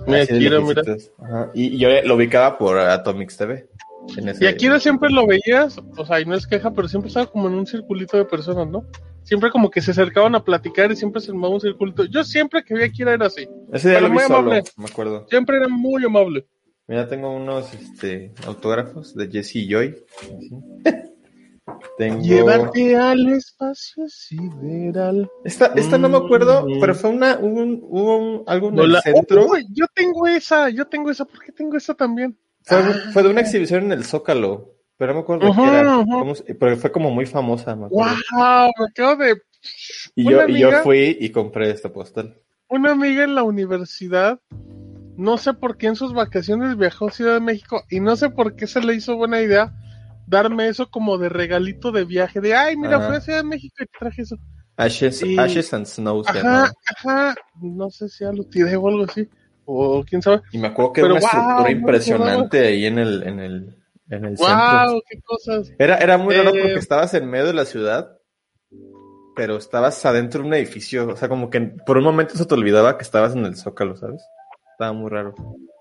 Mira, 0.07 0.23
Akira, 0.23 0.61
mira. 0.61 0.83
Ajá. 1.23 1.51
Y, 1.55 1.75
y 1.75 1.79
yo 1.79 1.89
lo 2.05 2.17
ubicaba 2.17 2.59
por 2.59 2.79
Atomics 2.79 3.37
TV. 3.37 3.69
en 4.17 4.29
ese- 4.29 4.45
Y 4.45 4.49
Akira 4.49 4.81
siempre 4.81 5.11
lo 5.11 5.27
veías, 5.27 5.79
o 5.97 6.05
sea, 6.05 6.21
y 6.21 6.25
no 6.25 6.35
es 6.35 6.47
queja, 6.47 6.73
pero 6.73 6.89
siempre 6.89 7.09
estaba 7.09 7.27
como 7.27 7.49
en 7.49 7.55
un 7.55 7.67
circulito 7.67 8.17
de 8.17 8.25
personas, 8.25 8.67
¿no? 8.69 8.85
Siempre 9.23 9.51
como 9.51 9.71
que 9.71 9.81
se 9.81 9.93
acercaban 9.93 10.35
a 10.35 10.43
platicar 10.45 10.91
y 10.91 10.97
siempre 10.97 11.21
se 11.21 11.31
armaba 11.31 11.55
un 11.55 11.61
circulito. 11.61 12.05
Yo 12.07 12.25
siempre 12.25 12.65
que 12.65 12.75
vi 12.75 12.83
a 12.83 12.87
Akira 12.87 13.13
era 13.15 13.27
así. 13.27 13.47
Ese 13.73 13.91
día 13.91 13.99
pero 13.99 14.09
lo 14.09 14.09
vi 14.09 14.15
muy 14.15 14.23
solo, 14.25 14.37
amable. 14.39 14.63
me 14.77 14.85
acuerdo. 14.87 15.27
Siempre 15.31 15.57
era 15.59 15.69
muy 15.69 16.05
amable. 16.05 16.47
Mira, 16.89 17.09
tengo 17.09 17.31
unos 17.33 17.73
este, 17.75 18.33
autógrafos 18.45 19.15
de 19.15 19.29
Jesse 19.31 19.57
y 19.57 19.69
Joy. 19.69 19.95
tengo... 21.99 22.23
Llevarte 22.23 22.97
al 22.97 23.29
espacio 23.33 24.05
sideral. 24.09 25.31
Esta, 25.45 25.67
esta 25.77 25.99
no 25.99 26.09
me 26.09 26.17
acuerdo, 26.19 26.67
Mm. 26.67 26.81
pero 26.81 26.95
fue 26.95 27.11
una, 27.11 27.37
un, 27.39 27.81
un- 27.83 28.43
algo 28.47 28.69
en 28.69 28.75
No 28.75 28.83
el 28.85 28.93
la- 28.93 29.01
centro. 29.03 29.47
Oh, 29.47 29.57
yo 29.71 29.87
tengo 29.95 30.27
esa, 30.27 30.69
yo 30.71 30.87
tengo 30.87 31.11
esa. 31.11 31.25
¿Por 31.25 31.43
qué 31.45 31.53
tengo 31.53 31.77
esa 31.77 31.95
también? 31.95 32.37
Fue, 32.65 32.79
Ah. 32.79 33.11
fue 33.13 33.23
de 33.23 33.29
una 33.31 33.41
exhibición 33.41 33.85
en 33.85 33.93
el 33.93 34.05
Zócalo, 34.05 34.75
pero 34.97 35.13
no 35.13 35.19
me 35.21 35.23
acuerdo 35.23 35.45
de 35.47 35.51
Ujú, 35.51 35.63
qué 35.63 35.69
era. 36.49 36.57
pero 36.59 36.77
fue 36.77 36.93
como 36.93 37.11
muy 37.11 37.27
famosa, 37.27 37.75
me 37.77 37.87
acuerdo. 37.87 38.13
¡Wow! 38.37 38.71
Me 38.79 38.87
acabo 38.91 39.17
de. 39.23 39.37
Y, 40.15 40.31
yo, 40.31 40.49
y 40.49 40.59
yo 40.59 40.71
fui 40.83 41.17
y 41.21 41.31
compré 41.31 41.71
esta 41.71 41.93
postal. 41.93 42.37
Una 42.69 42.93
amiga 42.93 43.23
en 43.25 43.35
la 43.35 43.43
universidad, 43.45 44.41
no 45.17 45.37
sé 45.39 45.55
por 45.55 45.77
qué 45.77 45.87
en 45.89 45.97
sus 45.97 46.13
vacaciones 46.15 46.77
viajó 46.77 47.09
a 47.09 47.11
Ciudad 47.13 47.35
de 47.35 47.41
México 47.41 47.83
y 47.91 48.01
no 48.01 48.17
sé 48.17 48.31
por 48.31 48.57
qué 48.57 48.67
se 48.67 48.81
le 48.81 48.95
hizo 48.95 49.17
buena 49.17 49.41
idea 49.41 49.73
darme 50.27 50.69
eso 50.69 50.91
como 50.91 51.19
de 51.19 51.29
regalito 51.29 51.93
de 51.93 52.05
viaje. 52.05 52.41
De, 52.41 52.55
ay, 52.55 52.77
mira, 52.77 52.97
Ajá. 52.97 53.09
fui 53.09 53.17
a 53.17 53.21
Ciudad 53.21 53.39
de 53.39 53.45
México 53.49 53.77
y 53.81 53.87
traje 53.99 54.23
eso. 54.23 54.37
Ashes, 54.77 55.23
Y- 55.23 55.39
Ashes 55.39 55.73
and 55.75 55.87
Snow 55.87 56.23
Ajá, 56.27 56.39
llamaba. 56.39 56.73
ajá. 56.97 57.35
No 57.61 57.91
sé 57.91 58.09
si 58.09 58.25
ya 58.25 58.33
lo 58.33 58.45
tiré 58.45 58.77
o 58.77 58.89
algo 58.89 59.05
así. 59.05 59.29
O 59.65 60.03
quién 60.05 60.21
sabe. 60.23 60.43
Y 60.51 60.59
me 60.59 60.69
acuerdo 60.69 60.93
que 60.93 61.03
Pero, 61.03 61.15
era 61.17 61.21
una 61.21 61.21
wow, 61.21 61.41
estructura 61.41 61.71
no 61.71 61.79
impresionante 61.79 62.67
ahí 62.67 62.87
en 62.87 62.99
el, 62.99 63.23
en 63.23 63.39
el, 63.41 63.77
en 64.11 64.25
el 64.25 64.37
centro. 64.37 64.87
¡Wow! 64.91 65.03
¡Qué 65.09 65.21
cosas! 65.23 65.71
Era, 65.79 65.99
era 65.99 66.19
muy 66.19 66.35
raro 66.35 66.51
Eh, 66.55 66.61
porque 66.61 66.79
estabas 66.81 67.15
en 67.15 67.31
medio 67.31 67.47
de 67.47 67.55
la 67.55 67.65
ciudad, 67.65 68.19
pero 69.37 69.57
estabas 69.57 70.05
adentro 70.05 70.43
de 70.43 70.49
un 70.49 70.55
edificio. 70.55 71.09
O 71.09 71.17
sea, 71.17 71.29
como 71.29 71.49
que 71.51 71.61
por 71.61 71.97
un 71.97 72.05
momento 72.05 72.35
se 72.37 72.45
te 72.47 72.55
olvidaba 72.55 72.97
que 72.99 73.05
estabas 73.05 73.35
en 73.35 73.45
el 73.47 73.57
Zócalo, 73.57 73.97
¿sabes? 73.97 74.23
Estaba 74.83 74.99
muy 74.99 75.11
raro. 75.11 75.33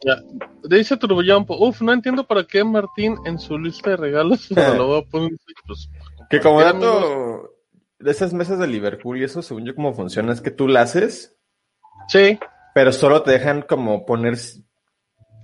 Ya. 0.05 0.15
Dice 0.63 0.95
Turbojampo, 0.95 1.57
uf, 1.57 1.81
no 1.81 1.91
entiendo 1.91 2.27
para 2.27 2.43
qué 2.43 2.63
Martín 2.63 3.17
en 3.25 3.39
su 3.39 3.57
lista 3.57 3.89
de 3.91 3.97
regalos 3.97 4.47
pero 4.53 4.75
lo 4.75 4.87
voy 4.87 5.01
a 5.01 5.09
poner. 5.09 5.31
Pues, 5.65 5.89
Que 6.29 6.39
como 6.39 6.61
dato, 6.61 7.55
de 7.97 8.11
esas 8.11 8.31
mesas 8.31 8.59
de 8.59 8.67
Liverpool 8.67 9.17
y 9.17 9.23
eso, 9.23 9.41
según 9.41 9.65
yo, 9.65 9.73
cómo 9.73 9.93
funciona, 9.93 10.33
es 10.33 10.41
que 10.41 10.51
tú 10.51 10.67
la 10.67 10.81
haces, 10.81 11.35
Sí, 12.09 12.37
pero 12.75 12.91
solo 12.91 13.23
te 13.23 13.31
dejan 13.31 13.63
como 13.63 14.05
poner 14.05 14.37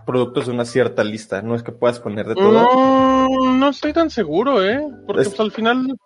productos 0.05 0.45
de 0.45 0.53
una 0.53 0.65
cierta 0.65 1.03
lista. 1.03 1.41
No 1.41 1.55
es 1.55 1.63
que 1.63 1.71
puedas 1.71 1.99
poner 1.99 2.27
de 2.27 2.35
todo. 2.35 3.27
Mm, 3.29 3.59
no 3.59 3.69
estoy 3.69 3.91
tan 3.93 4.09
seguro, 4.11 4.63
¿eh? 4.63 4.85
Porque 5.07 5.23
Es- 5.23 5.29
pues, 5.29 5.39
al 5.39 5.51
final 5.51 5.97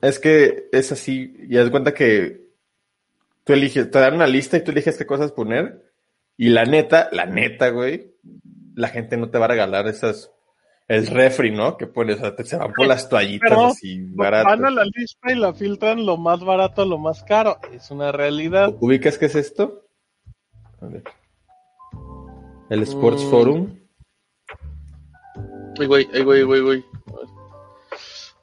Es 0.00 0.18
que 0.18 0.68
es 0.72 0.92
así, 0.92 1.34
y 1.40 1.56
de 1.56 1.70
cuenta 1.70 1.92
que 1.92 2.48
tú 3.44 3.52
eliges, 3.52 3.90
te 3.90 3.98
dan 3.98 4.14
una 4.14 4.26
lista 4.26 4.56
y 4.56 4.64
tú 4.64 4.70
eliges 4.70 4.96
qué 4.96 5.06
cosas 5.06 5.32
poner. 5.32 5.89
Y 6.40 6.48
la 6.48 6.64
neta, 6.64 7.08
la 7.12 7.26
neta, 7.26 7.68
güey, 7.68 8.14
la 8.74 8.88
gente 8.88 9.18
no 9.18 9.28
te 9.28 9.36
va 9.38 9.44
a 9.44 9.48
regalar 9.48 9.86
esas, 9.88 10.32
el 10.88 11.06
refri, 11.06 11.50
¿no? 11.50 11.76
Que 11.76 11.86
pones, 11.86 12.16
o 12.16 12.20
sea, 12.20 12.34
te 12.34 12.44
se 12.44 12.56
van 12.56 12.72
por 12.72 12.86
las 12.86 13.10
toallitas 13.10 13.50
Pero 13.50 13.66
así 13.66 14.00
baratas. 14.14 14.58
van 14.58 14.64
a 14.64 14.70
la 14.70 14.84
lista 14.84 15.30
y 15.30 15.34
la 15.34 15.52
filtran 15.52 16.06
lo 16.06 16.16
más 16.16 16.40
barato 16.42 16.80
a 16.80 16.86
lo 16.86 16.96
más 16.96 17.22
caro. 17.24 17.58
Es 17.74 17.90
una 17.90 18.10
realidad. 18.10 18.74
¿Ubicas 18.80 19.18
qué 19.18 19.26
es 19.26 19.34
esto? 19.34 19.84
A 20.80 20.86
ver. 20.86 21.04
El 22.70 22.82
Sports 22.84 23.22
Mm. 23.24 23.30
Forum. 23.30 23.78
Ay, 25.78 25.86
güey, 25.86 26.08
ay, 26.14 26.22
güey, 26.22 26.42
güey, 26.42 26.60
güey. 26.62 26.84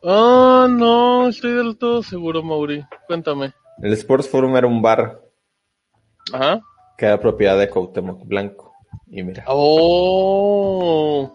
Ah, 0.03 0.67
no, 0.69 1.29
estoy 1.29 1.53
del 1.53 1.77
todo 1.77 2.03
seguro, 2.03 2.43
Mauri. 2.43 2.85
Cuéntame. 3.07 3.53
El 3.81 3.93
Sports 3.93 4.29
Forum 4.29 4.55
era 4.55 4.67
un 4.67 4.81
bar 4.83 5.19
Ajá. 6.31 6.61
Que 6.97 7.05
era 7.05 7.19
propiedad 7.19 7.57
de 7.57 7.69
Cuauhtémoc 7.69 8.25
Blanco. 8.25 8.73
Y 9.07 9.23
mira, 9.23 9.45
Oh. 9.47 11.33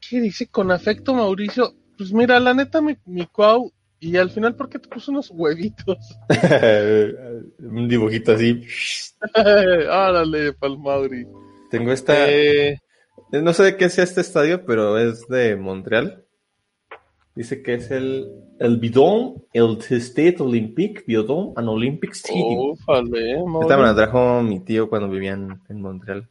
¿Qué 0.00 0.20
dice 0.20 0.48
con 0.48 0.70
afecto, 0.70 1.14
Mauricio? 1.14 1.72
Pues 1.96 2.12
mira, 2.12 2.38
la 2.40 2.52
neta, 2.52 2.80
mi, 2.80 2.96
mi 3.06 3.26
cuau. 3.26 3.72
Y 4.00 4.16
al 4.18 4.28
final, 4.30 4.54
¿por 4.54 4.68
qué 4.68 4.78
te 4.78 4.88
puso 4.88 5.10
unos 5.12 5.30
huevitos? 5.30 5.96
un 7.58 7.88
dibujito 7.88 8.32
así. 8.32 8.62
Árale, 9.34 10.52
pal 10.52 10.78
Mauri. 10.78 11.26
Tengo 11.70 11.90
esta. 11.92 12.30
Eh, 12.30 12.78
No 13.32 13.54
sé 13.54 13.62
de 13.62 13.76
qué 13.78 13.88
sea 13.88 14.04
este 14.04 14.20
estadio, 14.20 14.66
pero 14.66 14.98
es 14.98 15.26
de 15.28 15.56
Montreal. 15.56 16.23
Dice 17.36 17.62
que 17.62 17.74
es 17.74 17.90
el, 17.90 18.28
el 18.60 18.78
Bidon, 18.78 19.42
el 19.52 19.78
Stade 19.82 20.36
Olympique, 20.38 21.02
Bidon 21.06 21.52
and 21.56 21.68
Olympic 21.68 22.12
Stadium. 22.12 22.76
Esta 23.60 23.76
me 23.76 23.82
la 23.82 23.94
trajo 23.94 24.40
mi 24.42 24.60
tío 24.60 24.88
cuando 24.88 25.08
vivían 25.08 25.60
en 25.68 25.80
Montreal. 25.82 26.28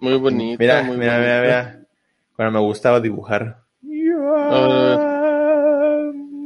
Muy 0.00 0.16
bonita, 0.18 0.56
Mira, 0.58 0.82
muy 0.82 0.96
mira, 0.96 1.12
bonita. 1.14 1.20
mira, 1.20 1.40
mira. 1.42 1.86
Cuando 2.34 2.58
me 2.58 2.66
gustaba 2.66 3.00
dibujar. 3.00 3.62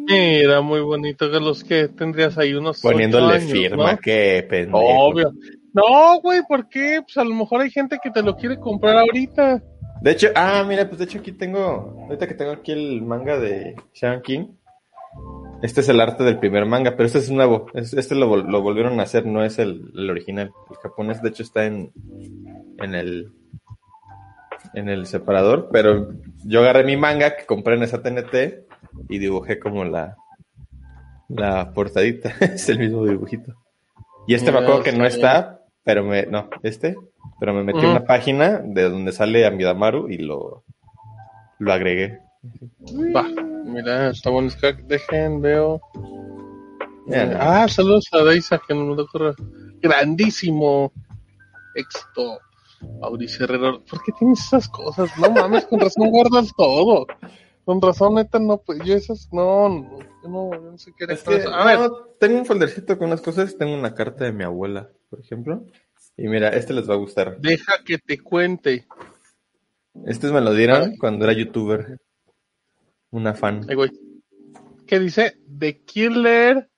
Mira, 0.06 0.60
muy 0.60 0.80
bonito. 0.80 1.30
Que 1.30 1.40
los 1.40 1.64
que 1.64 1.88
tendrías 1.88 2.36
ahí 2.36 2.52
unos. 2.54 2.80
Poniéndole 2.80 3.36
años, 3.36 3.50
firma, 3.50 3.92
¿no? 3.92 3.98
qué 3.98 4.46
pendejo. 4.48 4.78
Obvio. 4.78 5.32
No, 5.72 6.20
güey, 6.20 6.40
¿por 6.48 6.68
qué? 6.68 7.00
Pues 7.02 7.16
a 7.16 7.24
lo 7.24 7.34
mejor 7.34 7.60
hay 7.60 7.70
gente 7.70 7.98
que 8.02 8.10
te 8.10 8.22
lo 8.22 8.36
quiere 8.36 8.58
comprar 8.58 8.98
ahorita. 8.98 9.62
De 10.02 10.10
hecho, 10.12 10.28
ah, 10.34 10.64
mira, 10.66 10.86
pues 10.88 10.98
de 10.98 11.04
hecho 11.04 11.18
aquí 11.18 11.32
tengo, 11.32 11.94
ahorita 12.06 12.26
que 12.26 12.34
tengo 12.34 12.52
aquí 12.52 12.72
el 12.72 13.02
manga 13.02 13.38
de 13.38 13.76
Shaman 13.94 14.22
King. 14.22 14.46
Este 15.62 15.82
es 15.82 15.88
el 15.90 16.00
arte 16.00 16.24
del 16.24 16.38
primer 16.38 16.64
manga, 16.64 16.92
pero 16.96 17.06
este 17.06 17.18
es 17.18 17.30
nuevo. 17.30 17.66
Es- 17.74 17.92
Este 17.92 18.14
lo, 18.14 18.30
vol- 18.30 18.46
lo 18.48 18.62
volvieron 18.62 18.98
a 18.98 19.02
hacer, 19.02 19.26
no 19.26 19.44
es 19.44 19.58
el, 19.58 19.90
el 19.94 20.08
original. 20.08 20.52
El 20.70 20.76
japonés, 20.76 21.20
de 21.20 21.28
hecho, 21.28 21.42
está 21.42 21.66
en, 21.66 21.92
en 22.78 22.94
el 22.94 23.32
en 24.74 24.88
el 24.88 25.06
separador, 25.06 25.68
pero 25.72 26.10
yo 26.44 26.60
agarré 26.60 26.84
mi 26.84 26.96
manga 26.96 27.34
que 27.34 27.44
compré 27.46 27.74
en 27.76 27.82
esa 27.82 28.02
TNT 28.02 28.66
y 29.08 29.18
dibujé 29.18 29.58
como 29.58 29.84
la 29.84 30.16
la 31.28 31.72
portadita. 31.72 32.32
es 32.40 32.68
el 32.68 32.78
mismo 32.78 33.04
dibujito. 33.04 33.54
Y 34.26 34.34
este 34.34 34.52
me 34.52 34.58
acuerdo 34.58 34.82
que 34.82 34.92
no 34.92 35.04
está, 35.06 35.60
pero 35.82 36.04
me, 36.04 36.24
no, 36.26 36.48
este, 36.62 36.94
pero 37.38 37.54
me 37.54 37.64
metí 37.64 37.78
en 37.78 37.86
una 37.86 38.04
página 38.04 38.58
de 38.64 38.88
donde 38.88 39.12
sale 39.12 39.46
Amidamaru 39.46 40.08
y 40.08 40.18
lo, 40.18 40.64
lo 41.58 41.72
agregué. 41.72 42.20
Va, 43.14 43.26
mira, 43.64 44.10
está 44.10 44.30
bueno. 44.30 44.50
Dejen, 44.86 45.40
veo. 45.40 45.80
Ah, 47.38 47.66
saludos 47.68 48.08
a 48.12 48.22
Deisa, 48.24 48.60
que 48.66 48.74
nos 48.74 49.08
correo. 49.08 49.34
Grandísimo 49.80 50.92
éxito. 51.74 52.38
Mauricio 53.00 53.44
Herrero, 53.44 53.84
¿por 53.84 54.02
qué 54.02 54.12
tienes 54.18 54.40
esas 54.40 54.68
cosas? 54.68 55.10
No 55.18 55.30
mames, 55.30 55.66
con 55.66 55.80
razón 55.80 56.10
guardas 56.10 56.50
todo. 56.56 57.06
Con 57.64 57.80
razón, 57.82 58.14
neta, 58.14 58.38
no, 58.38 58.56
pues 58.58 58.80
yo 58.84 58.94
esas, 58.94 59.28
no, 59.32 59.68
no, 59.68 59.98
yo 60.22 60.28
no, 60.28 60.50
yo 60.52 60.70
no 60.72 60.78
sé 60.78 60.92
qué 60.96 61.04
era 61.04 61.12
Es 61.12 61.22
todo 61.22 61.36
que, 61.36 61.42
eso. 61.42 61.54
A 61.54 61.64
ver, 61.64 61.90
tengo 62.18 62.38
un 62.38 62.46
foldercito 62.46 62.96
con 62.96 63.08
unas 63.08 63.20
cosas, 63.20 63.56
tengo 63.58 63.74
una 63.74 63.94
carta 63.94 64.24
de 64.24 64.32
mi 64.32 64.44
abuela, 64.44 64.88
por 65.10 65.20
ejemplo. 65.20 65.62
Y 66.20 66.28
mira, 66.28 66.50
este 66.50 66.74
les 66.74 66.88
va 66.88 66.92
a 66.92 66.98
gustar. 66.98 67.38
deja 67.40 67.72
que 67.82 67.96
te 67.96 68.18
cuente. 68.18 68.86
Estos 70.04 70.32
me 70.32 70.42
lo 70.42 70.52
dieron 70.52 70.98
cuando 70.98 71.24
era 71.24 71.32
youtuber. 71.32 71.98
Una 73.10 73.32
fan. 73.32 73.64
Ay, 73.66 73.74
güey. 73.74 73.90
que 74.86 74.98
dice 74.98 75.38
The 75.58 75.80
Killer 75.80 76.68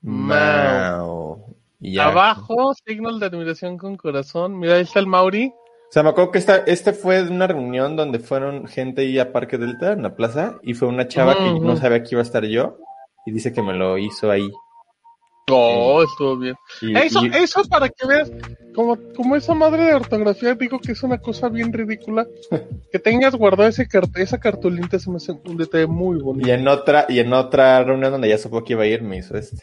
Mao. 0.00 1.54
Abajo, 2.00 2.72
signos 2.86 3.20
de 3.20 3.26
admiración 3.26 3.76
con 3.76 3.98
corazón. 3.98 4.58
Mira, 4.58 4.76
ahí 4.76 4.82
está 4.84 4.98
el 4.98 5.06
Mauri. 5.06 5.52
O 5.54 5.92
sea, 5.92 6.02
me 6.02 6.08
acuerdo 6.08 6.30
que 6.30 6.38
esta, 6.38 6.56
este 6.56 6.94
fue 6.94 7.22
de 7.22 7.30
una 7.30 7.46
reunión 7.46 7.96
donde 7.96 8.18
fueron 8.18 8.66
gente 8.66 9.02
ahí 9.02 9.18
a 9.18 9.30
Parque 9.30 9.58
Delta, 9.58 9.92
en 9.92 10.04
la 10.04 10.16
plaza, 10.16 10.58
y 10.62 10.72
fue 10.72 10.88
una 10.88 11.06
chava 11.06 11.36
que 11.36 11.60
no 11.60 11.76
sabía 11.76 12.02
que 12.02 12.08
iba 12.12 12.22
a 12.22 12.24
estar 12.24 12.44
yo, 12.46 12.78
y 13.26 13.30
dice 13.30 13.52
que 13.52 13.60
me 13.60 13.74
lo 13.74 13.98
hizo 13.98 14.30
ahí. 14.30 14.50
Oh, 15.48 16.02
estuvo 16.02 16.36
bien. 16.38 16.56
Y- 16.82 16.96
Eso, 16.96 17.24
y- 17.24 17.30
eso 17.36 17.62
para 17.68 17.88
que 17.88 18.04
veas, 18.06 18.32
como, 18.74 18.98
como 19.14 19.36
esa 19.36 19.54
madre 19.54 19.84
de 19.84 19.94
ortografía, 19.94 20.54
digo 20.54 20.80
que 20.80 20.90
es 20.92 21.02
una 21.04 21.18
cosa 21.18 21.48
bien 21.48 21.72
ridícula. 21.72 22.26
que 22.92 22.98
tengas 22.98 23.34
guardado 23.36 23.68
ese 23.68 23.86
cart- 23.86 24.16
esa 24.16 24.38
cartulina 24.40 24.88
se 24.98 25.08
me 25.10 25.16
hace 25.16 25.32
un 25.32 25.56
detalle 25.56 25.86
muy 25.86 26.18
bonito. 26.18 26.48
y 26.48 26.50
en 26.50 26.66
otra, 26.66 27.06
y 27.08 27.20
en 27.20 27.32
otra 27.32 27.82
reunión 27.84 28.10
donde 28.12 28.28
ya 28.28 28.38
supo 28.38 28.64
que 28.64 28.72
iba 28.72 28.82
a 28.82 28.86
ir, 28.86 29.02
me 29.02 29.18
hizo 29.18 29.36
este. 29.36 29.56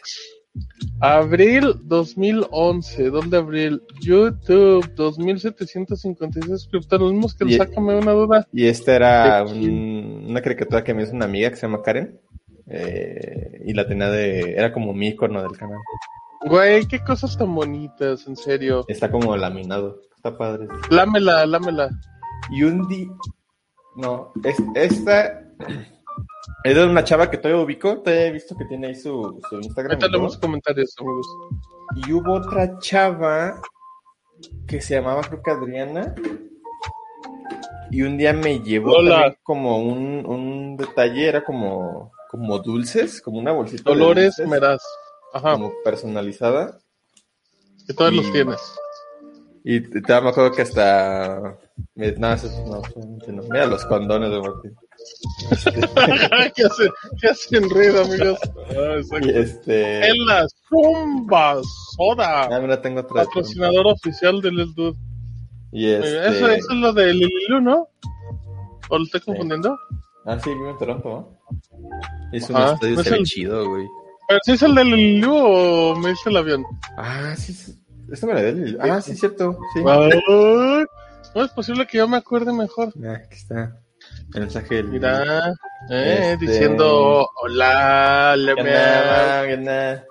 Abril 1.00 1.74
2011, 1.82 3.10
¿dónde 3.10 3.36
abril? 3.38 3.82
YouTube, 4.00 4.88
2756 4.94 6.46
suscriptores, 6.62 7.02
los 7.02 7.12
mismos 7.12 7.34
que 7.34 7.44
Y- 7.46 7.54
Sácame 7.56 7.96
una 7.98 8.12
duda. 8.12 8.46
Y 8.52 8.66
esta 8.66 8.94
era 8.96 9.44
¿De 9.44 9.52
un- 9.52 10.26
una 10.30 10.40
caricatura 10.40 10.82
que 10.84 10.94
me 10.94 11.02
hizo 11.02 11.12
una 11.12 11.24
amiga 11.26 11.50
que 11.50 11.56
se 11.56 11.62
llama 11.66 11.82
Karen. 11.82 12.18
Eh, 12.66 13.62
y 13.64 13.72
la 13.72 13.86
tenía 13.86 14.08
de. 14.08 14.54
Era 14.54 14.72
como 14.72 14.92
mi 14.92 15.08
icono 15.08 15.42
del 15.42 15.56
canal. 15.56 15.78
Güey, 16.46 16.86
qué 16.86 17.02
cosas 17.02 17.36
tan 17.36 17.54
bonitas, 17.54 18.26
en 18.26 18.36
serio. 18.36 18.84
Está 18.88 19.10
como 19.10 19.36
laminado. 19.36 20.00
Está 20.16 20.36
padre. 20.36 20.68
Lámela, 20.90 21.46
lámela. 21.46 21.90
Y 22.50 22.64
un 22.64 22.86
día. 22.88 23.08
No, 23.96 24.32
es, 24.42 24.56
esta. 24.74 25.40
Es 26.64 26.74
de 26.74 26.86
una 26.86 27.04
chava 27.04 27.30
que 27.30 27.38
todavía 27.38 27.64
ubico. 27.64 27.98
Todavía 28.00 28.26
he 28.26 28.32
visto 28.32 28.56
que 28.56 28.64
tiene 28.66 28.88
ahí 28.88 28.94
su, 28.94 29.40
su 29.48 29.56
Instagram. 29.56 29.92
Ahorita 29.92 30.08
leemos 30.08 30.38
comentarios, 30.38 30.94
amigos. 30.98 31.26
Y 31.96 32.12
hubo 32.12 32.34
otra 32.34 32.78
chava 32.78 33.60
que 34.66 34.80
se 34.80 34.94
llamaba, 34.94 35.22
creo 35.22 35.42
que 35.42 35.50
Adriana. 35.50 36.14
Y 37.90 38.02
un 38.02 38.16
día 38.16 38.32
me 38.32 38.60
llevó 38.60 38.94
como 39.42 39.78
un, 39.78 40.26
un 40.26 40.76
detalle, 40.76 41.28
era 41.28 41.44
como, 41.44 42.10
como 42.34 42.58
dulces, 42.58 43.22
como 43.22 43.38
una 43.38 43.52
bolsita 43.52 43.84
de 43.90 43.96
Dolores 43.96 44.36
dulces, 44.36 44.48
Meraz. 44.48 44.82
Ajá, 45.32 45.52
como 45.52 45.72
personalizada. 45.84 46.78
que 47.86 47.94
todos 47.94 48.12
y- 48.12 48.16
los 48.16 48.32
tienes. 48.32 48.60
Y 49.66 49.80
te 49.80 50.00
me 50.20 50.28
acuerdo 50.28 50.52
que 50.52 50.62
hasta... 50.62 51.56
me- 51.94 52.12
No, 52.12 52.34
no, 52.36 52.82
no. 53.28 53.42
Mira 53.44 53.66
los 53.66 53.84
condones 53.86 54.30
de 54.30 54.40
Martín. 54.40 54.76
¿Qué 56.54 56.64
hacen? 56.64 56.88
¿Qué 57.20 57.28
hacen 57.28 57.70
ruido, 57.70 58.02
amigos? 58.02 58.38
Ah. 58.76 59.18
Y 59.22 59.30
este... 59.30 60.06
En 60.08 60.26
la 60.26 60.46
Zumba 60.68 61.60
Soda, 61.96 62.48
Ah, 62.54 62.60
mira, 62.60 62.82
tengo 62.82 63.00
otra. 63.00 63.24
patrocinador 63.24 63.86
oficial 63.86 64.40
del 64.42 64.60
El 64.60 64.74
Dude. 64.74 64.98
Y 65.72 65.88
este... 65.92 66.26
Eso, 66.28 66.48
eso 66.48 66.66
es 66.72 66.76
lo 66.76 66.92
de 66.92 67.14
Lililu, 67.14 67.60
¿no? 67.62 67.88
¿O 68.90 68.98
lo 68.98 69.04
estoy 69.04 69.20
confundiendo? 69.22 69.78
Ah, 70.26 70.38
sí, 70.40 70.50
vive 70.50 70.70
en 70.70 70.78
Toronto, 70.78 71.08
¿no? 71.08 71.38
Es 72.36 72.50
un 72.50 72.56
Ajá, 72.56 72.72
estadio 72.74 72.94
¿no 72.94 73.00
es 73.00 73.04
se 73.06 73.10
ve 73.12 73.16
el- 73.18 73.24
chido, 73.24 73.68
güey. 73.70 73.86
¿Pero 74.26 74.40
si 74.44 74.52
es 74.52 74.62
el 74.62 74.74
de 74.74 74.84
Lililu 74.84 75.34
o 75.36 75.96
me 75.96 76.10
dice 76.10 76.30
el 76.30 76.36
avión? 76.38 76.64
Ah, 76.96 77.34
sí, 77.36 77.52
sí. 77.52 77.74
Esta 78.10 78.26
me 78.26 78.34
la 78.34 78.42
dio. 78.52 78.78
Ah, 78.80 79.00
sí, 79.00 79.14
cierto. 79.16 79.58
Sí. 79.74 79.82
No 81.34 81.44
es 81.44 81.50
posible 81.52 81.86
que 81.86 81.98
yo 81.98 82.08
me 82.08 82.16
acuerde 82.18 82.52
mejor. 82.52 82.92
Ah, 83.04 83.20
aquí 83.24 83.36
está. 83.36 83.76
El 84.34 84.40
mensaje 84.40 84.74
del. 84.76 84.88
Mira, 84.88 85.48
eh, 85.90 86.32
Este- 86.32 86.46
diciendo 86.46 87.28
hola, 87.42 88.34
le 88.36 88.54
¿Qué 88.54 88.60
onda? 88.60 89.46
¿Qué 89.46 89.54
onda? 89.54 90.04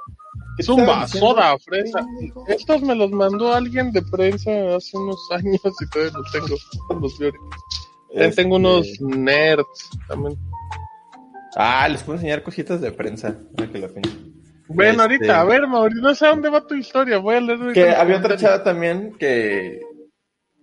¿Qué 0.57 0.63
Zumba, 0.63 0.81
estabas 0.83 1.11
diciendo? 1.11 1.33
soda, 1.33 1.57
fresa. 1.59 2.05
Estos 2.47 2.81
me 2.83 2.95
los 2.95 3.11
mandó 3.11 3.53
alguien 3.53 3.91
de 3.91 4.01
prensa 4.03 4.51
hace 4.75 4.97
unos 4.97 5.17
años 5.31 5.59
y 5.63 5.89
todavía 5.89 6.13
los 6.17 6.31
tengo. 6.31 6.99
Los 7.01 7.13
Este- 8.11 8.43
tengo 8.43 8.55
unos 8.57 8.87
nerds 9.01 9.89
también. 10.07 10.37
Ah, 11.55 11.87
les 11.89 12.01
puedo 12.03 12.17
enseñar 12.17 12.43
cositas 12.43 12.81
de 12.81 12.91
prensa. 12.91 13.37
que 13.55 13.79
lo 13.79 13.87
pienso. 13.93 14.11
Bueno, 14.67 14.91
Este- 14.91 15.01
ahorita, 15.01 15.41
a 15.41 15.43
ver, 15.43 15.67
Mauricio, 15.67 16.01
no 16.01 16.15
sé 16.15 16.25
a 16.25 16.29
dónde 16.29 16.49
va 16.49 16.65
tu 16.65 16.73
historia. 16.75 17.17
Voy 17.19 17.35
a 17.35 17.41
leer. 17.41 17.59
ahorita 17.59 17.73
Que 17.73 17.89
había 17.91 18.17
otra 18.17 18.37
chava 18.37 18.63
también 18.63 19.15
que. 19.19 19.81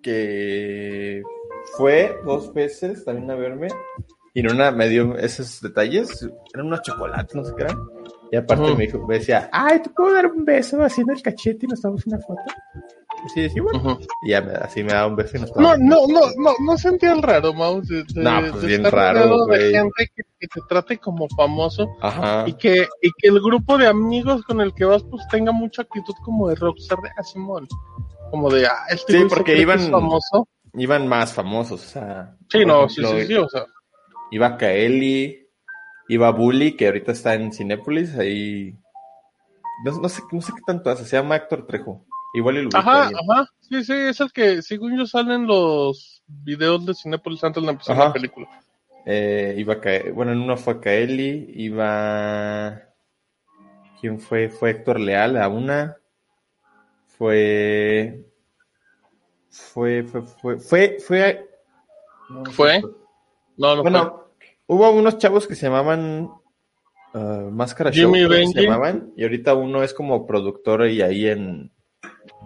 que 0.03 1.23
fue 1.77 2.17
dos 2.25 2.53
veces 2.55 3.05
también 3.05 3.31
a 3.31 3.35
verme. 3.35 3.69
Y 4.33 4.41
en 4.41 4.53
una 4.53 4.71
me 4.71 4.89
dio 4.89 5.17
esos 5.19 5.61
detalles. 5.61 6.27
Eran 6.55 6.67
unos 6.67 6.83
chocolates, 6.83 7.35
no 7.35 7.45
sé 7.45 7.53
qué 7.57 7.65
eran. 7.65 7.79
Y 8.33 8.37
aparte 8.37 8.75
me 8.77 8.87
dijo, 8.87 9.07
me 9.07 9.19
decía, 9.19 9.49
ay, 9.53 9.81
¿te 9.83 9.91
puedo 9.91 10.15
dar 10.15 10.27
un 10.27 10.45
beso 10.45 10.77
en 10.81 11.11
el 11.11 11.21
cachete 11.23 11.67
y 11.67 11.69
nos 11.69 11.83
damos 11.83 12.07
una 12.07 12.19
foto? 12.19 12.41
Y 13.23 13.27
así 13.27 13.41
decía, 13.43 13.63
bueno. 13.63 13.79
Ujú. 13.79 14.01
Y 14.23 14.31
ya 14.31 14.41
me, 14.41 14.53
así 14.55 14.83
me 14.83 14.93
daba 14.93 15.07
un 15.09 15.17
beso 15.17 15.37
y 15.37 15.41
nos 15.41 15.55
No, 15.57 15.77
no, 15.77 16.07
no, 16.07 16.21
no, 16.39 16.53
no 16.65 16.79
sentía 16.79 17.13
el 17.13 17.23
raro, 17.23 17.53
Maus. 17.53 17.87
De, 17.89 18.05
No, 18.15 18.41
pues 18.51 18.63
de 18.63 18.67
bien 18.69 18.87
estar 18.87 19.15
raro, 19.17 19.47
de 19.47 19.71
gente 19.71 20.11
que, 20.17 20.23
que 20.39 20.47
te 20.49 20.61
trate 20.69 20.99
como 20.99 21.29
famoso 21.37 21.89
Ajá. 22.01 22.45
y 22.47 22.55
que, 22.55 22.89
y 23.03 23.11
que 23.19 23.29
el 23.29 23.41
grupo 23.41 23.77
de 23.79 23.87
amigos 23.87 24.43
con 24.45 24.61
el 24.61 24.73
que 24.75 24.85
vas, 24.85 25.03
pues 25.05 25.27
tenga 25.29 25.53
mucha 25.53 25.83
actitud 25.83 26.15
como 26.25 26.49
de 26.49 26.55
rockstar 26.55 26.99
de 27.01 27.11
ah, 27.17 27.23
Simón. 27.23 27.69
Como 28.31 28.49
de, 28.51 28.67
ah, 28.67 28.85
este 28.91 29.19
Sí, 29.19 29.25
porque 29.29 29.57
iban- 29.59 29.81
es 29.81 29.91
famoso. 29.91 30.49
Iban 30.75 31.09
más 31.09 31.33
famosos, 31.33 31.85
o 31.85 31.89
sea. 31.89 32.37
Sí, 32.49 32.65
no, 32.65 32.85
ejemplo, 32.85 33.11
sí, 33.11 33.21
sí, 33.23 33.27
sí, 33.27 33.35
o 33.35 33.49
sea. 33.49 33.65
Iba 34.31 34.57
Kaeli, 34.57 35.49
iba 36.09 36.31
Bully, 36.31 36.77
que 36.77 36.87
ahorita 36.87 37.11
está 37.13 37.35
en 37.35 37.53
Cinépolis, 37.53 38.17
ahí. 38.17 38.73
No, 39.85 39.93
no 40.01 40.09
sé, 40.09 40.23
no 40.31 40.41
sé 40.41 40.53
qué 40.55 40.61
tanto 40.65 40.89
hace, 40.91 41.05
se 41.05 41.17
llama 41.17 41.37
Héctor 41.37 41.67
Trejo. 41.67 42.05
Igual 42.33 42.59
ubico 42.59 42.77
Ajá, 42.77 43.07
ajá. 43.09 43.49
Sí, 43.61 43.85
sí, 43.85 43.93
es 43.93 44.21
el 44.21 44.33
que, 44.33 44.63
según 44.63 44.97
yo, 44.97 45.07
salen 45.07 45.47
los 45.47 46.23
videos 46.27 46.85
de 46.87 46.95
Cinepolis 46.95 47.43
antes 47.45 47.63
de 47.63 47.71
empezar 47.71 47.97
Ajá. 47.97 48.07
la 48.07 48.13
película. 48.13 48.49
Eh, 49.07 49.55
iba 49.57 49.81
Kaeli, 49.81 50.11
bueno, 50.11 50.33
en 50.33 50.41
uno 50.41 50.57
fue 50.57 50.81
Kaeli, 50.81 51.53
iba. 51.57 52.83
¿Quién 54.01 54.21
fue? 54.21 54.49
Fue 54.49 54.71
Héctor 54.71 55.01
Leal 55.01 55.37
a 55.37 55.49
una. 55.49 55.97
Fue. 57.07 58.25
Fue, 59.49 60.05
fue, 60.05 60.23
fue, 60.23 60.59
fue, 60.61 60.97
fue. 61.01 61.49
no, 62.29 62.45
¿Fue? 62.47 62.81
No, 63.57 63.77
no 63.77 63.83
fue. 63.83 63.91
Bueno, 63.91 64.25
hubo 64.67 64.91
unos 64.93 65.19
chavos 65.19 65.47
que 65.47 65.57
se 65.57 65.67
llamaban 65.67 66.31
ah, 67.15 67.49
Máscara 67.51 67.91
Jimmy 67.91 68.21
Show, 68.21 68.53
se 68.53 68.63
llamaban, 68.63 69.13
y 69.17 69.25
ahorita 69.25 69.55
uno 69.55 69.83
es 69.83 69.93
como 69.93 70.27
productor 70.27 70.89
y 70.89 71.03
ahí 71.03 71.27
en 71.27 71.73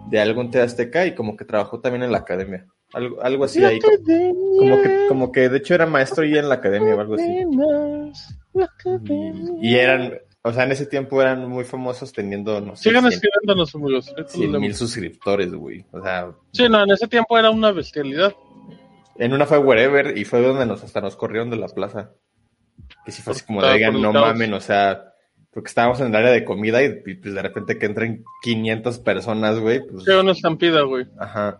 de 0.09 0.19
algo 0.19 0.41
en 0.41 0.51
TV 0.51 0.63
Azteca 0.63 1.05
y 1.05 1.15
como 1.15 1.35
que 1.35 1.45
trabajó 1.45 1.79
también 1.79 2.03
en 2.03 2.11
la 2.11 2.19
academia. 2.19 2.65
Algo, 2.93 3.21
algo 3.21 3.43
así 3.45 3.59
La 3.59 3.69
ahí. 3.69 3.79
Como, 3.79 3.93
academia, 3.95 4.33
como 4.59 4.81
que, 4.81 5.07
como 5.07 5.31
que 5.31 5.49
de 5.49 5.57
hecho 5.57 5.73
era 5.75 5.85
maestro 5.85 6.23
y 6.25 6.37
en 6.37 6.47
la 6.47 6.55
academia 6.55 6.95
o 6.95 6.99
algo 7.01 7.15
así. 7.15 7.43
academia. 8.63 9.53
Y 9.61 9.75
eran, 9.75 10.13
o 10.43 10.53
sea, 10.53 10.63
en 10.63 10.71
ese 10.71 10.85
tiempo 10.85 11.21
eran 11.21 11.49
muy 11.49 11.63
famosos 11.65 12.13
teniendo, 12.13 12.61
no 12.61 12.75
sé, 12.75 12.83
Sigan 12.89 13.03
100 13.03 13.13
escribiéndonos, 13.13 13.75
amigos. 13.75 14.07
ahorita 14.09 14.37
lo 14.37 14.43
mil 14.45 14.51
leemos. 14.61 14.77
suscriptores, 14.77 15.51
güey. 15.53 15.85
O 15.91 16.01
sea, 16.01 16.31
Sí, 16.51 16.69
no, 16.69 16.83
en 16.83 16.91
ese 16.91 17.07
tiempo 17.07 17.37
era 17.37 17.49
una 17.49 17.71
bestialidad. 17.71 18.33
en 19.17 19.33
una 19.33 19.45
fue 19.45 19.57
Wherever 19.57 20.17
y 20.17 20.23
fue 20.25 20.41
donde 20.41 20.65
nos 20.65 20.83
hasta 20.83 21.01
nos 21.01 21.15
corrieron 21.15 21.49
de 21.49 21.57
la 21.57 21.67
plaza. 21.67 22.11
Que 23.03 23.11
si 23.11 23.21
fue 23.21 23.33
así 23.33 23.45
como 23.45 23.63
el 23.63 24.01
no 24.01 24.13
mamen, 24.13 24.53
o 24.53 24.61
sea, 24.61 25.14
porque 25.55 25.69
estábamos 25.69 25.99
en 26.01 26.07
el 26.07 26.15
área 26.17 26.31
de 26.31 26.43
comida 26.43 26.83
y, 26.83 27.01
y, 27.05 27.15
pues 27.15 27.33
de 27.33 27.41
repente 27.41 27.79
que 27.79 27.85
entren 27.87 28.23
500 28.43 28.99
personas, 28.99 29.57
güey, 29.57 29.79
pues, 29.87 30.03
Sí, 30.03 30.11
una 30.11 30.33
estampida, 30.33 30.81
güey. 30.81 31.07
ajá. 31.17 31.59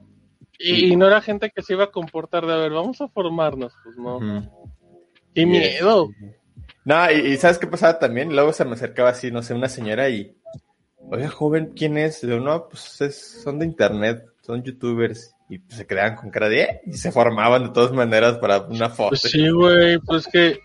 Y, 0.60 0.92
y 0.92 0.96
no 0.96 1.08
era 1.08 1.22
gente 1.22 1.50
que 1.50 1.62
se 1.62 1.74
iba 1.74 1.86
a 1.86 1.92
comportar 1.92 2.46
de, 2.46 2.54
a 2.54 2.58
ver, 2.58 2.72
vamos 2.72 3.00
a 3.02 3.08
formarnos, 3.08 3.74
pues 3.84 3.98
no. 3.98 4.20
Y 5.34 5.42
Y 5.42 5.46
miedo. 5.46 6.10
No, 6.84 7.12
y, 7.12 7.16
y 7.34 7.38
¿sabes 7.38 7.58
qué 7.58 7.68
pasaba 7.68 7.98
también? 7.98 8.34
Luego 8.36 8.54
se 8.54 8.64
me 8.66 8.74
acercaba 8.74 9.10
así, 9.10 9.32
no 9.32 9.42
sé, 9.42 9.54
una 9.54 9.70
señora 9.70 10.10
y, 10.10 10.36
oye, 11.10 11.28
joven, 11.28 11.74
¿quién 11.76 11.98
es? 11.98 12.24
Y 12.24 12.28
yo, 12.28 12.40
no, 12.40 12.68
pues 12.70 13.02
es- 13.02 13.42
son 13.44 13.60
de 13.60 13.66
internet, 13.66 14.24
son 14.42 14.62
youtubers. 14.64 15.34
Y 15.50 15.60
pues, 15.60 15.78
se 15.78 15.86
quedaban 15.88 16.16
con 16.16 16.30
cara 16.32 16.50
de, 16.50 16.62
"¿Eh?", 16.64 16.82
y 16.86 16.94
se 16.94 17.12
formaban 17.12 17.64
de 17.64 17.70
todas 17.70 17.92
maneras 17.92 18.38
para 18.40 18.62
una 18.62 18.90
foto. 18.90 19.10
Pues 19.12 19.22
sí, 19.22 19.50
güey, 19.50 20.00
pues 20.00 20.26
que 20.28 20.60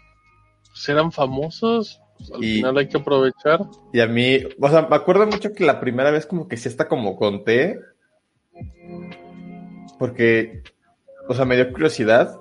pues 0.69 0.89
eran 0.89 1.11
famosos. 1.13 2.01
Al 2.35 2.45
Y- 2.45 2.57
final 2.57 2.79
hay 2.79 2.89
que 2.89 2.99
aprovechar. 2.99 3.61
Y 3.93 4.01
a 4.01 4.07
mí, 4.07 4.39
o 4.61 4.69
sea, 4.69 4.83
me 4.83 4.97
acuerdo 4.97 5.27
mucho 5.27 5.53
que 5.53 5.65
la 5.65 5.81
primera 5.81 6.11
vez 6.11 6.27
como 6.27 6.49
que 6.49 6.57
sí 6.57 6.69
hasta 6.69 6.89
como 6.89 7.17
conté, 7.17 7.79
porque, 9.99 10.63
o 11.29 11.35
sea, 11.35 11.45
me 11.45 11.57
dio 11.57 11.73
curiosidad 11.73 12.39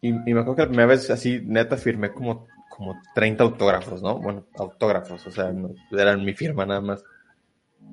y, 0.00 0.08
y 0.08 0.34
me 0.34 0.40
acuerdo 0.40 0.56
que 0.56 0.62
la 0.62 0.68
primera 0.68 0.86
vez 0.88 1.10
así, 1.10 1.40
neta, 1.44 1.76
firmé 1.76 2.12
como, 2.12 2.46
como 2.68 3.00
30 3.14 3.44
autógrafos, 3.44 4.02
¿no? 4.02 4.18
Bueno, 4.18 4.46
autógrafos, 4.58 5.26
o 5.26 5.30
sea, 5.30 5.52
no, 5.52 5.70
eran 5.92 6.24
mi 6.24 6.34
firma 6.34 6.66
nada 6.66 6.80
más. 6.80 7.04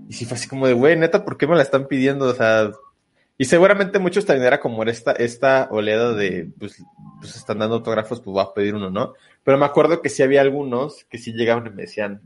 Y 0.10 0.14
sí 0.14 0.26
fue 0.26 0.36
así 0.38 0.48
como 0.48 0.68
de, 0.68 0.74
güey, 0.74 0.98
neta, 0.98 1.24
¿por 1.26 1.38
qué 1.38 1.48
me 1.48 1.56
la 1.56 1.64
están 1.64 1.88
pidiendo? 1.88 2.26
O 2.26 2.34
sea, 2.34 2.72
Y 3.38 3.46
seguramente 3.46 4.00
muchos 4.00 4.26
también 4.26 4.48
era 4.48 4.60
como 4.60 4.84
esta, 4.84 5.12
esta 5.12 5.68
oleada 5.70 6.14
de, 6.14 6.50
pues, 6.58 6.84
pues 7.20 7.36
están 7.36 7.60
dando 7.60 7.76
autógrafos, 7.76 8.20
pues 8.20 8.34
voy 8.34 8.44
a 8.44 8.54
pedir 8.54 8.74
uno, 8.74 8.90
¿no? 8.90 9.14
Pero 9.44 9.58
me 9.60 9.66
acuerdo 9.66 10.02
que 10.02 10.10
sí 10.10 10.24
había 10.24 10.42
algunos 10.42 11.06
que 11.06 11.20
sí 11.20 11.34
llegaban 11.34 11.68
y 11.68 11.70
me 11.70 11.84
decían, 11.84 12.22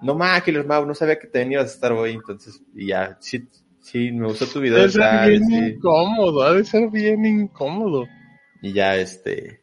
no 0.00 0.14
más, 0.14 0.42
Killer 0.42 0.64
Mau, 0.64 0.86
no 0.86 0.94
sabía 0.94 1.18
que 1.18 1.26
te 1.26 1.40
venías 1.40 1.64
a 1.64 1.74
estar 1.74 1.92
hoy, 1.92 2.12
entonces, 2.12 2.62
y 2.74 2.86
ya, 2.88 3.18
sí, 3.20 3.46
sí, 3.80 4.10
me 4.10 4.26
gustó 4.26 4.46
tu 4.46 4.60
video. 4.60 4.78
Debe 4.78 4.90
ser 4.90 5.02
tal, 5.02 5.28
bien 5.28 5.46
sí. 5.46 5.56
incómodo, 5.56 6.42
ha 6.42 6.54
de 6.54 6.64
ser 6.64 6.88
bien 6.88 7.26
incómodo. 7.26 8.06
Y 8.62 8.72
ya, 8.72 8.96
este, 8.96 9.62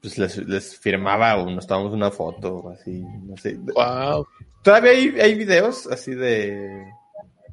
pues 0.00 0.16
les, 0.16 0.38
les 0.38 0.78
firmaba 0.78 1.36
o 1.36 1.50
nos 1.50 1.66
tomamos 1.66 1.92
una 1.92 2.10
foto 2.10 2.70
así, 2.70 3.04
no 3.24 3.36
sé. 3.36 3.58
Wow. 3.74 4.26
Todavía 4.62 4.92
hay, 4.92 5.20
hay 5.20 5.34
videos 5.34 5.86
así 5.86 6.14
de 6.14 6.84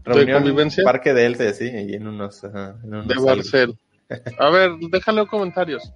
reunión 0.05 0.43
convivencia? 0.43 0.83
Parque 0.83 1.13
Delta 1.13 1.45
y 1.45 1.47
así, 1.47 1.65
y 1.65 1.93
en 1.95 2.07
unos, 2.07 2.43
ajá, 2.43 2.75
en 2.83 2.93
unos 2.93 3.07
De 3.07 3.15
Barcel. 3.15 3.77
A 4.39 4.49
ver, 4.49 4.71
déjalo 4.91 5.27
comentarios. 5.27 5.91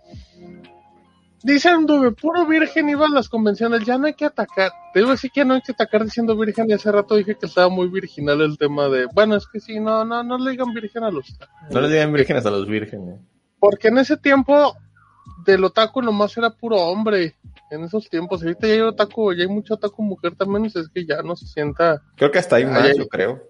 Dice 1.41 1.69
Anduve, 1.69 2.11
puro 2.11 2.45
virgen 2.45 2.89
iba 2.89 3.05
a 3.05 3.09
las 3.09 3.29
convenciones, 3.29 3.85
ya 3.85 3.97
no 3.97 4.07
hay 4.07 4.13
que 4.13 4.25
atacar. 4.25 4.71
Te 4.93 4.99
digo 4.99 5.11
así 5.11 5.29
que 5.29 5.45
no 5.45 5.53
hay 5.53 5.61
que 5.61 5.71
atacar 5.71 6.03
diciendo 6.03 6.35
virgen 6.35 6.69
y 6.69 6.73
hace 6.73 6.91
rato 6.91 7.15
dije 7.15 7.35
que 7.35 7.45
estaba 7.45 7.69
muy 7.69 7.87
virginal 7.87 8.41
el 8.41 8.57
tema 8.57 8.89
de... 8.89 9.07
Bueno, 9.13 9.35
es 9.35 9.47
que 9.47 9.61
sí, 9.61 9.79
no, 9.79 10.03
no, 10.03 10.21
no 10.21 10.37
le 10.37 10.51
digan 10.51 10.73
virgen 10.73 11.03
a 11.03 11.11
los... 11.11 11.33
No 11.71 11.79
les 11.79 11.91
digan 11.91 12.11
vírgenes 12.11 12.45
a 12.45 12.51
los 12.51 12.67
vírgenes. 12.67 13.21
Porque 13.57 13.87
en 13.87 13.99
ese 13.99 14.17
tiempo 14.17 14.75
del 15.45 15.63
otaku 15.63 16.01
nomás 16.01 16.37
era 16.37 16.49
puro 16.49 16.75
hombre. 16.75 17.35
En 17.71 17.83
esos 17.85 18.09
tiempos, 18.09 18.41
ahorita 18.41 18.67
ya 18.67 18.73
hay 18.73 18.81
otaku, 18.81 19.33
ya 19.33 19.43
hay 19.43 19.49
mucho 19.49 19.75
otaku 19.75 20.01
mujer 20.01 20.35
también, 20.35 20.65
es 20.65 20.89
que 20.93 21.05
ya 21.05 21.21
no 21.21 21.37
se 21.37 21.45
sienta... 21.45 22.01
Creo 22.17 22.31
que 22.31 22.39
hasta 22.39 22.57
hay 22.57 22.65
más, 22.65 22.97
yo 22.97 23.07
creo. 23.07 23.48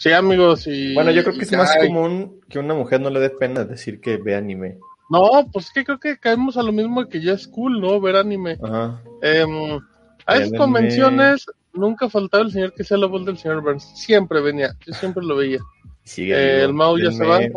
Sí, 0.00 0.10
amigos, 0.12 0.66
y... 0.66 0.94
Bueno, 0.94 1.10
yo 1.10 1.22
creo 1.22 1.36
que 1.36 1.44
es 1.44 1.52
más 1.52 1.76
común 1.76 2.40
que 2.48 2.58
una 2.58 2.72
mujer 2.72 3.02
no 3.02 3.10
le 3.10 3.20
dé 3.20 3.28
pena 3.28 3.64
decir 3.66 4.00
que 4.00 4.16
ve 4.16 4.34
anime. 4.34 4.78
No, 5.10 5.28
pues 5.52 5.66
es 5.66 5.72
que 5.72 5.84
creo 5.84 6.00
que 6.00 6.16
caemos 6.16 6.56
a 6.56 6.62
lo 6.62 6.72
mismo 6.72 7.06
que 7.06 7.20
ya 7.20 7.32
es 7.34 7.46
cool, 7.46 7.82
¿no? 7.82 8.00
Ver 8.00 8.16
anime. 8.16 8.56
Ajá. 8.62 9.02
Em, 9.20 9.78
a 10.24 10.36
esas 10.36 10.52
convenciones 10.58 11.44
nunca 11.74 12.08
faltaba 12.08 12.44
el 12.44 12.50
señor 12.50 12.72
que 12.72 12.82
sea 12.82 12.96
la 12.96 13.08
voz 13.08 13.26
del 13.26 13.36
señor 13.36 13.60
Burns. 13.60 13.84
Siempre 13.94 14.40
venía, 14.40 14.74
yo 14.86 14.94
siempre 14.94 15.22
lo 15.22 15.36
veía. 15.36 15.58
Sigue 16.02 16.32
Eh, 16.34 16.54
vivo. 16.56 16.68
el 16.68 16.72
Mau 16.72 16.96
ya 16.96 17.12
se 17.12 17.26
va. 17.26 17.42
Eh, 17.42 17.52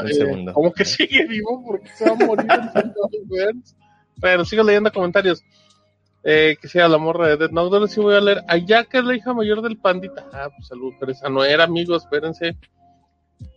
como 0.53 0.73
que 0.73 0.83
sigue 0.83 1.25
vivo 1.25 1.63
porque 1.65 1.87
se 1.95 2.09
va 2.09 2.11
a 2.11 2.25
morir 2.25 2.45
el 2.51 2.71
señor 2.73 3.25
Burns. 3.25 3.75
Pero 4.19 4.43
sigo 4.43 4.63
leyendo 4.63 4.91
comentarios. 4.91 5.45
Eh, 6.23 6.55
que 6.61 6.69
sea 6.69 6.87
la 6.87 6.97
morra 6.97 7.27
de 7.27 7.37
Dead 7.37 7.51
Note. 7.51 7.87
Sí 7.87 7.99
voy 7.99 8.15
a 8.15 8.21
leer. 8.21 8.43
Allá 8.47 8.85
que 8.85 8.99
es 8.99 9.03
la 9.03 9.15
hija 9.15 9.33
mayor 9.33 9.61
del 9.61 9.77
pandita. 9.77 10.25
Ah, 10.31 10.49
pues 10.55 10.67
salud, 10.67 10.93
pero 10.99 11.11
esa 11.11 11.29
no 11.29 11.43
era, 11.43 11.65
amigos, 11.65 12.03
espérense. 12.03 12.57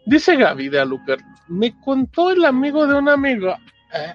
Dice 0.05 0.37
Gaby 0.37 0.69
de 0.69 0.81
Alucard. 0.81 1.21
Me 1.49 1.79
contó 1.81 2.31
el 2.31 2.45
amigo 2.45 2.87
de 2.87 2.99
un 2.99 3.09
amigo 3.09 3.55
eh, 3.93 4.15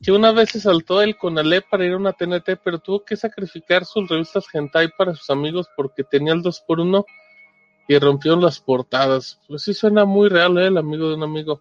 que 0.00 0.12
una 0.12 0.30
vez 0.32 0.50
se 0.50 0.60
saltó 0.60 1.02
el 1.02 1.16
Conalé 1.16 1.62
para 1.62 1.84
ir 1.84 1.92
a 1.92 1.96
una 1.96 2.12
TNT, 2.12 2.60
pero 2.62 2.78
tuvo 2.78 3.04
que 3.04 3.16
sacrificar 3.16 3.84
sus 3.84 4.08
revistas 4.08 4.46
hentai 4.52 4.90
para 4.96 5.14
sus 5.14 5.28
amigos 5.30 5.68
porque 5.76 6.04
tenía 6.04 6.32
el 6.32 6.42
2x1 6.42 7.04
y 7.88 7.98
rompieron 7.98 8.40
las 8.40 8.60
portadas. 8.60 9.40
Pues 9.48 9.62
sí 9.62 9.74
suena 9.74 10.04
muy 10.04 10.28
real, 10.28 10.58
¿eh? 10.58 10.66
El 10.66 10.78
amigo 10.78 11.08
de 11.08 11.14
un 11.16 11.24
amigo. 11.24 11.60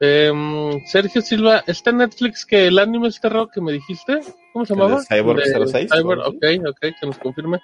Em, 0.00 0.84
Sergio 0.86 1.20
Silva, 1.22 1.64
¿está 1.66 1.90
en 1.90 1.98
Netflix 1.98 2.46
que 2.46 2.68
el 2.68 2.78
anime 2.78 3.08
este 3.08 3.28
raro 3.28 3.48
que 3.48 3.60
me 3.60 3.72
dijiste? 3.72 4.20
¿Cómo 4.52 4.64
se 4.64 4.74
¿El 4.74 4.78
de 4.78 4.84
llamaba? 4.84 5.02
Cyborg 5.04 5.38
De 5.42 5.66
06, 5.66 5.90
Cyborg, 5.92 6.20
ok, 6.20 6.44
ok, 6.68 6.80
que 6.80 7.06
nos 7.06 7.18
confirme. 7.18 7.58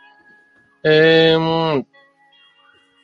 Em, 0.83 1.85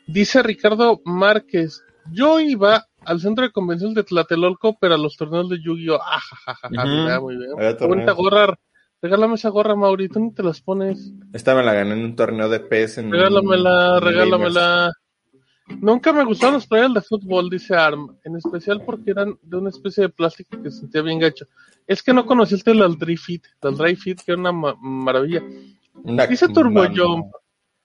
dice 0.07 0.43
Ricardo 0.43 1.01
Márquez, 1.05 1.83
yo 2.13 2.41
iba 2.41 2.87
al 3.05 3.21
centro 3.21 3.45
de 3.45 3.53
convención 3.53 3.95
de 3.95 4.03
Tlatelolco, 4.03 4.77
pero 4.81 4.95
a 4.95 4.99
los 4.99 5.17
torneos 5.17 5.49
de 5.49 5.63
Yu-Gi-Oh! 5.63 6.01
Ah, 6.03 6.21
ja, 6.21 6.37
ja, 6.47 6.55
ja, 6.55 6.69
mira, 6.69 7.21
muy 7.21 7.37
bien. 7.37 7.51
Bonita 7.81 8.13
gorra. 8.13 8.59
Regálame 9.03 9.37
esa 9.37 9.49
gorra, 9.49 9.75
Mauri, 9.75 10.09
¿tú 10.11 10.21
ni 10.21 10.35
te 10.35 10.43
las 10.43 10.61
pones? 10.61 11.11
Esta 11.33 11.55
me 11.55 11.63
la 11.63 11.73
gané 11.73 11.95
en 11.95 12.05
un 12.05 12.17
torneo 12.17 12.51
de 12.51 12.61
PES 12.61 12.99
en 12.99 13.11
Regálamela, 13.11 13.99
regálamela. 13.99 14.93
Nunca 15.81 16.13
me 16.13 16.25
gustaron 16.25 16.55
los 16.55 16.67
players 16.67 16.95
de 16.95 17.01
fútbol, 17.03 17.49
dice 17.51 17.75
Arm, 17.75 18.17
en 18.25 18.37
especial 18.37 18.83
porque 18.85 19.11
eran 19.13 19.39
de 19.43 19.57
una 19.57 19.71
especie 19.71 20.03
de 20.05 20.09
plástico 20.09 20.61
que 20.63 20.71
se 20.71 20.81
sentía 20.81 21.03
bien 21.03 21.19
gacho. 21.19 21.47
Es 21.87 22.03
que 22.03 22.13
no 22.13 22.27
conociste 22.27 22.71
el 22.73 22.99
Dry 22.99 23.17
Fit, 23.17 23.45
el 23.63 23.77
Dry 23.77 23.97
Fit, 23.97 24.21
que 24.23 24.33
era 24.33 24.41
una 24.41 24.53
ma- 24.53 24.77
maravilla. 24.81 25.43
Una- 26.05 26.27
Dice 26.27 26.49
Turbo 26.49 26.83
Jump. 26.95 27.33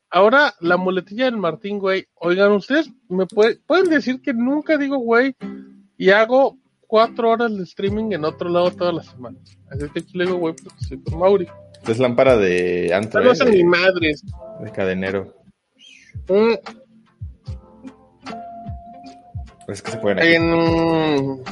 Ahora, 0.09 0.53
la 0.61 0.77
muletilla 0.77 1.25
del 1.25 1.37
Martín, 1.37 1.79
güey. 1.79 2.05
Oigan, 2.15 2.51
ustedes 2.53 2.89
me 3.09 3.25
puede- 3.25 3.57
pueden 3.65 3.89
decir 3.89 4.21
que 4.21 4.33
nunca 4.33 4.77
digo, 4.77 4.97
güey, 4.97 5.35
y 5.97 6.09
hago 6.09 6.57
cuatro 6.87 7.29
horas 7.31 7.55
de 7.57 7.63
streaming 7.63 8.11
en 8.13 8.23
otro 8.25 8.47
lado 8.49 8.71
todas 8.71 8.93
las 8.93 9.07
semanas. 9.07 9.41
Así 9.69 9.89
que 9.89 9.99
aquí 9.99 10.17
le 10.17 10.25
digo, 10.25 10.37
güey, 10.37 10.53
porque 10.61 10.83
soy 10.85 10.97
por 10.97 11.17
Mauri. 11.17 11.47
Es 11.87 11.99
lámpara 11.99 12.37
de 12.37 12.93
antro, 12.93 13.19
Saludos 13.21 13.41
a 13.41 13.45
eh, 13.45 13.51
mi 13.51 13.57
de, 13.57 13.63
madre. 13.65 14.13
de 14.63 14.71
cadenero. 14.71 15.35
Mm, 16.29 16.53
Es 19.67 19.81
que 19.81 19.91
se 19.91 19.97
pueden 19.97 20.19
aquí. 20.19 20.33
En, 20.33 21.43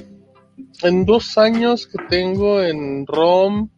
en 0.83 1.05
dos 1.05 1.37
años 1.37 1.87
que 1.87 1.97
tengo 2.09 2.61
en 2.61 3.05
ROM 3.07 3.69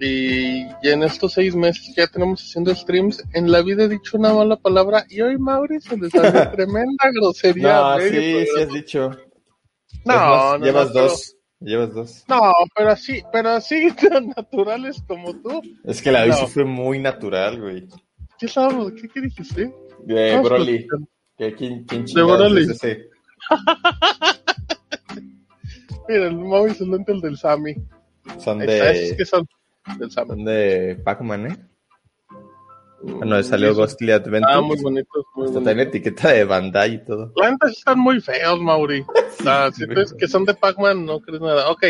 y, 0.00 0.62
y 0.64 0.68
en 0.84 1.02
estos 1.02 1.32
seis 1.32 1.54
meses 1.56 1.92
que 1.94 2.02
ya 2.02 2.06
tenemos 2.06 2.40
haciendo 2.42 2.74
streams, 2.74 3.22
en 3.32 3.50
la 3.50 3.62
vida 3.62 3.84
he 3.84 3.88
dicho 3.88 4.16
una 4.16 4.32
mala 4.32 4.56
palabra 4.56 5.04
y 5.08 5.20
hoy 5.20 5.36
Mauri 5.38 5.80
se 5.80 5.96
hace 5.96 6.46
tremenda 6.56 7.10
grosería. 7.12 7.72
No, 7.74 7.84
a 7.86 8.00
sí, 8.00 8.10
medio 8.10 8.40
sí 8.44 8.62
has 8.62 8.72
dicho. 8.72 9.10
No, 10.04 10.14
más, 10.14 10.60
no, 10.60 10.64
llevas 10.66 10.86
no, 10.88 10.92
pero- 10.94 11.04
dos. 11.08 11.34
Llevas 11.60 11.92
dos. 11.92 12.24
No, 12.28 12.40
pero 12.76 12.90
así, 12.92 13.20
pero 13.32 13.48
así 13.50 13.88
tan 14.08 14.28
naturales 14.28 15.02
como 15.08 15.34
tú. 15.42 15.60
Es 15.84 16.00
que 16.00 16.12
la 16.12 16.24
No. 16.24 16.32
bici 16.32 16.46
fue 16.46 16.64
muy 16.64 17.00
natural, 17.00 17.60
güey. 17.60 17.84
¿Qué 18.38 18.46
estábamos? 18.46 18.92
¿Qué, 18.92 19.08
qué 19.08 19.20
dijiste? 19.20 19.74
De 20.04 20.38
Broly. 20.40 20.64
platicando. 20.86 21.08
Que 21.38 21.54
¿Quién, 21.54 21.84
quién 21.84 22.04
De 22.04 22.60
es 22.62 22.68
ese? 22.70 23.08
Mira, 26.08 26.26
el 26.26 26.36
Maui 26.36 26.74
se 26.74 26.84
lente 26.84 27.12
el 27.12 27.20
del 27.20 27.36
Sammy. 27.36 27.74
Son 28.38 28.58
de, 28.58 29.14
que 29.16 29.24
son 29.24 29.46
del 29.98 30.10
Sammy. 30.10 30.28
son 30.28 30.44
de 30.44 31.00
Pac-Man, 31.04 31.52
¿eh? 31.52 31.56
Bueno, 33.02 33.40
salió 33.44 33.72
Ghostly 33.74 34.10
Adventures. 34.10 34.56
Ah, 34.56 34.60
muy 34.60 34.76
bonitos, 34.82 35.24
muy 35.36 35.46
Hasta 35.46 35.60
bonitos. 35.60 35.64
tiene 35.64 35.82
etiqueta 35.82 36.30
de 36.30 36.44
Bandai 36.44 36.94
y 36.94 37.04
todo. 37.04 37.32
La 37.36 37.52
neta 37.52 37.68
sí 37.68 37.74
están 37.78 38.00
muy 38.00 38.20
feos, 38.20 38.60
Mauri. 38.60 39.04
Ah, 39.46 39.70
si 39.72 39.86
muy 39.86 39.94
tú 39.94 40.00
es 40.00 40.12
que 40.14 40.26
son 40.26 40.44
de 40.44 40.52
Pac-Man, 40.54 41.06
no 41.06 41.20
crees 41.20 41.40
nada. 41.40 41.70
Ok. 41.70 41.84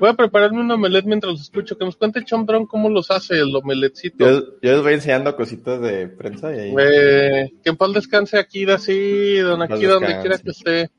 Voy 0.00 0.08
a 0.10 0.14
prepararme 0.14 0.60
un 0.60 0.70
omelette 0.70 1.04
mientras 1.06 1.32
los 1.32 1.42
escucho. 1.42 1.76
Que 1.78 1.84
nos 1.84 1.96
cuente 1.96 2.24
Chomdron 2.24 2.66
cómo 2.66 2.88
los 2.88 3.10
hace 3.10 3.38
el 3.38 3.54
omeletcito. 3.54 4.16
Yo, 4.18 4.40
yo 4.60 4.72
les 4.72 4.82
voy 4.82 4.94
enseñando 4.94 5.34
cositas 5.36 5.80
de 5.80 6.08
prensa 6.08 6.54
y 6.54 6.58
ahí. 6.58 6.74
Eh, 6.78 7.50
que 7.62 7.70
en 7.70 7.76
paz 7.76 7.92
descanse 7.92 8.38
Akira, 8.38 8.78
sí, 8.78 9.36
don 9.38 9.62
Akira, 9.62 9.94
donde 9.94 10.20
quiera 10.20 10.38
que 10.38 10.50
esté. 10.50 10.90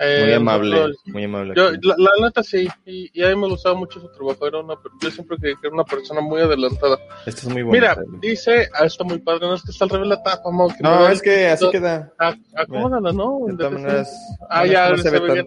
Eh, 0.00 0.22
muy 0.26 0.32
amable, 0.34 0.70
nosotros- 0.70 1.02
muy 1.06 1.24
amable. 1.24 1.54
Yo, 1.56 1.68
aquí. 1.70 1.78
la, 1.82 1.94
la 1.98 2.10
neta 2.26 2.40
sí, 2.44 2.68
y, 2.86 3.10
y 3.12 3.24
a 3.24 3.30
mí 3.30 3.34
me 3.40 3.48
gustaba 3.48 3.74
mucho 3.74 3.98
su 4.00 4.08
trabajo. 4.12 4.46
Era 4.46 4.60
una, 4.60 4.74
yo 5.02 5.10
siempre 5.10 5.36
creí 5.38 5.54
que 5.54 5.66
era 5.66 5.74
una 5.74 5.82
persona 5.82 6.20
muy 6.20 6.40
adelantada. 6.40 6.98
Esto 7.26 7.40
es 7.40 7.48
muy 7.52 7.62
bonito. 7.64 7.72
Mira, 7.84 7.96
dice, 8.20 8.68
ah, 8.74 8.84
está 8.86 9.02
muy 9.02 9.18
padre, 9.18 9.48
no 9.48 9.54
es 9.54 9.62
que 9.64 9.72
está 9.72 9.86
al 9.86 9.90
revés 9.90 10.06
la 10.08 10.22
tapa, 10.22 10.50
No, 10.52 10.68
da 11.02 11.10
es 11.10 11.20
que 11.20 11.48
así 11.48 11.64
no, 11.64 11.70
queda. 11.72 12.12
ah, 12.20 12.32
Acomódala, 12.54 13.10
¿no? 13.10 13.40
De 13.48 13.56
todas 13.56 13.72
Desde- 13.72 13.82
maneras, 13.86 14.36
Ah, 14.48 14.64
no, 14.64 14.70
ya, 14.72 14.90
no 14.90 14.96
se 14.98 15.02
se 15.02 15.10
ve 15.18 15.32
bien. 15.32 15.46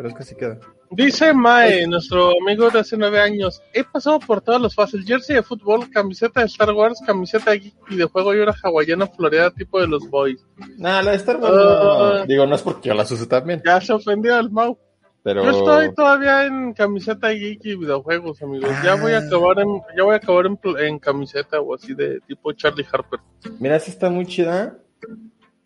Pero 0.00 0.08
es 0.08 0.14
que 0.14 0.22
así 0.22 0.34
queda. 0.34 0.58
Dice 0.92 1.34
Mae, 1.34 1.86
nuestro 1.86 2.30
amigo 2.40 2.70
de 2.70 2.78
hace 2.78 2.96
nueve 2.96 3.20
años, 3.20 3.62
he 3.74 3.84
pasado 3.84 4.18
por 4.18 4.40
todas 4.40 4.58
las 4.58 4.74
fases, 4.74 5.04
jersey 5.04 5.36
de 5.36 5.42
fútbol, 5.42 5.90
camiseta 5.90 6.40
de 6.40 6.46
Star 6.46 6.72
Wars, 6.72 7.02
camiseta 7.06 7.50
de 7.50 7.58
geek, 7.58 7.74
videojuego 7.90 8.34
y 8.34 8.38
una 8.40 8.54
hawaiana 8.62 9.06
floreada 9.08 9.50
tipo 9.50 9.78
de 9.78 9.86
los 9.88 10.08
boys. 10.08 10.42
Nah, 10.78 11.02
la 11.02 11.10
de 11.10 11.16
Star 11.18 11.36
Wars 11.36 11.52
Ah. 11.54 12.14
no. 12.20 12.26
Digo, 12.26 12.46
no 12.46 12.54
es 12.54 12.62
porque 12.62 12.88
yo 12.88 12.94
las 12.94 13.10
uso 13.10 13.28
también. 13.28 13.60
Ya 13.62 13.78
se 13.82 13.92
ofendió 13.92 14.38
el 14.38 14.50
Mau. 14.50 14.78
Pero. 15.22 15.44
Yo 15.44 15.50
estoy 15.50 15.94
todavía 15.94 16.46
en 16.46 16.72
camiseta 16.72 17.28
de 17.28 17.34
geek 17.38 17.60
y 17.66 17.76
videojuegos, 17.76 18.40
amigos. 18.42 18.70
Ya 18.82 18.94
voy 18.94 19.12
a 19.12 19.18
Ah. 19.18 19.26
acabar 19.26 19.60
en, 19.60 19.82
ya 19.94 20.02
voy 20.04 20.14
a 20.14 20.16
acabar 20.16 20.46
en, 20.46 20.58
en 20.78 20.98
camiseta 20.98 21.60
o 21.60 21.74
así 21.74 21.92
de 21.92 22.20
tipo 22.26 22.50
Charlie 22.54 22.86
Harper. 22.90 23.20
Mira, 23.58 23.76
esta 23.76 23.90
está 23.90 24.08
muy 24.08 24.24
chida. 24.24 24.78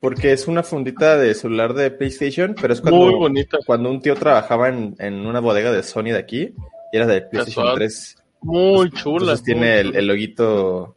Porque 0.04 0.32
es 0.32 0.46
una 0.46 0.62
fundita 0.62 1.16
de 1.16 1.34
celular 1.34 1.72
de 1.72 1.90
PlayStation, 1.90 2.54
pero 2.60 2.74
es 2.74 2.80
cuando, 2.82 3.00
Muy 3.06 3.14
bonita. 3.14 3.58
cuando 3.64 3.90
un 3.90 4.00
tío 4.00 4.14
trabajaba 4.14 4.68
en, 4.68 4.94
en 4.98 5.26
una 5.26 5.40
bodega 5.40 5.72
de 5.72 5.82
Sony 5.82 6.04
de 6.12 6.18
aquí 6.18 6.52
y 6.92 6.96
era 6.96 7.06
de 7.06 7.22
PlayStation 7.22 7.64
Casual. 7.64 7.76
3. 7.76 8.16
Muy 8.42 8.90
chula. 8.90 9.22
Entonces 9.22 9.44
tiene 9.44 9.80
el, 9.80 9.96
el 9.96 10.06
loguito 10.06 10.94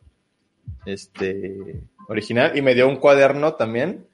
este 0.85 1.81
original 2.09 2.57
y 2.57 2.61
me 2.61 2.75
dio 2.75 2.87
un 2.87 2.97
cuaderno 2.97 3.53
también, 3.53 4.05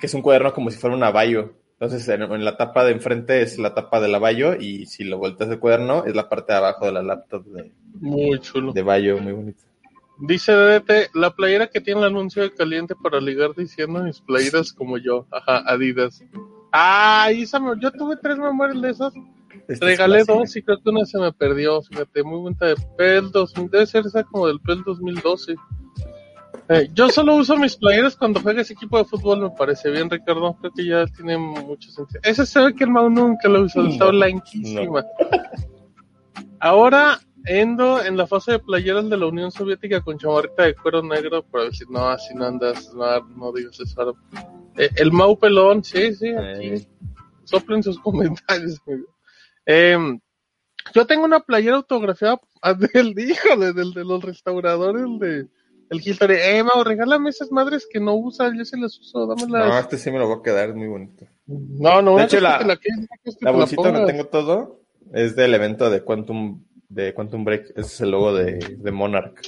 que 0.00 0.06
es 0.06 0.14
un 0.14 0.22
cuaderno 0.22 0.52
como 0.54 0.70
si 0.70 0.78
fuera 0.78 0.96
un 0.96 1.02
avallo. 1.04 1.52
Entonces 1.78 2.08
en, 2.08 2.22
en 2.22 2.44
la 2.44 2.56
tapa 2.56 2.84
de 2.84 2.92
enfrente 2.92 3.42
es 3.42 3.58
la 3.58 3.74
tapa 3.74 4.00
del 4.00 4.14
avallo 4.14 4.54
y 4.58 4.86
si 4.86 5.04
lo 5.04 5.18
volteas 5.18 5.50
el 5.50 5.58
cuaderno 5.58 6.04
es 6.06 6.14
la 6.14 6.28
parte 6.28 6.52
de 6.52 6.58
abajo 6.58 6.86
de 6.86 6.92
la 6.92 7.02
laptop 7.02 7.44
de, 7.46 7.72
Muy 8.00 8.38
chulo. 8.40 8.72
de 8.72 8.82
Bayo, 8.82 9.18
muy 9.18 9.32
bonito. 9.32 9.64
Dice 10.18 10.52
DDT, 10.52 11.14
la 11.14 11.34
playera 11.34 11.66
que 11.66 11.80
tiene 11.80 12.00
el 12.00 12.06
anuncio 12.06 12.42
de 12.42 12.52
caliente 12.52 12.94
para 12.94 13.20
ligar 13.20 13.54
diciendo 13.56 14.02
mis 14.02 14.20
playeras 14.20 14.72
como 14.72 14.96
yo. 14.98 15.26
Ajá, 15.30 15.62
Adidas. 15.66 16.22
Ah, 16.72 17.28
esa 17.30 17.60
yo 17.80 17.90
tuve 17.90 18.16
tres 18.16 18.38
memorias 18.38 18.80
de 18.80 18.90
esas. 18.90 19.14
Esta 19.68 19.72
es 19.72 19.80
Regalé 19.80 20.24
dos 20.24 20.54
y 20.56 20.62
creo 20.62 20.80
que 20.80 20.90
una 20.90 21.04
se 21.04 21.18
me 21.18 21.32
perdió. 21.32 21.82
Fíjate, 21.82 22.22
muy 22.22 22.40
buena 22.40 22.58
de 22.66 22.76
PEL 22.96 23.30
2000. 23.30 23.70
Debe 23.70 23.86
ser 23.86 24.06
esa 24.06 24.22
como 24.24 24.46
del 24.46 24.60
PEL 24.60 24.82
2012. 24.84 25.56
Eh, 26.68 26.88
yo 26.94 27.10
solo 27.10 27.36
uso 27.36 27.56
mis 27.56 27.76
playeras 27.76 28.16
cuando 28.16 28.40
juega 28.40 28.62
ese 28.62 28.72
equipo 28.72 28.96
de 28.96 29.04
fútbol, 29.04 29.42
me 29.42 29.50
parece 29.50 29.90
bien, 29.90 30.08
Ricardo. 30.08 30.56
Creo 30.60 30.72
que 30.72 30.86
ya 30.86 31.06
tiene 31.06 31.36
mucho 31.36 31.90
sentido. 31.90 32.20
Ese 32.22 32.46
se 32.46 32.60
ve 32.60 32.74
que 32.74 32.84
el 32.84 32.90
Mau 32.90 33.10
nunca 33.10 33.48
lo 33.48 33.62
usó, 33.62 33.86
está 33.86 34.06
No, 34.06 34.10
blanquísima. 34.12 35.04
Ahora 36.60 37.20
endo 37.46 38.02
en 38.02 38.16
la 38.16 38.26
fase 38.26 38.52
de 38.52 38.58
playeras 38.58 39.08
de 39.10 39.16
la 39.16 39.26
Unión 39.26 39.50
Soviética 39.50 40.00
con 40.00 40.18
chamarrita 40.18 40.64
de 40.64 40.74
cuero 40.74 41.02
negro 41.02 41.42
para 41.44 41.64
decir, 41.64 41.86
no, 41.90 42.08
así 42.08 42.34
no 42.34 42.46
andas, 42.46 42.92
no, 42.94 43.20
no 43.36 43.52
digas 43.52 43.78
eso. 43.80 44.00
Aaron". 44.00 44.14
Eh, 44.76 44.90
el 44.96 45.12
Mau 45.12 45.38
Pelón, 45.38 45.84
sí, 45.84 46.14
sí, 46.14 46.28
aquí. 46.30 46.66
Eh. 46.68 46.88
Soplen 47.44 47.82
sus 47.82 47.98
comentarios. 48.00 48.80
amigo. 48.86 49.06
Em, 49.66 50.20
yo 50.94 51.06
tengo 51.06 51.24
una 51.24 51.40
playera 51.40 51.76
autografiada 51.76 52.40
del 52.94 53.18
híjole, 53.18 53.72
del 53.72 53.92
de 53.92 54.04
los 54.04 54.22
restauradores 54.22 55.04
de 55.20 55.46
el 55.90 56.00
Hilton. 56.02 56.30
Eh, 56.32 56.62
Mau, 56.64 56.82
regálame 56.82 57.28
esas 57.30 57.52
madres 57.52 57.86
que 57.90 58.00
no 58.00 58.14
usas, 58.14 58.52
yo 58.56 58.64
sí 58.64 58.80
las 58.80 58.98
uso, 58.98 59.26
No, 59.26 59.34
dámelas. 59.34 59.82
este 59.84 59.98
sí 59.98 60.10
me 60.10 60.18
lo 60.18 60.26
voy 60.28 60.38
a 60.38 60.42
quedar, 60.42 60.70
es 60.70 60.74
muy 60.74 60.88
bonito. 60.88 61.26
No, 61.46 62.00
no, 62.02 62.16
De 62.16 62.24
hecho, 62.24 62.40
la- 62.40 62.58
que 62.58 62.64
la 62.66 62.78
La 63.42 63.50
bolsita 63.50 63.82
donde 63.82 64.00
pongas. 64.00 64.06
tengo 64.12 64.24
todo 64.26 64.80
es 65.12 65.36
del 65.36 65.54
evento 65.54 65.90
de 65.90 66.02
Quantum, 66.02 66.64
de 66.88 67.12
Quantum 67.14 67.44
Break. 67.44 67.70
Ese 67.70 67.80
es 67.80 68.00
el 68.02 68.10
logo 68.10 68.32
de, 68.34 68.58
de 68.78 68.92
Monarch. 68.92 69.40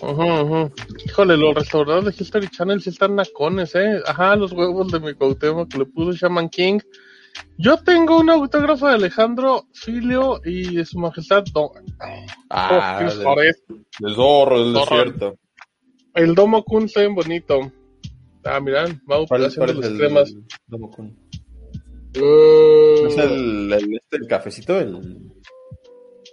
Híjole, 1.06 1.36
los 1.36 1.54
restauradores 1.54 2.16
de 2.16 2.22
History 2.24 2.48
Channel 2.48 2.80
sí 2.82 2.90
están 2.90 3.14
nacones, 3.16 3.74
eh. 3.74 4.00
Ajá, 4.06 4.36
los 4.36 4.52
huevos 4.52 4.90
de 4.92 5.00
mi 5.00 5.14
Cuauhtémoc 5.14 5.70
que 5.70 5.78
le 5.78 5.86
puso 5.86 6.12
Shaman 6.12 6.48
King. 6.48 6.80
Yo 7.58 7.76
tengo 7.76 8.18
un 8.20 8.30
autógrafo 8.30 8.88
de 8.88 8.94
Alejandro 8.94 9.66
Filio 9.74 10.40
y 10.44 10.74
de 10.76 10.86
su 10.86 10.98
majestad 10.98 11.44
Don... 11.52 11.68
Ah, 12.50 12.98
Oh, 12.98 13.00
del, 13.38 14.14
zorro 14.14 14.64
del 14.64 14.74
Zorro. 14.74 14.96
desierto. 14.96 15.38
El 16.14 16.34
Domo 16.34 16.64
Kun 16.64 16.84
está 16.84 17.00
bien 17.00 17.14
bonito. 17.14 17.72
Ah, 18.44 18.58
miran, 18.60 19.02
vamos 19.04 19.28
¿Cuál, 19.28 19.44
haciendo 19.44 19.72
cuál 19.74 19.84
es 19.84 19.84
las 19.84 19.92
el 19.92 19.98
cremas. 19.98 20.34
Domo 20.66 20.90
Kun? 20.90 21.06
Mm. 22.14 23.06
¿Es 23.08 23.18
el, 23.18 23.72
el, 23.72 23.94
este, 23.96 24.16
el 24.16 24.26
cafecito? 24.26 24.78
El... 24.80 25.32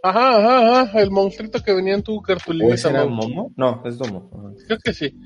Ajá, 0.06 0.38
ajá, 0.38 0.82
ajá, 0.82 1.02
el 1.02 1.12
monstruito 1.12 1.64
que 1.64 1.74
venía 1.74 1.94
en 1.96 2.04
tu 2.04 2.18
¿O 2.18 2.22
cartulina. 2.22 2.76
ese 2.76 2.90
era. 2.90 3.06
Momo? 3.06 3.54
No, 3.56 3.82
es 3.86 3.98
Domo. 3.98 4.30
Ajá. 4.34 4.54
Creo 4.68 4.80
que 4.80 4.94
sí. 4.94 5.18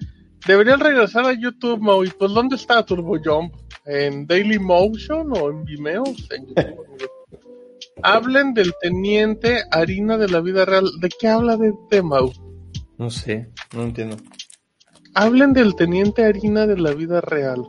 Deberían 0.47 0.79
regresar 0.79 1.25
a 1.25 1.33
YouTube, 1.33 1.79
Mau. 1.79 2.03
¿Y 2.03 2.11
pues 2.11 2.31
dónde 2.31 2.55
está 2.57 2.85
Turbo 2.85 3.17
Jump? 3.21 3.55
¿En 3.85 4.27
Daily 4.27 4.59
Motion 4.59 5.31
o 5.35 5.49
en 5.49 5.65
Vimeo? 5.65 6.03
En 6.29 6.45
YouTube. 6.47 7.09
Hablen 8.03 8.53
del 8.53 8.71
teniente 8.79 9.63
harina 9.71 10.15
de 10.17 10.29
la 10.29 10.41
vida 10.41 10.63
real. 10.63 10.85
¿De 11.01 11.09
qué 11.09 11.27
habla 11.27 11.57
de 11.57 11.69
este, 11.69 12.03
Mau? 12.03 12.31
No 12.99 13.09
sé, 13.09 13.49
no 13.75 13.81
entiendo. 13.81 14.17
Hablen 15.15 15.53
del 15.53 15.75
teniente 15.75 16.23
harina 16.23 16.67
de 16.67 16.77
la 16.77 16.93
vida 16.93 17.19
real. 17.21 17.65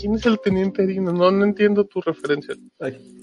¿Quién 0.00 0.14
es 0.14 0.24
el 0.24 0.40
teniente 0.40 0.82
harina? 0.82 1.12
No, 1.12 1.30
no 1.30 1.44
entiendo 1.44 1.84
tu 1.84 2.00
referencia. 2.00 2.54
Ay. 2.80 3.17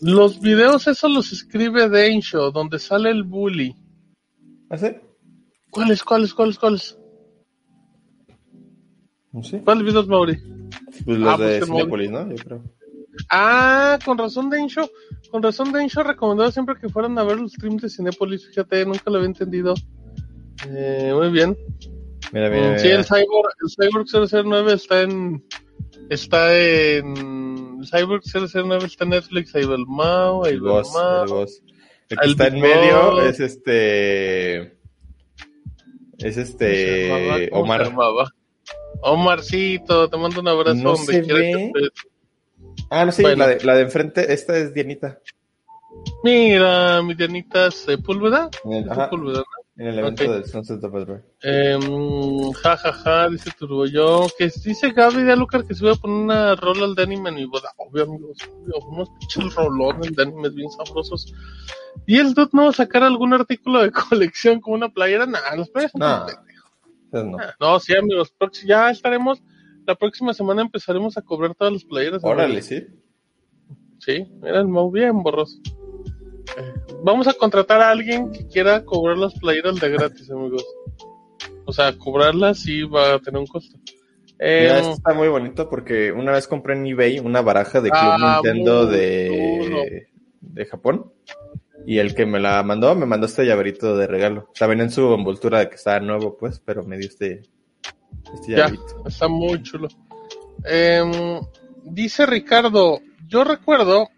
Los 0.00 0.40
videos 0.40 0.86
esos 0.86 1.10
los 1.10 1.32
escribe 1.32 1.88
Densho, 1.88 2.50
donde 2.50 2.78
sale 2.78 3.10
el 3.10 3.24
bully. 3.24 3.74
¿Hace? 4.70 5.00
¿Cuáles, 5.70 6.02
cuáles, 6.04 6.32
cuáles, 6.34 6.58
cuáles? 6.58 6.98
No 9.32 9.42
sé. 9.42 9.60
¿Cuáles 9.62 9.84
videos, 9.84 10.08
Mauri? 10.08 10.36
Pues 11.04 11.18
los 11.18 11.28
Ah, 11.28 11.36
pues 11.36 11.48
de 11.50 11.58
que 11.60 11.66
Cinépolis, 11.66 12.10
¿no? 12.10 12.30
Yo 12.30 12.36
creo. 12.36 12.62
Ah, 13.30 13.98
con 14.04 14.16
razón 14.16 14.48
Densho, 14.48 14.88
con 15.30 15.42
razón 15.42 15.72
Densho 15.72 16.02
recomendaba 16.04 16.52
siempre 16.52 16.76
que 16.80 16.88
fueran 16.88 17.18
a 17.18 17.24
ver 17.24 17.38
los 17.40 17.52
streams 17.52 17.82
de 17.82 17.90
Cinepolis, 17.90 18.46
fíjate, 18.46 18.84
nunca 18.86 19.02
lo 19.10 19.16
había 19.16 19.26
entendido. 19.28 19.74
Eh, 20.68 21.12
muy 21.14 21.30
bien. 21.30 21.56
Mira, 22.32 22.48
mira, 22.50 22.74
Mm, 22.74 22.78
Sí, 22.78 22.88
el 22.88 23.04
Cyborg, 23.04 23.52
el 23.62 23.70
Cyborg 23.90 24.06
009 24.46 24.72
está 24.74 25.02
en 25.02 25.44
está 26.10 26.56
en 26.56 27.57
Cyborg 27.86 28.22
009 28.24 28.86
está 28.86 29.04
en 29.04 29.10
Netflix, 29.10 29.54
ahí 29.54 29.64
va 29.64 29.74
el 29.74 29.86
Mao, 29.86 30.44
ahí 30.44 30.52
va 30.52 30.56
el 30.56 30.60
boss, 30.60 30.92
Mao. 30.94 31.24
el 31.24 31.30
boss. 31.30 31.62
El 32.08 32.18
que 32.18 32.24
El 32.24 32.30
está 32.32 32.46
en 32.48 32.60
medio 32.60 33.20
es 33.22 33.40
este. 33.40 34.60
Es 34.60 34.68
¿Cómo 36.18 36.32
se 36.32 36.40
este. 36.42 37.50
Omar. 37.52 37.92
Omarcito, 39.00 40.08
te 40.08 40.16
mando 40.16 40.40
un 40.40 40.48
abrazo 40.48 40.74
No 40.82 40.94
donde 40.94 41.22
quiera 41.22 41.40
que 41.40 41.64
estés. 41.66 41.90
Ah, 42.90 43.04
no 43.04 43.12
sé, 43.12 43.22
Bueno. 43.22 43.38
la, 43.38 43.48
de, 43.48 43.64
la 43.64 43.74
de 43.76 43.82
enfrente, 43.82 44.32
esta 44.32 44.56
es 44.56 44.72
Dianita. 44.74 45.20
Mira, 46.24 47.02
mi 47.02 47.14
Dianita 47.14 47.70
Sepúlveda. 47.70 48.50
Ajá, 48.90 49.04
Sepúlveda, 49.04 49.42
en 49.78 49.86
el 49.86 49.98
evento 50.00 50.24
Ok. 50.24 50.30
del 50.30 50.44
Sunset 50.44 50.82
Overdrive. 50.82 51.22
Eh, 51.42 51.78
ja, 52.62 52.76
ja, 52.76 52.92
ja, 52.92 53.28
dice 53.28 53.50
Turboyo. 53.56 54.26
Que 54.36 54.46
dice 54.46 54.90
Gaby 54.90 55.22
de 55.22 55.32
Alucar 55.32 55.64
que 55.64 55.74
se 55.74 55.84
iba 55.84 55.94
a 55.94 55.96
poner 55.96 56.16
una 56.16 56.56
rola 56.56 56.94
de 56.96 57.02
anime 57.04 57.28
en 57.28 57.34
mi 57.36 57.44
boda. 57.44 57.70
Obvio, 57.76 58.02
amigos, 58.02 58.38
obvio. 58.52 58.74
Unos 58.88 59.08
pinches 59.20 59.54
rolones 59.54 60.16
de 60.16 60.22
animes 60.22 60.54
bien 60.54 60.68
sabrosos. 60.70 61.32
¿Y 62.06 62.18
el 62.18 62.34
dude 62.34 62.50
no 62.52 62.64
va 62.64 62.70
a 62.70 62.72
sacar 62.72 63.04
algún 63.04 63.32
artículo 63.32 63.80
de 63.82 63.92
colección 64.10 64.60
como 64.60 64.74
una 64.76 64.88
playera? 64.88 65.26
Nah, 65.26 65.54
los 65.56 65.70
playeras 65.70 65.94
No, 65.94 66.26
no. 67.60 67.80
Sí, 67.80 67.94
amigos. 67.96 68.34
Ya 68.66 68.90
estaremos. 68.90 69.40
La 69.86 69.94
próxima 69.94 70.34
semana 70.34 70.60
empezaremos 70.62 71.16
a 71.16 71.22
cobrar 71.22 71.54
todas 71.54 71.72
las 71.72 71.84
playeras. 71.84 72.22
Órale, 72.24 72.62
sí. 72.62 72.84
Sí, 74.00 74.26
mira 74.42 74.60
el 74.60 74.68
Mau 74.68 74.90
bien 74.90 75.22
borroso. 75.22 75.58
Vamos 77.02 77.28
a 77.28 77.34
contratar 77.34 77.80
a 77.80 77.90
alguien 77.90 78.30
que 78.32 78.46
quiera 78.46 78.84
cobrar 78.84 79.16
las 79.18 79.34
playeras 79.38 79.78
de 79.80 79.88
gratis, 79.90 80.30
amigos. 80.30 80.64
O 81.64 81.72
sea, 81.72 81.96
cobrarlas 81.96 82.60
sí 82.60 82.82
va 82.82 83.14
a 83.14 83.18
tener 83.18 83.40
un 83.40 83.46
costo. 83.46 83.78
Eh, 84.38 84.62
Mira, 84.62 84.78
esto 84.78 84.92
está 84.92 85.14
muy 85.14 85.28
bonito 85.28 85.68
porque 85.68 86.12
una 86.12 86.32
vez 86.32 86.46
compré 86.46 86.74
en 86.74 86.86
eBay 86.86 87.18
una 87.18 87.40
baraja 87.42 87.80
de 87.80 87.90
Club 87.90 88.00
Ah, 88.02 88.40
Nintendo 88.42 88.86
de, 88.86 90.08
de 90.40 90.66
Japón. 90.66 91.12
Y 91.86 91.98
el 91.98 92.14
que 92.14 92.26
me 92.26 92.38
la 92.38 92.62
mandó, 92.62 92.94
me 92.94 93.06
mandó 93.06 93.26
este 93.26 93.46
llaverito 93.46 93.96
de 93.96 94.06
regalo. 94.06 94.50
También 94.58 94.80
en 94.82 94.90
su 94.90 95.12
envoltura 95.14 95.60
de 95.60 95.68
que 95.68 95.76
estaba 95.76 96.00
nuevo, 96.00 96.36
pues, 96.36 96.60
pero 96.64 96.84
me 96.84 96.98
dio 96.98 97.08
este, 97.08 97.42
este 98.34 98.52
ya, 98.52 98.58
llaverito. 98.58 99.04
está 99.06 99.28
muy 99.28 99.62
chulo. 99.62 99.88
Em, 100.64 101.40
dice 101.84 102.26
Ricardo, 102.26 103.00
yo 103.26 103.44
recuerdo 103.44 104.08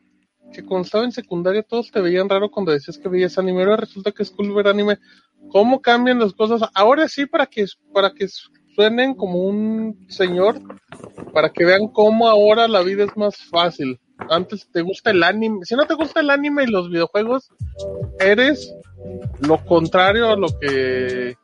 que 0.53 0.65
cuando 0.65 0.87
estaba 0.87 1.05
en 1.05 1.13
secundaria 1.13 1.63
todos 1.63 1.91
te 1.91 2.01
veían 2.01 2.29
raro 2.29 2.51
cuando 2.51 2.73
decías 2.73 2.99
que 2.99 3.09
veías 3.09 3.39
anime, 3.39 3.63
ahora 3.63 3.77
resulta 3.77 4.13
que 4.13 4.23
es 4.23 4.31
cool 4.31 4.55
ver 4.55 4.69
anime. 4.69 4.99
¿Cómo 5.49 5.81
cambian 5.81 6.19
las 6.19 6.33
cosas? 6.33 6.69
Ahora 6.75 7.09
sí, 7.09 7.27
para 7.27 7.47
que, 7.47 7.67
para 7.93 8.13
que 8.13 8.27
suenen 8.75 9.15
como 9.15 9.39
un 9.39 10.07
señor, 10.09 10.61
para 11.33 11.51
que 11.51 11.65
vean 11.65 11.89
cómo 11.89 12.29
ahora 12.29 12.69
la 12.69 12.83
vida 12.83 13.05
es 13.05 13.17
más 13.17 13.37
fácil. 13.37 13.99
Antes 14.29 14.69
te 14.71 14.83
gusta 14.83 15.11
el 15.11 15.23
anime, 15.23 15.65
si 15.65 15.75
no 15.75 15.87
te 15.87 15.95
gusta 15.95 16.21
el 16.21 16.31
anime 16.31 16.65
y 16.65 16.71
los 16.71 16.91
videojuegos, 16.91 17.49
eres 18.19 18.75
lo 19.41 19.65
contrario 19.65 20.29
a 20.29 20.37
lo 20.37 20.49
que 20.59 21.37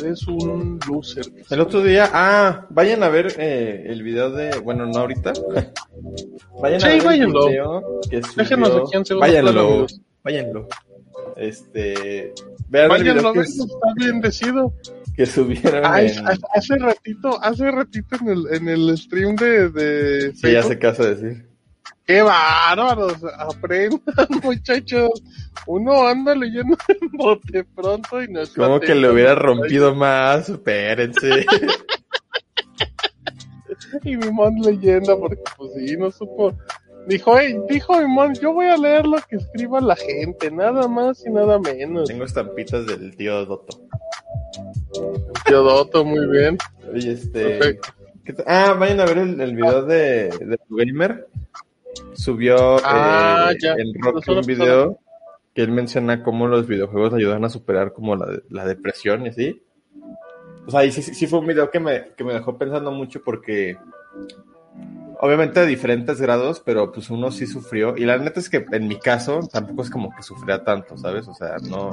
eres 0.00 0.26
un 0.26 0.78
loser. 0.88 1.26
El 1.50 1.60
otro 1.60 1.82
día, 1.82 2.10
ah, 2.12 2.66
vayan 2.70 3.02
a 3.02 3.08
ver 3.08 3.34
eh, 3.38 3.84
el 3.88 4.02
video 4.02 4.30
de, 4.30 4.58
bueno, 4.58 4.86
no 4.86 4.98
ahorita. 4.98 5.32
vayan 6.60 6.80
Sí, 6.80 6.86
a 6.86 6.90
ver 6.90 7.04
váyanlo. 7.04 7.46
el 7.46 7.52
video 7.52 8.00
que 8.10 8.22
subió. 8.22 8.34
Déjenos 8.36 8.70
aquí 8.76 8.96
en 8.96 9.04
segundo 9.04 9.26
váyanlo, 9.26 9.86
váyanlo. 10.22 10.68
Este, 11.36 12.32
vean 12.68 12.84
el 12.84 12.88
Vayan, 12.90 13.16
video 13.16 13.32
que, 13.32 13.40
está 13.40 13.64
bien 13.96 14.20
decido. 14.20 14.72
que 15.14 15.26
subieron 15.26 15.84
en... 15.84 15.84
hace- 15.84 16.76
ratito, 16.78 17.38
hace 17.42 17.70
ratito 17.70 18.16
en 18.20 18.28
el, 18.28 18.46
en 18.54 18.68
el 18.68 18.96
stream 18.98 19.36
de, 19.36 19.68
de 19.70 20.32
Sí, 20.34 20.40
ya 20.52 20.62
Facebook. 20.62 20.68
sé 20.72 20.78
qué 20.78 20.86
vas 20.86 21.00
a 21.00 21.10
decir. 21.14 21.46
¡Qué 22.06 22.22
bárbaros! 22.22 23.16
Aprendan, 23.36 24.28
muchachos. 24.42 25.10
Uno 25.66 26.06
anda 26.06 26.34
leyendo 26.34 26.76
en 26.88 27.10
bote 27.10 27.64
pronto 27.64 28.22
y 28.22 28.28
no 28.28 28.42
está 28.42 28.62
Como 28.62 28.78
que 28.78 28.94
le 28.94 29.10
hubiera 29.10 29.34
rompido 29.34 29.94
más, 29.94 30.48
espérense. 30.48 31.44
Y 34.02 34.16
mi 34.16 34.30
mon 34.30 34.54
leyenda, 34.62 35.16
porque 35.16 35.42
pues 35.56 35.70
sí, 35.74 35.96
no 35.96 36.10
supo. 36.10 36.52
Dijo, 37.06 37.38
hey, 37.38 37.56
dijo 37.68 38.00
mi 38.00 38.06
mon, 38.06 38.34
yo 38.34 38.52
voy 38.52 38.66
a 38.66 38.76
leer 38.76 39.06
lo 39.06 39.18
que 39.28 39.36
escriba 39.36 39.80
la 39.80 39.94
gente, 39.96 40.50
nada 40.50 40.88
más 40.88 41.24
y 41.26 41.30
nada 41.30 41.58
menos. 41.58 42.08
Tengo 42.08 42.24
estampitas 42.24 42.86
del 42.86 43.14
tío 43.16 43.44
Doto. 43.44 43.86
Teodoto, 45.44 46.04
muy 46.04 46.26
bien. 46.26 46.56
Oye, 46.92 47.12
este... 47.12 47.58
Perfecto. 47.58 47.88
Ah, 48.46 48.74
vayan 48.78 49.00
a 49.00 49.04
ver 49.04 49.18
el, 49.18 49.40
el 49.40 49.54
video 49.54 49.84
de, 49.84 50.30
de 50.30 50.58
gamer. 50.70 51.28
Subió 52.14 52.76
Ah, 52.84 53.50
eh, 53.52 53.56
en 53.78 53.94
Rock 54.02 54.24
Solo- 54.24 54.40
un 54.40 54.46
video 54.46 54.98
que 55.54 55.62
él 55.62 55.70
menciona 55.72 56.22
cómo 56.22 56.46
los 56.48 56.66
videojuegos 56.66 57.14
ayudan 57.14 57.44
a 57.44 57.48
superar 57.48 57.92
como 57.92 58.14
la, 58.16 58.26
la 58.50 58.66
depresión 58.66 59.24
y 59.26 59.30
así. 59.30 59.62
O 60.66 60.70
sea, 60.70 60.84
y 60.84 60.92
sí, 60.92 61.02
sí- 61.02 61.26
fue 61.26 61.38
un 61.38 61.46
video 61.46 61.70
que 61.70 61.80
me, 61.80 62.08
que 62.16 62.24
me 62.24 62.32
dejó 62.34 62.58
pensando 62.58 62.90
mucho 62.90 63.22
porque 63.24 63.78
obviamente 65.20 65.60
de 65.60 65.66
diferentes 65.66 66.20
grados, 66.20 66.60
pero 66.64 66.92
pues 66.92 67.08
uno 67.10 67.30
sí 67.30 67.46
sufrió. 67.46 67.96
Y 67.96 68.04
la 68.04 68.18
neta 68.18 68.40
es 68.40 68.50
que 68.50 68.66
en 68.72 68.86
mi 68.88 68.98
caso 68.98 69.40
tampoco 69.50 69.82
es 69.82 69.90
como 69.90 70.14
que 70.14 70.22
sufría 70.22 70.62
tanto, 70.64 70.96
¿sabes? 70.98 71.26
O 71.28 71.34
sea, 71.34 71.56
no. 71.70 71.90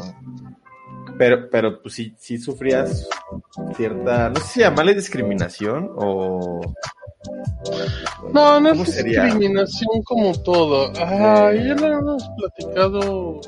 Pero, 1.18 1.49
pero 1.49 1.82
pues 1.82 1.93
sí, 1.93 2.14
sí 2.18 2.38
sufrías 2.39 3.08
cierta, 3.78 4.30
no 4.30 4.39
sé 4.39 4.47
si 4.47 4.60
llamarle 4.62 4.95
discriminación 4.95 5.91
o... 5.95 6.62
No, 8.34 8.59
no 8.59 8.69
¿Cómo 8.71 8.84
es 8.84 8.93
sería? 8.95 9.24
discriminación 9.24 10.03
como 10.03 10.34
todo. 10.43 10.91
Ah, 10.97 11.51
Eh. 11.53 11.65
ya 11.67 11.76
lo 11.76 11.88
hemos 11.99 12.30
platicado 12.38 13.39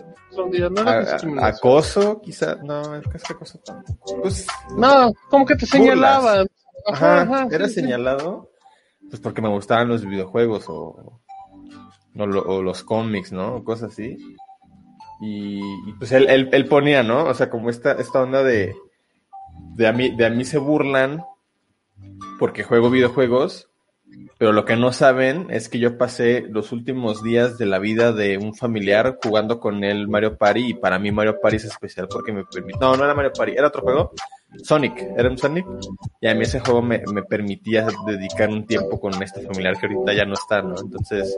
día, 0.52 0.70
no 0.70 0.82
era 0.82 1.18
a- 1.44 1.48
acoso, 1.48 2.20
quizá, 2.22 2.56
no, 2.64 2.96
es 2.96 3.08
que 3.08 3.18
es 3.18 3.32
acoso 3.32 3.58
tampoco. 3.66 4.22
Pues, 4.22 4.46
No, 4.78 5.12
como 5.30 5.46
que 5.46 5.56
te 5.56 5.66
Burlas. 5.66 5.72
señalaban. 5.88 6.48
ajá, 6.88 7.22
Ajá, 7.22 7.36
ajá, 7.44 7.48
era 7.56 7.68
sí, 7.68 7.74
sí. 7.76 7.80
señalado, 7.82 8.50
pues 9.10 9.22
porque 9.22 9.42
me 9.42 9.48
gustaban 9.50 9.88
los 9.88 10.06
videojuegos 10.06 10.66
o, 10.68 11.22
o, 12.18 12.26
lo- 12.26 12.44
o 12.44 12.62
los 12.62 12.84
cómics, 12.84 13.32
¿no? 13.32 13.56
O 13.56 13.64
cosas 13.64 13.92
así. 13.94 14.18
Y, 15.22 15.60
y, 15.60 15.94
pues 15.98 16.12
él, 16.12 16.28
él, 16.30 16.50
él 16.52 16.68
ponía, 16.68 17.02
¿no? 17.02 17.24
O 17.26 17.34
sea, 17.34 17.50
como 17.50 17.70
esta, 17.70 17.94
esta 17.94 18.22
onda 18.22 18.44
de, 18.44 18.76
de 19.76 19.88
a 19.88 19.94
mí, 19.94 20.14
de 20.16 20.26
a 20.26 20.30
mí 20.30 20.44
se 20.44 20.58
burlan 20.58 21.24
porque 22.40 22.64
juego 22.64 22.90
videojuegos, 22.90 23.70
pero 24.38 24.52
lo 24.54 24.66
que 24.66 24.76
no 24.76 24.92
saben 24.92 25.48
es 25.50 25.70
que 25.70 25.80
yo 25.80 25.98
pasé 25.98 26.46
los 26.50 26.72
últimos 26.72 27.24
días 27.24 27.58
de 27.58 27.66
la 27.66 27.80
vida 27.80 28.12
de 28.12 28.38
un 28.38 28.54
familiar 28.54 29.18
jugando 29.24 29.60
con 29.60 29.84
él 29.84 30.08
Mario 30.08 30.38
Party 30.38 30.70
y 30.70 30.74
para 30.74 31.00
mí 31.00 31.12
Mario 31.12 31.40
Party 31.42 31.58
es 31.58 31.66
especial 31.66 32.08
porque 32.10 32.32
me 32.32 32.44
permite... 32.46 32.78
No, 32.80 32.96
no 32.96 33.04
era 33.04 33.14
Mario 33.16 33.32
Party, 33.36 33.54
era 33.54 33.68
otro 33.68 33.82
juego. 33.82 34.12
Sonic, 34.64 34.94
era 35.18 35.30
un 35.30 35.38
Sonic. 35.38 35.66
Y 36.22 36.28
a 36.28 36.36
mí 36.36 36.44
ese 36.44 36.60
juego 36.62 36.82
me, 36.82 37.02
me 37.14 37.24
permitía 37.24 37.88
dedicar 38.06 38.50
un 38.50 38.66
tiempo 38.66 39.00
con 39.00 39.22
este 39.22 39.42
familiar 39.42 39.78
que 39.78 39.88
ahorita 39.88 40.14
ya 40.14 40.24
no 40.26 40.34
está, 40.36 40.62
¿no? 40.62 40.80
Entonces, 40.80 41.36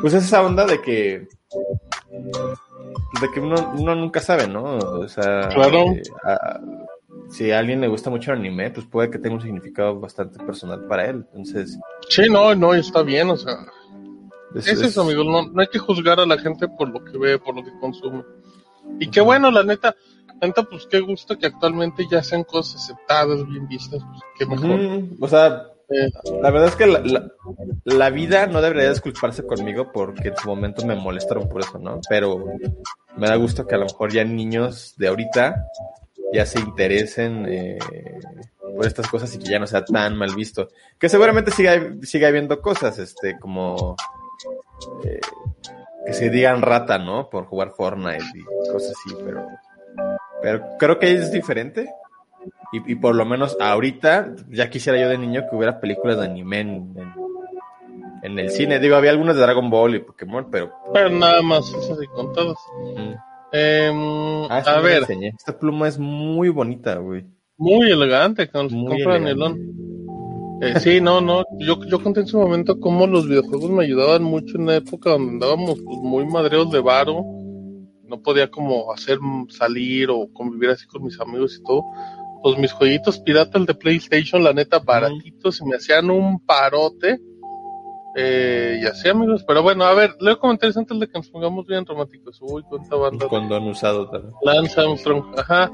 pues 0.00 0.14
es 0.14 0.24
esa 0.24 0.42
onda 0.42 0.64
de 0.64 0.80
que... 0.80 1.26
De 3.20 3.30
que 3.32 3.40
uno, 3.40 3.74
uno 3.78 3.94
nunca 3.94 4.20
sabe, 4.20 4.46
¿no? 4.46 4.62
O 4.78 5.08
sea, 5.08 5.48
Claro. 5.48 5.92
eh, 5.92 6.02
a- 6.24 6.60
si 7.30 7.50
a 7.52 7.58
alguien 7.60 7.80
le 7.80 7.88
gusta 7.88 8.10
mucho 8.10 8.32
el 8.32 8.38
anime, 8.40 8.70
pues 8.70 8.86
puede 8.86 9.10
que 9.10 9.18
tenga 9.18 9.36
un 9.36 9.42
significado 9.42 9.98
bastante 10.00 10.38
personal 10.44 10.84
para 10.86 11.06
él. 11.06 11.24
Entonces, 11.32 11.78
Sí, 12.08 12.22
no, 12.30 12.54
no, 12.54 12.74
está 12.74 13.02
bien, 13.02 13.30
o 13.30 13.36
sea. 13.36 13.54
es, 14.54 14.66
Es 14.66 14.82
eso, 14.82 15.02
amigo, 15.02 15.22
no, 15.24 15.48
no 15.48 15.60
hay 15.60 15.68
que 15.68 15.78
juzgar 15.78 16.18
a 16.20 16.26
la 16.26 16.38
gente 16.38 16.66
por 16.68 16.88
lo 16.88 17.04
que 17.04 17.16
ve, 17.16 17.38
por 17.38 17.54
lo 17.54 17.62
que 17.64 17.70
consume. 17.80 18.24
Y 18.98 19.08
qué 19.08 19.20
bueno, 19.20 19.50
la 19.50 19.62
neta, 19.62 19.94
la 20.40 20.48
neta, 20.48 20.62
pues 20.64 20.86
qué 20.90 21.00
gusto 21.00 21.38
que 21.38 21.46
actualmente 21.46 22.04
ya 22.10 22.22
sean 22.22 22.42
cosas 22.44 22.82
aceptadas, 22.82 23.46
bien 23.48 23.68
vistas, 23.68 24.02
pues 24.10 24.22
qué 24.38 24.46
mejor. 24.46 24.80
O 25.20 25.28
sea, 25.28 25.66
Eh, 25.92 26.08
la 26.40 26.52
verdad 26.52 26.68
es 26.68 26.76
que 26.76 26.86
la, 26.86 27.00
la- 27.00 27.28
la 27.84 28.10
vida 28.10 28.46
no 28.46 28.62
debería 28.62 28.90
disculparse 28.90 29.44
conmigo 29.44 29.90
porque 29.92 30.28
en 30.28 30.36
su 30.36 30.46
momento 30.46 30.86
me 30.86 30.94
molestaron 30.94 31.48
por 31.48 31.62
eso, 31.62 31.80
¿no? 31.80 32.00
Pero 32.08 32.44
me 33.16 33.26
da 33.26 33.34
gusto 33.34 33.66
que 33.66 33.74
a 33.74 33.78
lo 33.78 33.86
mejor 33.86 34.12
ya 34.12 34.22
niños 34.22 34.94
de 34.98 35.08
ahorita 35.08 35.66
ya 36.32 36.46
se 36.46 36.60
interesen 36.60 37.46
eh, 37.48 37.78
por 38.76 38.86
estas 38.86 39.08
cosas 39.08 39.34
y 39.34 39.38
que 39.38 39.50
ya 39.50 39.58
no 39.58 39.66
sea 39.66 39.84
tan 39.84 40.16
mal 40.16 40.34
visto. 40.34 40.68
Que 40.98 41.08
seguramente 41.08 41.50
siga, 41.50 41.92
siga 42.02 42.28
habiendo 42.28 42.60
cosas, 42.60 42.98
este, 42.98 43.38
como 43.38 43.96
eh, 45.04 45.20
que 46.06 46.12
se 46.12 46.30
digan 46.30 46.62
rata, 46.62 46.98
¿no? 46.98 47.28
Por 47.28 47.44
jugar 47.46 47.72
Fortnite 47.76 48.24
y 48.34 48.70
cosas 48.72 48.92
así, 48.96 49.16
pero, 49.24 49.46
pero 50.42 50.62
creo 50.78 50.98
que 50.98 51.12
es 51.14 51.30
diferente. 51.32 51.88
Y, 52.72 52.92
y 52.92 52.94
por 52.94 53.16
lo 53.16 53.24
menos 53.26 53.56
ahorita, 53.60 54.32
ya 54.48 54.70
quisiera 54.70 54.98
yo 54.98 55.08
de 55.08 55.18
niño 55.18 55.42
que 55.50 55.56
hubiera 55.56 55.80
películas 55.80 56.18
de 56.18 56.24
anime 56.26 56.60
en, 56.60 56.68
en- 56.96 57.14
en 58.22 58.38
el 58.38 58.50
cine. 58.50 58.78
Digo, 58.78 58.96
había 58.96 59.10
algunas 59.10 59.34
de 59.34 59.42
Dragon 59.42 59.68
Ball 59.70 59.94
y 59.96 59.98
Pokémon, 60.00 60.48
pero... 60.50 60.70
pero 60.92 61.08
nada 61.10 61.40
más, 61.42 61.68
es 61.72 61.90
así 61.90 62.06
con 62.08 62.32
todos. 62.32 62.56
mm. 62.96 63.14
Ah, 63.52 64.58
esta 64.58 64.78
a 64.78 64.80
ver. 64.80 65.04
Esta 65.38 65.58
pluma 65.58 65.88
es 65.88 65.98
muy 65.98 66.48
bonita, 66.48 66.96
güey. 66.96 67.24
muy 67.56 67.90
elegante, 67.90 68.48
con 68.48 68.70
se 68.70 68.76
Muy 68.76 68.88
compra 69.02 69.16
elegante. 69.16 69.34
nylon. 69.34 70.60
Eh, 70.62 70.78
sí, 70.80 71.00
no, 71.00 71.20
no, 71.22 71.44
yo, 71.58 71.82
yo 71.86 72.02
conté 72.02 72.20
en 72.20 72.26
su 72.26 72.38
momento 72.38 72.78
cómo 72.78 73.06
los 73.06 73.26
videojuegos 73.26 73.70
me 73.70 73.84
ayudaban 73.84 74.22
mucho 74.22 74.56
en 74.56 74.62
una 74.64 74.76
época 74.76 75.10
donde 75.10 75.32
andábamos 75.32 75.80
pues, 75.82 75.98
muy 76.02 76.26
madreos 76.26 76.70
de 76.70 76.80
varo, 76.80 77.24
no 78.06 78.20
podía 78.22 78.50
como 78.50 78.92
hacer 78.92 79.18
mm, 79.20 79.48
salir 79.48 80.10
o 80.10 80.28
convivir 80.32 80.70
así 80.70 80.86
con 80.86 81.02
mis 81.02 81.18
amigos 81.18 81.56
y 81.58 81.62
todo. 81.62 81.82
Pues 82.42 82.58
mis 82.58 82.72
jueguitos 82.72 83.18
piratas 83.20 83.66
de 83.66 83.74
PlayStation, 83.74 84.42
la 84.44 84.52
neta, 84.52 84.78
baratitos, 84.80 85.60
y 85.60 85.64
me 85.64 85.76
hacían 85.76 86.10
un 86.10 86.40
parote. 86.40 87.18
Eh, 88.16 88.80
y 88.82 88.86
así, 88.86 89.08
amigos, 89.08 89.44
pero 89.46 89.62
bueno, 89.62 89.84
a 89.84 89.94
ver, 89.94 90.16
leo 90.20 90.38
comentarios 90.38 90.76
antes 90.76 90.98
de 90.98 91.06
que 91.06 91.18
nos 91.18 91.28
pongamos 91.28 91.64
bien 91.66 91.86
románticos. 91.86 92.38
Uy, 92.40 92.62
cuánta 92.68 92.96
banda. 92.96 93.28
condón 93.28 93.68
usado 93.68 94.08
también. 94.10 94.34
Lance 94.42 94.80
Armstrong, 94.80 95.38
ajá. 95.38 95.70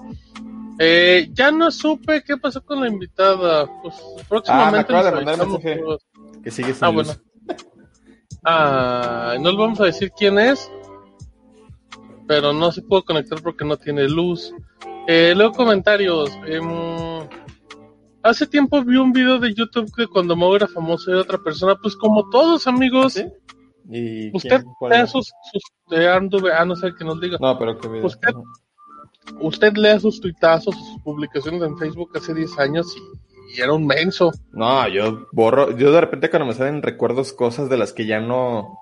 Eh, 0.79 1.29
ya 1.33 1.51
no 1.51 1.71
supe 1.71 2.23
qué 2.23 2.37
pasó 2.37 2.63
con 2.63 2.81
la 2.83 2.89
invitada. 2.89 3.67
Pues 3.83 3.95
Ah, 3.99 4.13
me 4.19 4.25
próximamente 4.25 4.93
de 4.93 4.99
nos 5.03 5.13
mandar 5.15 5.35
avisamos 5.35 5.65
mensaje. 5.65 6.43
Que 6.45 6.51
sigue 6.51 6.75
sin 6.75 6.85
Ah, 6.85 6.91
luz. 6.91 7.07
bueno. 7.07 7.21
Ah, 8.45 9.35
no 9.41 9.49
les 9.51 9.59
vamos 9.59 9.81
a 9.81 9.85
decir 9.85 10.13
quién 10.17 10.39
es, 10.39 10.71
pero 12.29 12.53
no 12.53 12.71
se 12.71 12.83
pudo 12.83 13.03
conectar 13.05 13.41
porque 13.43 13.65
no 13.65 13.77
tiene 13.79 14.09
luz. 14.09 14.53
Eh, 15.09 15.35
leo 15.37 15.53
comentarios. 15.53 16.31
Em, 16.47 16.63
hace 18.29 18.47
tiempo 18.47 18.83
vi 18.83 18.97
un 18.97 19.13
video 19.13 19.39
de 19.39 19.55
YouTube 19.55 19.91
que 19.95 20.07
cuando 20.07 20.37
Mau 20.37 20.55
era 20.55 20.67
famoso 20.67 21.11
era 21.11 21.21
otra 21.21 21.39
persona, 21.39 21.77
pues 21.81 21.97
como 21.97 22.29
todos 22.31 22.67
amigos. 22.67 23.15
¿Sí? 23.15 23.25
¿Y 23.89 24.37
Usted 24.37 24.63
lea 24.91 25.07
sus, 25.07 25.33
sus 25.53 25.63
de 25.89 26.09
ah, 26.09 26.65
no 26.65 26.75
sé 26.77 26.93
que 26.99 27.05
nos 27.05 27.21
diga. 27.21 27.39
No, 27.41 27.59
pero 27.59 27.79
qué 27.79 27.89
video. 27.89 28.07
Usted- 28.07 28.35
Usted 29.41 29.73
lea 29.75 29.99
sus 29.99 30.21
tuitazos, 30.21 30.75
sus 30.77 31.03
publicaciones 31.03 31.61
en 31.63 31.77
Facebook 31.77 32.11
hace 32.15 32.33
10 32.33 32.59
años 32.61 32.95
y, 32.97 33.59
y 33.59 33.61
era 33.61 33.73
un 33.73 33.85
menso. 33.87 34.31
No, 34.53 34.87
yo 34.89 35.27
borro. 35.33 35.77
Yo 35.77 35.91
de 35.93 36.01
repente 36.01 36.31
cuando 36.31 36.47
me 36.47 36.55
salen 36.55 36.81
recuerdos 36.83 37.33
cosas 37.33 37.69
de 37.69 37.77
las 37.77 37.93
que 37.93 38.07
ya 38.07 38.21
no. 38.21 38.79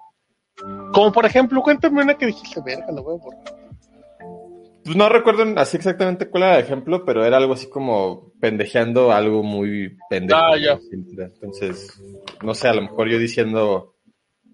Como 0.92 1.12
por 1.12 1.24
ejemplo, 1.24 1.62
cuéntame 1.62 2.03
una 2.03 2.14
que 2.14 2.26
dijiste, 2.26 2.61
verga, 2.64 2.92
la 2.92 3.01
voy 3.01 3.16
a 3.16 3.22
borrar. 3.22 3.63
Pues 4.85 4.97
no 4.97 5.09
recuerdo 5.09 5.45
así 5.59 5.76
exactamente 5.76 6.28
cuál 6.28 6.43
era 6.45 6.59
el 6.59 6.64
ejemplo, 6.64 7.05
pero 7.05 7.24
era 7.24 7.39
algo 7.39 7.55
así 7.55 7.68
como 7.70 8.32
pendejeando 8.41 9.12
algo 9.12 9.43
muy 9.43 9.97
pendejo. 10.11 10.39
Ah, 10.41 10.57
ya. 10.59 10.78
Entonces, 10.93 12.01
no 12.43 12.55
sé, 12.55 12.68
a 12.68 12.74
lo 12.74 12.82
mejor 12.82 13.09
yo 13.09 13.18
diciendo, 13.18 13.95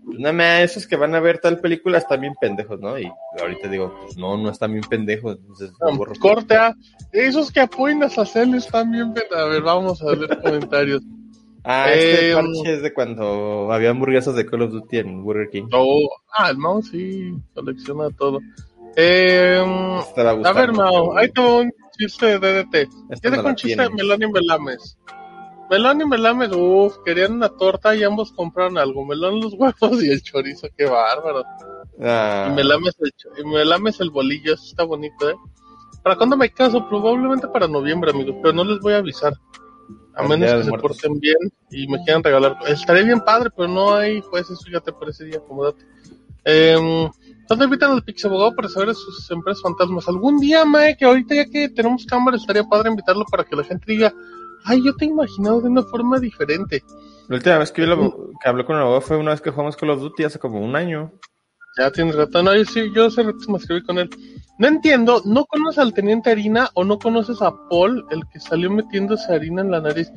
pues 0.05 0.19
nada 0.21 0.33
más, 0.33 0.61
esos 0.63 0.87
que 0.87 0.95
van 0.97 1.15
a 1.17 1.21
ver 1.21 1.39
tal 1.41 1.59
película 1.61 1.99
están 1.99 2.21
bien 2.21 2.35
pendejos, 2.41 2.79
¿no? 2.81 2.97
Y 2.99 3.11
ahorita 3.41 3.69
digo, 3.69 3.93
pues 4.05 4.17
no, 4.17 4.37
no 4.37 4.51
están 4.51 4.73
bien 4.73 4.85
pendejos, 4.89 5.37
entonces 5.41 5.73
lo 5.81 5.97
borro. 5.97 6.15
Corte 6.21 6.55
A. 6.57 6.75
Esos 7.13 7.51
que 7.51 7.61
apoyan 7.61 8.03
a 8.05 8.09
Sacel 8.09 8.55
están 8.55 8.93
bien. 8.93 9.13
pen- 9.13 9.25
A 9.37 9.45
ver, 9.47 9.63
vamos 9.63 10.01
a 10.03 10.15
leer 10.15 10.39
comentarios. 10.43 11.03
Ah, 11.65 11.93
este 11.93 12.31
Eh, 12.31 12.35
parche 12.35 12.75
es 12.77 12.83
de 12.83 12.95
cuando 12.95 13.71
había 13.73 13.91
hamburguesas 13.91 14.35
de 14.37 14.47
Call 14.47 14.63
of 14.63 14.71
Duty 14.73 14.99
en 14.99 15.23
Burger 15.25 15.51
King. 15.51 15.69
Oh, 15.73 16.09
ah, 16.35 16.53
no, 16.57 16.81
sí, 16.83 17.35
colecciona 17.53 18.09
todo. 18.11 18.39
Eh, 19.03 19.63
a 20.45 20.53
ver, 20.53 20.73
Mao, 20.73 21.17
ahí 21.17 21.31
te 21.31 21.41
va 21.41 21.57
un 21.59 21.73
chiste 21.99 22.39
de 22.39 22.65
DDT. 22.65 22.89
Con 23.23 23.33
la 23.33 23.43
un 23.51 23.55
chiste 23.57 23.83
de. 23.83 23.89
Melón 23.91 24.23
y 24.23 24.31
Melames. 24.31 24.99
Melón 25.71 26.01
y 26.01 26.05
Melames, 26.05 26.51
uff, 26.53 26.97
querían 27.05 27.35
una 27.35 27.49
torta 27.49 27.95
y 27.95 28.03
ambos 28.03 28.33
compraron 28.33 28.77
algo. 28.77 29.05
Melón 29.07 29.41
los 29.41 29.55
huevos 29.55 30.03
y 30.03 30.11
el 30.11 30.21
chorizo, 30.23 30.69
qué 30.77 30.85
bárbaro. 30.87 31.45
Ah, 32.03 32.49
Y 32.51 32.55
Melames 32.55 32.95
el, 33.01 33.13
y 33.39 33.45
Melames 33.49 34.01
el 34.01 34.11
bolillo, 34.11 34.55
eso 34.55 34.65
está 34.65 34.83
bonito, 34.85 35.31
¿eh? 35.31 35.37
¿Para 36.03 36.17
cuándo 36.17 36.37
me 36.37 36.51
caso? 36.51 36.89
Probablemente 36.89 37.47
para 37.49 37.69
noviembre, 37.69 38.11
amigos, 38.11 38.37
pero 38.43 38.53
no 38.55 38.65
les 38.65 38.81
voy 38.81 38.95
a 38.95 38.99
avisar. 38.99 39.33
A 40.15 40.23
menos 40.25 40.53
que 40.53 40.65
se 40.65 40.71
Muertos. 40.71 40.99
porten 40.99 41.21
bien 41.21 41.37
y 41.71 41.87
me 41.87 42.03
quieran 42.05 42.23
regalar. 42.25 42.59
Estaré 42.67 43.05
bien 43.05 43.21
padre, 43.21 43.51
pero 43.57 43.69
no 43.69 43.95
hay 43.95 44.21
jueces, 44.23 44.59
fíjate, 44.65 44.93
por 44.93 45.09
ese 45.09 45.25
día, 45.25 45.39
acomódate. 45.39 45.85
Eh, 46.45 47.09
¿Dónde 47.51 47.65
invitan 47.65 47.91
al 47.91 48.05
Pixabogado 48.05 48.55
para 48.55 48.69
saber 48.69 48.91
de 48.91 48.95
sus 48.95 49.29
empresas 49.31 49.61
fantasmas? 49.63 50.07
Algún 50.09 50.39
día, 50.39 50.65
Mae, 50.65 50.97
que 50.97 51.05
ahorita 51.05 51.35
ya 51.35 51.45
que 51.47 51.69
tenemos 51.69 52.07
cámara, 52.07 52.37
estaría 52.37 52.63
padre 52.63 52.91
invitarlo 52.91 53.25
para 53.29 53.43
que 53.43 53.57
la 53.57 53.65
gente 53.65 53.85
diga, 53.91 54.15
ay, 54.65 54.81
yo 54.85 54.95
te 54.95 55.05
he 55.05 55.09
imaginado 55.09 55.61
de 55.61 55.69
una 55.69 55.83
forma 55.83 56.21
diferente. 56.21 56.85
La 57.29 57.37
última 57.37 57.59
vez 57.59 57.73
que 57.73 57.83
yo 57.83 57.89
lo- 57.89 58.31
que 58.41 58.49
hablé 58.49 58.65
con 58.65 58.77
el 58.77 58.83
abogado 58.83 59.01
fue 59.01 59.17
una 59.17 59.33
vez 59.33 59.41
que 59.41 59.51
jugamos 59.51 59.77
Call 59.77 59.91
of 59.91 60.01
Duty 60.01 60.23
hace 60.25 60.39
como 60.39 60.61
un 60.61 60.77
año. 60.77 61.13
Ya 61.77 61.91
tienes 61.91 62.15
rato. 62.15 62.41
No, 62.41 62.55
yo 62.55 62.65
sí, 62.65 62.91
yo 62.95 63.07
hace 63.07 63.25
rato 63.25 63.39
me 63.49 63.59
escribí 63.59 63.83
con 63.83 63.99
él. 63.99 64.09
No 64.59 64.69
entiendo, 64.69 65.21
¿no 65.25 65.45
conoces 65.47 65.79
al 65.81 65.93
teniente 65.93 66.31
harina 66.31 66.69
o 66.75 66.85
no 66.85 66.99
conoces 67.01 67.43
a 67.43 67.53
Paul, 67.69 68.07
el 68.11 68.23
que 68.33 68.39
salió 68.39 68.71
metiéndose 68.71 69.33
harina 69.33 69.63
en 69.63 69.73
la 69.73 69.81
nariz? 69.81 70.09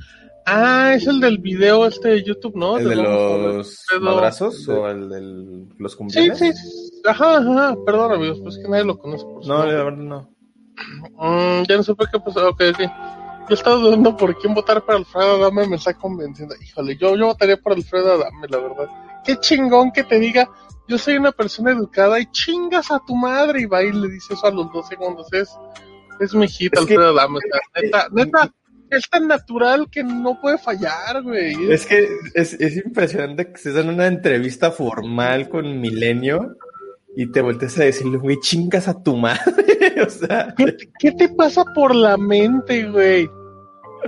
Ah, 0.46 0.94
es 0.94 1.08
el 1.08 1.20
del 1.20 1.38
video 1.38 1.86
este 1.86 2.10
de 2.10 2.24
YouTube, 2.24 2.56
¿no? 2.56 2.78
¿El 2.78 2.90
de 2.90 2.96
los 2.98 3.86
pedo. 3.90 4.02
madrazos 4.02 4.68
o 4.68 4.90
el 4.90 5.10
de 5.10 5.68
los 5.78 5.96
cumpleaños? 5.96 6.38
sí, 6.38 6.52
sí. 6.52 7.02
Ajá, 7.06 7.38
ajá. 7.38 7.76
Perdón, 7.86 8.14
amigos, 8.14 8.40
pues 8.42 8.58
que 8.58 8.68
nadie 8.68 8.84
lo 8.84 8.98
conoce 8.98 9.24
por 9.24 9.46
No, 9.46 9.66
la 9.66 9.84
verdad 9.84 9.98
no. 9.98 10.30
Mm, 11.18 11.64
ya 11.68 11.78
no 11.78 11.84
supe 11.84 12.06
qué 12.12 12.20
pasó. 12.20 12.50
Ok, 12.50 12.62
ok. 12.74 12.82
Yo 13.50 13.56
estaba 13.56 13.76
dudando 13.76 14.16
por 14.16 14.38
quién 14.38 14.54
votar 14.54 14.86
para 14.86 15.00
Alfredo 15.00 15.36
Adame, 15.36 15.68
me 15.68 15.76
está 15.76 15.94
convenciendo. 15.94 16.56
Híjole, 16.62 16.96
yo, 16.98 17.16
yo 17.16 17.28
votaría 17.28 17.58
por 17.58 17.74
Alfredo 17.74 18.14
Adame, 18.14 18.48
la 18.48 18.58
verdad. 18.58 18.88
Qué 19.26 19.38
chingón 19.38 19.92
que 19.92 20.04
te 20.04 20.18
diga, 20.18 20.50
yo 20.88 20.98
soy 20.98 21.16
una 21.16 21.32
persona 21.32 21.72
educada 21.72 22.20
y 22.20 22.26
chingas 22.32 22.92
a 22.92 23.02
tu 23.06 23.16
madre 23.16 23.62
y 23.62 23.66
va 23.66 23.84
y 23.84 23.92
le 23.92 24.08
dice 24.10 24.34
eso 24.34 24.48
a 24.48 24.52
los 24.52 24.72
dos 24.72 24.88
segundos. 24.88 25.28
Es, 25.34 25.50
es 26.20 26.34
mi 26.34 26.46
hijita, 26.46 26.80
Alfredo 26.80 27.10
Adame. 27.10 27.38
o 27.38 27.42
sea, 27.42 27.82
neta, 27.82 28.08
neta, 28.12 28.54
es 28.98 29.10
tan 29.10 29.28
natural 29.28 29.88
que 29.92 30.04
no 30.04 30.40
puede 30.42 30.58
fallar, 30.58 31.22
güey. 31.24 31.72
Es 31.72 31.86
que 31.86 32.08
es, 32.34 32.54
es 32.54 32.78
impresionante 32.78 33.48
que 33.48 33.54
estés 33.54 33.76
en 33.76 33.90
una 33.90 34.08
entrevista 34.08 34.72
formal 34.72 35.50
con 35.50 35.80
Milenio 35.82 36.56
y 37.16 37.32
te 37.32 37.42
voltees 37.42 37.78
a 37.80 37.84
decirle, 37.84 38.18
güey, 38.18 38.40
chingas 38.40 38.88
a 38.88 39.02
tu 39.04 39.16
madre. 39.18 39.44
o 40.06 40.10
sea, 40.10 40.54
¿Qué, 40.58 40.72
te- 40.72 40.90
qué 41.00 41.12
te 41.12 41.30
pasa 41.30 41.64
por 41.76 41.94
la 41.96 42.18
mente, 42.18 42.90
güey? 42.90 43.30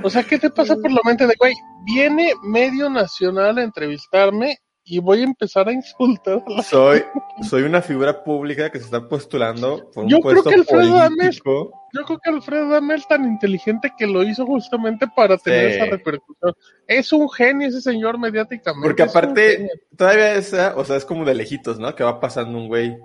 O 0.03 0.09
sea, 0.09 0.23
¿qué 0.23 0.37
te 0.39 0.49
pasa 0.49 0.75
por 0.75 0.91
la 0.91 0.99
mente 1.05 1.25
de, 1.27 1.35
güey, 1.39 1.53
viene 1.85 2.33
medio 2.43 2.89
nacional 2.89 3.57
a 3.57 3.63
entrevistarme 3.63 4.57
y 4.87 4.99
voy 4.99 5.21
a 5.21 5.23
empezar 5.23 5.67
a 5.67 5.71
insultar 5.71 6.43
a 6.45 6.51
la 6.51 6.61
soy, 6.63 7.03
soy 7.41 7.63
una 7.63 7.81
figura 7.81 8.23
pública 8.23 8.69
que 8.69 8.77
se 8.77 8.85
está 8.85 9.07
postulando 9.09 9.89
por 9.91 10.03
un 10.03 10.09
Yo 10.11 10.19
creo 10.19 10.43
puesto 10.43 10.49
que 10.51 10.55
Alfredo 10.57 11.09
político. 11.09 11.71
Yo 11.91 12.03
creo 12.03 12.19
que 12.19 12.29
Alfredo 12.29 12.65
Adame 12.67 12.95
es 12.95 13.07
tan 13.07 13.25
inteligente 13.25 13.91
que 13.97 14.05
lo 14.05 14.21
hizo 14.21 14.45
justamente 14.45 15.07
para 15.15 15.37
tener 15.37 15.71
Sí. 15.71 15.77
esa 15.77 15.85
repercusión. 15.85 16.53
Es 16.87 17.11
un 17.13 17.29
genio 17.29 17.67
ese 17.67 17.81
señor 17.81 18.19
mediáticamente. 18.19 18.87
Porque 18.87 19.03
aparte, 19.03 19.69
todavía 19.97 20.35
esa, 20.35 20.75
o 20.77 20.85
sea, 20.85 20.97
es 20.97 21.05
como 21.05 21.25
de 21.25 21.33
lejitos, 21.33 21.79
¿no? 21.79 21.95
Que 21.95 22.03
va 22.03 22.19
pasando 22.19 22.57
un 22.57 22.67
güey. 22.67 22.95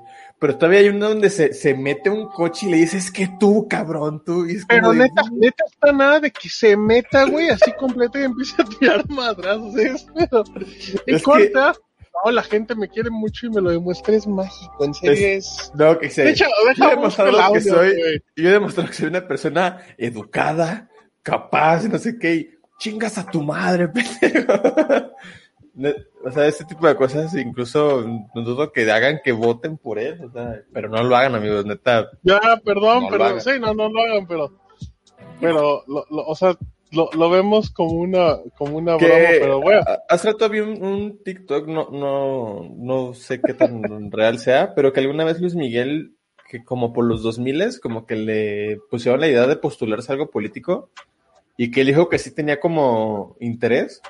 Pero 0.41 0.57
todavía 0.57 0.81
hay 0.81 0.89
uno 0.89 1.11
donde 1.11 1.29
se, 1.29 1.53
se 1.53 1.75
mete 1.75 2.09
un 2.09 2.27
coche 2.29 2.67
y 2.67 2.71
le 2.71 2.79
dice, 2.79 2.97
es 2.97 3.11
que 3.11 3.29
tú, 3.39 3.69
cabrón, 3.69 4.25
tú. 4.25 4.47
Y 4.47 4.57
es 4.57 4.65
Pero 4.67 4.93
de, 4.93 5.01
neta, 5.01 5.23
neta 5.31 5.65
está 5.71 5.93
nada 5.93 6.19
de 6.19 6.31
que 6.31 6.49
se 6.49 6.79
meta, 6.79 7.25
güey, 7.27 7.51
así 7.51 7.71
completo 7.79 8.19
y 8.19 8.23
empiece 8.23 8.55
a 8.61 8.65
tirar 8.65 9.09
madrazos. 9.11 9.77
Es, 9.77 10.07
pero, 10.15 10.43
y 11.07 11.15
Es 11.15 11.23
corta. 11.23 11.75
No, 12.25 12.31
la 12.31 12.43
gente 12.43 12.75
me 12.75 12.89
quiere 12.89 13.11
mucho 13.11 13.47
y 13.47 13.51
me 13.51 13.61
lo 13.61 13.71
demuestra, 13.71 14.15
es 14.15 14.27
mágico, 14.27 14.85
en 14.85 14.95
serio 14.95 15.27
es... 15.29 15.71
No, 15.75 15.99
que 15.99 16.11
se, 16.11 16.25
De 16.25 16.31
hecho, 16.31 16.47
yo 16.77 16.87
he 16.87 16.91
demostrado 16.91 17.31
el 17.31 17.37
que 17.37 17.43
audio, 17.43 17.75
soy, 17.75 18.23
yo 18.37 18.49
he 18.49 18.53
demostrado 18.53 18.89
que 18.89 18.95
soy 18.95 19.09
una 19.09 19.27
persona 19.27 19.81
educada, 19.97 20.91
capaz, 21.23 21.85
no 21.85 21.99
sé 21.99 22.19
qué, 22.19 22.35
y 22.35 22.51
chingas 22.79 23.17
a 23.17 23.27
tu 23.27 23.43
madre, 23.43 23.89
pendejo. 24.21 24.53
O 26.25 26.31
sea, 26.31 26.47
ese 26.47 26.65
tipo 26.65 26.87
de 26.87 26.95
cosas, 26.97 27.35
incluso 27.35 28.05
no 28.35 28.43
dudo 28.43 28.73
que 28.73 28.91
hagan 28.91 29.21
que 29.25 29.33
voten 29.33 29.79
por 29.79 29.99
él, 29.99 30.23
o 30.25 30.31
sea, 30.31 30.61
pero 30.73 30.89
no 30.89 31.03
lo 31.03 31.17
hagan, 31.17 31.35
amigos, 31.35 31.65
neta. 31.65 32.11
Ya, 32.23 32.41
perdón, 32.65 33.05
No 33.05 33.09
pero 33.11 33.41
sí, 33.41 33.51
no, 33.61 33.73
no 33.75 33.89
lo 33.89 34.01
hagan, 34.03 34.27
pero, 34.27 34.53
pero, 35.41 35.83
lo, 35.87 36.05
lo- 36.11 36.27
o 36.27 36.35
sea, 36.35 36.57
lo, 36.93 37.09
lo 37.17 37.31
vemos 37.31 37.71
como 37.71 37.93
una, 37.93 38.39
como 38.59 38.77
una 38.79 38.97
Que- 38.99 39.07
broma, 39.07 39.21
pero 39.31 39.61
bueno. 39.61 39.81
Hace 40.09 40.33
rato 40.33 40.49
vi 40.49 40.61
un, 40.61 40.83
un 40.85 41.23
TikTok, 41.23 41.67
no, 41.69 41.89
no, 41.91 42.69
no 42.77 43.15
sé 43.15 43.41
qué 43.41 43.55
tan 43.55 43.83
real 44.13 44.39
sea, 44.39 44.75
pero 44.75 44.93
que 44.93 45.01
alguna 45.01 45.25
vez 45.25 45.41
Luis 45.41 45.55
Miguel, 45.55 46.15
que 46.49 46.65
como 46.65 46.93
por 46.93 47.05
los 47.05 47.23
2000 47.23 47.81
como 47.81 48.07
que 48.07 48.17
le 48.17 48.79
pusieron 48.91 49.21
la 49.21 49.29
idea 49.29 49.47
de 49.47 49.57
postularse 49.57 50.11
a 50.11 50.15
algo 50.15 50.31
político 50.31 50.91
y 51.57 51.71
que 51.71 51.83
él 51.83 51.87
dijo 51.89 52.09
que 52.09 52.19
sí 52.19 52.35
tenía 52.35 52.59
como 52.59 53.37
interés, 53.39 54.03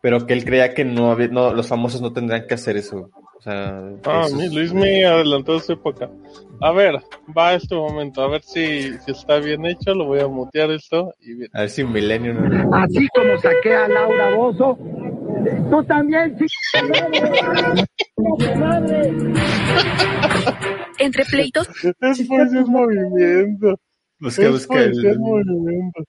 pero 0.00 0.26
que 0.26 0.32
él 0.34 0.44
creía 0.44 0.74
que 0.74 0.84
no, 0.84 1.10
había, 1.10 1.28
no 1.28 1.52
los 1.52 1.68
famosos 1.68 2.00
no 2.00 2.12
tendrían 2.12 2.46
que 2.46 2.54
hacer 2.54 2.76
eso. 2.76 3.10
O 3.36 3.40
sea, 3.40 3.82
Ah, 4.04 4.24
eso 4.26 4.36
mi, 4.36 4.44
es- 4.46 4.52
Luis 4.52 4.72
me 4.74 5.04
adelantó 5.04 5.58
su 5.60 5.72
época. 5.72 6.10
A 6.60 6.72
ver, 6.72 6.96
va 7.36 7.54
este 7.54 7.74
momento, 7.76 8.20
a 8.22 8.28
ver 8.28 8.42
si, 8.42 8.98
si 8.98 9.10
está 9.12 9.38
bien 9.38 9.64
hecho, 9.64 9.94
lo 9.94 10.06
voy 10.06 10.18
a 10.20 10.26
mutear 10.26 10.70
esto 10.72 11.14
y 11.20 11.34
bien. 11.34 11.50
a 11.54 11.60
ver 11.60 11.70
si 11.70 11.82
un 11.82 11.92
milenio 11.92 12.34
no- 12.34 12.76
Así 12.76 13.06
como 13.14 13.38
saqué 13.38 13.74
a 13.76 13.86
Laura 13.88 14.34
Bozo, 14.34 14.76
tú 15.70 15.84
también, 15.84 16.36
Entre 20.98 21.24
pleitos, 21.26 21.68
Es 21.84 21.94
es 22.20 22.28
movimiento. 22.68 23.76
Busca, 24.20 24.42
es 24.42 24.50
busca 24.50 24.74
poesía 24.74 24.90
el- 24.90 25.06
es 25.06 25.18
movimiento. 25.18 26.04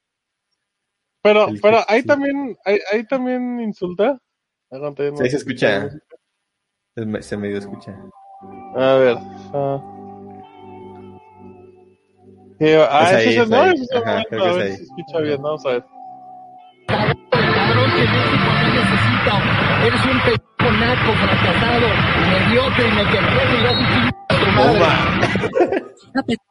Pero, 1.22 1.48
el 1.50 1.60
pero 1.62 1.80
ahí 1.88 2.02
sí. 2.02 2.08
también, 2.08 2.58
ahí, 2.66 2.80
ahí 2.92 3.04
también 3.06 3.60
insulta. 3.62 4.18
Aguanta, 4.72 5.04
ya 5.04 5.12
no- 5.12 5.18
Sí, 5.18 5.30
se 5.30 5.38
escucha. 5.38 5.90
se 7.22 7.38
medio 7.38 7.58
escucha. 7.60 7.96
A 8.76 8.94
ver. 8.96 9.18
ah. 9.54 9.82
Eh, 12.62 12.88
ah, 12.90 13.04
Es 13.04 13.14
ahí, 13.16 13.28
ese 13.28 13.30
es 13.30 13.36
el 13.38 13.44
es 13.44 13.50
no, 13.50 13.62
ahí. 13.62 13.74
ese 13.76 13.98
Ajá, 13.98 14.12
momento, 14.12 14.60
es 14.60 14.78
si 14.78 14.84
escucha 14.84 15.20
bien, 15.20 15.42
vamos 15.42 15.66
a 15.66 15.70
ver. 15.70 15.86
cabrón 16.88 17.92
que 17.92 18.02
México 18.02 18.50
no 18.54 18.74
necesita. 18.76 19.34
Eres 19.86 20.06
un 20.06 20.20
pendejo 20.24 20.70
naco, 20.80 21.12
fracasado, 21.14 21.88
mediocre, 22.30 22.88
y 22.88 22.92
me 22.92 23.04
quedé 23.12 23.44
y 23.60 23.64
vas 23.64 23.74
a 23.74 23.78
chingar 23.90 24.14
a 24.30 24.32
tu 24.40 24.80
madre. 24.80 26.36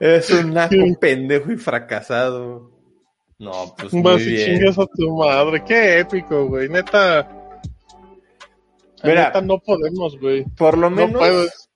Es 0.00 0.30
un 0.30 0.54
naco 0.54 0.74
pendejo 0.98 1.52
y 1.52 1.56
fracasado. 1.58 2.70
No, 3.40 3.74
pues 3.76 3.92
muy 3.92 4.02
Vas 4.02 4.20
y 4.22 4.26
bien. 4.30 4.58
chingas 4.58 4.78
a 4.78 4.86
tu 4.86 5.16
madre. 5.16 5.64
Qué 5.66 5.98
épico, 6.00 6.46
güey. 6.46 6.68
Neta. 6.68 7.28
Mira. 9.02 9.26
neta, 9.28 9.40
no 9.40 9.58
podemos, 9.58 10.18
güey. 10.20 10.44
Por 10.56 10.76
lo 10.76 10.90
No 10.90 10.96
menos 10.96 11.18
puedes. 11.18 11.70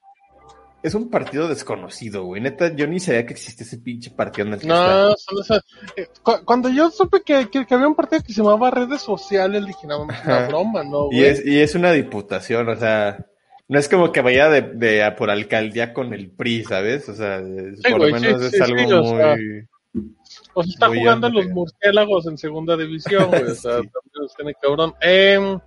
es 0.83 0.95
un 0.95 1.09
partido 1.11 1.49
desconocido, 1.49 2.25
güey. 2.25 2.43
Neta, 2.43 2.75
yo 2.77 2.87
ni 2.87 3.01
sabía 3.01 3.25
que 3.25 3.33
existía 3.33 3.65
ese 3.65 3.79
pinche 3.79 4.11
partido 4.11 4.47
en 4.49 4.53
el 4.55 4.61
que 4.61 4.67
está. 4.67 5.05
No, 5.09 5.15
son 5.17 5.39
esas- 5.43 5.65
eh, 5.97 6.07
cu- 6.23 6.45
cuando 6.45 6.69
yo 6.69 6.91
supe 6.91 7.23
que, 7.25 7.49
que, 7.49 7.65
que 7.67 7.75
había 7.75 7.89
un 7.89 7.95
partido 7.95 8.23
que 8.23 8.33
se 8.35 8.43
llamaba 8.43 8.71
redes 8.71 9.01
sociales, 9.01 9.65
dije, 9.67 9.87
no, 9.87 10.03
una 10.03 10.47
broma, 10.49 10.85
¿no? 10.85 11.07
Y 11.11 11.17
güey? 11.21 11.25
es, 11.25 11.47
y 11.47 11.61
es 11.61 11.75
una 11.75 11.93
diputación, 11.93 12.69
o 12.69 12.77
sea, 12.77 13.25
no 13.69 13.79
es 13.79 13.89
como 13.89 14.13
que 14.13 14.21
vaya 14.21 14.51
de, 14.51 14.61
de 14.61 15.03
a 15.03 15.17
por 15.17 15.31
alcaldía 15.31 15.95
con 15.95 16.13
el 16.13 16.31
PRI, 16.31 16.65
¿sabes? 16.65 17.09
O 17.09 17.15
sea, 17.15 17.39
es- 17.39 17.81
por 17.91 18.01
lo 18.01 18.11
menos 18.21 18.43
sí, 18.51 18.57
es 18.57 18.61
algo 18.61 18.79
sí, 18.87 18.93
o 18.93 19.03
muy... 19.03 19.17
sea, 19.17 19.37
O 20.55 20.63
sea, 20.63 20.73
está 20.73 20.89
jugando 20.89 21.27
en 21.29 21.35
los 21.35 21.49
murciélagos 21.49 22.27
en 22.27 22.37
segunda 22.39 22.77
división, 22.77 23.29
güey. 23.29 23.43
O 23.45 23.55
sea, 23.55 23.81
Sí. 23.81 23.89
también 23.89 24.13
los 24.15 24.35
tiene 24.35 24.55
cabrón. 24.55 24.95
Em, 25.01 25.59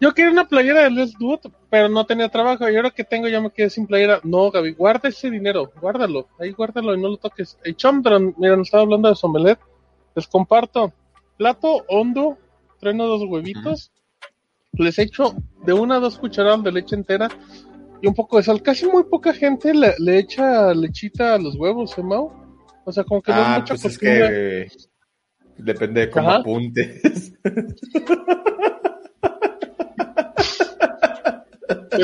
yo 0.00 0.14
quería 0.14 0.30
una 0.32 0.48
playera 0.48 0.82
de 0.84 0.90
Les 0.90 1.12
Dude, 1.18 1.50
pero 1.68 1.88
no 1.88 2.06
tenía 2.06 2.28
trabajo. 2.28 2.68
Y 2.68 2.76
ahora 2.76 2.90
que 2.90 3.04
tengo 3.04 3.28
ya 3.28 3.40
me 3.40 3.50
quedé 3.50 3.68
sin 3.70 3.86
playera. 3.86 4.20
No, 4.24 4.50
Gaby, 4.50 4.72
guarda 4.72 5.08
ese 5.10 5.30
dinero. 5.30 5.70
Guárdalo. 5.80 6.28
Ahí 6.38 6.52
guárdalo 6.52 6.94
y 6.94 7.00
no 7.00 7.08
lo 7.08 7.16
toques. 7.18 7.58
Hey, 7.62 7.74
Chomdron, 7.74 8.34
mira, 8.38 8.56
nos 8.56 8.68
estaba 8.68 8.82
hablando 8.84 9.08
de 9.08 9.14
Somelet. 9.14 9.58
Les 10.14 10.26
comparto. 10.26 10.92
Plato 11.36 11.84
hondo. 11.88 12.38
Treno 12.80 13.06
dos 13.06 13.22
huevitos. 13.28 13.92
Les 14.72 14.98
echo 14.98 15.34
de 15.64 15.72
una 15.74 15.96
a 15.96 16.00
dos 16.00 16.16
cucharadas 16.18 16.62
de 16.62 16.72
leche 16.72 16.96
entera 16.96 17.28
y 18.00 18.06
un 18.06 18.14
poco 18.14 18.38
de 18.38 18.44
sal. 18.44 18.62
Casi 18.62 18.86
muy 18.86 19.02
poca 19.04 19.34
gente 19.34 19.74
le, 19.74 19.94
le 19.98 20.18
echa 20.18 20.72
lechita 20.72 21.34
a 21.34 21.38
los 21.38 21.56
huevos, 21.56 21.98
¿eh, 21.98 22.02
Mau? 22.02 22.32
O 22.90 22.92
sea, 22.92 23.04
como 23.04 23.22
que 23.22 23.30
no 23.32 23.38
es 23.40 23.46
Ah, 23.46 23.58
mucha 23.60 23.74
pues 23.74 23.84
es 23.84 23.98
costumbre. 23.98 24.28
que 24.28 25.62
depende 25.62 26.00
de 26.02 26.10
cómo 26.10 26.28
Ajá. 26.28 26.38
apuntes. 26.40 27.32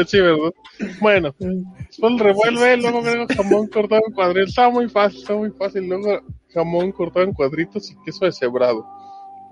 Sí, 0.06 0.20
¿verdad? 0.20 0.52
Bueno, 1.00 1.34
después 1.38 2.12
lo 2.12 2.18
revuelve, 2.18 2.76
luego 2.76 2.98
agrego 2.98 3.26
jamón 3.34 3.66
cortado 3.68 4.02
en 4.06 4.12
cuadritos. 4.12 4.50
Está 4.50 4.68
muy 4.68 4.88
fácil, 4.88 5.20
está 5.20 5.34
muy 5.34 5.50
fácil. 5.52 5.88
Luego 5.88 6.20
jamón 6.52 6.92
cortado 6.92 7.24
en 7.24 7.32
cuadritos 7.32 7.90
y 7.90 7.96
queso 8.04 8.26
deshebrado. 8.26 8.84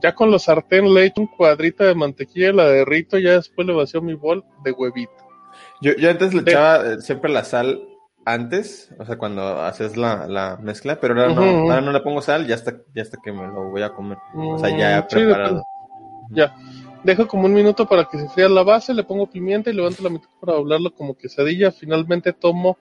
Ya 0.03 0.15
con 0.15 0.31
los 0.31 0.43
sartén 0.45 0.93
le 0.93 1.07
echo 1.07 1.23
un 1.23 1.29
cuadrito 1.29 1.83
de 1.85 1.95
mantequilla, 1.95 2.53
la 2.53 2.69
derrito, 2.69 3.19
ya 3.19 3.33
después 3.37 3.67
le 3.67 3.73
vacío 3.75 4.03
mi 4.03 4.15
bol 4.15 4.45
de 4.63 4.73
huevito. 4.73 5.13
Yo, 5.81 5.95
yo 5.97 6.11
antes 6.11 6.35
le 6.35 6.43
echaba 6.43 6.93
eh, 6.93 7.01
siempre 7.01 7.31
la 7.33 7.43
sal 7.45 7.81
antes, 8.25 8.91
o 8.99 9.05
sea, 9.05 9.19
cuando 9.19 9.61
haces 9.61 9.97
la, 9.97 10.27
la 10.27 10.57
mezcla, 10.57 10.99
pero 11.01 11.15
ahora 11.15 11.35
no, 11.35 11.43
ahora 11.43 11.81
no 11.81 11.93
le 11.93 12.01
pongo 12.01 12.23
sal, 12.23 12.47
ya 12.47 12.55
hasta, 12.55 12.77
ya 12.95 13.03
hasta 13.03 13.19
que 13.23 13.33
me 13.33 13.47
lo 13.47 13.71
voy 13.71 13.83
a 13.83 13.93
comer. 13.93 14.19
O 14.35 14.59
sea, 14.59 14.71
ya 14.77 15.01
Mm, 15.01 15.07
sí, 15.09 15.17
preparado. 15.17 15.65
Ya. 16.31 16.55
Dejo 17.03 17.29
como 17.29 17.45
un 17.45 17.53
minuto 17.53 17.87
para 17.87 18.07
que 18.07 18.19
se 18.19 18.29
fría 18.31 18.49
la 18.49 18.63
base, 18.63 18.95
le 18.95 19.05
pongo 19.05 19.29
pimienta 19.29 19.71
y 19.71 19.75
levanto 19.75 20.03
la 20.03 20.09
mitad 20.09 20.29
para 20.41 20.55
doblarlo 20.55 20.91
como 20.95 21.17
quesadilla. 21.17 21.71
Finalmente 21.71 22.33
tomo 22.33 22.79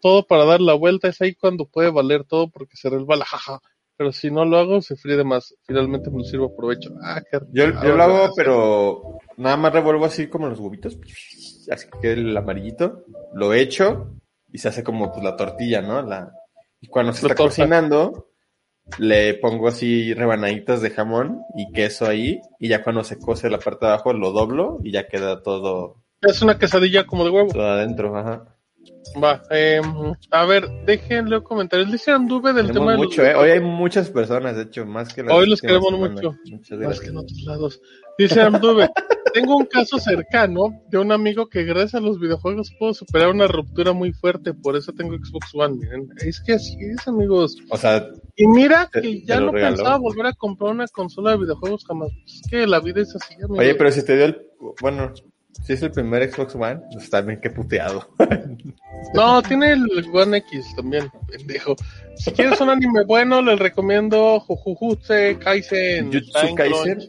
todo 0.00 0.26
para 0.26 0.44
dar 0.44 0.60
la 0.60 0.74
vuelta. 0.74 1.08
Es 1.08 1.22
ahí 1.22 1.34
cuando 1.34 1.64
puede 1.64 1.90
valer 1.90 2.24
todo 2.24 2.48
porque 2.48 2.76
se 2.76 2.90
resbala, 2.90 3.24
jaja. 3.24 3.60
Pero 3.96 4.12
si 4.12 4.30
no 4.30 4.44
lo 4.44 4.58
hago, 4.58 4.82
se 4.82 4.96
fríe 4.96 5.16
de 5.16 5.24
más. 5.24 5.54
Finalmente 5.66 6.10
me 6.10 6.18
lo 6.18 6.24
sirvo 6.24 6.46
a 6.46 6.56
provecho. 6.56 6.90
Ah, 7.02 7.22
qué 7.30 7.38
Yo, 7.52 7.64
yo 7.82 7.96
lo 7.96 8.02
hago, 8.02 8.34
pero 8.36 9.18
nada 9.38 9.56
más 9.56 9.72
revuelvo 9.72 10.04
así 10.04 10.26
como 10.26 10.48
los 10.48 10.60
huevitos, 10.60 10.98
así 11.70 11.86
que 12.00 12.12
el 12.12 12.36
amarillito, 12.36 13.04
lo 13.32 13.54
echo 13.54 14.16
y 14.52 14.58
se 14.58 14.68
hace 14.68 14.84
como 14.84 15.10
pues 15.12 15.24
la 15.24 15.36
tortilla, 15.36 15.80
¿no? 15.82 16.02
La, 16.02 16.32
y 16.80 16.86
cuando 16.88 17.12
se 17.12 17.22
La 17.22 17.28
está 17.32 17.36
torta. 17.36 17.48
cocinando, 17.50 18.28
le 18.98 19.34
pongo 19.34 19.68
así 19.68 20.12
rebanaditas 20.14 20.82
de 20.82 20.90
jamón 20.90 21.40
y 21.56 21.70
queso 21.72 22.06
ahí, 22.06 22.40
y 22.58 22.68
ya 22.68 22.82
cuando 22.82 23.04
se 23.04 23.18
cose 23.18 23.48
la 23.50 23.58
parte 23.58 23.86
de 23.86 23.92
abajo 23.92 24.12
lo 24.12 24.32
doblo 24.32 24.78
y 24.82 24.90
ya 24.92 25.06
queda 25.06 25.42
todo, 25.42 26.02
Es 26.20 26.42
una 26.42 26.58
quesadilla 26.58 27.04
como 27.06 27.24
de 27.24 27.30
huevo. 27.30 27.52
todo 27.52 27.66
adentro, 27.70 28.16
ajá. 28.16 28.44
Va, 29.22 29.40
eh, 29.50 29.80
a 30.32 30.44
ver, 30.44 30.68
déjenle 30.84 31.40
comentarios. 31.42 31.90
Dice 31.92 32.10
Anduve 32.10 32.52
del 32.52 32.66
Tenemos 32.68 32.74
tema 32.80 32.92
de 32.92 32.98
los 32.98 33.06
mucho, 33.06 33.24
¿eh? 33.24 33.34
Hoy 33.36 33.50
hay 33.50 33.60
muchas 33.60 34.10
personas, 34.10 34.56
de 34.56 34.62
hecho, 34.64 34.84
más 34.86 35.12
que 35.14 35.22
las 35.22 35.32
Hoy 35.34 35.48
los 35.48 35.60
queremos 35.60 35.92
mucho. 35.92 36.34
Muchas 36.50 36.78
Más 36.78 36.80
gracias. 36.80 37.00
que 37.00 37.10
en 37.10 37.16
otros 37.16 37.42
lados. 37.46 37.80
Dice 38.18 38.40
Anduve, 38.42 38.88
tengo 39.32 39.56
un 39.56 39.64
caso 39.66 39.98
cercano 39.98 40.82
de 40.90 40.98
un 40.98 41.12
amigo 41.12 41.48
que 41.48 41.64
gracias 41.64 41.94
a 41.94 42.00
los 42.00 42.20
videojuegos 42.20 42.72
pudo 42.78 42.92
superar 42.94 43.30
una 43.30 43.46
ruptura 43.46 43.92
muy 43.92 44.12
fuerte, 44.12 44.52
por 44.54 44.76
eso 44.76 44.92
tengo 44.92 45.14
Xbox 45.16 45.54
One. 45.54 45.76
Miren, 45.78 46.08
es 46.18 46.40
que 46.40 46.52
así 46.54 46.76
es, 46.80 47.08
amigos. 47.08 47.56
O 47.70 47.76
sea, 47.76 48.06
Y 48.36 48.46
mira 48.46 48.88
que 48.92 49.00
te 49.00 49.24
ya 49.24 49.40
no 49.40 49.50
regaló. 49.52 49.76
pensaba 49.76 49.96
volver 49.98 50.26
a 50.26 50.32
comprar 50.34 50.70
una 50.72 50.86
consola 50.88 51.32
de 51.32 51.38
videojuegos 51.38 51.84
jamás. 51.86 52.10
Es 52.26 52.42
que 52.50 52.66
la 52.66 52.80
vida 52.80 53.00
es 53.00 53.14
así, 53.16 53.34
amigos. 53.34 53.58
oye, 53.58 53.74
pero 53.74 53.90
si 53.90 54.04
te 54.04 54.16
dio 54.16 54.24
el. 54.26 54.46
Bueno, 54.80 55.12
si 55.62 55.74
es 55.74 55.82
el 55.82 55.92
primer 55.92 56.30
Xbox 56.30 56.54
One, 56.54 56.80
pues 56.92 57.08
también 57.10 57.40
qué 57.40 57.50
puteado. 57.50 58.08
No, 59.14 59.42
tiene 59.42 59.72
el 59.72 59.86
One 60.12 60.38
X 60.38 60.74
también, 60.76 61.10
pendejo. 61.26 61.74
Si 62.14 62.30
quieres 62.30 62.60
un 62.60 62.70
anime 62.70 63.04
bueno, 63.04 63.42
les 63.42 63.58
recomiendo 63.58 64.40
Jujutsu 64.40 65.38
Kaisen, 65.40 66.06
Jujutsu 66.06 66.18
está 66.18 66.48
en 66.48 66.54
Kaisen. 66.54 67.00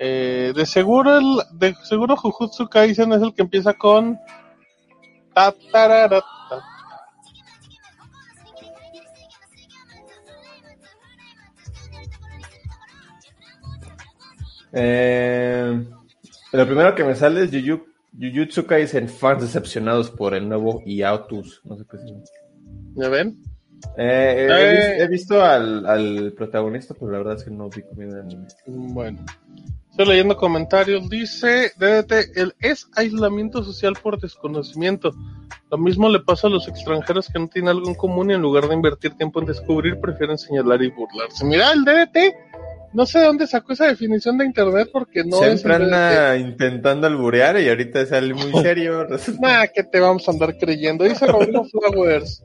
Eh, 0.00 0.52
de 0.54 0.66
seguro 0.66 1.18
el, 1.18 1.58
de 1.58 1.74
seguro 1.84 2.16
Jujutsu 2.16 2.68
Kaisen 2.68 3.12
es 3.12 3.22
el 3.22 3.32
que 3.32 3.42
empieza 3.42 3.74
con 3.74 4.18
ta, 5.34 5.54
tarara, 5.72 6.20
ta. 6.20 6.64
Eh, 14.72 15.84
lo 16.52 16.66
primero 16.66 16.94
que 16.94 17.04
me 17.04 17.14
sale 17.14 17.44
es 17.44 17.52
Juju- 17.52 17.84
Jujutsu 18.18 18.64
Kaisen 18.66 19.08
fans 19.08 19.42
decepcionados 19.42 20.10
por 20.10 20.34
el 20.34 20.48
nuevo 20.48 20.82
Iautus. 20.86 21.60
No 21.64 21.76
sé 21.76 21.84
qué 21.90 21.96
es. 21.96 22.02
¿Ya 22.94 23.08
ven? 23.08 23.38
Eh, 23.96 24.46
Eh. 24.50 24.96
he 25.02 25.08
visto 25.08 25.42
al, 25.42 25.86
al 25.86 26.32
protagonista, 26.36 26.94
pero 26.94 27.12
la 27.12 27.18
verdad 27.18 27.36
es 27.36 27.44
que 27.44 27.50
no 27.50 27.68
vi 27.68 27.82
comida 27.82 28.14
de 28.16 28.20
anime. 28.22 28.46
Bueno. 28.66 29.24
Estoy 29.90 30.06
leyendo 30.14 30.36
comentarios. 30.36 31.08
Dice, 31.10 31.72
DDT, 31.76 32.12
el 32.36 32.54
es 32.60 32.88
aislamiento 32.94 33.64
social 33.64 33.94
por 34.00 34.20
desconocimiento. 34.20 35.10
Lo 35.70 35.78
mismo 35.78 36.08
le 36.08 36.20
pasa 36.20 36.46
a 36.46 36.50
los 36.50 36.68
extranjeros 36.68 37.28
que 37.28 37.38
no 37.38 37.48
tienen 37.48 37.70
algo 37.70 37.88
en 37.88 37.94
común 37.96 38.30
y 38.30 38.34
en 38.34 38.40
lugar 38.42 38.68
de 38.68 38.74
invertir 38.74 39.14
tiempo 39.16 39.40
en 39.40 39.46
descubrir, 39.46 40.00
prefieren 40.00 40.38
señalar 40.38 40.82
y 40.82 40.90
burlarse. 40.90 41.44
Mira, 41.44 41.72
el 41.72 41.84
DDT, 41.84 42.16
no 42.92 43.06
sé 43.06 43.18
de 43.20 43.26
dónde 43.26 43.46
sacó 43.46 43.72
esa 43.72 43.86
definición 43.86 44.38
de 44.38 44.46
internet 44.46 44.88
porque 44.92 45.24
no 45.24 45.42
es 45.44 45.60
Siempre 45.60 45.76
el 45.76 45.82
anda 45.84 46.36
intentando 46.36 47.06
alburear 47.06 47.60
y 47.60 47.68
ahorita 47.68 48.06
sale 48.06 48.34
muy 48.34 48.50
serio. 48.62 49.06
Nah, 49.40 49.66
que 49.66 49.84
te 49.84 50.00
vamos 50.00 50.26
a 50.28 50.32
andar 50.32 50.56
creyendo. 50.58 51.04
Dice 51.04 51.26
Rodrigo 51.26 51.64
Flowers. 51.70 52.42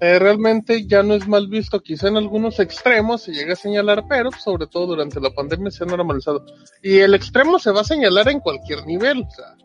eh, 0.00 0.18
realmente 0.18 0.86
ya 0.86 1.02
no 1.02 1.14
es 1.14 1.26
mal 1.26 1.48
visto, 1.48 1.80
quizá 1.80 2.08
en 2.08 2.16
algunos 2.18 2.60
extremos 2.60 3.22
se 3.22 3.32
llega 3.32 3.54
a 3.54 3.56
señalar, 3.56 4.04
pero 4.08 4.30
sobre 4.32 4.66
todo 4.66 4.86
durante 4.86 5.20
la 5.20 5.30
pandemia 5.30 5.70
se 5.70 5.84
ha 5.84 5.86
normalizado. 5.86 6.44
Y 6.82 6.98
el 6.98 7.14
extremo 7.14 7.58
se 7.58 7.72
va 7.72 7.80
a 7.80 7.84
señalar 7.84 8.28
en 8.28 8.40
cualquier 8.40 8.86
nivel, 8.86 9.22
o 9.26 9.30
sea, 9.30 9.56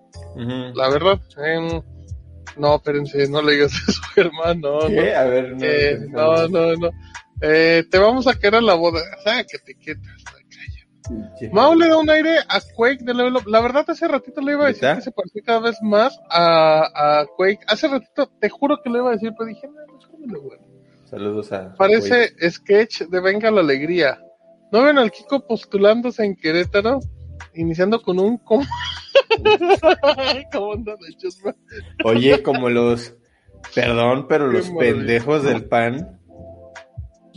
la 0.73 0.89
verdad. 0.89 1.19
em, 1.45 1.81
no, 2.57 2.75
espérense, 2.75 3.27
no 3.29 3.41
le 3.41 3.53
digas 3.53 3.73
eso, 3.87 4.01
Germán, 4.15 4.61
no, 4.61 4.81
no. 4.81 4.87
¿Qué? 4.87 5.15
A 5.15 5.23
ver, 5.25 5.51
no. 5.55 5.63
Eh, 5.65 5.99
no, 6.09 6.47
no, 6.47 6.75
no. 6.77 6.89
Eh, 7.41 7.83
te 7.89 7.97
vamos 7.99 8.27
a 8.27 8.35
quedar 8.35 8.55
a 8.55 8.61
la 8.61 8.73
boda. 8.75 9.01
Ah, 9.25 9.43
que 9.49 9.57
te 9.59 9.75
quietas. 9.75 10.05
¿Qué? 11.37 11.49
Mau 11.49 11.75
le 11.75 11.89
da 11.89 11.97
un 11.97 12.09
aire 12.09 12.37
a 12.47 12.61
Quake 12.75 13.03
de 13.03 13.13
Level 13.13 13.35
Up. 13.35 13.47
La 13.47 13.59
verdad, 13.59 13.83
hace 13.89 14.07
ratito 14.07 14.39
le 14.41 14.53
iba 14.53 14.65
a 14.65 14.67
decir 14.69 14.87
que 14.95 15.01
se 15.01 15.11
parecía 15.11 15.41
cada 15.45 15.59
vez 15.59 15.77
más 15.81 16.17
a, 16.29 17.19
a 17.21 17.25
Quake. 17.25 17.59
Hace 17.67 17.89
ratito, 17.89 18.31
te 18.39 18.49
juro 18.49 18.81
que 18.81 18.89
le 18.89 18.99
iba 18.99 19.09
a 19.09 19.13
decir, 19.13 19.33
pero 19.37 19.47
dije, 19.49 19.67
no, 19.67 19.85
no 19.91 19.99
es 19.99 20.05
como 20.07 20.25
lo 20.27 20.41
bueno. 20.41 20.63
Saludos 21.03 21.51
a. 21.51 21.73
Parece 21.75 22.33
sketch 22.49 23.01
de 23.03 23.19
Venga 23.19 23.51
la 23.51 23.59
Alegría. 23.61 24.19
¿No 24.71 24.81
ven 24.83 24.97
al 24.97 25.11
Kiko 25.11 25.45
postulándose 25.45 26.23
en 26.23 26.35
Querétaro? 26.35 26.99
Iniciando 27.53 28.01
con 28.01 28.19
un... 28.19 28.37
¿Cómo, 28.37 28.63
¿Cómo 30.51 30.73
andan 30.73 30.97
hechos, 31.09 31.39
man? 31.43 31.55
Oye, 32.03 32.41
como 32.41 32.69
los. 32.69 33.15
Perdón, 33.75 34.27
pero 34.27 34.49
Qué 34.49 34.57
los 34.57 34.71
maravilla. 34.71 34.95
pendejos 34.97 35.43
del 35.43 35.65
pan. 35.69 36.19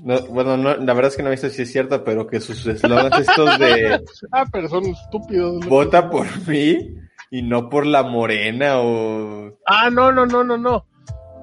No, 0.06 0.20
bueno, 0.28 0.56
no, 0.56 0.76
la 0.76 0.94
verdad 0.94 1.10
es 1.10 1.16
que 1.16 1.22
no 1.24 1.28
he 1.30 1.32
visto 1.32 1.48
si 1.50 1.62
es 1.62 1.72
cierto, 1.72 2.04
pero 2.04 2.28
que 2.28 2.38
sus 2.40 2.64
eslogans 2.64 3.18
estos 3.18 3.58
de 3.58 4.00
Ah, 4.32 4.44
pero 4.52 4.68
son 4.68 4.84
estúpidos. 4.86 5.64
¿no? 5.64 5.68
vota 5.68 6.08
por 6.08 6.26
mí 6.46 6.94
y 7.32 7.42
no 7.42 7.68
por 7.68 7.84
la 7.86 8.04
morena 8.04 8.80
o. 8.80 9.58
Ah, 9.66 9.90
no, 9.90 10.12
no, 10.12 10.24
no, 10.24 10.44
no, 10.44 10.56
no. 10.56 10.86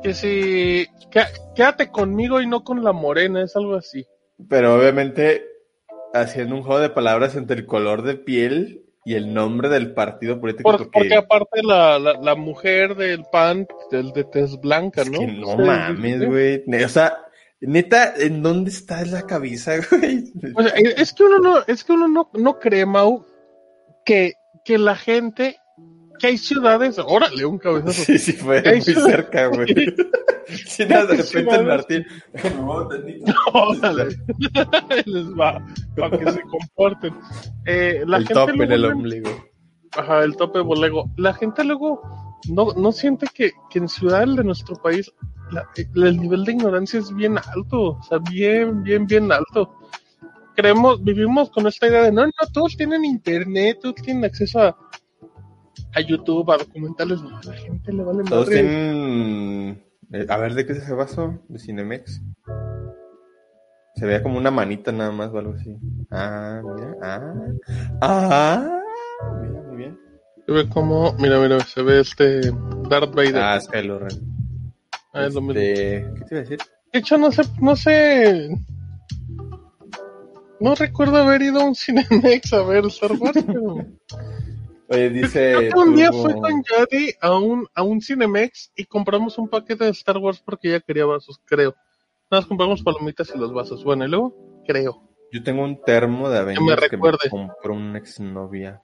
Que 0.01 0.13
si... 0.13 0.87
que- 1.11 1.25
Quédate 1.55 1.89
conmigo 1.91 2.39
y 2.41 2.47
no 2.47 2.63
con 2.63 2.83
la 2.85 2.93
morena, 2.93 3.43
es 3.43 3.53
algo 3.57 3.75
así. 3.75 4.05
Pero 4.49 4.75
obviamente 4.75 5.43
haciendo 6.13 6.55
un 6.55 6.63
juego 6.63 6.79
de 6.79 6.89
palabras 6.89 7.35
entre 7.35 7.57
el 7.59 7.65
color 7.65 8.03
de 8.03 8.15
piel 8.15 8.85
y 9.03 9.15
el 9.15 9.33
nombre 9.33 9.67
del 9.67 9.93
partido 9.93 10.39
político. 10.39 10.71
Por- 10.71 10.89
porque 10.89 11.15
aparte 11.15 11.61
la, 11.63 11.99
la, 11.99 12.13
la 12.13 12.35
mujer 12.35 12.95
del 12.95 13.23
pan, 13.29 13.67
del 13.91 14.13
de 14.13 14.23
tez 14.23 14.57
blanca, 14.61 15.03
¿no? 15.03 15.19
que 15.19 15.27
no 15.27 15.57
mames, 15.57 16.25
güey. 16.25 16.63
O 16.83 16.87
sea, 16.89 17.17
neta, 17.67 18.13
¿en 18.17 18.41
dónde 18.43 18.69
está 18.71 19.03
la 19.05 19.23
cabeza, 19.23 19.73
güey? 19.91 20.31
O 20.55 20.61
sea, 20.63 20.71
es 20.75 21.13
que 21.13 21.23
uno 21.23 21.39
no, 21.39 21.55
es 21.67 21.83
que 21.83 21.93
uno 21.93 22.07
no, 22.07 22.29
no 22.33 22.59
cree, 22.59 22.85
Mau, 22.85 23.25
que, 24.05 24.33
que 24.65 24.77
la 24.77 24.95
gente, 24.95 25.57
que 26.19 26.27
hay 26.27 26.37
ciudades, 26.37 26.99
órale, 26.99 27.45
un 27.45 27.57
cabezazo. 27.57 28.03
Sí, 28.03 28.17
sí, 28.19 28.33
fue 28.33 28.61
muy 28.61 28.81
ciudades- 28.81 29.11
cerca, 29.15 29.47
güey. 29.47 29.73
Sí, 30.67 30.85
nada, 30.85 31.05
de 31.05 31.15
repente 31.15 31.37
el 31.39 31.45
ciudades- 31.47 31.65
Martín. 31.67 32.05
Me 32.43 32.49
muevo 32.61 32.87
tantito. 32.89 33.33
Órale. 33.53 34.05
Les 35.05 35.25
va, 35.39 35.65
para 35.95 36.17
que 36.19 36.31
se 36.31 36.41
comporten. 36.41 37.13
Eh, 37.65 38.03
la 38.05 38.17
el 38.17 38.27
gente 38.27 38.33
top 38.33 38.61
en 38.61 38.71
el 38.73 38.81
no- 38.81 38.87
ombligo. 38.89 39.29
Ajá, 39.93 40.21
el 40.23 40.35
tope 40.35 40.59
bolego. 40.59 41.09
La 41.15 41.33
gente 41.33 41.63
luego 41.63 42.01
no, 42.49 42.73
no 42.73 42.91
siente 42.91 43.25
que, 43.33 43.53
que 43.71 43.79
en 43.79 43.87
ciudades 43.87 44.35
de 44.35 44.43
nuestro 44.43 44.75
país 44.75 45.09
la- 45.53 45.69
el 46.07 46.17
nivel 46.19 46.43
de 46.45 46.51
ignorancia 46.53 46.99
es 46.99 47.13
bien 47.15 47.37
alto, 47.37 47.81
o 47.99 48.03
sea, 48.03 48.17
bien, 48.29 48.83
bien, 48.83 49.05
bien 49.07 49.31
alto. 49.31 49.73
Creemos, 50.55 51.03
vivimos 51.03 51.49
con 51.49 51.65
esta 51.67 51.87
idea 51.87 52.03
de 52.03 52.11
no, 52.11 52.25
no, 52.25 52.31
todos 52.53 52.75
tienen 52.77 53.03
internet, 53.05 53.79
todos 53.81 53.95
tienen 53.95 54.25
acceso 54.25 54.59
a, 54.59 54.77
a 55.95 56.01
YouTube, 56.01 56.51
a 56.51 56.57
documentales, 56.57 57.21
no, 57.21 57.37
a 57.37 57.41
la 57.43 57.53
gente 57.53 57.91
le 57.93 58.03
vale 58.03 58.23
Todos 58.23 58.47
madre. 58.47 58.61
tienen. 58.61 59.83
eh, 60.11 60.25
A 60.29 60.37
ver, 60.37 60.53
¿de 60.53 60.65
qué 60.65 60.73
es 60.73 60.79
ese 60.79 60.93
vaso? 60.93 61.39
De 61.47 61.57
Cinemex. 61.59 62.21
Se 63.95 64.05
veía 64.05 64.23
como 64.23 64.37
una 64.37 64.51
manita 64.51 64.91
nada 64.91 65.11
más 65.11 65.31
o 65.31 65.37
algo 65.37 65.53
así. 65.53 65.77
Ah, 66.11 66.61
mira. 66.63 66.95
Ah. 67.01 67.33
Ah. 68.01 68.79
Mira, 69.41 69.61
muy 69.67 69.77
bien. 69.77 69.99
Se 70.45 70.51
ve 70.51 70.67
como, 70.69 71.13
mira, 71.19 71.39
mira, 71.39 71.59
se 71.61 71.81
ve 71.83 71.99
este 72.01 72.41
Darth 72.89 73.13
Vader. 73.15 73.37
Ah, 73.37 73.55
es 73.57 73.67
Kylo 73.67 73.99
Ren. 73.99 74.19
Ah, 75.13 75.27
es 75.27 75.35
lo 75.35 75.41
mismo. 75.41 75.59
Este, 75.61 76.13
¿Qué 76.15 76.25
te 76.25 76.35
iba 76.35 76.39
a 76.39 76.43
decir? 76.43 76.59
De 76.91 76.99
hecho, 76.99 77.17
no 77.17 77.31
sé, 77.31 77.43
no 77.61 77.75
sé. 77.75 78.49
No 80.59 80.75
recuerdo 80.75 81.17
haber 81.17 81.41
ido 81.41 81.61
a 81.61 81.65
un 81.65 81.75
Cinemex 81.75 82.53
a 82.53 82.63
ver 82.63 82.85
Star 82.85 83.11
Wars, 83.13 83.43
pero. 83.47 83.85
Oye, 84.87 85.09
dice. 85.09 85.53
Creo 85.55 85.71
que 85.71 85.79
un 85.79 85.95
día 85.95 86.11
fui 86.11 86.33
con 86.33 86.63
Yadi 86.63 87.13
a 87.21 87.37
un, 87.37 87.67
a 87.75 87.83
un 87.83 88.01
Cinemex 88.01 88.71
y 88.75 88.85
compramos 88.85 89.37
un 89.37 89.49
paquete 89.49 89.85
de 89.85 89.91
Star 89.91 90.17
Wars 90.17 90.41
porque 90.43 90.69
ella 90.69 90.79
quería 90.79 91.05
vasos, 91.05 91.39
creo. 91.45 91.75
Nada 92.31 92.41
más 92.41 92.45
compramos 92.45 92.81
palomitas 92.81 93.31
y 93.35 93.37
los 93.37 93.53
vasos. 93.53 93.83
Bueno, 93.83 94.05
y 94.05 94.09
luego, 94.09 94.63
creo. 94.65 95.09
Yo 95.31 95.43
tengo 95.43 95.63
un 95.63 95.81
termo 95.81 96.29
de 96.29 96.39
Avengers 96.39 96.89
que 96.89 96.97
me, 96.97 97.11
compró 97.29 97.73
una 97.73 97.99
exnovia. 97.99 98.81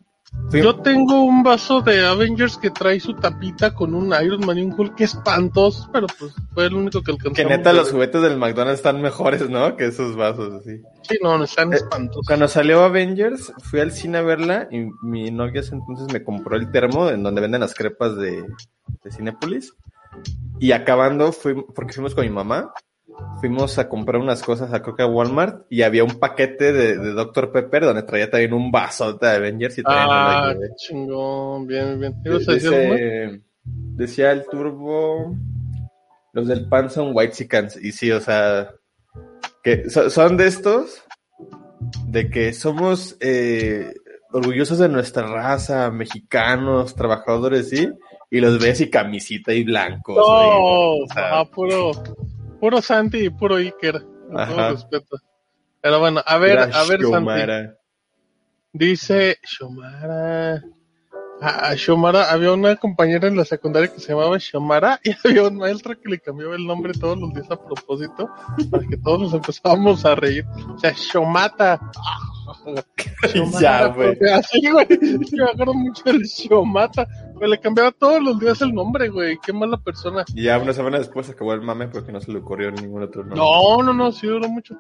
Yo 0.52 0.76
tengo 0.82 1.24
un 1.24 1.44
vaso 1.44 1.82
de 1.82 2.06
Avengers 2.06 2.58
que 2.58 2.70
trae 2.70 3.00
su 3.00 3.14
tapita 3.14 3.74
con 3.74 3.94
un 3.96 4.14
Iron 4.24 4.46
Man 4.46 4.58
y 4.58 4.62
un 4.64 4.74
Hulk 4.78 5.00
espantosos, 5.02 5.90
pero 5.92 6.08
pues 6.20 6.34
fue 6.54 6.68
el 6.68 6.74
único 6.76 7.02
que 7.02 7.12
alcanzamos. 7.12 7.38
Que 7.38 7.46
neta 7.46 7.74
los 7.74 7.92
juguetes 7.92 8.22
del 8.22 8.38
McDonald's 8.38 8.80
están 8.80 9.02
mejores, 9.02 9.50
¿no? 9.50 9.76
Que 9.76 9.88
esos 9.88 10.16
vasos 10.16 10.54
así. 10.54 10.82
Sí, 11.08 11.18
no, 11.22 11.44
están 11.44 11.74
Eh, 11.74 11.78
espantosos. 11.78 12.26
Cuando 12.28 12.48
salió 12.48 12.84
Avengers, 12.84 13.52
fui 13.64 13.80
al 13.80 13.92
cine 13.92 14.20
a 14.20 14.22
verla 14.22 14.68
y 14.72 14.88
mi 15.02 15.32
novia 15.32 15.64
entonces 15.72 16.12
me 16.12 16.24
compró 16.24 16.56
el 16.56 16.72
termo 16.72 17.10
en 17.10 17.24
donde 17.24 17.42
venden 17.42 17.62
las 17.62 17.74
crepas 17.74 18.16
de, 18.16 18.44
de 19.04 19.12
Cinépolis. 19.12 19.74
Y 20.60 20.72
acabando, 20.74 21.32
fui, 21.32 21.56
porque 21.76 21.94
fuimos 21.94 22.14
con 22.16 22.26
mi 22.26 22.32
mamá, 22.32 22.72
fuimos 23.40 23.78
a 23.80 23.88
comprar 23.88 24.22
unas 24.22 24.44
cosas 24.44 24.74
a 24.74 24.82
creo 24.82 24.96
que 24.96 25.04
a 25.04 25.08
Walmart 25.08 25.66
y 25.70 25.82
había 25.84 26.04
un 26.04 26.20
paquete 26.20 26.74
de, 26.74 26.98
de 26.98 27.12
Dr. 27.14 27.52
Pepper 27.52 27.86
donde 27.86 28.04
traía 28.04 28.30
también 28.30 28.54
un 28.54 28.72
vaso 28.72 29.14
de 29.14 29.30
Avengers 29.30 29.78
y 29.78 29.82
lo 29.82 29.90
Ah, 29.92 30.54
chingón, 30.76 31.68
bien, 31.68 32.00
bien. 32.00 32.16
Dice- 32.24 33.42
decía 33.72 34.32
el 34.32 34.46
turbo, 34.46 35.36
los 36.34 36.48
del 36.48 36.68
pan 36.68 36.90
son 36.90 37.12
white 37.14 37.34
chickens. 37.34 37.78
Y 37.82 37.92
sí, 37.92 38.12
o 38.12 38.20
sea, 38.20 38.72
que 39.64 39.90
so- 39.90 40.10
son 40.10 40.38
de 40.38 40.48
estos, 40.48 41.04
de 42.08 42.30
que 42.30 42.54
somos 42.54 43.18
eh, 43.20 43.94
orgullosos 44.32 44.80
de 44.80 44.90
nuestra 44.90 45.28
raza, 45.28 45.92
mexicanos, 45.92 46.96
trabajadores, 46.96 47.70
sí. 47.70 47.90
y 48.32 48.40
los 48.42 48.60
ves 48.62 48.80
y 48.82 48.90
camisita 48.90 49.54
y 49.54 49.64
blancos. 49.64 50.18
No, 50.18 50.96
o 50.98 51.08
sea, 51.14 51.46
puro, 51.46 51.92
puro 52.60 52.82
Santi 52.82 53.26
y 53.26 53.30
puro 53.30 53.56
Iker. 53.56 54.02
Con 54.02 54.48
todo 54.48 54.72
respeto. 54.72 55.18
Pero 55.82 56.00
bueno, 56.00 56.22
a 56.26 56.38
ver, 56.38 56.52
era 56.52 56.64
a 56.64 56.84
ver, 56.86 57.02
Santi. 57.02 57.76
Dice 58.74 59.40
Shomara. 59.44 60.64
Ah, 61.42 61.74
Shomara, 61.74 62.32
había 62.32 62.52
una 62.52 62.76
compañera 62.76 63.30
en 63.30 63.38
la 63.38 63.46
secundaria 63.46 63.92
que 63.92 64.02
se 64.02 64.10
llamaba 64.10 64.38
Shomara 64.38 65.00
y 65.06 65.12
había 65.26 65.48
un 65.48 65.58
maestro 65.58 66.00
que 66.00 66.10
le 66.10 66.20
cambiaba 66.20 66.56
el 66.56 66.68
nombre 66.68 66.94
todos 66.94 67.18
los 67.18 67.34
días 67.34 67.50
a 67.50 67.56
propósito 67.56 68.30
para 68.70 68.86
que 68.86 68.98
todos 68.98 69.22
nos 69.22 69.34
empezábamos 69.34 70.06
a 70.06 70.16
reír. 70.16 70.46
O 70.76 70.78
sea, 70.78 70.92
Shomata. 70.92 71.80
Ya, 73.62 73.88
güey. 73.88 74.18
Así, 74.34 74.62
güey. 74.70 74.88
Es 74.90 75.32
que 75.32 75.38
me 75.38 75.52
acuerdo 75.52 75.74
mucho 75.74 76.04
del 76.04 76.24
Shomata. 76.24 77.08
Güey, 77.34 77.52
le 77.52 77.60
cambiaba 77.60 77.92
todos 77.92 78.22
los 78.22 78.40
días 78.40 78.62
el 78.62 78.74
nombre, 78.74 79.10
güey. 79.10 79.38
Qué 79.46 79.54
mala 79.54 79.78
persona. 79.78 80.26
Y 80.34 80.44
ya 80.44 80.58
una 80.58 80.74
semana 80.74 81.00
después 81.00 81.30
acabó 81.30 81.54
el 81.54 81.62
mame 81.62 81.88
porque 81.88 82.12
no 82.12 82.20
se 82.22 82.32
le 82.32 82.40
ocurrió 82.40 82.72
ningún 82.72 83.04
otro 83.04 83.24
nombre. 83.24 83.40
No, 83.40 83.84
no, 83.84 83.94
no, 83.94 84.12
sí 84.12 84.28
duró 84.28 84.48
mucho. 84.50 84.76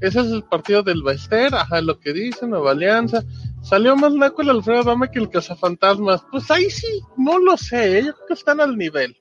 Ese 0.00 0.20
es 0.20 0.26
el 0.26 0.44
partido 0.44 0.82
del 0.82 1.02
Baester, 1.02 1.54
ajá, 1.54 1.80
lo 1.80 1.98
que 1.98 2.12
dice, 2.12 2.46
Nueva 2.46 2.72
Alianza. 2.72 3.22
Salió 3.62 3.96
más 3.96 4.12
naco 4.12 4.42
el 4.42 4.50
Alfredo 4.50 4.84
Dame 4.84 5.10
que 5.10 5.18
el 5.18 5.30
Cazafantasmas. 5.30 6.24
Pues 6.30 6.50
ahí 6.50 6.70
sí, 6.70 7.00
no 7.16 7.38
lo 7.38 7.56
sé, 7.56 7.98
¿eh? 7.98 8.04
yo 8.04 8.14
creo 8.14 8.26
que 8.28 8.34
están 8.34 8.60
al 8.60 8.76
nivel. 8.76 9.16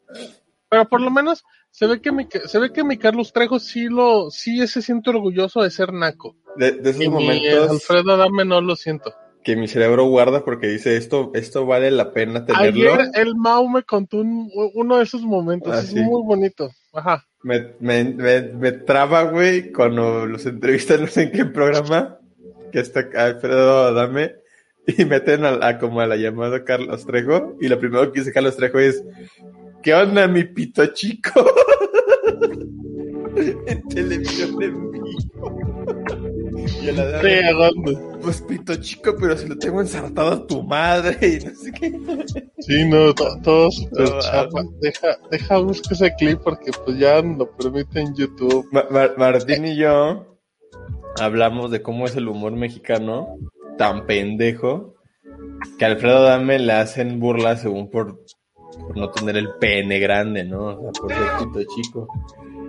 Pero 0.69 0.87
por 0.87 1.01
lo 1.01 1.11
menos 1.11 1.43
se 1.75 1.87
ve 1.87 2.01
que 2.01 2.11
mi, 2.11 2.27
se 2.45 2.59
ve 2.59 2.71
que 2.71 2.83
mi 2.83 2.97
Carlos 2.97 3.33
Trejo 3.33 3.57
sí 3.59 3.85
lo, 3.89 4.29
sí 4.29 4.65
se 4.67 4.81
siente 4.83 5.09
orgulloso 5.09 5.63
de 5.63 5.71
ser 5.71 5.91
naco. 5.91 6.35
De, 6.55 6.71
de 6.73 6.91
esos 6.91 7.01
Y 7.03 7.09
mi 7.09 7.13
momentos 7.15 7.71
Alfredo 7.71 8.15
Dame 8.15 8.45
no 8.45 8.61
lo 8.61 8.75
siento. 8.75 9.11
que 9.43 9.55
mi 9.55 9.67
cerebro 9.67 10.05
guarda 10.05 10.45
porque 10.45 10.67
dice 10.67 10.95
esto, 10.97 11.31
esto 11.33 11.65
vale 11.65 11.89
la 11.91 12.13
pena 12.13 12.45
tenerlo. 12.45 12.93
Ayer 12.93 13.09
el 13.15 13.35
Mau 13.35 13.67
me 13.67 13.81
contó 13.83 14.17
un- 14.17 14.49
uno 14.75 14.97
de 14.97 15.03
esos 15.03 15.23
momentos, 15.23 15.73
Ah, 15.75 15.79
es 15.79 15.87
sí. 15.87 15.95
muy 15.99 16.21
bonito. 16.23 16.69
Ajá. 16.93 17.25
Me, 17.41 17.73
me, 17.79 18.03
me, 18.05 18.41
me 18.41 18.71
traba, 18.71 19.23
güey, 19.23 19.71
cuando 19.71 20.25
los 20.27 20.45
entrevistan, 20.45 21.01
no 21.01 21.07
sé 21.07 21.23
en 21.23 21.31
qué 21.31 21.45
programa, 21.45 22.19
que 22.71 22.79
está 22.81 23.03
Alfredo 23.17 23.87
Adame, 23.87 24.35
y 24.85 25.05
meten 25.05 25.43
a, 25.43 25.65
a 25.67 25.79
como 25.79 26.01
a 26.01 26.07
la 26.07 26.17
llamada 26.17 26.63
Carlos 26.63 27.05
Trejo, 27.05 27.55
y 27.59 27.67
lo 27.67 27.79
primero 27.79 28.11
que 28.11 28.19
dice 28.19 28.31
Carlos 28.31 28.55
Trejo 28.55 28.77
es, 28.79 29.03
¿qué 29.83 29.93
onda, 29.93 30.27
mi 30.27 30.43
pito 30.45 30.85
chico? 30.87 31.31
en 33.67 33.87
televisión 33.89 34.61
en 34.61 34.91
vivo. 34.91 35.07
y 36.81 36.87
el 36.89 36.99
Adame, 36.99 37.29
Sí, 37.39 37.45
aguanta. 37.45 37.91
pues 38.21 38.41
pito 38.41 38.75
chico, 38.75 39.15
pero 39.19 39.37
se 39.37 39.47
lo 39.47 39.57
tengo 39.57 39.81
ensartado 39.81 40.31
a 40.31 40.47
tu 40.47 40.63
madre, 40.63 41.17
y 41.21 41.45
no 41.45 41.55
sé 41.55 41.71
qué. 41.71 41.91
Sí, 42.59 42.85
no, 42.87 43.13
to- 43.13 43.39
todo 43.43 43.71
súper 43.71 44.09
No, 44.09 44.19
chapa. 44.19 44.63
Deja, 44.81 45.17
deja 45.31 45.57
buscar 45.59 45.93
ese 45.93 46.13
clip 46.15 46.39
porque 46.43 46.71
pues 46.85 46.97
ya 46.97 47.21
lo 47.21 47.49
permite 47.57 47.99
en 48.01 48.15
YouTube. 48.15 48.67
Ma- 48.71 48.85
Mar- 48.89 49.15
Martín 49.17 49.65
y 49.65 49.75
yo 49.75 50.37
hablamos 51.19 51.71
de 51.71 51.81
cómo 51.81 52.05
es 52.05 52.15
el 52.15 52.27
humor 52.27 52.53
mexicano 52.53 53.37
tan 53.77 54.05
pendejo 54.05 54.95
que 55.77 55.85
a 55.85 55.87
Alfredo 55.89 56.23
Dame 56.23 56.59
le 56.59 56.73
hacen 56.73 57.19
burla 57.19 57.55
según 57.57 57.89
por, 57.89 58.19
por 58.87 58.97
no 58.97 59.09
tener 59.11 59.37
el 59.37 59.49
pene 59.59 59.99
grande, 59.99 60.43
¿no? 60.43 60.65
O 60.67 60.81
sea, 60.81 60.91
por 60.91 61.13
ser 61.13 61.27
pito 61.39 61.59
chico. 61.75 62.07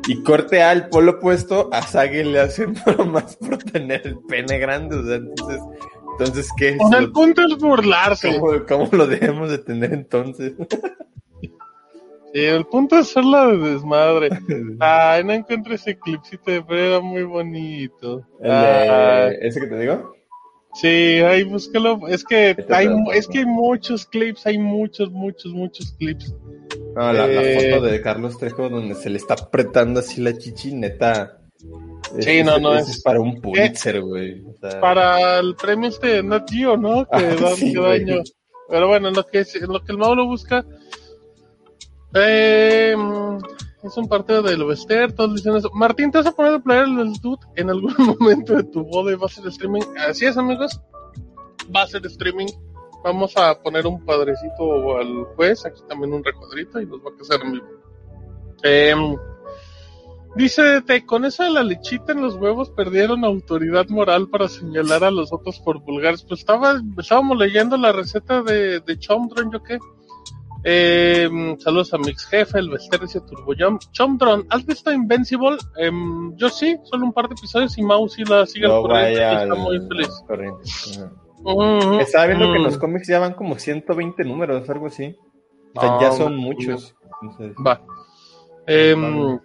Y 0.06 0.22
corte 0.22 0.62
al 0.62 0.88
polo 0.88 1.12
opuesto, 1.12 1.70
a 1.72 1.82
Sage 1.82 2.24
le 2.24 2.40
hacen 2.40 2.74
bromas 2.86 3.36
por 3.36 3.58
tener 3.58 4.06
el 4.06 4.18
pene 4.28 4.58
grande, 4.58 4.96
o 4.96 5.04
sea, 5.04 5.16
entonces, 5.16 5.60
entonces 6.18 6.48
¿qué? 6.58 6.76
O 6.80 6.88
sea, 6.88 6.98
el 6.98 7.10
punto 7.12 7.42
es 7.42 7.56
burlarse. 7.58 8.38
¿Cómo, 8.38 8.52
cómo 8.66 8.88
lo 8.92 9.06
debemos 9.06 9.50
de 9.50 9.58
tener 9.58 9.92
entonces? 9.92 10.52
Sí, 12.32 12.40
el 12.44 12.66
punto 12.66 12.96
es 12.98 13.10
hacerla 13.10 13.46
de 13.46 13.58
desmadre. 13.58 14.28
Ay, 14.80 15.22
no 15.22 15.32
encuentro 15.34 15.72
ese 15.72 15.96
clipcito 15.96 16.50
de 16.50 16.62
pero 16.64 16.80
era 16.80 17.00
muy 17.00 17.22
bonito. 17.22 18.26
El 18.40 18.50
Ay, 18.50 18.88
de- 19.30 19.38
¿Ese 19.46 19.60
que 19.60 19.66
te 19.68 19.78
digo? 19.78 20.16
Sí, 20.74 20.86
ahí 20.88 21.42
búscalo. 21.44 22.06
Es 22.08 22.24
que 22.24 22.50
Este 22.50 22.74
hay, 22.74 22.88
es 23.14 23.26
que 23.28 23.38
hay 23.38 23.46
muchos 23.46 24.06
clips, 24.06 24.46
hay 24.46 24.58
muchos, 24.58 25.10
muchos, 25.10 25.52
muchos 25.52 25.92
clips. 25.98 26.34
No, 26.94 27.12
la, 27.12 27.26
la 27.26 27.42
Eh, 27.42 27.70
foto 27.72 27.84
de 27.86 28.00
Carlos 28.00 28.38
Trejo 28.38 28.68
donde 28.68 28.94
se 28.94 29.10
le 29.10 29.16
está 29.18 29.34
apretando 29.34 30.00
así 30.00 30.20
la 30.20 30.36
chichi, 30.36 30.72
neta. 30.74 31.38
Sí, 32.20 32.44
no, 32.44 32.58
no, 32.58 32.74
es- 32.76 32.88
es 32.88 33.02
para 33.02 33.20
un 33.20 33.40
Pulitzer, 33.40 34.00
güey. 34.00 34.42
O 34.42 34.54
sea, 34.60 34.80
Para 34.80 35.38
el 35.40 35.56
premio 35.56 35.88
este 35.88 36.06
de 36.08 36.22
Nat 36.22 36.48
Geo, 36.50 36.76
¿no? 36.76 37.04
Que 37.10 37.16
Ah, 37.16 37.36
da 37.40 37.48
sí, 37.56 37.74
daño. 37.74 38.22
Pero 38.68 38.88
bueno, 38.88 39.08
en 39.08 39.14
lo 39.14 39.26
que, 39.26 39.38
en 39.40 39.72
lo 39.72 39.82
que 39.82 39.92
el 39.92 39.98
Mau 39.98 40.14
lo 40.14 40.26
busca, 40.26 40.64
eh, 42.14 42.94
es 43.84 43.96
un 43.96 44.08
partido 44.08 44.42
del 44.42 44.64
Vester, 44.64 45.12
todos 45.12 45.34
dicen 45.34 45.56
eso. 45.56 45.70
Martín, 45.72 46.10
¿te 46.10 46.18
vas 46.18 46.26
a 46.26 46.32
poner 46.32 46.54
a 46.54 46.58
playar 46.58 46.86
el 46.86 47.12
dude 47.14 47.46
en 47.56 47.70
algún 47.70 47.94
momento 48.18 48.54
de 48.54 48.64
tu 48.64 48.84
boda 48.84 49.12
y 49.12 49.16
va 49.16 49.26
a 49.26 49.28
ser 49.28 49.46
streaming? 49.46 49.82
Así 50.08 50.26
es, 50.26 50.36
amigos. 50.36 50.80
Va 51.74 51.82
a 51.82 51.86
ser 51.86 52.04
streaming. 52.06 52.48
Vamos 53.02 53.36
a 53.36 53.60
poner 53.60 53.86
un 53.86 54.04
padrecito 54.04 54.96
al 54.96 55.24
juez, 55.36 55.66
aquí 55.66 55.82
también 55.88 56.12
un 56.14 56.24
recuadrito 56.24 56.80
y 56.80 56.86
nos 56.86 57.00
va 57.00 57.10
a 57.10 57.18
casar 57.18 57.40
en 57.42 57.52
vivo. 57.52 57.66
Em, 58.62 59.16
Dice, 60.36 60.82
te, 60.82 61.06
con 61.06 61.24
eso 61.24 61.44
de 61.44 61.50
la 61.50 61.62
lechita 61.62 62.10
en 62.10 62.20
los 62.20 62.34
huevos 62.34 62.68
perdieron 62.70 63.24
autoridad 63.24 63.86
moral 63.88 64.28
para 64.28 64.48
señalar 64.48 65.04
a 65.04 65.12
los 65.12 65.32
otros 65.32 65.60
por 65.60 65.80
vulgares. 65.80 66.24
Pues 66.24 66.40
estaba, 66.40 66.80
estábamos 66.98 67.38
leyendo 67.38 67.76
la 67.76 67.92
receta 67.92 68.42
de, 68.42 68.80
de 68.80 68.98
Chomdron, 68.98 69.52
¿yo 69.52 69.62
qué? 69.62 69.78
Eh, 70.66 71.28
saludos 71.58 71.92
a 71.92 71.98
Mix 71.98 72.24
Jefe, 72.26 72.58
el 72.58 72.72
a 72.74 73.26
Turbojam. 73.26 73.78
Chomdron, 73.92 74.46
¿has 74.48 74.64
visto 74.64 74.90
Invincible? 74.90 75.58
Em, 75.76 76.34
yo 76.36 76.48
sí, 76.48 76.76
solo 76.84 77.04
un 77.04 77.12
par 77.12 77.28
de 77.28 77.34
episodios 77.34 77.76
y 77.76 77.82
Mau 77.82 78.08
sí 78.08 78.24
la 78.24 78.46
sigue 78.46 78.66
no 78.66 78.76
al 78.76 78.82
corriente 78.82 79.20
vaya 79.20 79.42
está 79.42 79.54
muy 79.54 79.78
feliz. 79.88 80.08
Estaba 82.00 82.26
viendo 82.26 82.46
que 82.46 82.52
en 82.52 82.56
ujú. 82.60 82.64
los 82.64 82.78
cómics 82.78 83.06
ya 83.08 83.18
van 83.18 83.34
como 83.34 83.58
120 83.58 84.24
números, 84.24 84.68
algo 84.70 84.86
así. 84.86 85.14
O 85.74 85.80
sea, 85.80 85.96
Ah, 85.96 85.98
ya 86.00 86.12
son 86.12 86.36
muchos. 86.36 86.94
Entonces, 87.20 87.54
Va. 87.64 87.82
Em, 88.66 89.38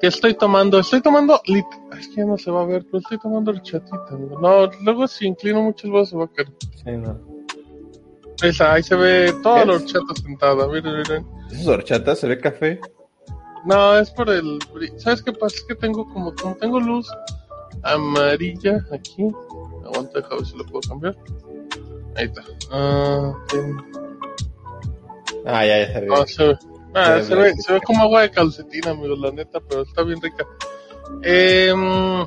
¿Qué 0.00 0.06
estoy 0.08 0.34
tomando? 0.34 0.78
Estoy 0.80 1.00
tomando. 1.00 1.40
lit- 1.46 1.96
Es 1.98 2.08
que 2.08 2.16
ya 2.16 2.24
no 2.24 2.36
se 2.38 2.50
va 2.50 2.62
a 2.62 2.66
ver, 2.66 2.84
pero 2.86 2.98
estoy 2.98 3.18
tomando 3.18 3.50
horchatita. 3.52 3.96
amigo. 4.10 4.40
No, 4.40 4.68
luego 4.82 5.06
si 5.06 5.26
inclino 5.26 5.62
mucho 5.62 5.86
el 5.86 5.92
vaso 5.92 6.06
se 6.12 6.16
va 6.16 6.24
a 6.24 6.28
caer. 6.28 6.48
sí, 6.82 6.90
no. 6.92 7.31
Esa, 8.42 8.72
ahí 8.74 8.82
se 8.82 8.94
ve 8.96 9.32
toda 9.42 9.60
¿Qué 9.60 9.66
la 9.66 9.74
es? 9.76 9.82
horchata 9.82 10.14
sentada. 10.22 10.66
Miren, 10.68 10.96
miren. 10.98 11.26
Esos 11.50 11.66
horchatas, 11.68 12.18
se 12.18 12.26
ve 12.28 12.38
café. 12.38 12.80
No, 13.64 13.96
es 13.98 14.10
por 14.10 14.28
el. 14.30 14.58
¿Sabes 14.96 15.22
qué 15.22 15.32
pasa? 15.32 15.56
Es 15.56 15.64
que 15.64 15.74
tengo 15.76 16.04
como, 16.12 16.34
como 16.34 16.56
tengo 16.56 16.80
luz 16.80 17.08
amarilla 17.82 18.84
aquí. 18.92 19.28
Aguanta, 19.84 20.18
déjame 20.20 20.36
ver 20.38 20.46
si 20.46 20.56
lo 20.56 20.64
puedo 20.66 20.80
cambiar. 20.88 21.16
Ahí 22.16 22.24
está. 22.26 22.42
Ah, 22.72 23.32
ten- 23.48 23.82
Ah, 25.46 25.64
ya, 25.66 25.78
ya 25.86 25.92
se 25.92 26.00
ve. 26.00 26.06
No, 26.06 26.26
se 26.26 26.46
ve, 26.46 26.58
ah, 26.94 27.20
se, 27.22 27.34
ve, 27.34 27.52
sí. 27.54 27.62
se 27.62 27.72
ve 27.72 27.80
como 27.80 28.02
agua 28.02 28.22
de 28.22 28.30
calcetín, 28.30 28.86
amigos, 28.86 29.18
la 29.18 29.30
neta, 29.32 29.60
pero 29.68 29.82
está 29.82 30.02
bien 30.02 30.20
rica. 30.20 30.44
Em, 31.22 32.26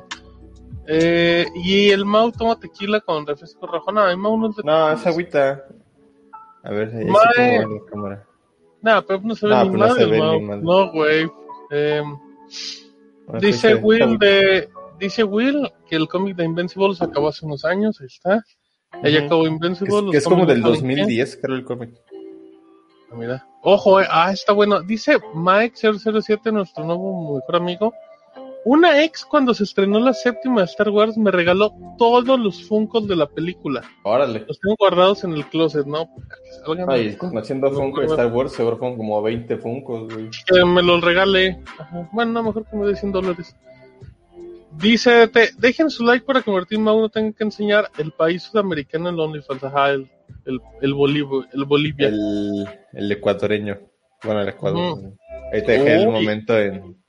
eh, 0.87 1.45
y 1.55 1.89
el 1.91 2.03
Mau 2.05 2.31
toma 2.31 2.59
tequila 2.59 2.99
con 3.01 3.25
refresco 3.25 3.67
rojo. 3.67 3.91
No, 3.91 4.07
el 4.09 4.17
Mau 4.17 4.37
no 4.37 4.49
es 4.49 4.55
de 4.57 4.63
No, 4.63 4.91
es 4.91 5.05
agüita. 5.05 5.65
A 6.65 6.71
ver, 6.71 6.89
ahí 6.95 7.05
sí 7.05 7.11
Mae. 7.11 7.63
como 7.63 7.75
la 7.75 7.85
cámara. 7.91 8.27
No, 8.81 9.05
pero 9.05 9.21
no 9.23 9.35
se 9.35 9.47
ve 9.47 9.53
No, 9.55 9.63
ni 9.63 9.69
pues 9.69 9.79
no 9.79 9.87
madre 9.87 10.05
ni 10.05 10.45
madre. 10.45 10.61
No, 10.63 10.91
güey. 10.91 11.27
Em, 11.71 12.17
Ah, 13.27 13.39
dice 13.41 13.69
sí, 13.75 13.81
Will 13.81 14.19
de 14.19 14.69
dice 14.99 15.23
Will 15.23 15.71
que 15.89 15.95
el 15.95 16.07
cómic 16.07 16.35
de 16.35 16.45
Invincible 16.45 16.93
se 16.93 17.03
acabó 17.05 17.29
hace 17.29 17.43
unos 17.45 17.65
años, 17.65 17.99
ahí 17.99 18.05
está. 18.07 18.43
Ella 19.01 19.17
Ujú. 19.19 19.25
acabó 19.25 19.47
Invincible. 19.47 20.11
que 20.11 20.17
es 20.17 20.23
como 20.25 20.45
del 20.45 20.61
no 20.61 20.67
saben 20.67 20.81
quién. 20.81 20.97
2010, 20.97 21.39
creo, 21.41 21.55
el 21.55 21.63
cómic. 21.65 21.89
Ah, 23.11 23.15
Mira. 23.15 23.47
Ojo, 23.63 23.99
eh, 23.99 24.05
ah, 24.09 24.31
está 24.31 24.53
bueno. 24.53 24.81
Dice 24.83 25.17
Mike007, 25.33 26.51
nuestro 26.51 26.83
nuevo 26.85 27.35
mejor 27.35 27.55
amigo. 27.55 27.93
Una 28.65 29.03
ex 29.03 29.23
cuando 29.23 29.53
se 29.53 29.63
estrenó 29.63 29.99
la 29.99 30.11
séptima 30.11 30.61
de 30.61 30.65
Star 30.65 30.89
Wars 30.89 31.15
me 31.17 31.29
regaló 31.29 31.71
todos 31.99 32.39
los 32.39 32.67
Funkos 32.67 33.07
de 33.07 33.15
la 33.15 33.27
película. 33.27 33.83
Órale. 34.03 34.43
Los 34.47 34.59
tengo 34.59 34.75
guardados 34.79 35.23
en 35.23 35.33
el 35.33 35.45
closet, 35.45 35.85
¿no? 35.85 36.09
Ay, 36.87 37.15
conociendo 37.15 37.69
Funko 37.71 38.01
de 38.01 38.07
Star 38.07 38.33
Wars, 38.33 38.53
seguro 38.53 38.77
fueron 38.77 38.97
como 38.97 39.21
20 39.21 39.57
Funkos, 39.57 40.11
güey. 40.11 40.29
Que 40.47 40.65
me 40.65 40.81
los 40.81 40.99
regale. 41.01 41.59
Ajá. 41.77 42.09
Bueno, 42.11 42.31
no, 42.31 42.43
mejor 42.43 42.65
que 42.65 42.75
me 42.75 42.87
dé 42.87 42.95
100 42.95 43.11
dólares. 43.11 43.55
Dice, 44.71 45.27
te, 45.27 45.51
dejen 45.59 45.91
su 45.91 46.03
like 46.03 46.25
para 46.25 46.41
que 46.41 46.49
Martín 46.49 46.81
Mau 46.81 46.99
no 46.99 47.09
tenga 47.09 47.33
que 47.33 47.43
enseñar 47.43 47.91
el 47.99 48.11
país 48.13 48.41
sudamericano 48.41 49.09
en 49.09 49.19
OnlyFans. 49.19 49.63
Ajá, 49.63 49.91
el, 49.91 50.09
el, 50.43 50.59
el, 50.81 50.93
Bolivia, 50.95 51.47
el 51.53 51.65
Bolivia. 51.65 52.07
El, 52.07 52.67
el 52.93 53.11
ecuatoriano. 53.11 53.77
Bueno, 54.23 54.41
el 54.41 54.49
Ecuador. 54.49 55.13
Ahí 55.53 55.63
te 55.63 55.73
dejé 55.73 56.01
el 56.01 56.09
momento 56.09 56.59
en. 56.59 57.04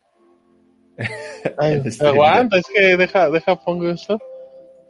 Ay, 1.59 1.73
en 1.85 1.93
stream. 1.93 2.15
aguanta, 2.15 2.59
es 2.59 2.67
que 2.67 2.97
deja, 2.97 3.31
deja, 3.31 3.57
pongo 3.57 3.89
esto. 3.91 4.19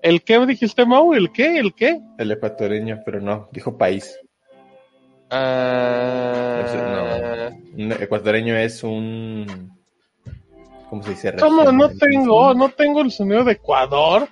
¿El 0.03 0.23
qué 0.23 0.39
me 0.39 0.47
dijiste, 0.47 0.87
Mau? 0.87 1.15
¿El 1.15 1.33
qué? 1.33 1.59
¿El 1.59 1.75
qué? 1.75 2.01
El 2.19 2.31
ecuatoriano, 2.31 3.01
pero 3.05 3.21
no, 3.21 3.49
dijo 3.53 3.77
país. 3.77 4.17
Ah, 5.31 6.63
no. 7.77 7.85
Un 7.85 7.93
ecuatoriano 7.93 8.57
es 8.57 8.83
un. 8.85 9.73
¿Cómo 10.89 11.03
se 11.03 11.11
dice? 11.11 11.35
¿Cómo 11.37 11.65
no 11.73 11.91
tengo? 11.91 12.55
No 12.55 12.69
tengo 12.69 13.01
el 13.01 13.11
sonido 13.11 13.43
de 13.43 13.53
Ecuador. 13.53 14.29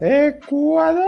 Ecuador. 0.00 1.04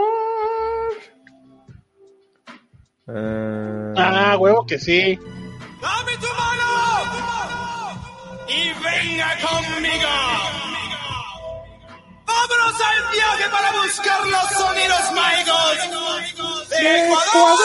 Ah, 3.09 3.93
Ah, 3.97 4.37
huevo 4.39 4.67
que 4.67 4.79
sí. 4.79 5.19
¡Dame 5.81 6.13
tu 6.21 6.27
mano! 6.27 6.44
y 8.55 8.73
venga 8.83 9.29
conmigo. 9.43 10.13
Vámonos 12.27 12.81
al 12.81 13.01
viaje 13.13 13.45
para 13.51 13.73
buscar 13.83 14.21
los 14.27 14.49
sonidos 14.59 15.13
mágicos 15.15 16.71
de 16.71 17.07
Ecuador. 17.07 17.59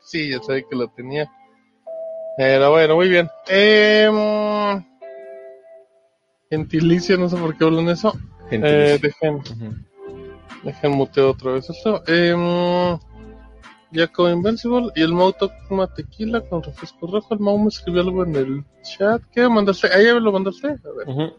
Sí, 0.00 0.30
ya 0.30 0.42
sabía 0.42 0.64
que 0.68 0.76
lo 0.76 0.88
tenía. 0.88 1.30
Pero 2.36 2.70
bueno, 2.70 2.96
muy 2.96 3.08
bien. 3.08 3.28
Eh, 3.48 4.08
no 7.18 7.28
sé 7.28 7.36
por 7.36 7.56
qué 7.56 7.64
hablan 7.64 7.88
eso. 7.88 8.12
Eh, 8.50 8.98
dejen, 9.00 9.36
uh 9.36 9.86
dejen 10.62 10.92
muteo 10.92 11.30
otra 11.30 11.52
vez 11.52 11.70
esto. 11.70 12.02
Em, 12.06 12.98
Jacob 13.96 14.28
Invincible 14.28 14.90
y 14.94 15.02
el 15.02 15.12
Mau 15.12 15.32
toma 15.32 15.92
tequila 15.94 16.40
con 16.48 16.62
refresco 16.62 17.06
rojo. 17.06 17.34
El 17.34 17.40
Mau 17.40 17.58
me 17.58 17.68
escribió 17.68 18.02
algo 18.02 18.24
en 18.24 18.36
el 18.36 18.64
chat. 18.82 19.22
¿Qué 19.32 19.48
mandaste? 19.48 19.88
¿Ahí 19.92 20.06
lo 20.20 20.32
mandaste? 20.32 20.68
A 20.68 21.14
ver. 21.14 21.34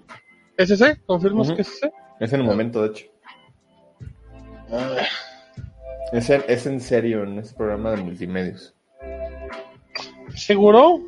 ¿Es 0.57 0.71
ese? 0.71 0.99
¿Confirmas 1.05 1.51
que 1.51 1.61
es 1.61 1.69
ese? 1.69 1.91
Es 2.19 2.33
en 2.33 2.41
el 2.41 2.45
momento, 2.47 2.81
de 2.81 2.87
hecho. 2.89 3.05
Ah, 4.71 4.97
Es 6.11 6.29
en, 6.29 6.43
es 6.47 6.65
en 6.65 6.81
serio 6.81 7.23
en 7.23 7.39
este 7.39 7.55
programa 7.55 7.91
de 7.91 7.97
multimedios. 7.97 8.73
¿Seguro? 10.35 10.99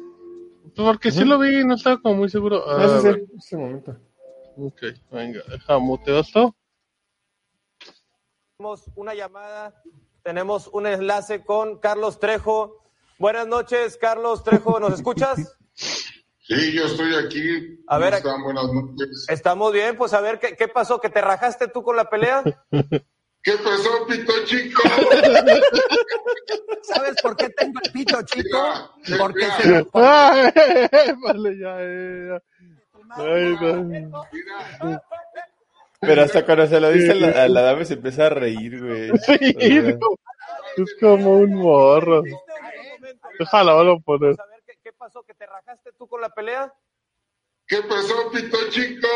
Porque 0.76 1.11
sí 1.11 1.26
lo 1.26 1.39
vi 1.39 1.61
y 1.61 1.65
no 1.65 1.76
estaba 1.76 1.99
como 2.01 2.15
muy 2.15 2.30
seguro. 2.30 2.63
Ah, 2.69 2.84
A 2.84 2.99
sí, 2.99 3.07
ver. 3.07 3.26
sí, 3.27 3.35
es 3.38 3.51
el 3.53 3.59
momento. 3.59 3.97
Ok, 4.57 4.81
venga, 5.11 5.39
deja 5.49 5.80
muteo 5.80 6.19
esto. 6.19 6.55
Tenemos 8.57 8.89
una 8.95 9.13
llamada, 9.13 9.73
tenemos 10.24 10.68
un 10.68 10.88
enlace 10.88 11.44
con 11.44 11.80
Carlos 11.80 12.20
Trejo. 12.20 12.84
Buenas 13.18 13.48
noches, 13.48 13.98
Carlos 13.98 14.44
Trejo, 14.44 14.80
¿nos 14.80 14.94
escuchas? 14.94 15.58
Sí, 16.50 16.74
yo 16.74 16.86
estoy 16.86 17.14
aquí. 17.14 17.80
A 17.86 18.00
ver, 18.00 18.10
¿Cómo 18.10 18.18
están? 18.18 18.44
Buenas 18.44 18.74
noches. 18.74 19.28
Estamos 19.30 19.72
bien, 19.72 19.96
pues 19.96 20.14
a 20.14 20.20
ver, 20.20 20.40
¿qué, 20.40 20.56
qué 20.56 20.68
pasó? 20.68 21.00
¿Que 21.00 21.12
te 21.12 21.22
rajaste 21.22 21.68
tú 21.68 21.84
con 21.84 21.96
la 21.96 22.10
pelea? 22.10 22.41
¿Qué 23.44 23.52
pasó, 23.64 24.08
pito 24.08 24.34
chico? 24.46 24.82
¿Sabes 26.82 27.22
por 27.22 27.38
qué 27.38 27.50
tengo 27.50 27.80
el 27.84 27.91
pito 27.91 28.20
chico? 28.24 28.58
Mira, 29.08 29.18
Porque 29.20 29.46
mira, 29.46 29.58
se... 29.84 29.88
Ay, 29.94 31.14
vale, 31.24 31.60
ya, 31.60 31.78
eh, 31.82 32.30
ya. 32.30 32.41
Ay, 33.16 33.56
no. 33.62 33.84
mira. 33.84 34.10
Pero 36.01 36.21
hasta 36.21 36.45
cuando 36.45 36.67
se 36.67 36.80
lo 36.80 36.91
dice 36.91 37.11
a 37.11 37.15
la, 37.15 37.47
la 37.49 37.61
dama 37.61 37.84
se 37.85 37.95
empieza 37.95 38.27
a 38.27 38.30
reír, 38.30 38.80
güey. 38.81 39.09
Sí, 40.77 40.84
es 40.84 40.95
como 40.99 41.39
un 41.39 41.55
morro. 41.55 42.23
Déjalo, 43.38 43.76
vamos 43.76 43.99
a 43.99 44.03
poner. 44.03 44.35
A 44.39 44.45
ver, 44.47 44.77
¿qué, 44.84 44.93
pasó? 44.93 45.23
¿Que 45.23 45.34
te 45.34 45.45
rajaste 45.45 45.91
tú 45.97 46.07
con 46.07 46.21
la 46.21 46.30
pelea? 46.30 46.73
¿Qué 47.67 47.77
pasó, 47.84 48.31
pito 48.31 48.57
chico? 48.69 49.07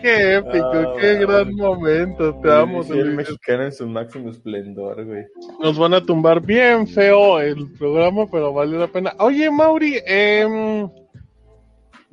Qué 0.00 0.36
épico, 0.36 0.72
Ah, 0.72 0.94
qué 1.00 1.14
gran 1.16 1.54
momento. 1.54 2.38
Te 2.40 2.52
amo, 2.52 2.82
sí, 2.82 2.92
el 2.92 3.14
mexicano 3.14 3.64
en 3.64 3.72
su 3.72 3.86
máximo 3.86 4.30
esplendor, 4.30 5.04
güey. 5.04 5.24
Nos 5.60 5.78
van 5.78 5.94
a 5.94 6.04
tumbar 6.04 6.40
bien 6.40 6.86
feo 6.86 7.40
el 7.40 7.72
programa, 7.78 8.26
pero 8.30 8.52
valió 8.52 8.78
la 8.78 8.88
pena. 8.88 9.14
Oye, 9.18 9.50
Mauri, 9.50 10.00
em, 10.04 10.88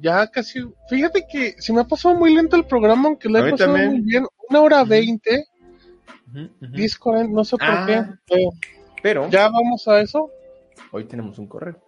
ya 0.02 0.28
casi. 0.28 0.60
Fíjate 0.90 1.26
que 1.32 1.56
se 1.62 1.72
me 1.74 1.82
ha 1.82 1.84
pasado 1.84 2.16
muy 2.16 2.34
lento 2.34 2.56
el 2.56 2.66
programa, 2.66 3.08
aunque 3.10 3.30
lo 3.30 3.40
A 3.40 3.48
he 3.48 3.52
pasado 3.52 3.74
también. 3.74 3.92
muy 3.94 4.02
bien. 4.02 4.26
Una 4.50 4.62
hora 4.62 4.84
veinte. 4.84 5.46
10, 6.62 6.98
40, 7.00 7.34
no 7.34 7.44
sé 7.44 7.58
por 7.58 7.68
Ah. 7.68 8.18
qué. 8.28 8.36
Eh, 8.36 8.50
Pero 9.02 9.30
¿Ya 9.30 9.50
vamos 9.50 9.88
a 9.88 10.00
eso? 10.02 10.30
hoy 10.92 11.06
tenemos 11.06 11.40
un 11.40 11.48
correo. 11.48 11.80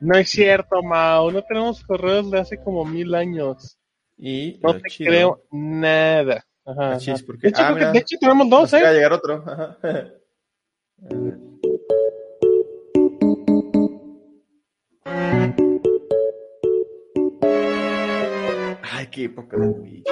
No 0.00 0.16
es 0.16 0.28
cierto, 0.28 0.82
Mau. 0.82 1.30
No 1.30 1.42
tenemos 1.42 1.82
correos 1.82 2.30
de 2.30 2.38
hace 2.40 2.58
como 2.62 2.84
mil 2.84 3.14
años. 3.14 3.78
Y 4.18 4.58
No 4.62 4.74
te 4.74 4.82
chido- 4.90 5.08
creo 5.10 5.42
nada. 5.50 6.46
Ajá, 6.64 6.92
Ah, 6.92 6.96
ajá. 6.96 7.14
porque- 7.26 7.42
De, 7.42 7.48
hecho, 7.48 7.62
ah, 7.62 7.74
que- 7.78 7.84
de 7.86 7.98
hecho, 7.98 8.16
tenemos 8.20 8.48
dos, 8.50 8.72
¿eh? 8.72 8.80
de 8.86 8.92
llegar 8.94 9.12
otro. 9.12 9.44
Ajá. 9.46 9.78
A 19.16 19.24
ver. 19.24 19.24
Ay, 19.24 19.24
qué 19.24 19.24
época 19.24 19.56
de 19.56 19.68
Wii. 19.68 20.04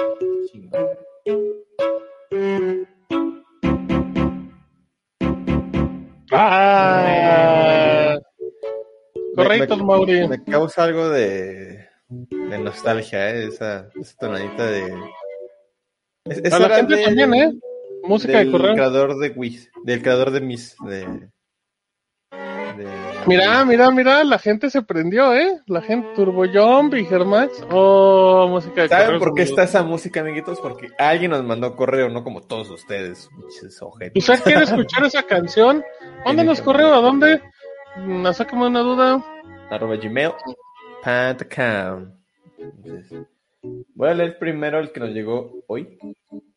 Chingón. 0.51 0.87
Ah, 6.47 8.17
correcto, 9.35 9.77
Me- 9.77 9.83
Mauri. 9.83 10.27
Me 10.27 10.43
causa 10.43 10.83
algo 10.83 11.09
de, 11.09 11.87
de 12.09 12.59
nostalgia, 12.59 13.31
¿eh? 13.31 13.47
Esa, 13.47 13.89
esa 13.99 14.17
tonadita 14.17 14.65
de. 14.67 14.93
Es, 16.25 16.37
es 16.43 16.53
A 16.53 16.59
la 16.59 16.69
gente 16.75 16.95
del- 16.95 17.05
también, 17.05 17.33
¿eh? 17.33 17.51
Música 18.03 18.37
del 18.37 18.47
de 18.47 18.51
correo. 18.51 18.73
creador 18.75 19.17
de 19.17 19.29
Wii, 19.29 19.59
del 19.83 20.01
creador 20.01 20.31
de 20.31 20.41
Miss, 20.41 20.75
de. 20.85 21.29
De- 22.77 22.87
Mira, 23.27 23.65
mira, 23.65 23.89
mira, 23.91 24.23
la 24.23 24.37
gente 24.39 24.69
se 24.69 24.81
prendió, 24.81 25.33
¿eh? 25.33 25.61
La 25.67 25.81
gente 25.81 26.07
Turbo 26.15 26.43
Jump 26.51 26.93
y 26.95 27.05
Germax. 27.05 27.63
Oh, 27.71 28.47
música 28.49 28.83
de 28.83 28.89
¿Saben 28.89 29.19
por 29.19 29.33
qué 29.33 29.43
está 29.43 29.63
esa 29.63 29.83
música, 29.83 30.19
amiguitos? 30.21 30.59
Porque 30.59 30.87
alguien 30.97 31.31
nos 31.31 31.43
mandó 31.43 31.75
correo, 31.75 32.09
no 32.09 32.23
como 32.23 32.41
todos 32.41 32.69
ustedes. 32.69 33.29
¿Usted 34.15 34.39
quiere 34.43 34.63
escuchar 34.63 35.05
esa 35.05 35.23
canción? 35.23 35.83
Mándenos 36.25 36.61
correo, 36.61 36.93
¿a 36.93 37.01
dónde? 37.01 37.41
Mm, 37.97 38.27
Sácame 38.33 38.67
una 38.67 38.81
duda. 38.81 39.25
Arroba 39.69 39.95
gmail. 39.95 40.31
Voy 43.95 44.09
a 44.09 44.13
leer 44.13 44.37
primero 44.37 44.79
el 44.79 44.91
que 44.91 44.99
nos 44.99 45.09
llegó 45.09 45.63
hoy. 45.67 45.97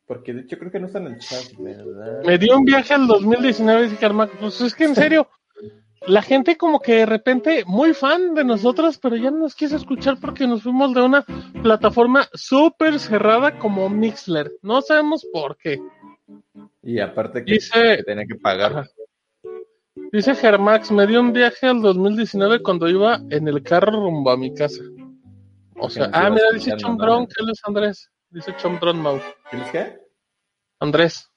Porque 0.06 0.32
de 0.32 0.40
hecho 0.42 0.58
creo 0.58 0.70
que 0.70 0.80
no 0.80 0.86
está 0.86 0.98
en 1.00 1.08
el 1.08 1.18
chat, 1.18 1.44
¿verdad? 1.58 2.22
Me 2.24 2.38
dio 2.38 2.56
un 2.56 2.64
viaje 2.64 2.94
al 2.94 3.06
2019 3.06 3.86
y 3.88 3.96
Germax. 3.96 4.32
Pues 4.40 4.60
es 4.62 4.74
que 4.74 4.84
en 4.84 4.94
serio, 4.94 5.28
la 6.06 6.22
gente 6.22 6.56
como 6.56 6.80
que 6.80 6.94
de 6.96 7.06
repente 7.06 7.64
muy 7.66 7.92
fan 7.94 8.34
de 8.34 8.44
nosotros, 8.44 8.98
pero 8.98 9.16
ya 9.16 9.30
no 9.30 9.38
nos 9.38 9.54
quiso 9.54 9.76
escuchar 9.76 10.18
porque 10.20 10.46
nos 10.46 10.62
fuimos 10.62 10.94
de 10.94 11.02
una 11.02 11.24
plataforma 11.62 12.28
súper 12.32 12.98
cerrada 12.98 13.58
como 13.58 13.88
Mixler. 13.88 14.52
No 14.62 14.80
sabemos 14.80 15.26
por 15.32 15.56
qué. 15.56 15.80
Y 16.82 17.00
aparte 17.00 17.44
que, 17.44 17.52
Dice- 17.54 17.96
que 17.98 18.02
tenía 18.04 18.24
que 18.26 18.36
pagar. 18.36 18.72
Ajá. 18.78 18.88
Dice 20.12 20.34
Germax, 20.34 20.90
me 20.90 21.06
dio 21.06 21.20
un 21.20 21.32
viaje 21.32 21.66
al 21.66 21.82
2019 21.82 22.62
cuando 22.62 22.88
iba 22.88 23.20
en 23.30 23.46
el 23.48 23.62
carro 23.62 23.92
rumbo 23.92 24.30
a 24.30 24.36
mi 24.38 24.54
casa. 24.54 24.82
O 25.76 25.90
sea, 25.90 26.08
ah, 26.12 26.30
mira, 26.30 26.50
dice 26.52 26.74
que 26.76 26.86
él 27.42 27.50
es 27.50 27.60
Andrés. 27.64 28.10
Dice 28.30 28.54
Chomdron 28.56 29.00
Mau. 29.00 29.20
¿Tienes 29.50 29.70
qué? 29.70 29.98
Andrés, 30.80 31.30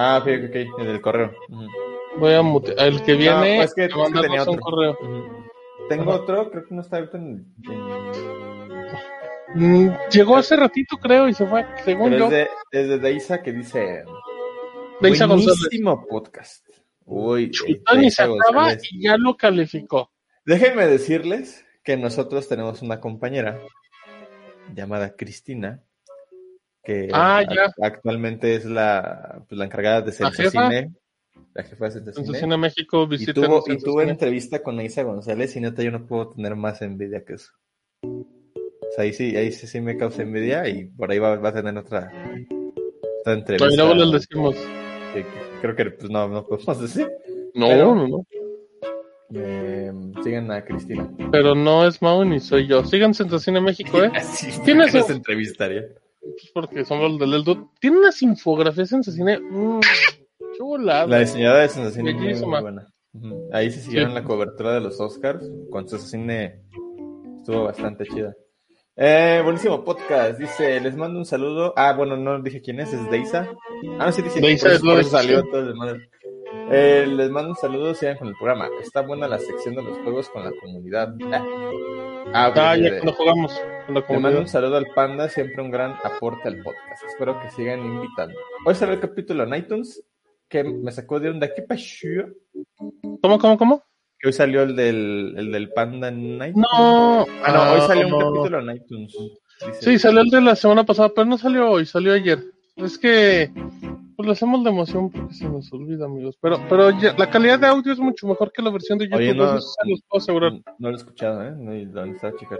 Ah, 0.00 0.18
ok, 0.20 0.28
ok, 0.48 0.80
en 0.80 0.86
el 0.88 1.00
correo. 1.00 1.32
Ujú. 1.48 1.66
Voy 2.18 2.34
a 2.34 2.42
mutear. 2.42 2.78
El 2.86 3.02
que 3.02 3.14
viene, 3.14 3.34
No, 3.34 3.56
pues 3.56 3.68
es 3.70 3.74
que- 3.74 3.80
te 3.82 3.86
es 3.88 3.92
que 3.94 3.98
mandamos 4.00 4.22
tenía 4.26 4.42
un 4.42 4.48
otro. 4.48 4.60
correo. 4.60 4.98
Tengo 5.88 6.10
Ajá. 6.12 6.20
otro, 6.22 6.50
creo 6.50 6.64
que 6.66 6.74
no 6.74 6.80
está 6.82 6.96
ahorita 6.98 7.16
en. 7.18 7.54
en- 7.70 8.28
Mm, 9.54 9.90
llegó 10.10 10.36
hace 10.36 10.56
ratito, 10.56 10.98
creo, 10.98 11.26
y 11.26 11.32
se 11.32 11.46
fue, 11.46 11.64
según 11.82 12.10
Pero 12.10 12.18
yo. 12.18 12.24
es 12.26 12.30
de, 12.32 12.48
es 12.72 12.88
de 12.88 12.98
Deisa 12.98 13.42
que 13.42 13.52
dice. 13.52 14.04
Deisa 15.00 15.24
González. 15.24 15.58
Buenísimo 15.60 16.06
podcast. 16.06 16.66
Uy, 17.06 17.50
Tony 17.86 18.10
se 18.10 18.22
acaba 18.24 18.36
González. 18.52 18.82
y 18.92 19.02
ya 19.04 19.16
lo 19.16 19.36
calificó. 19.38 20.10
Déjenme 20.44 20.86
decirles 20.86 21.64
que 21.82 21.96
nosotros 21.96 22.46
tenemos 22.46 22.82
una 22.82 23.00
compañera 23.00 23.58
llamada 24.74 25.16
Cristina, 25.16 25.82
que 26.84 27.08
Ah, 27.14 27.42
actualmente 27.82 28.54
es 28.54 28.66
la, 28.66 29.42
pues, 29.48 29.58
la 29.58 29.64
encargada 29.64 30.02
de 30.02 30.12
¿La 30.18 30.30
jefa? 30.30 30.50
Cine, 30.68 30.92
la 31.54 31.62
jefa 31.64 31.88
de 31.88 32.12
Cine 32.12 32.56
México, 32.56 33.08
y 33.10 33.26
tuvo, 33.26 33.64
y 33.66 33.78
tuvo 33.78 34.00
Cine. 34.00 34.12
entrevista 34.12 34.62
con 34.62 34.80
Isa 34.80 35.02
González 35.02 35.56
y 35.56 35.60
neta 35.60 35.82
yo 35.82 35.90
no 35.90 36.06
puedo 36.06 36.30
tener 36.30 36.54
más 36.56 36.82
envidia 36.82 37.24
que 37.24 37.34
eso. 37.34 37.50
O 38.04 38.90
sea, 38.94 39.04
ahí 39.04 39.12
sí, 39.12 39.36
ahí 39.36 39.52
sí, 39.52 39.66
sí 39.66 39.80
me 39.80 39.96
causa 39.96 40.22
envidia 40.22 40.68
y 40.68 40.86
por 40.86 41.10
ahí 41.10 41.18
va, 41.18 41.36
va 41.36 41.48
a 41.50 41.54
tener 41.54 41.76
otra, 41.76 42.10
otra 43.20 43.32
entrevista. 43.34 43.72
Y 43.72 43.76
luego 43.76 43.94
les 43.94 44.12
decimos. 44.12 44.56
creo 45.60 45.74
que 45.76 45.84
pues 45.90 46.10
no, 46.10 46.28
no 46.28 46.46
podemos 46.46 46.80
decir. 46.80 47.08
No, 47.54 47.66
Pero- 47.68 47.94
no, 47.94 48.08
no. 48.08 48.26
Eh, 49.34 49.92
sigan 50.24 50.50
a 50.50 50.64
Cristina. 50.64 51.06
Pero 51.30 51.54
no 51.54 51.86
es 51.86 52.00
Mau 52.00 52.24
ni 52.24 52.40
soy 52.40 52.66
yo. 52.66 52.82
Sigan 52.84 53.12
Centro 53.12 53.38
Cine 53.38 53.60
México, 53.60 54.02
¿eh? 54.02 54.10
Así, 54.14 54.46
¿Quién 54.64 54.78
¿por 54.78 54.86
es 54.86 54.92
qué 54.92 54.98
el- 54.98 55.02
nos 55.04 55.10
entrevistaría? 55.10 55.82
Pues 56.20 56.50
porque 56.54 56.84
son 56.84 57.00
los 57.02 57.18
del 57.18 57.34
Eldo. 57.34 57.70
Tiene 57.80 57.98
unas 57.98 58.20
infografías 58.22 58.92
en 58.92 59.02
cine. 59.04 59.38
Chulada. 60.56 61.06
La 61.06 61.18
diseñadora 61.20 61.62
de 61.62 61.68
Sensación 61.68 62.08
es 62.08 62.40
muy, 62.42 62.60
buena. 62.60 62.86
Ahí 63.52 63.70
se 63.70 63.80
siguieron 63.80 64.10
Sí. 64.10 64.14
la 64.14 64.24
cobertura 64.24 64.74
de 64.74 64.80
los 64.80 65.00
Oscars 65.00 65.44
con 65.70 65.88
su 65.88 65.98
cine. 65.98 66.62
Estuvo 67.38 67.64
bastante 67.64 68.04
chida. 68.04 68.34
Eh, 68.96 69.40
buenísimo 69.42 69.84
podcast. 69.84 70.38
Dice, 70.38 70.80
les 70.80 70.96
mando 70.96 71.18
un 71.18 71.24
saludo. 71.24 71.72
Ah, 71.76 71.94
bueno, 71.94 72.16
no 72.16 72.40
dije 72.42 72.60
quién 72.60 72.80
es, 72.80 72.92
es 72.92 73.10
Deisa. 73.10 73.48
Ah, 73.98 74.06
no, 74.06 74.12
sí, 74.12 74.22
dice. 74.22 74.40
Deisa 74.40 74.72
es 74.72 74.82
lo 74.82 75.02
salió 75.02 75.42
todo 75.44 75.60
el 75.60 75.68
desmadre. 75.68 76.10
Eh, 76.70 77.06
les 77.06 77.30
mando 77.30 77.50
un 77.50 77.56
saludo, 77.56 77.94
sigan 77.94 78.18
con 78.18 78.28
el 78.28 78.34
programa. 78.34 78.68
Está 78.80 79.00
buena 79.02 79.26
la 79.28 79.38
sección 79.38 79.74
de 79.74 79.82
los 79.82 79.98
juegos 79.98 80.28
con 80.30 80.44
la 80.44 80.52
comunidad. 80.60 81.14
Ah, 81.32 81.42
ah, 82.34 82.52
Ah, 82.56 82.76
ya 82.76 82.90
cuando 82.90 83.12
jugamos 83.12 83.58
con 83.86 83.94
la 83.94 84.04
le 84.08 84.18
mando 84.18 84.40
un 84.40 84.48
saludo 84.48 84.76
al 84.76 84.86
Panda, 84.94 85.28
siempre 85.28 85.62
un 85.62 85.70
gran 85.70 85.94
aporte 86.04 86.48
al 86.48 86.62
podcast. 86.62 87.04
Espero 87.06 87.40
que 87.40 87.50
sigan 87.50 87.80
invitando. 87.80 88.38
Hoy 88.66 88.74
salió 88.74 88.94
el 88.94 89.00
capítulo 89.00 89.44
en 89.44 89.54
iTunes 89.54 90.02
que 90.48 90.64
me 90.64 90.90
sacó 90.92 91.20
de. 91.20 91.52
¿Qué 91.54 91.62
pasó? 91.62 92.06
¿Cómo, 93.22 93.38
cómo, 93.38 93.58
cómo? 93.58 93.82
Que 94.18 94.28
hoy 94.28 94.32
salió 94.32 94.62
el 94.62 94.74
del, 94.74 95.34
el 95.36 95.52
del 95.52 95.72
Panda 95.72 96.08
en 96.08 96.34
iTunes. 96.34 96.54
No. 96.56 97.22
Ah, 97.44 97.52
no, 97.52 97.72
hoy 97.74 97.80
salió 97.86 98.06
un 98.08 98.18
capítulo 98.20 98.60
en 98.70 98.76
iTunes. 98.76 99.14
Dice- 99.66 99.80
Sí, 99.80 99.98
salió 99.98 100.20
el 100.22 100.30
de 100.30 100.40
la 100.40 100.56
semana 100.56 100.84
pasada, 100.84 101.10
pero 101.14 101.24
no 101.26 101.36
salió 101.38 101.70
hoy, 101.70 101.86
salió 101.86 102.12
ayer. 102.12 102.38
Es 102.76 102.96
que 102.98 103.50
pues 104.16 104.26
lo 104.26 104.32
hacemos 104.32 104.64
de 104.64 104.70
emoción 104.70 105.10
porque 105.10 105.34
se 105.34 105.48
nos 105.48 105.72
olvida, 105.72 106.06
amigos. 106.06 106.36
Pero, 106.40 106.58
pero 106.68 106.90
ya- 106.98 107.14
la 107.16 107.30
calidad 107.30 107.58
de 107.60 107.66
audio 107.68 107.92
es 107.92 108.00
mucho 108.00 108.26
mejor 108.26 108.50
que 108.50 108.62
la 108.62 108.70
versión 108.70 108.98
de 108.98 109.04
YouTube. 109.06 109.18
Oye, 109.20 109.34
no, 109.34 109.56
eso 109.56 109.68
se 109.80 109.88
los 109.90 110.00
puedo 110.08 110.20
asegurar. 110.22 110.52
no 110.78 110.88
lo 110.88 110.90
he 110.90 110.96
escuchado, 110.96 111.42
¿eh? 111.44 111.52
No, 111.56 111.72
lo 112.06 112.36
checar. 112.36 112.58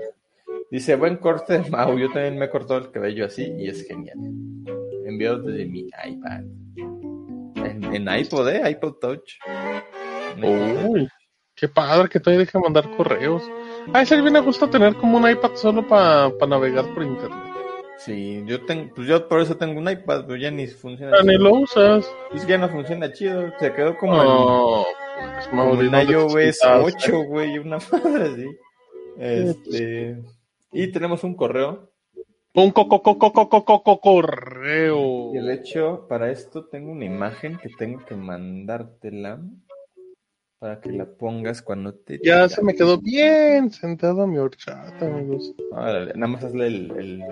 Dice, 0.70 0.94
buen 0.96 1.16
corte 1.16 1.58
de 1.58 1.70
Mau. 1.70 1.98
Yo 1.98 2.08
también 2.12 2.38
me 2.38 2.44
he 2.44 2.50
cortado 2.50 2.78
el 2.80 2.90
cabello 2.90 3.24
así 3.24 3.52
y 3.58 3.68
es 3.68 3.86
genial. 3.88 4.18
Enviado 5.06 5.42
desde 5.42 5.64
mi 5.66 5.80
iPad. 6.04 6.44
En, 7.64 7.84
en 7.94 8.18
iPod, 8.20 8.48
¿eh? 8.48 8.70
iPod 8.70 8.94
Touch. 9.00 9.38
Uy, 10.42 11.08
qué 11.54 11.68
padre 11.68 12.08
que 12.08 12.20
todavía 12.20 12.44
deja 12.44 12.58
mandar 12.58 12.88
correos. 12.96 13.42
A 13.92 14.04
ser 14.04 14.22
bien 14.22 14.36
a 14.36 14.40
gusto 14.40 14.68
tener 14.68 14.94
como 14.94 15.18
un 15.18 15.28
iPad 15.28 15.54
solo 15.54 15.86
para 15.86 16.30
navegar 16.46 16.92
por 16.94 17.02
internet. 17.02 17.48
Sí, 17.98 18.44
yo 18.46 18.64
tengo, 18.64 18.94
pues 18.94 19.08
yo 19.08 19.26
por 19.26 19.40
eso 19.40 19.56
tengo 19.56 19.80
un 19.80 19.90
iPad, 19.90 20.24
pero 20.26 20.36
ya 20.36 20.50
ni 20.52 20.68
funciona. 20.68 21.16
Ah, 21.18 21.24
ni 21.24 21.36
lo 21.36 21.52
usas. 21.54 22.08
Pues 22.30 22.46
ya 22.46 22.56
no 22.56 22.68
funciona 22.68 23.12
chido, 23.12 23.52
se 23.58 23.72
quedó 23.72 23.96
como 23.96 24.16
No, 24.16 24.80
en, 24.80 25.32
pues, 25.32 25.48
como 25.48 25.80
en 25.80 26.08
iOS 26.08 26.34
quitaste. 26.34 26.68
8, 26.68 27.22
güey, 27.24 27.58
una 27.58 27.78
madre 27.92 28.24
así. 28.24 28.46
Este, 29.18 30.22
y 30.72 30.92
tenemos 30.92 31.24
un 31.24 31.34
correo. 31.34 31.90
Un 32.60 32.72
coco 32.72 33.00
coco 33.02 33.32
coco 33.32 33.64
coco 33.64 34.00
correo. 34.00 35.32
Y 35.32 35.38
de 35.38 35.54
hecho, 35.54 36.06
para 36.08 36.28
esto 36.32 36.64
tengo 36.66 36.90
una 36.90 37.04
imagen 37.04 37.56
que 37.56 37.68
tengo 37.78 38.04
que 38.04 38.16
mandártela 38.16 39.40
para 40.58 40.80
que 40.80 40.90
la 40.90 41.06
pongas 41.06 41.62
cuando 41.62 41.94
te 41.94 42.18
Ya 42.20 42.48
se 42.48 42.60
me 42.64 42.74
quedó 42.74 42.98
bien 42.98 43.70
sentado 43.70 44.26
mi 44.26 44.38
horchata, 44.38 45.06
amigos. 45.06 45.54
Nada 45.70 46.26
más 46.26 46.42
hazle 46.42 46.66
el, 46.66 46.90
el- 46.98 47.24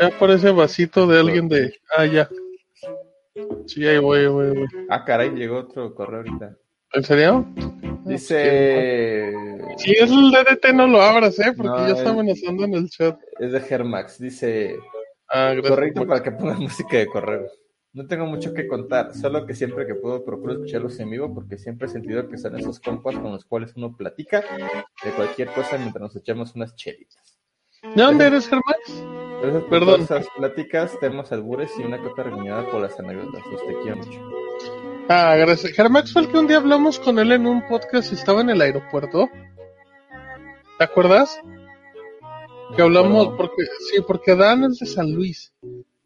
Ya 0.00 0.10
parece 0.18 0.50
vasito 0.50 1.06
de 1.06 1.20
alguien 1.20 1.48
de. 1.48 1.72
Ah, 1.96 2.04
ya. 2.06 2.28
Sí, 3.66 3.86
ahí 3.86 3.98
voy, 3.98 4.18
ahí 4.18 4.26
voy, 4.26 4.46
ahí 4.48 4.52
voy. 4.56 4.66
Ah, 4.88 5.04
caray, 5.04 5.30
llegó 5.30 5.58
otro 5.58 5.94
correo 5.94 6.18
ahorita. 6.18 6.56
¿En 6.92 7.04
serio? 7.04 7.46
Dice... 8.04 9.32
Si 9.78 9.92
es 9.92 10.10
el 10.10 10.30
DDT, 10.30 10.72
no 10.74 10.86
lo 10.86 11.00
abras, 11.00 11.38
¿eh? 11.38 11.52
Porque 11.56 11.68
No, 11.70 11.78
ya 11.86 11.92
está 11.94 12.02
es- 12.02 12.08
amenazando 12.08 12.64
en 12.64 12.74
el 12.74 12.90
chat. 12.90 13.18
Es 13.38 13.52
de 13.52 13.60
Germax, 13.60 14.18
dice... 14.18 14.76
Ah, 15.28 15.52
gracias. 15.52 15.70
Correcto 15.70 16.06
para 16.06 16.22
que 16.22 16.32
pongan 16.32 16.58
música 16.60 16.98
de 16.98 17.06
correo. 17.06 17.46
No 17.94 18.06
tengo 18.06 18.24
mucho 18.26 18.54
que 18.54 18.66
contar, 18.66 19.14
solo 19.14 19.44
que 19.46 19.54
siempre 19.54 19.86
que 19.86 19.94
puedo 19.94 20.24
procuro 20.24 20.54
escucharlos 20.54 20.98
en 21.00 21.10
vivo 21.10 21.32
porque 21.34 21.58
siempre 21.58 21.86
he 21.88 21.90
sentido 21.90 22.26
que 22.28 22.38
son 22.38 22.58
esos 22.58 22.80
compas 22.80 23.14
con 23.18 23.32
los 23.32 23.44
cuales 23.44 23.74
uno 23.76 23.94
platica 23.94 24.42
de 25.04 25.10
cualquier 25.10 25.48
cosa 25.48 25.76
mientras 25.76 26.00
nos 26.00 26.16
echamos 26.16 26.54
unas 26.54 26.74
chelitas. 26.74 27.38
¿De 27.94 28.02
dónde 28.02 28.26
eres, 28.28 28.48
por 28.48 29.68
Perdón. 29.68 30.02
esas 30.02 30.26
pláticas, 30.38 30.98
temas 31.00 31.32
albures 31.32 31.70
y 31.78 31.82
una 31.82 32.00
cota 32.00 32.22
regañada 32.22 32.70
por 32.70 32.80
las 32.80 32.98
anécdotas. 32.98 33.42
Los 33.50 33.60
te 33.66 33.74
quiero 33.82 33.96
mucho. 33.98 34.20
Ah, 35.08 35.34
gracias. 35.36 35.72
Germax 35.72 36.12
fue 36.12 36.22
el 36.22 36.28
que 36.28 36.38
un 36.38 36.46
día 36.46 36.56
hablamos 36.58 36.98
con 36.98 37.18
él 37.18 37.32
en 37.32 37.46
un 37.46 37.66
podcast 37.68 38.12
y 38.12 38.14
estaba 38.14 38.40
en 38.40 38.50
el 38.50 38.60
aeropuerto. 38.60 39.28
¿Te 40.78 40.84
acuerdas? 40.84 41.40
Que 42.76 42.82
hablamos, 42.82 43.28
porque 43.36 43.64
sí, 43.90 44.00
porque 44.06 44.34
Dan 44.34 44.64
es 44.64 44.78
de 44.78 44.86
San 44.86 45.12
Luis. 45.12 45.52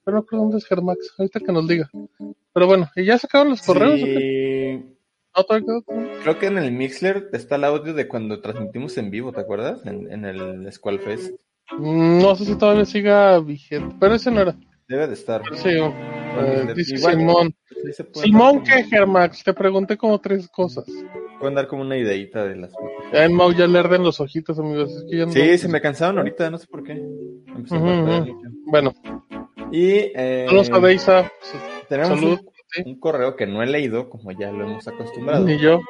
Pero 0.05 0.19
no 0.19 0.25
creo 0.25 0.41
dónde 0.43 0.59
es 0.59 0.67
Germax. 0.67 1.15
Ahorita 1.19 1.41
que 1.41 1.53
nos 1.53 1.69
diga. 1.69 1.91
Pero 2.53 2.67
bueno, 2.67 2.91
¿y 2.97 3.05
ya 3.05 3.19
sacaron 3.19 3.51
los 3.51 3.63
correos? 3.63 4.01
Sí, 4.01 4.85
creo 6.23 6.39
que 6.39 6.47
en 6.47 6.59
el 6.59 6.73
Mixler 6.73 7.29
está 7.33 7.57
el 7.57 7.65
audio 7.65 7.93
de 7.95 8.09
cuando 8.09 8.41
transmitimos 8.41 8.97
en 8.99 9.11
vivo, 9.11 9.33
¿te 9.33 9.41
acuerdas? 9.41 9.85
En, 9.85 10.11
en 10.11 10.25
el 10.25 10.73
Squall 10.73 10.99
Fest. 11.01 11.35
Mm, 11.79 12.21
No 12.23 12.35
sé 12.35 12.45
si 12.47 12.57
todavía 12.57 12.85
siga 12.85 13.39
vigente, 13.41 13.95
pero 14.01 14.15
ese 14.15 14.31
no 14.31 14.41
era. 14.41 14.57
Debe 14.89 15.07
de 15.09 15.15
estar. 15.15 15.43
Sí, 15.55 15.71
eh, 15.71 16.73
dice 16.77 16.97
Simón. 16.99 17.55
puede 17.83 17.93
Simón, 18.23 18.63
¿qué, 18.63 18.85
Germax? 18.85 19.43
Te 19.43 19.53
pregunté 19.53 19.97
como 19.97 20.21
tres 20.21 20.49
cosas. 20.49 20.85
Pueden 21.41 21.55
dar 21.55 21.67
como 21.67 21.83
una 21.83 21.97
ideita 21.97 22.45
de 22.45 22.57
las 22.57 22.73
Ya 23.13 23.25
en 23.25 23.35
Mau 23.35 23.53
ya 23.53 23.67
le 23.67 23.79
arden 23.79 24.03
los 24.05 24.21
ojitos, 24.21 24.59
amigos. 24.59 24.91
Es 24.95 25.05
que 25.11 25.19
ya 25.19 25.27
no- 25.27 25.33
Sí, 25.33 25.59
se 25.59 25.69
me 25.69 25.81
cansaron 25.81 26.19
ahorita, 26.19 26.51
no 26.51 26.59
sé 26.59 26.67
por 26.69 26.83
qué. 26.85 26.93
Empecé 26.93 27.77
ujú. 27.77 27.85
mucho. 27.87 28.33
Bueno, 28.67 28.95
Y 29.73 29.89
eh, 30.15 30.45
saludos 30.49 30.71
a 30.73 30.79
Deisa. 30.81 31.33
tenemos 31.89 32.21
Salud. 32.21 32.39
un, 32.85 32.93
un 32.93 33.01
correo 33.01 33.37
que 33.37 33.47
no 33.47 33.63
he 33.63 33.67
leído, 33.67 34.09
como 34.09 34.31
ya 34.33 34.51
lo 34.53 34.65
hemos 34.67 34.87
acostumbrado, 34.87 35.45
Ni 35.45 35.59
yo. 35.59 35.81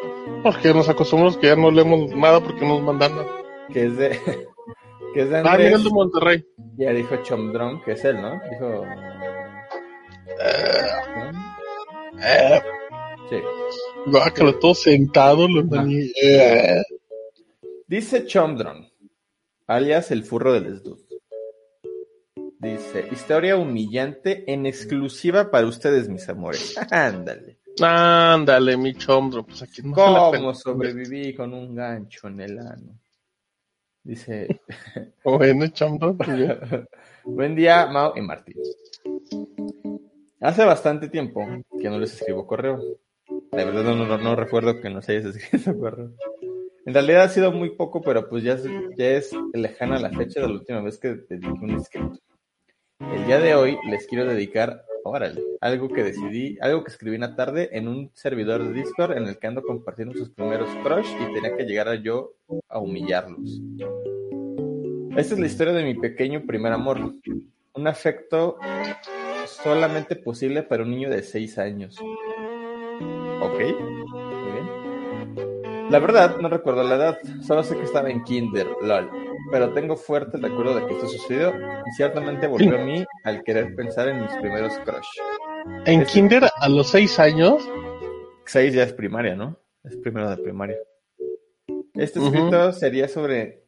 Porque 0.43 0.73
nos 0.73 0.89
acostumbramos 0.89 1.36
que 1.36 1.48
ya 1.48 1.56
no 1.56 1.70
leemos 1.70 2.14
nada 2.16 2.40
porque 2.40 2.64
nos 2.66 2.81
mandan 2.82 3.14
nada. 3.14 3.28
que 3.73 3.85
es 3.86 3.97
de 3.98 4.18
que 5.16 5.22
es 5.22 5.30
de 5.30 5.36
Ah, 5.38 5.40
Andrés. 5.40 5.66
Miguel 5.68 5.84
de 5.84 5.90
Monterrey. 5.90 6.47
Ya 6.76 6.90
dijo 6.93 7.16
Chomdrom, 7.22 7.82
que 7.82 7.93
es 7.93 8.05
él, 8.05 8.20
¿no? 8.20 8.38
Dijo. 8.51 8.84
Eh, 12.22 12.60
Sí. 13.30 13.36
guácala, 14.06 14.52
todo 14.60 14.74
sentado, 14.74 15.48
lo 15.48 15.64
maní. 15.64 16.10
Eh. 16.22 16.82
Dice 17.86 18.26
Chomdron, 18.26 18.86
alias 19.66 20.10
el 20.10 20.22
furro 20.22 20.52
del 20.52 20.66
Esdud. 20.66 20.98
Dice, 22.59 23.09
historia 23.10 23.56
humillante 23.56 24.44
en 24.52 24.66
exclusiva 24.66 25.51
para 25.51 25.66
ustedes, 25.66 26.09
mis 26.10 26.28
amores. 26.28 26.76
Ándale. 26.90 27.59
Ándale, 27.80 28.76
mi 28.76 28.94
chombro. 28.94 29.44
Pues 29.44 29.62
aquí 29.62 29.82
no 29.82 29.93
¿Cómo 29.94 30.55
sobreviví 30.55 31.34
con 31.34 31.52
un 31.55 31.74
gancho 31.74 32.28
en 32.28 32.40
el 32.40 32.59
ano? 32.59 32.98
Dice, 34.07 34.61
Bueno, 35.24 35.66
chombro. 35.66 36.16
pues 36.16 36.28
buen 37.24 37.57
día, 37.57 37.87
Mao 37.87 38.12
y 38.15 38.20
Martín. 38.20 38.55
Hace 40.41 40.65
bastante 40.65 41.09
tiempo 41.09 41.45
que 41.81 41.91
no 41.91 41.99
les 41.99 42.15
escribo 42.15 42.47
correo. 42.47 42.78
La 43.51 43.65
verdad 43.65 43.83
no, 43.83 43.97
no, 43.97 44.16
no 44.16 44.37
recuerdo 44.37 44.81
que 44.81 44.91
nos 44.91 45.09
hayas 45.09 45.24
escrito 45.37 45.77
correo. 45.77 46.12
En 46.87 46.95
realidad 46.95 47.24
ha 47.24 47.28
sido 47.28 47.51
muy 47.51 47.74
poco, 47.74 48.01
pero 48.01 48.28
pues 48.28 48.45
ya 48.45 48.53
es, 48.53 48.65
ya 48.97 49.07
es 49.09 49.33
lejana 49.53 49.99
la 49.99 50.11
fecha 50.11 50.41
de 50.41 50.47
la 50.47 50.55
última 50.55 50.81
vez 50.83 50.99
que 50.99 51.16
dediqué 51.28 51.49
un 51.49 51.74
escrito. 51.74 52.20
El 53.01 53.27
día 53.27 53.41
de 53.41 53.57
hoy 53.57 53.77
les 53.91 54.07
quiero 54.07 54.24
dedicar, 54.24 54.85
órale, 55.09 55.43
algo 55.61 55.89
que 55.89 56.03
decidí, 56.03 56.59
algo 56.61 56.85
que 56.85 56.91
escribí 56.91 57.16
una 57.16 57.37
tarde 57.37 57.70
en 57.73 57.89
un 57.89 58.11
servidor 58.15 58.65
de 58.65 58.73
Discord 58.73 59.16
en 59.16 59.27
el 59.27 59.39
que 59.39 59.47
ando 59.47 59.62
compartiendo 59.62 60.15
sus 60.15 60.31
primeros 60.31 60.69
crush 60.83 61.09
y 61.20 61.33
tenía 61.33 61.57
que 61.57 61.65
llegar 61.65 61.89
a 61.89 61.95
yo 61.95 62.35
a 62.69 62.78
humillarlos. 62.78 63.61
Esta 65.16 65.35
es 65.35 65.41
la 65.41 65.47
historia 65.47 65.73
de 65.73 65.85
mi 65.85 65.95
pequeño 65.95 66.45
primer 66.47 66.73
amor. 66.73 66.99
Un 67.74 67.87
afecto 67.87 68.59
solamente 69.47 70.16
posible 70.16 70.62
para 70.62 70.83
un 70.83 70.91
niño 70.91 71.09
de 71.09 71.23
6 71.23 71.59
años. 71.59 71.99
Ok, 73.41 73.59
muy 73.61 74.53
bien. 74.53 75.91
La 75.91 76.01
verdad, 76.01 76.37
no 76.39 76.49
recuerdo 76.49 76.83
la 76.83 76.97
edad, 76.97 77.19
solo 77.43 77.62
sé 77.62 77.77
que 77.77 77.85
estaba 77.85 78.11
en 78.11 78.24
kinder, 78.24 78.66
lol. 78.83 79.09
Pero 79.51 79.73
tengo 79.73 79.97
fuerte 79.97 80.37
el 80.37 80.43
recuerdo 80.43 80.74
de 80.74 80.87
que 80.87 80.95
esto 80.95 81.07
sucedió 81.07 81.51
y 81.51 81.91
ciertamente 81.97 82.47
volvió 82.49 82.77
a 82.77 82.85
mí 82.85 83.06
al 83.27 83.43
querer 83.43 83.74
pensar 83.74 84.09
en 84.09 84.23
mis 84.23 84.32
primeros 84.36 84.73
crush. 84.78 85.07
En 85.85 86.05
Kinder, 86.05 86.44
a 86.57 86.69
los 86.69 86.89
seis 86.89 87.19
años. 87.19 87.62
6 88.47 88.73
ya 88.74 88.85
es 88.85 88.93
primaria, 88.93 89.35
¿no? 89.35 89.59
Es 89.82 89.97
primero 89.97 90.31
de 90.31 90.36
primaria. 90.39 90.77
Este 91.94 92.20
escrito 92.20 92.73
sería 92.73 93.09
sobre 93.09 93.65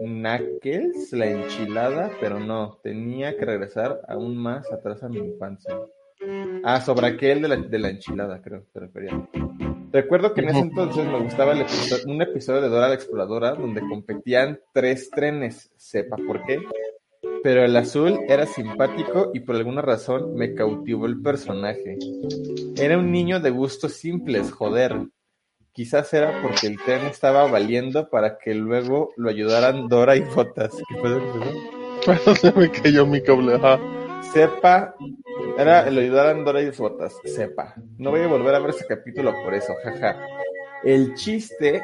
Knuckles, 0.00 1.12
la 1.12 1.26
enchilada, 1.26 2.10
pero 2.20 2.38
no, 2.38 2.78
tenía 2.82 3.36
que 3.36 3.44
regresar 3.46 4.00
aún 4.06 4.36
más 4.36 4.70
atrás 4.70 5.02
a 5.02 5.08
mi 5.08 5.18
infancia. 5.18 5.74
Ah, 6.64 6.80
sobre 6.82 7.06
aquel 7.06 7.40
de 7.42 7.48
la, 7.48 7.56
de 7.56 7.78
la 7.78 7.88
enchilada, 7.90 8.42
creo 8.42 8.60
que 8.64 8.68
te 8.72 8.80
refería. 8.80 9.28
Recuerdo 9.90 10.34
que 10.34 10.42
en 10.42 10.50
ese 10.50 10.58
entonces 10.58 11.06
me 11.06 11.18
gustaba 11.20 11.52
el 11.52 11.62
episodio- 11.62 12.12
un 12.12 12.20
episodio 12.20 12.60
de 12.60 12.68
Dora 12.68 12.88
la 12.88 12.94
Exploradora 12.94 13.52
donde 13.54 13.80
competían 13.80 14.60
tres 14.74 15.08
trenes, 15.10 15.72
sepa 15.76 16.16
por 16.26 16.44
qué. 16.44 16.58
Pero 17.42 17.64
el 17.64 17.76
azul 17.76 18.20
era 18.28 18.46
simpático 18.46 19.30
y 19.34 19.40
por 19.40 19.56
alguna 19.56 19.82
razón 19.82 20.34
me 20.34 20.54
cautivó 20.54 21.06
el 21.06 21.20
personaje. 21.20 21.98
Era 22.76 22.98
un 22.98 23.10
niño 23.10 23.40
de 23.40 23.50
gustos 23.50 23.92
simples, 23.94 24.52
joder. 24.52 24.96
Quizás 25.72 26.12
era 26.12 26.42
porque 26.42 26.66
el 26.66 26.78
tren 26.82 27.06
estaba 27.06 27.46
valiendo 27.46 28.08
para 28.10 28.38
que 28.38 28.54
luego 28.54 29.10
lo 29.16 29.30
ayudaran 29.30 29.88
Dora 29.88 30.16
y 30.16 30.20
Botas. 30.20 30.72
¿Qué? 32.04 32.34
Se 32.36 32.52
me 32.52 32.70
cayó 32.70 33.06
mi 33.06 33.22
cable. 33.22 33.54
ajá. 33.54 33.78
Sepa, 34.32 34.94
era 35.56 35.88
lo 35.90 36.00
ayudaran 36.00 36.44
Dora 36.44 36.62
y 36.62 36.70
Botas. 36.70 37.16
Sepa. 37.24 37.74
No 37.96 38.10
voy 38.10 38.20
a 38.20 38.26
volver 38.26 38.54
a 38.54 38.58
ver 38.58 38.70
ese 38.70 38.86
capítulo 38.86 39.32
por 39.44 39.54
eso, 39.54 39.74
jaja. 39.84 40.16
El 40.84 41.14
chiste 41.14 41.82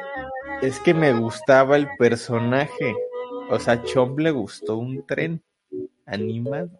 es 0.61 0.79
que 0.79 0.93
me 0.93 1.13
gustaba 1.13 1.75
el 1.75 1.87
personaje. 1.97 2.95
O 3.49 3.59
sea, 3.59 3.73
a 3.75 3.83
Chomp 3.83 4.19
le 4.19 4.31
gustó 4.31 4.77
un 4.77 5.05
tren 5.05 5.41
animado. 6.05 6.71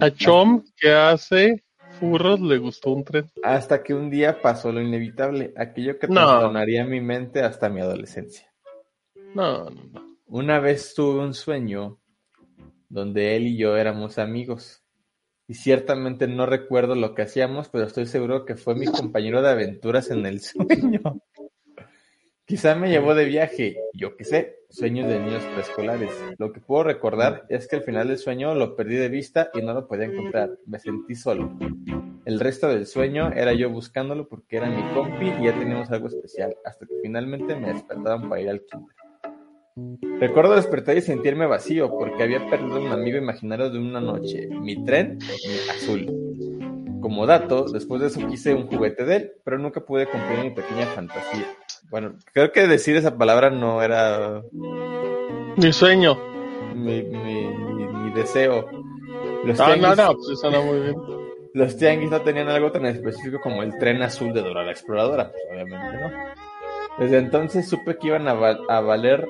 A 0.00 0.10
Chom, 0.10 0.64
que 0.76 0.90
hace 0.92 1.62
furros, 2.00 2.40
le 2.40 2.58
gustó 2.58 2.90
un 2.92 3.04
tren. 3.04 3.30
Hasta 3.44 3.82
que 3.82 3.94
un 3.94 4.10
día 4.10 4.40
pasó 4.42 4.72
lo 4.72 4.80
inevitable, 4.80 5.52
aquello 5.56 5.98
que 5.98 6.08
No. 6.08 6.14
trastornaría 6.14 6.84
mi 6.84 7.00
mente 7.00 7.42
hasta 7.42 7.68
mi 7.68 7.80
adolescencia. 7.80 8.52
No, 9.34 9.70
no, 9.70 9.84
no. 9.92 10.16
Una 10.26 10.58
vez 10.58 10.94
tuve 10.94 11.20
un 11.20 11.34
sueño 11.34 12.00
donde 12.88 13.36
él 13.36 13.46
y 13.46 13.56
yo 13.56 13.76
éramos 13.76 14.18
amigos. 14.18 14.82
Y 15.48 15.54
ciertamente 15.54 16.26
no 16.26 16.46
recuerdo 16.46 16.94
lo 16.94 17.14
que 17.14 17.22
hacíamos, 17.22 17.68
pero 17.68 17.84
estoy 17.84 18.06
seguro 18.06 18.44
que 18.44 18.56
fue 18.56 18.74
mi 18.74 18.86
compañero 18.86 19.42
de 19.42 19.50
aventuras 19.50 20.10
en 20.10 20.24
el 20.26 20.40
sueño. 21.00 21.00
Quizá 22.52 22.74
me 22.74 22.90
llevó 22.90 23.14
de 23.14 23.24
viaje, 23.24 23.78
yo 23.94 24.14
qué 24.14 24.24
sé, 24.24 24.58
sueños 24.68 25.08
de 25.08 25.18
niños 25.18 25.42
preescolares. 25.54 26.10
Lo 26.36 26.52
que 26.52 26.60
puedo 26.60 26.84
recordar 26.84 27.46
es 27.48 27.66
que 27.66 27.76
al 27.76 27.82
final 27.82 28.08
del 28.08 28.18
sueño 28.18 28.54
lo 28.54 28.76
perdí 28.76 28.96
de 28.96 29.08
vista 29.08 29.48
y 29.54 29.62
no 29.62 29.72
lo 29.72 29.88
podía 29.88 30.04
encontrar. 30.04 30.50
Me 30.66 30.78
sentí 30.78 31.14
solo. 31.14 31.56
El 32.26 32.38
resto 32.38 32.68
del 32.68 32.84
sueño 32.84 33.32
era 33.32 33.54
yo 33.54 33.70
buscándolo 33.70 34.28
porque 34.28 34.58
era 34.58 34.68
mi 34.68 34.82
compi 34.92 35.32
y 35.40 35.44
ya 35.46 35.58
teníamos 35.58 35.90
algo 35.90 36.08
especial, 36.08 36.54
hasta 36.66 36.84
que 36.84 36.92
finalmente 37.00 37.56
me 37.56 37.72
despertaron 37.72 38.28
para 38.28 38.42
ir 38.42 38.50
al 38.50 38.60
kinder. 38.66 40.20
Recuerdo 40.20 40.54
despertar 40.54 40.98
y 40.98 41.00
sentirme 41.00 41.46
vacío 41.46 41.88
porque 41.88 42.22
había 42.22 42.50
perdido 42.50 42.82
un 42.82 42.92
amigo 42.92 43.16
imaginario 43.16 43.70
de 43.70 43.78
una 43.78 44.02
noche, 44.02 44.50
mi 44.50 44.84
tren 44.84 45.16
mi 45.16 45.70
azul. 45.70 47.00
Como 47.00 47.24
dato, 47.24 47.64
después 47.64 48.02
de 48.02 48.08
eso 48.08 48.28
quise 48.28 48.52
un 48.52 48.66
juguete 48.66 49.06
de 49.06 49.16
él, 49.16 49.32
pero 49.42 49.58
nunca 49.58 49.80
pude 49.80 50.06
cumplir 50.06 50.40
mi 50.40 50.50
pequeña 50.50 50.84
fantasía. 50.88 51.46
Bueno, 51.90 52.14
creo 52.32 52.52
que 52.52 52.66
decir 52.66 52.96
esa 52.96 53.16
palabra 53.18 53.50
no 53.50 53.82
era 53.82 54.42
Mi 55.56 55.72
sueño. 55.72 56.16
mi, 56.74 57.02
mi- 57.02 57.46
mi- 57.48 57.86
mi 57.88 58.10
deseo. 58.14 58.66
Los 59.44 59.60
Ah, 59.60 59.76
no, 59.76 59.88
tianguis- 59.88 59.96
no, 59.96 60.14
pues 60.14 60.40
suena 60.40 60.60
muy 60.60 60.80
bien. 60.80 60.94
los 61.54 61.76
tianguis 61.76 62.10
no 62.10 62.22
tenían 62.22 62.48
algo 62.48 62.72
tan 62.72 62.86
específico 62.86 63.40
como 63.42 63.62
el 63.62 63.76
tren 63.78 64.00
azul 64.02 64.32
de 64.32 64.40
Dora 64.42 64.64
la 64.64 64.70
Exploradora, 64.72 65.30
pues 65.32 65.42
obviamente 65.52 65.96
no. 66.00 66.10
Desde 66.98 67.18
entonces 67.18 67.68
supe 67.68 67.96
que 67.98 68.06
iban 68.08 68.28
a, 68.28 68.34
val- 68.34 68.60
a 68.68 68.80
valer, 68.80 69.26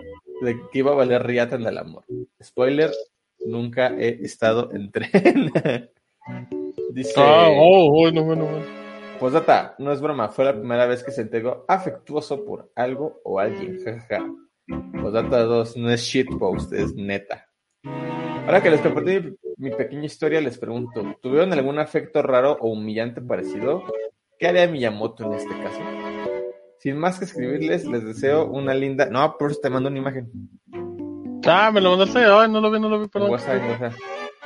que 0.73 0.79
iba 0.79 0.93
a 0.93 0.97
valer 0.97 1.23
Riata 1.24 1.57
en 1.57 1.66
el 1.66 1.79
amor. 1.79 2.05
Spoiler, 2.43 2.91
nunca 3.47 3.89
he 3.99 4.19
estado 4.24 4.70
en 4.73 4.91
tren. 4.93 5.51
Dice, 6.93 7.15
Ah, 7.16 7.49
oh, 7.51 7.91
bueno, 7.91 8.23
bueno, 8.24 8.45
bueno. 8.45 8.82
Postdata, 9.23 9.77
no 9.78 9.93
es 9.93 10.01
broma, 10.01 10.31
fue 10.31 10.44
la 10.44 10.53
primera 10.53 10.85
vez 10.85 11.05
que 11.05 11.12
se 11.12 11.20
entregó 11.20 11.65
afectuoso 11.69 12.44
por 12.44 12.73
algo 12.74 13.20
o 13.23 13.39
alguien, 13.39 13.78
jajaja. 13.78 14.27
Postdata 15.01 15.44
2, 15.44 15.77
no 15.77 15.90
es 15.90 16.01
shitpost, 16.01 16.73
es 16.73 16.93
neta. 16.97 17.47
Ahora 17.85 18.61
que 18.61 18.70
les 18.70 18.81
compartí 18.81 19.20
mi, 19.20 19.36
mi 19.59 19.70
pequeña 19.77 20.07
historia, 20.07 20.40
les 20.40 20.59
pregunto, 20.59 21.05
¿tuvieron 21.23 21.53
algún 21.53 21.78
afecto 21.78 22.20
raro 22.20 22.59
o 22.61 22.73
humillante 22.73 23.20
parecido? 23.20 23.85
¿Qué 24.40 24.49
haría 24.49 24.66
Miyamoto 24.66 25.23
en 25.27 25.35
este 25.35 25.51
caso? 25.51 25.78
Sin 26.81 26.97
más 26.97 27.20
que 27.20 27.27
escribirles, 27.27 27.86
les 27.86 28.05
deseo 28.05 28.47
una 28.47 28.74
linda... 28.74 29.07
No, 29.07 29.36
por 29.39 29.53
eso 29.53 29.61
te 29.62 29.70
mando 29.70 29.89
una 29.89 29.99
imagen. 30.01 30.32
Ah, 31.47 31.70
me 31.73 31.81
lo 31.81 31.90
mandaste. 31.90 32.24
Ay, 32.24 32.51
no 32.51 32.61
lo 32.61 32.73
vi, 32.73 32.81
no 32.81 32.89
lo 32.89 32.99
vi, 32.99 33.07
perdón. 33.07 33.31
WhatsApp, 33.31 33.55
en 33.55 33.70
WhatsApp. 33.70 33.93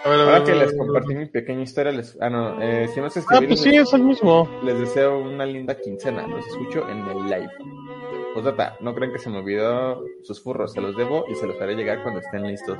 A 0.07 0.09
ver, 0.09 0.21
a 0.21 0.25
ver, 0.25 0.35
Ahora 0.35 0.37
a 0.37 0.45
que 0.45 0.55
les 0.55 0.77
compartí 0.77 1.15
mi 1.17 1.27
pequeña 1.27 1.63
historia, 1.63 1.91
les... 1.91 2.17
Ah, 2.21 2.31
no, 2.31 2.63
eh, 2.63 2.87
sin 2.95 3.03
más 3.03 3.13
que 3.15 3.19
Ah, 3.19 3.23
escribirles... 3.23 3.61
pues 3.61 3.61
sí, 3.63 3.77
es 3.77 3.93
el 3.93 4.03
mismo. 4.05 4.49
Les 4.63 4.79
deseo 4.79 5.19
una 5.19 5.45
linda 5.45 5.75
quincena. 5.81 6.27
Los 6.29 6.47
escucho 6.47 6.89
en 6.89 6.99
el 7.09 7.25
live. 7.25 7.51
Postdata, 8.33 8.77
no 8.81 8.95
creen 8.95 9.13
que 9.13 9.19
se 9.19 9.31
me 9.31 9.39
olvidó 9.39 10.05
sus 10.23 10.41
furros. 10.41 10.73
Se 10.73 10.81
los 10.81 10.97
debo 10.97 11.25
y 11.29 11.35
se 11.35 11.47
los 11.49 11.61
haré 11.61 11.75
llegar 11.75 12.03
cuando 12.05 12.21
estén 12.21 12.47
listos. 12.47 12.79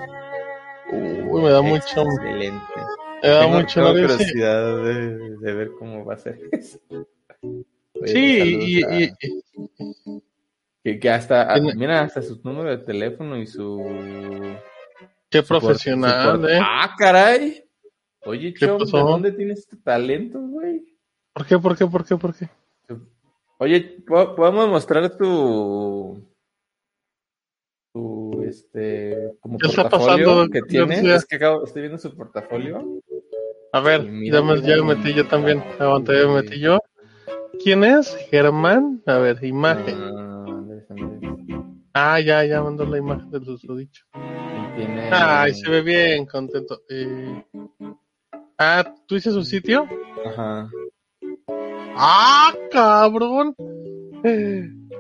Uy, 0.93 1.43
me 1.43 1.51
da 1.51 1.63
mucho. 1.63 2.03
Excelente. 2.03 2.63
Me 3.23 3.29
da 3.29 3.41
tengo, 3.41 3.57
mucho 3.59 3.81
curiosidad 3.91 4.85
de, 4.85 5.37
de 5.39 5.53
ver 5.55 5.71
cómo 5.79 6.05
va 6.05 6.15
a 6.15 6.19
ser 6.19 6.39
eso. 6.53 6.79
Oye, 7.41 8.07
Sí, 8.07 8.59
y, 8.61 8.85
a- 8.85 9.01
y- 9.01 9.11
que, 10.85 11.01
que 11.01 11.11
hasta, 11.11 11.53
ah, 11.53 11.59
mira, 11.75 12.03
hasta 12.03 12.23
su 12.23 12.41
número 12.45 12.71
de 12.71 12.79
teléfono 12.85 13.37
y 13.37 13.47
su... 13.49 13.83
qué 15.43 15.47
profesional, 15.49 16.51
¿eh? 16.51 16.59
Ah, 16.63 16.95
caray. 16.97 17.63
Oye, 18.25 18.53
¿Qué 18.55 18.67
Chom, 18.67 18.79
¿de 18.79 18.91
dónde 18.91 19.33
tienes 19.33 19.61
este 19.61 19.77
talento, 19.77 20.41
güey? 20.41 20.85
¿Por 21.33 21.47
qué, 21.47 21.59
por 21.59 21.77
qué, 21.77 21.87
por 21.87 22.05
qué, 22.05 22.17
por 22.17 22.35
qué? 22.35 22.49
Oye, 23.59 23.81
¿po- 24.07 24.35
¿podemos 24.35 24.69
mostrar 24.69 25.17
tu... 25.17 26.23
tu, 27.95 28.43
este, 28.43 29.33
como 29.41 29.59
¿Qué 29.59 29.69
está 29.69 29.83
portafolio 29.89 30.27
pasando, 30.27 30.51
que 30.51 30.63
tiene? 30.63 31.15
Es 31.15 31.25
que 31.25 31.37
acabo, 31.37 31.65
estoy 31.65 31.83
viendo 31.83 31.99
su 31.99 32.15
portafolio. 32.17 33.01
A 33.73 33.81
ver, 33.81 34.03
mira, 34.05 34.39
ya 34.39 34.45
me, 34.45 34.61
ya 34.61 34.77
me 34.77 34.95
metí 34.95 35.15
yo 35.15 35.27
también. 35.27 35.63
Aguanta, 35.79 36.13
ya 36.13 36.27
me 36.27 36.43
metí 36.43 36.59
yo. 36.59 36.79
¿Quién 37.63 37.85
es? 37.85 38.17
Germán. 38.31 39.03
A 39.07 39.19
ver, 39.19 39.43
imagen. 39.45 39.97
Ah. 40.01 40.47
Ah, 41.95 42.21
ya, 42.21 42.45
ya 42.45 42.63
mandó 42.63 42.85
la 42.85 42.99
imagen 42.99 43.31
de 43.31 43.41
los 43.41 43.65
lo 43.65 43.75
dicho. 43.77 44.05
Tiene- 44.77 45.09
Ay, 45.11 45.55
se 45.55 45.71
ve 45.71 45.83
bien, 45.83 46.27
contento. 46.27 46.83
Eh... 46.89 47.45
Ah, 48.59 48.85
¿tú 49.07 49.15
dices 49.17 49.33
su 49.35 49.43
sitio? 49.45 49.87
Ajá. 50.27 50.69
¡Ah, 51.97 52.55
cabrón! 52.71 53.55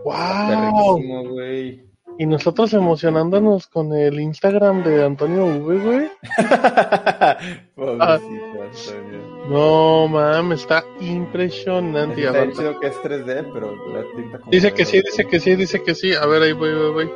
¡Wow! 0.04 1.28
Güey. 1.30 1.84
Y 2.18 2.24
nosotros 2.26 2.72
emocionándonos 2.72 3.66
con 3.66 3.92
el 3.92 4.18
Instagram 4.20 4.82
de 4.82 5.04
Antonio 5.04 5.44
V, 5.46 5.78
güey. 5.78 6.08
Pobrecito 7.74 8.62
Antonio. 8.62 9.46
No, 9.50 10.08
mames, 10.08 10.60
está 10.62 10.82
impresionante. 11.00 12.24
Está 12.24 12.50
chido 12.52 12.80
que 12.80 12.86
es 12.86 12.96
3D, 12.96 13.50
pero 13.52 13.76
la 13.92 14.02
tinta 14.16 14.38
como 14.38 14.50
Dice 14.50 14.72
que 14.72 14.84
sí, 14.86 15.02
dice 15.02 15.26
que 15.26 15.40
sí, 15.40 15.56
dice 15.56 15.82
que 15.82 15.94
sí. 15.94 16.14
A 16.14 16.24
ver, 16.26 16.42
ahí 16.42 16.52
voy, 16.52 16.74
voy, 16.74 16.92
voy. 16.92 17.10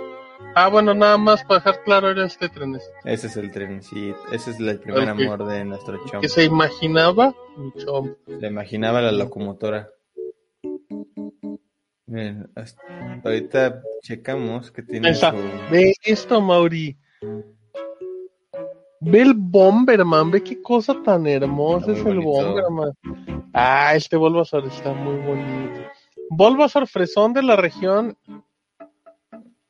Ah, 0.55 0.69
bueno, 0.69 0.95
nada 0.95 1.17
más 1.17 1.45
para 1.45 1.61
dejar 1.61 1.85
claro, 1.85 2.11
era 2.11 2.27
este 2.27 2.49
trenes. 2.49 2.83
Ese 3.05 3.29
es 3.29 3.37
el 3.37 3.51
tren, 3.51 3.83
sí. 3.83 4.13
Ese 4.33 4.51
es 4.51 4.61
el 4.61 4.81
primer 4.81 5.09
amor 5.09 5.47
de 5.47 5.65
nuestro 5.65 5.97
chom. 6.07 6.21
Que 6.21 6.29
se 6.29 6.45
imaginaba 6.45 7.35
un 7.57 7.73
chom. 7.75 8.15
Se 8.41 8.47
imaginaba 8.47 9.01
la 9.01 9.13
locomotora. 9.13 9.89
Hasta 12.57 12.83
ahorita 13.25 13.83
checamos 14.03 14.73
que 14.73 14.83
tiene 14.83 15.15
su... 15.15 15.27
Ve 15.71 15.95
esto, 16.03 16.41
Mauri. 16.41 16.99
Ve 19.03 19.23
el 19.23 19.35
Bomberman, 19.35 20.31
ve 20.31 20.43
qué 20.43 20.61
cosa 20.61 21.01
tan 21.03 21.27
hermosa 21.27 21.87
muy 21.87 22.01
es 22.01 22.07
el. 22.07 22.21
Bomberman. 22.21 22.93
Ah, 23.55 23.95
este 23.95 24.17
Bulbasaur 24.17 24.67
está 24.67 24.93
muy 24.93 25.17
bonito. 25.21 25.81
Bulbasaur 26.29 26.87
fresón 26.87 27.33
de 27.33 27.43
la 27.43 27.57
región. 27.57 28.17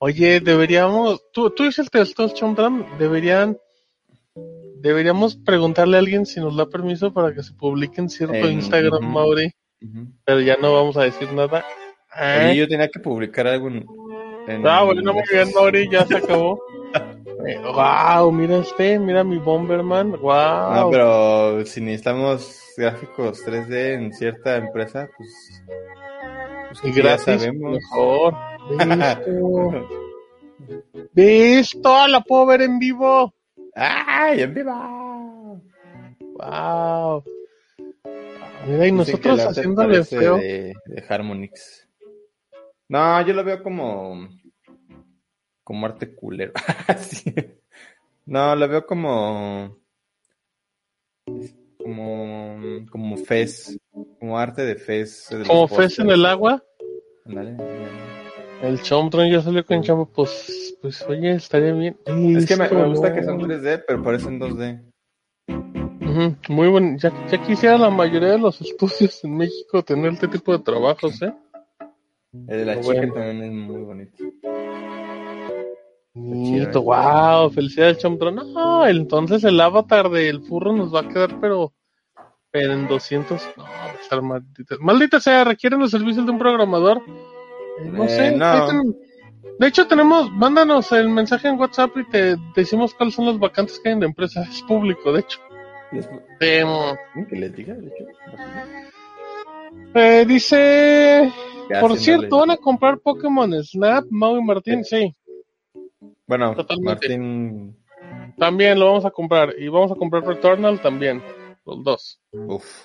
Oye, 0.03 0.41
deberíamos. 0.41 1.23
Tú, 1.31 1.51
tú 1.51 1.65
dices 1.65 1.89
el 1.93 2.01
estos 2.01 2.33
Chomdram, 2.35 2.87
deberían. 2.99 3.57
Deberíamos 4.77 5.37
preguntarle 5.37 5.99
a 5.99 6.01
alguien 6.01 6.25
si 6.25 6.41
nos 6.41 6.57
da 6.57 6.67
permiso 6.67 7.13
para 7.13 7.35
que 7.35 7.43
se 7.43 7.53
publique 7.53 8.01
en 8.01 8.09
cierto 8.09 8.49
Instagram, 8.49 8.95
ujú. 9.05 9.13
Mauri. 9.13 9.53
Pero 10.25 10.41
ya 10.41 10.57
no 10.57 10.73
vamos 10.73 10.97
a 10.97 11.03
decir 11.03 11.31
nada. 11.35 11.65
Oye, 12.19 12.57
yo 12.57 12.67
tenía 12.67 12.89
que 12.89 12.99
publicar 12.99 13.47
algo 13.47 13.69
en... 13.69 13.87
en- 14.49 14.67
Ah, 14.67 14.83
bueno, 14.85 15.13
muy 15.13 15.23
bien, 15.31 15.51
Mauri, 15.55 15.89
ya 15.91 16.07
se 16.07 16.17
acabó. 16.17 16.59
wow, 17.75 18.33
mira 18.33 18.57
este, 18.59 18.99
mira 18.99 19.23
mi 19.23 19.37
Bomberman. 19.39 20.13
Wow. 20.13 20.75
No, 20.75 20.91
pero 20.91 21.67
si 21.67 21.83
necesitamos 21.83 22.59
gráficos 22.77 23.45
3D 23.45 23.95
en 23.95 24.13
cierta 24.15 24.57
empresa, 24.57 25.09
pues... 25.17 25.63
pues 26.71 26.85
y 26.85 26.93
que 26.95 27.03
ya 27.03 27.17
gratis, 27.17 27.25
sabemos. 27.25 27.73
mejor. 27.73 28.35
Ve 31.13 31.59
esto, 31.59 32.07
la 32.09 32.21
puedo 32.21 32.47
ver 32.47 32.63
en 32.63 32.79
vivo. 32.79 33.35
¡Ay, 33.75 34.43
en 34.43 34.55
vivo! 34.55 35.61
Wow. 36.35 37.25
Mira, 38.67 38.87
y 38.87 38.93
nosotros 38.93 39.41
haciéndole 39.41 40.05
feo. 40.05 40.37
De, 40.37 40.75
de 40.87 41.05
Harmonix. 41.09 41.89
No, 42.89 43.27
yo 43.27 43.33
lo 43.35 43.45
veo 43.45 43.63
como. 43.63 44.29
como 45.65 45.87
arte 45.87 46.15
culero. 46.15 46.53
Sí. 46.99 47.33
No, 48.27 48.55
lo 48.55 48.69
veo 48.69 48.87
como. 48.87 49.77
Como. 51.79 52.87
Como 52.91 53.17
Fez. 53.17 53.79
Como 54.19 54.39
arte 54.39 54.63
de 54.63 54.77
Fez. 54.77 55.31
Como 55.47 55.69
Fez 55.69 55.99
en 55.99 56.11
el 56.11 56.27
agua. 56.27 56.63
Ándale, 57.27 57.51
ándale. 57.51 58.10
El 58.62 58.82
Chomtron 58.82 59.31
ya 59.31 59.41
salió 59.41 59.65
con 59.65 59.82
chamba, 59.82 60.05
pues, 60.05 60.77
pues 60.82 61.03
oye, 61.09 61.32
estaría 61.32 61.73
bien. 61.73 61.97
Es 62.05 62.47
que 62.47 62.57
me, 62.57 62.69
me 62.69 62.89
gusta 62.89 63.12
que 63.15 63.23
son 63.23 63.39
¿no? 63.39 63.47
3D, 63.47 63.85
pero 63.87 64.03
parecen 64.03 64.39
2D. 64.39 64.82
Ujú, 65.49 66.37
Muy 66.49 66.69
bueno. 66.69 66.97
Ya, 66.99 67.12
ya 67.31 67.43
quisiera 67.43 67.78
la 67.78 67.89
mayoría 67.91 68.31
de 68.32 68.39
los 68.39 68.61
estudios 68.61 69.24
en 69.24 69.37
México 69.37 69.82
tener 69.82 70.12
este 70.12 70.28
tipo 70.28 70.53
de 70.53 70.59
trabajos, 70.59 71.23
¿eh? 71.23 71.32
El 72.32 72.47
de 72.47 72.65
la 72.66 72.74
Muy 72.74 72.82
chica 72.82 72.97
bueno. 72.99 73.15
también 73.15 73.43
es 73.43 73.53
muy 73.53 73.82
bonito. 73.82 74.24
Bonito, 76.12 76.82
wow, 76.82 77.51
felicidades 77.51 77.99
Chomtron. 77.99 78.35
No, 78.35 78.87
entonces 78.87 79.43
el 79.45 79.61
avatar 79.61 80.11
del 80.11 80.43
furro 80.43 80.73
nos 80.73 80.95
va 80.95 81.01
a 81.01 81.09
quedar, 81.09 81.41
pero, 81.41 81.73
pero 82.51 82.73
en 82.74 82.89
200. 82.89 83.41
No, 83.57 83.62
va 83.62 83.85
a 83.87 83.95
estar 83.95 84.20
maldita. 84.20 84.77
Maldita 84.81 85.20
sea, 85.20 85.45
requieren 85.45 85.81
los 85.81 85.93
servicios 85.93 86.27
de 86.27 86.32
un 86.32 86.39
programador. 86.39 87.01
Eh, 87.81 87.90
no 87.93 88.05
Eh, 88.05 88.09
sé. 88.09 88.36
no. 88.36 88.66
ten- 88.69 88.97
De 89.59 89.66
hecho, 89.66 89.86
tenemos, 89.86 90.31
mándanos 90.32 90.90
el 90.93 91.09
mensaje 91.11 91.48
en 91.48 91.59
WhatsApp 91.59 91.94
y 91.98 92.05
te 92.09 92.36
decimos 92.57 92.94
cuáles 92.94 93.15
son 93.15 93.27
los 93.27 93.39
vacantes 93.39 93.78
que 93.78 93.89
hay 93.90 93.94
en 93.94 94.01
la 94.01 94.07
empresa. 94.07 94.43
Es 94.51 94.62
público, 94.62 95.12
de 95.12 95.20
hecho. 95.20 95.39
Que 95.90 97.36
les 97.36 97.55
diga, 97.55 97.74
de 97.74 97.86
hecho. 97.89 98.05
Eh, 99.94 100.24
dice, 100.27 101.32
por 101.81 101.97
cierto, 101.97 102.39
¿van 102.39 102.51
a 102.52 102.57
comprar 102.57 102.98
Pokémon 102.98 103.52
Snap, 103.65 104.05
Mau 104.11 104.36
y 104.39 104.43
Martín? 104.44 104.85
Sí, 104.85 105.15
Bueno, 106.27 106.55
Totalmente. 106.55 107.09
Martín. 107.09 107.77
también 108.39 108.78
lo 108.78 108.86
vamos 108.86 109.05
a 109.05 109.11
comprar. 109.11 109.52
Y 109.59 109.69
vamos 109.69 109.90
a 109.93 109.97
comprar 109.97 110.24
Returnal 110.24 110.81
también, 110.81 111.23
los 111.66 111.82
dos. 111.85 112.20
Uf. 112.32 112.85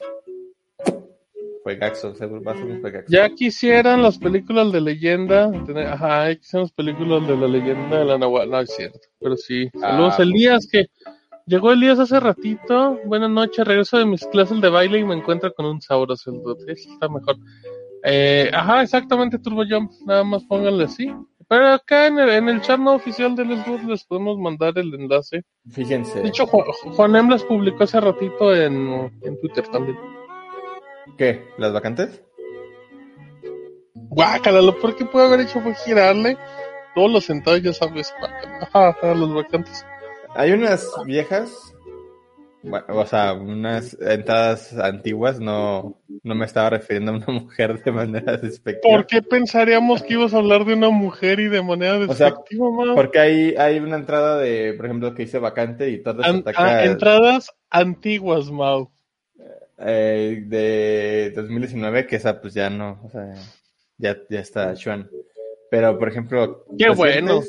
Juegaxo, 1.66 2.14
seguro 2.14 2.44
va 2.44 2.52
a 2.52 2.56
ser 2.58 2.66
un 2.66 2.80
juegaxo. 2.80 3.12
Ya 3.12 3.28
quisieran 3.30 4.04
las 4.04 4.20
películas 4.20 4.72
de 4.72 4.82
leyenda. 4.82 5.52
tener- 5.66 5.88
Ajá, 5.88 6.30
ya 6.30 6.36
quisieran 6.36 6.66
las 6.66 6.72
películas 6.72 7.28
de 7.28 7.36
la 7.36 7.48
leyenda 7.48 7.98
de 8.00 8.06
la 8.06 8.18
Nahuatl. 8.20 8.52
No, 8.52 8.60
es 8.60 8.76
cierto. 8.76 9.00
Pero 9.20 9.36
sí. 9.36 9.68
Saludos, 9.80 10.14
Ah. 10.20 10.22
Elías, 10.22 10.68
que 10.72 10.86
llegó 11.48 11.72
Elías 11.72 11.98
hace 11.98 12.20
ratito. 12.20 13.00
Buenas 13.06 13.32
noches, 13.32 13.66
regreso 13.66 13.98
de 13.98 14.06
mis 14.06 14.24
clases 14.28 14.62
de 14.62 14.70
baile 14.70 15.00
y 15.00 15.04
me 15.06 15.16
encuentro 15.16 15.52
con 15.56 15.66
un 15.66 15.82
Sauros. 15.82 16.28
El. 16.28 16.40
Ese 16.68 16.88
está 16.88 17.10
mejor. 17.10 17.36
Eh, 18.04 18.52
ajá, 18.54 18.84
exactamente, 18.84 19.40
Turbo 19.40 19.64
Jump. 19.68 19.92
Nada 20.06 20.24
más 20.24 20.44
pónganle 20.44 20.84
así. 20.84 21.12
Pero 21.48 21.68
acá 21.70 22.06
en 22.06 22.20
el, 22.20 22.30
en 22.30 22.50
el 22.50 22.62
chat 22.62 22.80
no 22.80 22.94
oficial 22.94 23.36
del 23.36 23.58
Xbox 23.64 23.84
les 23.86 24.04
podemos 24.06 24.38
mandar 24.38 24.78
el 24.78 24.94
enlace. 24.94 25.42
Fíjense. 25.72 26.22
De 26.22 26.28
hecho, 26.30 26.46
Juan, 26.46 26.66
Juan 26.96 27.30
las 27.32 27.44
publicó 27.44 27.86
hace 27.86 28.00
ratito 28.00 28.56
en, 28.56 29.12
en 29.24 29.40
Twitter 29.42 29.68
también. 29.70 29.98
¿Qué? 31.18 31.44
¿Las 31.58 31.74
vacantes? 31.74 32.22
Guácala, 33.94 34.62
lo 34.62 34.80
peor 34.80 34.96
que 34.96 35.06
puede 35.06 35.28
haber 35.28 35.42
hecho 35.42 35.60
fue 35.62 35.74
girarle 35.76 36.38
todos 36.94 37.12
los 37.12 37.26
sentados, 37.26 37.62
ya 37.62 37.74
sabes, 37.74 38.14
los 39.04 39.34
vacantes. 39.34 39.86
Hay 40.34 40.52
unas 40.52 40.90
viejas, 41.06 41.74
bueno, 42.64 42.86
o 42.90 43.06
sea, 43.06 43.34
unas 43.34 43.98
entradas 44.00 44.74
antiguas, 44.78 45.40
no, 45.40 46.00
no 46.24 46.36
me 46.36 46.46
estaba 46.46 46.70
refiriendo 46.70 47.12
a 47.12 47.16
una 47.16 47.28
mujer 47.28 47.84
de 47.84 47.92
manera 47.92 48.38
despectiva. 48.38 48.96
¿Por 48.96 49.06
qué 49.08 49.22
pensaríamos 49.22 50.02
que 50.04 50.14
ibas 50.14 50.34
a 50.34 50.38
hablar 50.38 50.64
de 50.66 50.74
una 50.74 50.90
mujer 50.90 51.40
y 51.42 51.48
de 51.50 51.62
manera 51.62 51.98
O 51.98 52.14
sea, 52.14 52.28
despectiva, 52.28 52.70
Mau? 52.72 52.96
porque 52.96 53.20
hay, 53.20 53.56
hay 53.58 53.80
una 53.80 53.98
entrada 53.98 54.38
de, 54.38 54.74
por 54.74 54.86
ejemplo, 54.86 55.14
que 55.14 55.24
dice 55.24 55.40
vacante 55.40 55.90
y 55.90 56.02
todas 56.02 56.26
An- 56.28 56.38
ataca 56.40 56.66
ah, 56.80 56.86
entradas 56.86 57.52
antiguas, 57.70 58.50
Mau. 58.50 58.92
Eh, 59.78 60.44
de 60.46 61.32
2019, 61.36 62.08
que 62.08 62.16
esa 62.16 62.40
pues 62.42 62.54
ya 62.54 62.70
no, 62.70 63.02
o 63.04 63.10
sea, 63.10 63.34
ya, 63.98 64.18
ya 64.30 64.40
está 64.40 64.74
Chuan. 64.74 65.10
Pero, 65.70 65.98
por 65.98 66.08
ejemplo, 66.08 66.66
Qué 66.78 66.90
bueno. 66.90 67.42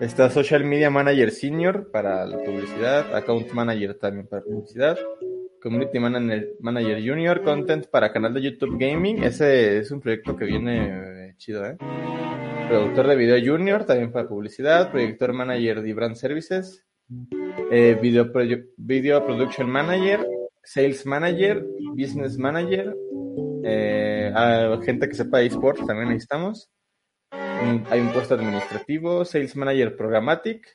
Está 0.00 0.30
Social 0.30 0.62
Media 0.62 0.90
Manager 0.90 1.32
Senior 1.32 1.90
para 1.90 2.24
la 2.24 2.38
publicidad, 2.38 3.16
Account 3.16 3.50
Manager 3.50 3.94
también 3.94 4.28
para 4.28 4.44
publicidad, 4.44 4.96
Community 5.60 5.98
Manager, 5.98 6.54
Manager 6.60 7.02
Junior, 7.04 7.42
Content 7.42 7.86
para 7.88 8.12
canal 8.12 8.32
de 8.32 8.42
YouTube 8.42 8.78
Gaming. 8.78 9.24
Ese 9.24 9.78
es 9.78 9.90
un 9.90 10.00
proyecto 10.00 10.36
que 10.36 10.44
viene 10.44 11.30
eh, 11.30 11.34
chido, 11.36 11.66
¿eh? 11.66 11.76
Productor 12.68 13.08
de 13.08 13.16
video 13.16 13.52
Junior 13.52 13.84
también 13.84 14.12
para 14.12 14.28
publicidad, 14.28 14.92
Proyector 14.92 15.32
Manager 15.32 15.82
de 15.82 15.94
Brand 15.94 16.14
Services, 16.14 16.84
eh, 17.72 17.98
video, 18.00 18.30
video 18.76 19.26
Production 19.26 19.68
Manager, 19.68 20.24
Sales 20.70 21.06
Manager, 21.06 21.64
Business 21.94 22.36
Manager, 22.36 22.94
eh, 23.64 24.30
a 24.34 24.78
gente 24.84 25.08
que 25.08 25.14
sepa 25.14 25.40
esports 25.40 25.86
también 25.86 26.10
necesitamos. 26.10 26.70
Hay 27.90 28.00
un 28.00 28.12
puesto 28.12 28.34
administrativo, 28.34 29.24
Sales 29.24 29.56
Manager 29.56 29.96
Programmatic, 29.96 30.68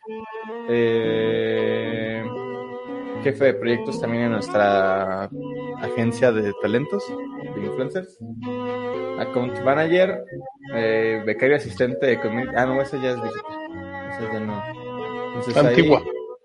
eh, 0.68 2.24
jefe 3.24 3.46
de 3.46 3.54
proyectos 3.54 4.02
también 4.02 4.24
en 4.24 4.32
nuestra 4.32 5.30
agencia 5.80 6.32
de 6.32 6.52
talentos, 6.60 7.04
de 7.56 7.62
influencers, 7.64 8.18
Account 9.20 9.64
Manager, 9.64 10.24
eh, 10.74 11.22
becario 11.24 11.58
asistente 11.58 12.08
de 12.08 12.20
community. 12.20 12.56
Ah, 12.58 12.66
no, 12.66 12.82
ese 12.82 13.00
ya 13.00 13.12
es 13.12 13.22
digital. 13.22 14.10
Ese 14.10 14.34
ya 14.34 14.40
no. 14.40 14.64
Antigua. 15.56 16.04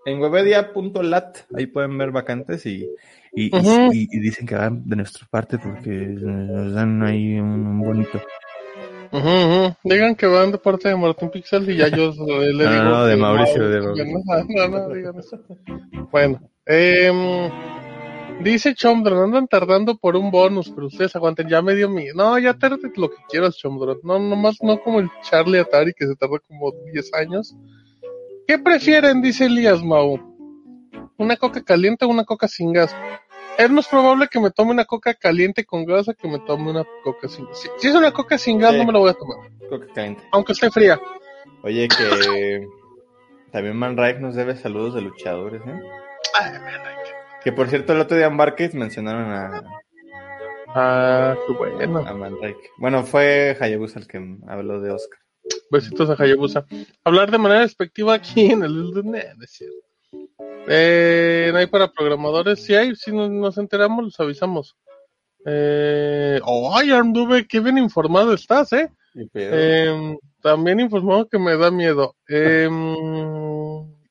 En 0.09 0.19
webedia.lat, 0.19 1.37
ahí 1.55 1.67
pueden 1.67 1.97
ver 1.97 2.11
vacantes 2.11 2.65
y, 2.65 2.89
y, 3.33 4.19
dicen 4.19 4.45
que 4.47 4.55
van 4.55 4.87
de 4.87 4.95
nuestra 4.95 5.27
parte 5.29 5.57
porque 5.57 5.89
nos 5.89 6.73
dan 6.73 7.03
ahí 7.03 7.39
un, 7.39 7.65
un 7.67 7.81
bonito. 7.81 8.21
Digan 9.83 10.15
que 10.15 10.27
van 10.27 10.51
de 10.51 10.57
parte 10.59 10.89
de 10.89 10.95
Martín 10.95 11.29
Pixel 11.31 11.69
y 11.69 11.77
ya 11.77 11.87
yo 11.87 12.11
le 12.27 12.69
digo. 12.69 12.83
no, 12.83 13.05
de 13.05 13.15
Mauricio, 13.15 13.63
no, 13.63 13.69
de 13.69 13.81
Mauricio. 13.81 14.05
No, 14.49 14.67
no, 14.67 14.87
no, 14.87 14.93
digan 14.93 15.17
eso. 15.17 15.39
Bueno, 16.11 16.39
em, 16.65 17.49
dice 18.43 18.75
Chomdron, 18.75 19.23
andan 19.23 19.47
tardando 19.47 19.97
por 19.97 20.15
un 20.15 20.29
bonus, 20.29 20.69
pero 20.69 20.87
ustedes 20.87 21.15
aguanten, 21.15 21.49
ya 21.49 21.61
me 21.61 21.73
dio 21.73 21.89
mi... 21.89 22.07
No, 22.13 22.37
ya 22.37 22.53
tarde 22.53 22.77
lo 22.95 23.09
que 23.09 23.17
quieras, 23.29 23.57
Chomdron. 23.57 23.99
No, 24.03 24.19
nomás 24.19 24.57
no 24.61 24.79
como 24.79 24.99
el 24.99 25.09
Charlie 25.23 25.59
Atari 25.59 25.93
que 25.93 26.05
se 26.05 26.15
tardó 26.15 26.39
como 26.47 26.71
10 26.93 27.13
años. 27.13 27.55
¿Qué 28.49 28.57
prefieren? 28.57 29.21
Dice 29.21 29.45
Elías 29.45 29.83
Mau. 29.83 30.17
¿Una 31.19 31.37
coca 31.37 31.61
caliente 31.63 32.05
o 32.05 32.07
una 32.07 32.23
coca 32.25 32.47
sin 32.47 32.73
gas? 32.73 32.95
Es 33.59 33.69
más 33.69 33.87
probable 33.87 34.27
que 34.27 34.39
me 34.39 34.49
tome 34.49 34.71
una 34.71 34.85
coca 34.85 35.13
caliente 35.13 35.65
con 35.65 35.85
gas 35.85 36.09
a 36.09 36.15
que 36.15 36.27
me 36.27 36.39
tome 36.39 36.71
una 36.71 36.83
coca 37.03 37.27
sin 37.27 37.45
gas. 37.45 37.59
Si, 37.59 37.69
si 37.77 37.87
es 37.89 37.93
una 37.93 38.11
coca 38.11 38.39
sin 38.39 38.57
gas, 38.57 38.71
Sí. 38.71 38.79
no 38.79 38.85
me 38.85 38.93
la 38.93 38.97
voy 38.97 39.11
a 39.11 39.13
tomar. 39.13 39.37
Coca 39.69 39.85
caliente. 39.93 40.23
Aunque 40.31 40.53
esté 40.53 40.71
fría. 40.71 40.99
Oye, 41.61 41.87
que 41.89 42.67
también 43.51 43.75
Man 43.77 43.95
Raik 43.95 44.17
nos 44.17 44.33
debe 44.33 44.55
saludos 44.55 44.95
de 44.95 45.01
luchadores, 45.01 45.61
¿eh? 45.67 45.81
Que 47.43 47.51
por 47.51 47.67
cierto, 47.69 47.93
el 47.93 47.99
otro 48.01 48.17
día 48.17 48.25
en 48.25 48.37
Barcade 48.37 48.71
mencionaron 48.73 49.31
a, 49.31 49.61
Ah, 50.73 51.35
qué 51.45 51.53
bueno. 51.53 51.99
a 51.99 52.13
Man 52.15 52.33
Raik. 52.41 52.57
Bueno, 52.79 53.03
fue 53.03 53.55
Hayabusa 53.61 53.99
el 53.99 54.07
que 54.07 54.17
habló 54.47 54.81
de 54.81 54.89
Oscar. 54.89 55.19
Besitos 55.71 56.09
a 56.09 56.21
Hayabusa. 56.21 56.65
Hablar 57.03 57.31
de 57.31 57.37
manera 57.37 57.61
despectiva 57.61 58.13
aquí 58.13 58.45
en 58.51 58.63
el 58.63 58.91
no 58.91 59.13
es 59.43 59.51
cierto. 59.51 59.77
Eh, 60.67 61.49
no 61.51 61.57
hay 61.59 61.67
para 61.67 61.91
programadores. 61.91 62.63
Si 62.63 62.75
hay, 62.75 62.95
si 62.95 63.11
nos, 63.11 63.29
nos 63.29 63.57
enteramos, 63.57 64.05
los 64.05 64.19
avisamos. 64.19 64.75
Eh, 65.45 66.39
ay, 66.45 67.45
qué 67.47 67.59
bien 67.59 67.77
informado 67.77 68.33
estás, 68.33 68.73
¿eh? 68.73 68.91
Eh, 69.33 70.17
también 70.41 70.79
informado 70.79 71.27
que 71.27 71.39
me 71.39 71.57
da 71.57 71.71
miedo. 71.71 72.15
Eh, 72.27 72.69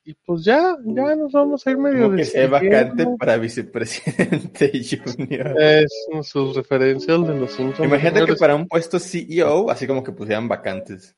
y 0.05 0.15
pues 0.25 0.43
ya, 0.43 0.75
ya 0.85 1.15
nos 1.17 1.33
vamos 1.33 1.67
a 1.67 1.71
ir 1.71 1.77
medio 1.77 2.05
Como 2.05 2.17
que 2.17 2.25
sea 2.25 2.49
despidiendo. 2.49 2.81
vacante 2.81 3.07
para 3.19 3.37
vicepresidente 3.37 4.73
junior. 5.05 5.55
Es 5.61 5.93
sus 6.23 6.57
referencias 6.57 7.27
de 7.27 7.35
los 7.35 7.53
Simpsons. 7.53 7.87
Imagínate 7.87 8.25
que 8.25 8.35
para 8.37 8.55
un 8.55 8.67
puesto 8.67 8.99
CEO, 8.99 9.71
así 9.71 9.87
como 9.87 10.03
que 10.03 10.13
pusieran 10.13 10.49
vacantes. 10.49 11.15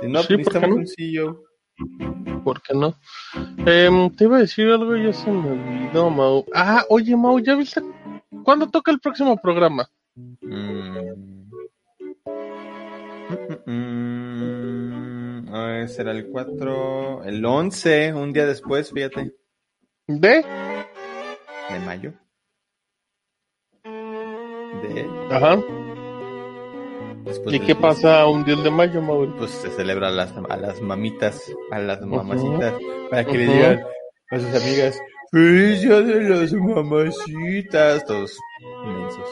Si 0.00 0.06
no, 0.08 0.22
Sí, 0.22 0.36
¿por 0.38 0.52
qué 0.52 0.60
necesitamos 0.60 0.68
no? 0.70 0.76
un 0.76 0.86
CEO. 0.86 1.44
¿Por 2.44 2.62
qué 2.62 2.74
no? 2.74 2.94
Em, 3.66 4.10
te 4.10 4.24
iba 4.24 4.36
a 4.36 4.40
decir 4.40 4.68
algo 4.68 4.96
y 4.96 5.04
ya 5.04 5.12
se 5.12 5.30
me 5.30 5.50
olvidó, 5.50 6.10
Mau. 6.10 6.44
Ah, 6.54 6.84
oye, 6.88 7.16
Mau, 7.16 7.38
¿ya 7.40 7.54
viste? 7.54 7.82
¿Cuándo 8.44 8.68
toca 8.68 8.90
el 8.90 9.00
próximo 9.00 9.36
programa? 9.40 9.88
Mm. 10.16 10.34
Mm, 13.30 13.70
mm, 13.70 15.44
mm. 15.46 15.54
A 15.54 15.64
ver, 15.66 15.88
será 15.88 16.12
el 16.12 16.28
4, 16.30 17.24
el 17.24 17.44
11, 17.44 18.12
un 18.14 18.32
día 18.32 18.46
después, 18.46 18.90
fíjate, 18.92 19.34
¿De? 20.06 20.44
de 21.70 21.78
mayo. 21.84 22.12
De 24.82 25.06
Ajá. 25.30 25.58
Después 27.28 27.54
¿Y 27.54 27.60
qué 27.60 27.66
10. 27.74 27.78
pasa 27.78 28.26
un 28.26 28.42
10 28.44 28.64
de 28.64 28.70
mayo, 28.70 29.02
Mauri? 29.02 29.30
Pues 29.36 29.50
se 29.50 29.68
celebra 29.70 30.08
a 30.08 30.10
las, 30.10 30.32
a 30.48 30.56
las 30.56 30.80
mamitas, 30.80 31.52
a 31.70 31.78
las 31.78 32.00
mamacitas, 32.00 32.74
para 33.10 33.24
que 33.24 33.36
le 33.38 33.44
Ujú. 33.44 33.52
digan 33.54 33.82
a 34.30 34.40
sus 34.40 34.62
amigas, 34.62 34.98
¡Feliz 35.30 35.82
día 35.82 36.00
de 36.00 36.20
las 36.22 36.52
mamacitas! 36.54 38.02
Todos 38.06 38.38
inmensos, 38.82 39.28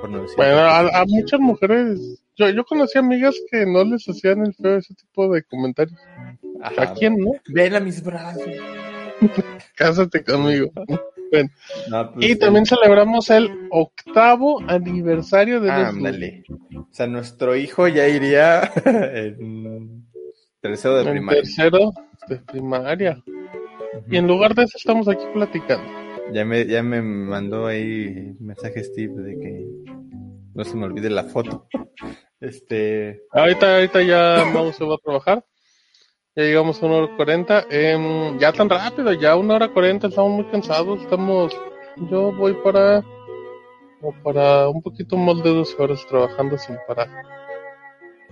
por 0.00 0.10
no 0.10 0.22
decir. 0.22 0.36
Bueno, 0.36 0.58
a, 0.58 0.78
a 1.00 1.04
muchas 1.06 1.40
mujeres, 1.40 2.22
yo, 2.36 2.48
yo 2.50 2.64
conocí 2.64 2.98
amigas 2.98 3.34
que 3.50 3.66
no 3.66 3.82
les 3.82 4.08
hacían 4.08 4.46
el 4.46 4.54
feo 4.54 4.76
ese 4.76 4.94
tipo 4.94 5.28
de 5.32 5.42
comentarios. 5.42 6.00
Ajá. 6.62 6.82
¿A 6.82 6.94
quién, 6.94 7.18
no? 7.18 7.32
Ven 7.48 7.74
a 7.74 7.80
mis 7.80 8.00
brazos. 8.02 8.44
Cásate 9.74 10.22
conmigo. 10.22 10.70
Bueno, 11.30 11.48
No, 11.88 12.12
pues, 12.12 12.30
y 12.30 12.36
también 12.36 12.66
celebramos 12.66 13.30
el 13.30 13.68
octavo 13.70 14.60
aniversario 14.68 15.60
de 15.60 15.68
los 15.68 15.88
Ándale. 15.88 16.44
O 16.74 16.88
sea, 16.90 17.06
nuestro 17.06 17.56
hijo 17.56 17.86
ya 17.88 18.08
iría 18.08 18.70
en 18.84 20.04
tercero 20.60 20.96
de 20.96 21.02
en 21.04 21.10
primaria. 21.12 21.42
tercero 21.42 21.92
de 22.28 22.36
primaria. 22.38 23.22
Y 24.08 24.16
en 24.16 24.26
lugar 24.26 24.54
de 24.54 24.64
eso 24.64 24.76
estamos 24.78 25.08
aquí 25.08 25.24
platicando. 25.34 25.84
Ya 26.32 26.44
me, 26.44 26.64
ya 26.66 26.82
me 26.82 27.02
mandó 27.02 27.66
ahí 27.66 28.34
mensaje 28.40 28.84
Steve 28.84 29.14
de 29.22 29.38
que 29.38 29.66
no 30.54 30.64
se 30.64 30.76
me 30.76 30.86
olvide 30.86 31.10
la 31.10 31.24
foto. 31.24 31.66
Este, 32.40 33.22
Ahorita, 33.32 33.74
ahorita 33.74 34.02
ya 34.02 34.44
Mau 34.52 34.72
se 34.72 34.84
va 34.84 34.94
a 34.94 34.98
trabajar. 34.98 35.44
Ya 36.36 36.44
llegamos 36.44 36.80
a 36.80 36.86
una 36.86 36.96
hora 36.96 37.16
cuarenta. 37.16 37.66
Em, 37.70 38.38
ya 38.38 38.52
tan 38.52 38.68
rápido, 38.68 39.12
ya 39.12 39.36
una 39.36 39.56
hora 39.56 39.68
cuarenta. 39.68 40.06
Estamos 40.06 40.30
muy 40.30 40.44
cansados. 40.44 41.00
Estamos. 41.02 41.52
Yo 42.08 42.32
voy 42.32 42.54
para. 42.62 43.02
como 44.00 44.22
para 44.22 44.68
un 44.68 44.80
poquito 44.80 45.16
más 45.16 45.42
de 45.42 45.50
12 45.50 45.82
horas 45.82 46.06
trabajando 46.08 46.56
sin 46.56 46.76
parar. 46.86 47.08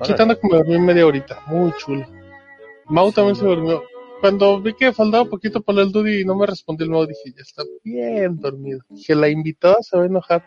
Quitando 0.04 0.38
que 0.38 0.46
me 0.48 0.58
dormí 0.58 0.78
media 0.78 1.06
horita. 1.06 1.42
Muy 1.46 1.72
chulo. 1.78 2.06
Mau 2.86 3.10
también 3.10 3.34
se 3.34 3.44
durmió. 3.44 3.82
Cuando 4.20 4.60
vi 4.60 4.74
que 4.74 4.92
faltaba 4.92 5.24
poquito 5.24 5.60
para 5.60 5.82
el 5.82 5.90
Dudy 5.90 6.20
y 6.20 6.24
no 6.24 6.36
me 6.36 6.46
respondió 6.46 6.84
el 6.84 6.90
Mau, 6.90 7.04
dije, 7.04 7.32
ya 7.36 7.42
está 7.42 7.64
bien 7.82 8.36
dormido. 8.36 8.80
Dije, 8.90 9.14
la 9.16 9.28
invitada 9.28 9.76
se 9.80 9.96
va 9.96 10.04
a 10.04 10.06
enojar. 10.06 10.44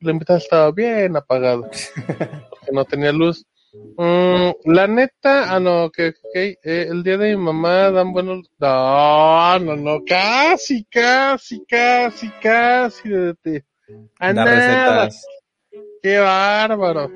La 0.00 0.12
invitada 0.12 0.38
estaba 0.38 0.70
bien 0.70 1.16
apagada. 1.16 1.62
porque 2.50 2.72
no 2.72 2.84
tenía 2.84 3.10
luz. 3.10 3.44
Mm, 3.74 4.50
la 4.72 4.86
neta, 4.86 5.54
ah, 5.54 5.58
no, 5.60 5.90
que 5.90 6.12
que, 6.34 6.58
eh, 6.62 6.86
el 6.90 7.02
día 7.02 7.16
de 7.16 7.36
mi 7.36 7.42
mamá 7.42 7.90
dan 7.90 8.12
buenos. 8.12 8.50
No, 8.58 9.58
no, 9.60 9.76
no, 9.76 10.02
casi, 10.06 10.84
casi, 10.84 11.64
casi, 11.66 12.28
casi. 12.42 13.08
De, 13.08 13.34
de- 13.42 13.64
a 14.18 14.32
Da 14.32 14.44
nada. 14.44 14.54
recetas. 15.06 15.26
Qué 16.02 16.18
bárbaro. 16.18 17.10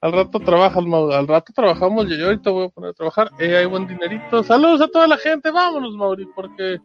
Al 0.00 0.12
rato 0.12 0.38
trabaja 0.40 0.78
el 0.80 0.86
Mau- 0.86 1.12
al 1.12 1.26
rato 1.26 1.52
trabajamos, 1.54 2.06
yo, 2.08 2.16
yo 2.16 2.26
ahorita 2.26 2.50
voy 2.50 2.66
a 2.66 2.68
poner 2.68 2.90
a 2.90 2.94
trabajar, 2.94 3.30
eh, 3.38 3.56
hay 3.56 3.66
buen 3.66 3.86
dinerito. 3.86 4.42
Saludos 4.44 4.80
a 4.82 4.88
toda 4.88 5.06
la 5.06 5.16
gente, 5.18 5.50
vámonos, 5.50 5.94
Mauri, 5.94 6.26
porque. 6.34 6.78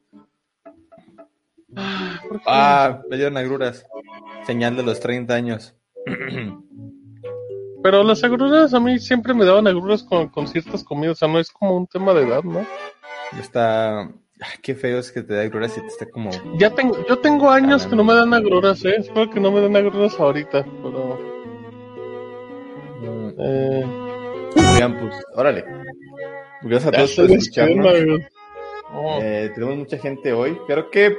Ah, 1.75 2.19
porque- 2.27 2.43
Ah, 2.47 3.01
me 3.09 3.15
dieron 3.17 3.37
agruras. 3.37 3.85
Señal 4.45 4.75
de 4.75 4.83
los 4.83 4.99
30 4.99 5.33
años. 5.35 5.75
Pero 7.83 8.03
las 8.03 8.23
agruras 8.23 8.73
a 8.73 8.79
mí 8.79 8.99
siempre 8.99 9.33
me 9.33 9.45
daban 9.45 9.67
agruras 9.67 10.03
con, 10.03 10.29
con 10.29 10.47
ciertas 10.47 10.83
comidas, 10.83 11.13
o 11.13 11.19
sea, 11.19 11.27
no 11.27 11.39
es 11.39 11.49
como 11.49 11.75
un 11.75 11.87
tema 11.87 12.13
de 12.13 12.23
edad, 12.23 12.43
¿no? 12.43 12.65
Está. 13.39 14.01
Ay, 14.01 14.57
qué 14.61 14.73
feo 14.75 14.99
es 14.99 15.11
que 15.11 15.21
te 15.21 15.35
da 15.35 15.41
agruras 15.41 15.77
y 15.77 15.81
te 15.81 15.87
está 15.87 16.09
como. 16.09 16.31
Ya 16.57 16.69
tengo, 16.71 16.97
yo 17.07 17.17
tengo 17.19 17.49
años 17.49 17.85
que 17.87 17.95
no 17.95 18.03
me 18.03 18.13
dan 18.13 18.33
agruras, 18.33 18.83
eh. 18.85 18.95
Espero 18.97 19.29
que 19.29 19.39
no 19.39 19.51
me 19.51 19.61
den 19.61 19.75
agruras 19.75 20.19
ahorita, 20.19 20.65
pero. 20.83 21.31
Eh, 23.37 23.85
Oigan, 24.73 24.99
pues, 24.99 25.15
órale. 25.35 25.65
Gracias 26.61 26.87
a 26.87 26.91
Ya 26.91 26.97
todos 26.97 27.15
por 27.15 27.31
escucharnos. 27.31 28.21
Oh. 28.93 29.19
Eh, 29.21 29.51
tenemos 29.55 29.77
mucha 29.77 29.97
gente 29.97 30.33
hoy. 30.33 30.57
Creo 30.67 30.89
que 30.89 31.17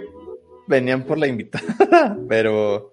venían 0.67 1.05
por 1.05 1.19
la 1.19 1.27
invitada, 1.27 2.17
pero. 2.29 2.93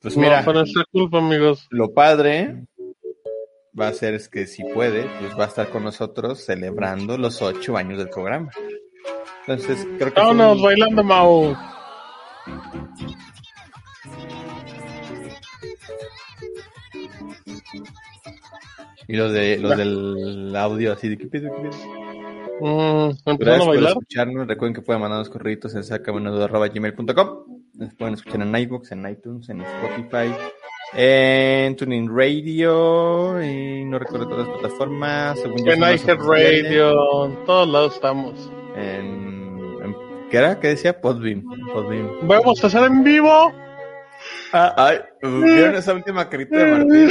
Pues 0.00 0.16
no, 0.16 0.22
mira, 0.22 0.44
por 0.44 0.54
nuestra 0.54 0.84
culpa, 0.92 1.18
amigos. 1.18 1.66
lo 1.70 1.92
padre 1.92 2.67
va 3.78 3.88
a 3.88 3.92
ser 3.92 4.14
es 4.14 4.28
que 4.28 4.46
si 4.46 4.62
puede, 4.72 5.06
pues 5.20 5.38
va 5.38 5.44
a 5.44 5.48
estar 5.48 5.68
con 5.70 5.84
nosotros 5.84 6.44
celebrando 6.44 7.16
los 7.18 7.40
ocho 7.42 7.76
años 7.76 7.98
del 7.98 8.08
programa. 8.10 8.50
Entonces, 9.46 9.86
creo 9.98 10.12
que. 10.12 10.20
Vámonos 10.20 10.56
un- 10.56 10.62
bailando, 10.62 11.02
Mau. 11.04 11.56
Y 19.06 19.16
los 19.16 19.32
de 19.32 19.58
los 19.58 19.76
del 19.76 20.54
audio 20.54 20.92
así 20.92 21.08
de 21.08 21.16
qué 21.16 21.26
pedo, 21.26 21.50
qué 21.54 21.62
pedo. 21.62 21.78
Mm, 22.60 23.10
Gracias 23.10 23.26
¿Empezaron 23.26 23.60
a 23.60 23.64
por 23.64 23.74
bailar? 23.74 23.90
escucharnos. 23.92 24.46
Recuerden 24.48 24.74
que 24.74 24.82
pueden 24.82 25.00
mandarnos 25.02 25.30
correitos 25.30 25.74
en 25.74 25.84
sacabuenaduda.gmail.com. 25.84 27.60
Nos 27.74 27.94
pueden 27.94 28.14
escuchar 28.14 28.42
en 28.42 28.56
iVoox, 28.56 28.92
en 28.92 29.08
iTunes, 29.08 29.48
en 29.48 29.60
Spotify, 29.62 30.34
en 30.94 31.76
Tuning 31.76 32.08
Radio, 32.14 33.42
y 33.42 33.84
no 33.84 33.98
recuerdo 33.98 34.28
todas 34.28 34.48
las 34.48 34.58
plataformas. 34.58 35.38
Según 35.40 35.58
yo, 35.64 35.72
En 35.72 35.80
son 35.80 35.80
las 35.80 36.04
iHeartRadio, 36.04 37.24
en 37.26 37.44
todos 37.44 37.68
lados 37.68 37.94
estamos. 37.94 38.50
En, 38.76 39.58
en- 39.84 39.96
¿Qué 40.30 40.36
era? 40.36 40.58
¿Qué 40.60 40.68
decía? 40.68 41.00
Podbeam. 41.00 41.42
Podbeam. 41.72 42.10
Vamos 42.28 42.62
a 42.62 42.66
hacer 42.68 42.84
en 42.84 43.02
vivo. 43.04 43.52
Ah, 44.52 44.74
ay, 44.76 44.98
¿vieron 45.22 45.76
esa 45.76 45.94
última 45.94 46.28
carita 46.28 46.56
de 46.56 46.72
Martín? 46.72 47.10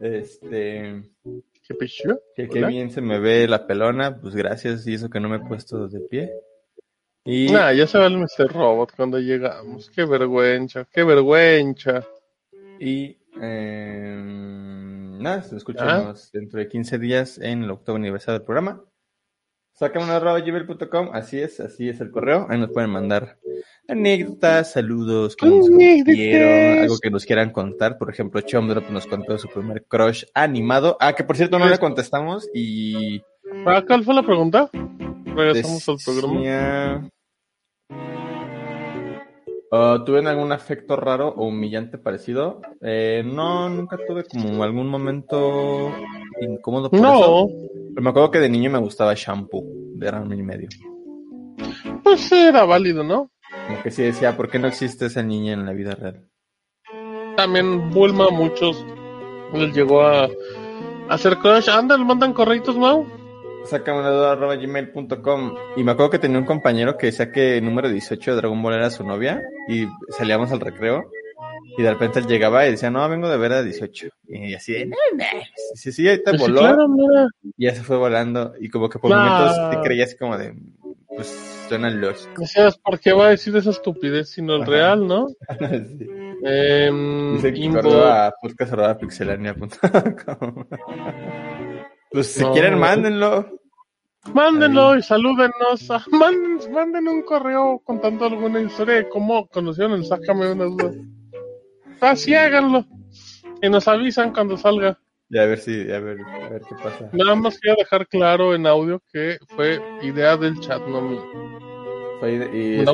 Este. 0.00 1.02
¿Qué? 2.34 2.48
Que 2.48 2.58
Hola. 2.58 2.66
bien 2.68 2.90
se 2.90 3.00
me 3.00 3.20
ve 3.20 3.46
la 3.46 3.66
pelona, 3.66 4.18
pues 4.20 4.34
gracias, 4.34 4.86
y 4.88 4.94
eso 4.94 5.08
que 5.08 5.20
no 5.20 5.28
me 5.28 5.36
he 5.36 5.40
puesto 5.40 5.86
de 5.86 6.00
pie. 6.00 6.32
Y 7.24 7.52
Nah, 7.52 7.72
ya 7.72 7.86
se 7.86 7.98
va 7.98 8.06
el 8.06 8.16
Mr. 8.16 8.52
Robot 8.52 8.92
cuando 8.96 9.18
llegamos. 9.18 9.90
Qué 9.90 10.04
vergüenza, 10.04 10.86
qué 10.90 11.04
vergüenza. 11.04 12.06
Y 12.78 13.18
eh, 13.40 14.16
nada, 14.18 15.42
se 15.42 15.56
escuchamos 15.56 16.30
dentro 16.32 16.60
de 16.60 16.68
15 16.68 16.98
días 16.98 17.38
en 17.38 17.64
el 17.64 17.70
octavo 17.70 17.96
aniversario 17.96 18.38
del 18.38 18.46
programa. 18.46 18.84
Gmail.com, 19.78 21.10
así 21.14 21.40
es, 21.40 21.58
así 21.60 21.88
es 21.88 22.00
el 22.00 22.10
correo. 22.10 22.46
Ahí 22.50 22.58
nos 22.58 22.70
pueden 22.70 22.90
mandar 22.90 23.38
anécdotas, 23.88 24.72
saludos, 24.72 25.36
que 25.36 25.46
nos 25.46 25.68
algo 26.82 26.98
que 26.98 27.10
nos 27.10 27.24
quieran 27.24 27.50
contar. 27.50 27.96
Por 27.96 28.10
ejemplo, 28.10 28.40
Chomdrop 28.42 28.90
nos 28.90 29.06
contó 29.06 29.38
su 29.38 29.48
primer 29.48 29.84
crush 29.86 30.24
animado. 30.34 30.98
Ah, 31.00 31.14
que 31.14 31.24
por 31.24 31.36
cierto 31.36 31.58
no 31.58 31.68
le 31.68 31.78
contestamos 31.78 32.48
y 32.54 33.22
Ah, 33.66 33.82
¿Cuál 33.86 34.04
fue 34.04 34.14
la 34.14 34.22
pregunta? 34.22 34.70
Regresamos 35.24 35.88
al 35.88 35.96
programa. 36.04 37.10
"Ah, 39.72 40.02
¿Tuve 40.04 40.18
algún 40.26 40.52
afecto 40.52 40.96
raro 40.96 41.28
o 41.28 41.46
humillante 41.46 41.98
parecido? 41.98 42.60
Eh, 42.80 43.22
no, 43.24 43.68
nunca 43.68 43.96
tuve 44.06 44.24
como 44.24 44.62
algún 44.62 44.88
momento 44.88 45.92
incómodo 46.40 46.90
por 46.90 47.00
No. 47.00 47.14
eso. 47.14 47.46
Pero 47.94 48.02
me 48.02 48.10
acuerdo 48.10 48.30
que 48.30 48.38
de 48.40 48.48
niño 48.48 48.70
me 48.70 48.78
gustaba 48.78 49.14
shampoo 49.14 49.62
de 49.94 50.10
Rami 50.10 50.38
y 50.38 50.42
medio. 50.42 50.68
Pues 52.02 52.30
era 52.32 52.64
válido, 52.64 53.04
¿no? 53.04 53.30
Como 53.68 53.82
que 53.82 53.90
sí 53.90 54.02
decía, 54.02 54.36
¿por 54.36 54.48
qué 54.50 54.58
no 54.58 54.66
existe 54.68 55.06
esa 55.06 55.22
niña 55.22 55.52
en 55.52 55.66
la 55.66 55.72
vida 55.72 55.94
real? 55.94 56.26
También 57.36 57.90
Bulma 57.90 58.30
muchos 58.30 58.84
les 59.54 59.74
llegó 59.74 60.02
a 60.02 60.28
hacer 61.08 61.36
crush. 61.38 61.68
Anda, 61.68 61.96
le 61.96 62.04
mandan 62.04 62.32
correitos, 62.32 62.76
Mau. 62.76 63.06
Sácame 63.66 64.00
una 64.00 64.10
duda 64.10 64.32
arroba 64.32 64.56
gmail.com 64.56 65.54
y 65.76 65.84
me 65.84 65.92
acuerdo 65.92 66.10
que 66.10 66.18
tenía 66.18 66.38
un 66.38 66.44
compañero 66.46 66.96
que 66.96 67.06
decía 67.06 67.30
que 67.30 67.58
el 67.58 67.64
número 67.64 67.88
18 67.88 68.30
de 68.32 68.36
Dragon 68.36 68.60
Ball 68.62 68.74
era 68.74 68.90
su 68.90 69.04
novia 69.04 69.42
y 69.68 69.86
salíamos 70.16 70.50
al 70.50 70.60
recreo 70.60 71.04
y 71.78 71.82
de 71.82 71.90
repente 71.90 72.18
él 72.18 72.26
llegaba 72.26 72.66
y 72.66 72.72
decía, 72.72 72.90
no, 72.90 73.08
vengo 73.08 73.28
de 73.28 73.36
ver 73.36 73.52
a 73.52 73.62
18 73.62 74.08
y 74.28 74.54
así 74.54 74.72
de, 74.72 74.86
no, 74.86 74.96
no. 75.16 75.24
Sí, 75.74 75.92
sí, 75.92 76.08
ahorita 76.08 76.32
Pues 76.32 76.42
sí, 76.42 76.50
voló 76.50 76.60
claro, 76.60 76.86
y 77.56 77.64
ya 77.66 77.74
se 77.74 77.82
fue 77.82 77.96
volando 77.96 78.54
y 78.58 78.68
como 78.70 78.88
que 78.88 78.98
por 78.98 79.10
Nah. 79.10 79.18
momentos 79.18 79.70
te 79.70 79.80
creías 79.80 80.16
como 80.18 80.36
de, 80.36 80.54
pues 81.14 81.28
suena 81.68 81.90
lógico. 81.90 82.30
Decías, 82.38 82.76
¿por 82.78 82.98
qué 82.98 83.12
va 83.12 83.26
a 83.26 83.30
decir 83.30 83.54
esa 83.56 83.70
estupidez 83.70 84.30
sino 84.30 84.56
el 84.56 84.62
Ajá. 84.62 84.70
real, 84.70 85.06
no? 85.06 85.28
Sí. 85.98 86.08
Em, 86.42 87.34
Dice 87.34 87.52
que 87.52 87.60
a 87.68 88.32
Pues 92.10 92.32
si 92.32 92.42
No. 92.42 92.52
quieren, 92.52 92.78
mándenlo. 92.78 93.60
Mándenlo 94.34 94.96
y 94.96 95.02
salúdenos. 95.02 95.90
Ah, 95.90 96.04
Manden, 96.10 96.72
manden 96.72 97.08
un 97.08 97.22
correo 97.22 97.80
contando 97.84 98.26
alguna 98.26 98.60
historia 98.60 98.96
de 98.96 99.08
cómo 99.08 99.46
conocieron 99.48 99.92
el 99.94 100.04
Sácame 100.04 100.52
una 100.52 100.64
duda. 100.64 100.92
Así 102.00 102.34
háganlo. 102.34 102.84
Y 103.62 103.68
nos 103.70 103.86
avisan 103.88 104.32
cuando 104.32 104.56
salga. 104.56 104.98
Y 105.30 105.38
a 105.38 105.46
ver 105.46 105.58
si, 105.58 105.72
a 105.92 106.00
ver, 106.00 106.18
a 106.20 106.48
ver 106.48 106.62
qué 106.68 106.74
pasa. 106.82 107.08
Nada 107.12 107.34
más 107.36 107.58
quiero 107.58 107.76
dejar 107.78 108.06
claro 108.08 108.54
en 108.54 108.66
audio 108.66 109.00
que 109.12 109.38
fue 109.54 109.80
idea 110.02 110.36
del 110.36 110.58
chat, 110.60 110.84
no 110.86 111.00
mío. 111.00 111.24
Fue 112.18 112.32
y 112.34 112.84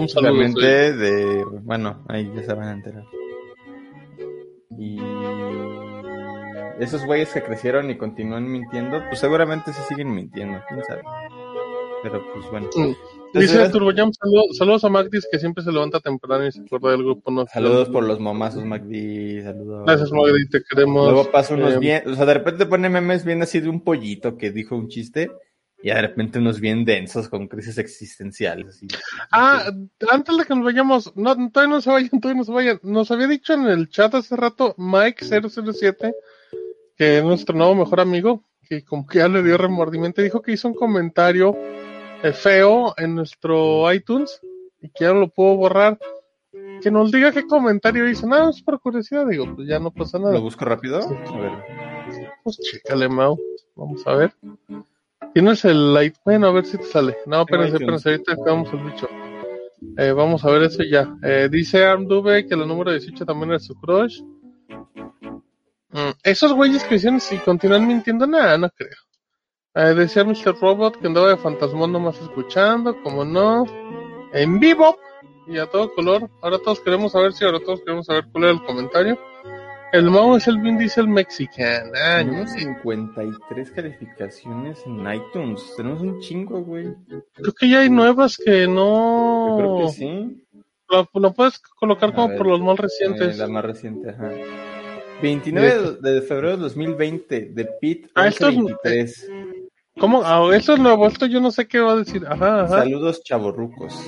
de, 0.93 1.45
bueno, 1.63 2.05
ahí 2.09 2.31
ya 2.37 2.43
se 2.43 2.55
van 2.55 2.69
a 2.69 2.73
enterar. 2.73 3.05
Y 4.79 5.01
esos 6.81 7.05
güeyes 7.05 7.33
que 7.33 7.43
crecieron 7.43 7.91
y 7.91 7.97
continúan 7.97 8.51
mintiendo, 8.51 9.03
pues 9.09 9.21
seguramente 9.21 9.73
sí 9.73 9.81
siguen 9.89 10.15
mintiendo, 10.15 10.61
quién 10.69 10.85
sabe. 10.85 11.03
Pero 12.03 12.23
pues 12.33 12.51
bueno. 12.51 12.67
Entonces, 12.67 12.97
Dice 13.35 13.69
Turboyam, 13.69 14.13
saludos, 14.13 14.57
saludos 14.57 14.85
a 14.85 14.89
Magdis 14.89 15.27
que 15.31 15.39
siempre 15.39 15.63
se 15.63 15.73
levanta 15.73 16.01
temprano 16.01 16.47
y 16.47 16.53
se 16.53 16.61
acuerda 16.61 16.91
del 16.93 17.03
grupo. 17.03 17.31
No 17.31 17.47
Saludos 17.47 17.89
por 17.89 18.05
los 18.05 18.21
momazos, 18.21 18.65
Magdi. 18.65 19.43
Saludos. 19.43 19.85
Gracias, 19.85 20.13
Magdi, 20.13 20.49
te 20.49 20.63
queremos. 20.63 21.13
Luego 21.13 21.31
pasa 21.31 21.55
unos 21.55 21.75
Eh, 21.75 21.79
bien, 21.79 22.03
o 22.07 22.15
sea, 22.15 22.25
de 22.25 22.35
repente 22.35 22.67
pone 22.67 22.89
memes 22.89 23.25
bien 23.25 23.43
así 23.43 23.61
de 23.61 23.69
un 23.69 23.83
pollito 23.83 24.37
que 24.37 24.51
dijo 24.51 24.77
un 24.77 24.89
chiste 24.89 25.31
y 25.83 25.89
de 25.89 26.01
repente 26.01 26.39
unos 26.39 26.61
bien 26.61 26.85
densos 26.85 27.29
con 27.29 27.49
crisis 27.49 27.79
existenciales. 27.79 28.69
Así. 28.69 28.87
Ah, 29.31 29.71
antes 30.11 30.37
de 30.37 30.45
que 30.45 30.55
nos 30.55 30.65
vayamos, 30.65 31.13
no, 31.17 31.35
todavía 31.51 31.75
no 31.75 31.81
se 31.81 31.91
vayan, 31.91 32.21
todavía 32.21 32.39
no 32.41 32.45
se 32.45 32.53
vayan. 32.53 32.81
Nos 32.83 33.11
había 33.11 33.27
dicho 33.27 33.53
en 33.55 33.67
el 33.67 33.89
chat 33.89 34.15
hace 34.15 34.37
rato 34.37 34.75
Mike007, 34.77 36.13
que 36.97 37.19
es 37.19 37.25
nuestro 37.25 37.57
nuevo 37.57 37.75
mejor 37.75 38.01
amigo, 38.01 38.43
que 38.69 38.85
como 38.85 39.07
que 39.07 39.19
ya 39.19 39.29
le 39.29 39.43
dio 39.43 39.57
remordimiento, 39.59 40.23
dijo 40.23 40.43
que 40.43 40.53
hizo 40.53 40.69
un 40.69 40.75
comentario 40.75 41.57
eh, 42.23 42.33
feo 42.33 42.95
en 42.97 43.15
nuestro 43.15 43.93
iTunes 43.93 44.41
y 44.81 44.89
que 44.89 45.05
ya 45.05 45.13
no 45.13 45.21
lo 45.21 45.29
puedo 45.29 45.57
borrar. 45.57 45.99
Que 46.83 46.91
nos 46.91 47.11
diga 47.11 47.33
qué 47.33 47.47
comentario 47.47 48.09
hizo. 48.09 48.27
Nada, 48.27 48.51
es 48.51 48.63
por 48.63 48.81
curiosidad, 48.81 49.27
digo, 49.27 49.55
pues 49.55 49.69
ya 49.69 49.79
no 49.79 49.91
pasa 49.91 50.19
nada. 50.19 50.33
¿Lo 50.33 50.41
busco 50.41 50.65
rápido? 50.65 50.99
A 50.99 51.39
ver. 51.39 51.53
Pues 52.43 52.59
chécale, 52.59 53.09
Mau. 53.09 53.39
Vamos 53.75 54.07
a 54.07 54.15
ver. 54.15 54.33
Tienes 55.33 55.65
el 55.65 55.93
light. 55.93 56.17
Bueno, 56.25 56.49
a 56.49 56.53
ver 56.53 56.65
si 56.65 56.79
te 56.79 56.85
sale. 56.85 57.17
No, 57.27 57.43
espérense, 57.43 57.77
espérense. 57.77 58.11
Ahorita 58.11 58.33
acabamos 58.33 58.73
el 58.73 58.85
bicho. 58.85 59.09
Eh, 59.99 60.13
vamos 60.13 60.45
a 60.45 60.51
ver 60.51 60.63
eso 60.63 60.83
ya. 60.83 61.15
Eh, 61.23 61.49
dice 61.51 61.85
Armdube 61.85 62.47
que 62.47 62.55
el 62.55 62.67
número 62.67 62.91
18 62.91 63.25
también 63.27 63.53
es 63.53 63.65
su 63.65 63.75
crush. 63.75 64.23
Mm, 65.91 66.11
esos 66.23 66.53
güeyes 66.53 66.85
que 66.85 66.97
hicieron 66.97 67.21
si 67.21 67.39
continúan 67.39 67.87
mintiendo, 67.87 68.27
nada, 68.27 68.59
no 68.59 68.69
creo. 68.71 68.97
Eh, 69.75 69.95
decía 69.95 70.25
Mr. 70.25 70.59
Robot 70.59 70.99
que 70.99 71.07
andaba 71.07 71.29
de 71.29 71.37
fantasmón 71.37 71.93
nomás 71.93 72.21
escuchando, 72.21 73.01
como 73.03 73.25
no. 73.25 73.65
En 74.33 74.59
vivo 74.59 74.97
y 75.47 75.59
a 75.59 75.67
todo 75.67 75.95
color. 75.95 76.31
Ahora 76.43 76.59
todos 76.59 76.81
queremos 76.81 77.13
saber 77.13 77.33
si 77.33 77.45
ahora 77.45 77.61
todos 77.61 77.81
queremos 77.81 78.07
saber 78.07 78.25
cuál 78.33 78.45
era 78.45 78.53
el 78.55 78.65
comentario. 78.65 79.19
El 79.93 80.11
Mau 80.11 80.35
es 80.35 80.49
el 80.49 80.61
Vin 80.61 80.79
Diesel 80.79 81.07
Mexican. 81.07 81.93
Ah, 81.95 82.19
Tenemos 82.19 82.51
sé. 82.51 82.61
53 82.61 83.71
calificaciones 83.71 84.83
en 84.85 85.13
iTunes. 85.13 85.75
Tenemos 85.77 86.01
un 86.01 86.21
chingo, 86.21 86.61
güey. 86.63 86.93
Creo 87.35 87.53
que 87.53 87.69
ya 87.69 87.81
hay 87.81 87.91
nuevas 87.91 88.37
que 88.37 88.67
no. 88.67 89.49
Yo 89.49 89.57
creo 89.57 89.87
que 89.87 89.93
sí. 89.93 90.47
Lo, 90.89 91.09
lo 91.21 91.33
puedes 91.33 91.59
colocar 91.79 92.11
A 92.11 92.15
como 92.15 92.29
ver, 92.29 92.39
por 92.39 92.47
los 92.47 92.61
más 92.61 92.79
recientes. 92.79 93.37
Eh, 93.37 93.39
la 93.39 93.49
más 93.49 93.65
reciente, 93.65 94.11
ajá. 94.11 94.31
29 95.23 95.99
de, 96.01 96.23
febrero 96.23 96.57
de 96.57 96.63
2020, 96.65 97.41
de 97.53 97.65
Pit 97.81 98.09
Ah, 98.15 98.29
esto 98.29 98.49
es- 98.49 98.57
1123. 98.57 99.31
¿Cómo? 99.99 100.23
Ah, 100.25 100.47
esto 100.55 100.75
es 100.75 100.79
nuevo, 100.79 101.07
esto 101.07 101.25
yo 101.27 101.41
no 101.41 101.51
sé 101.51 101.67
qué 101.67 101.81
va 101.81 101.93
a 101.93 101.97
decir. 101.97 102.23
Ajá, 102.29 102.65
ajá. 102.65 102.81
Saludos, 102.81 103.23
chavorrucos. 103.25 103.99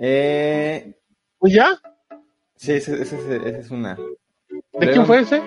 Eh, 0.00 0.94
¿Ya? 1.42 1.78
sí, 2.56 2.72
esa 2.72 2.96
es 2.96 3.70
una. 3.70 3.96
¿De 4.80 4.90
quién 4.90 5.04
fue 5.04 5.20
ese? 5.20 5.42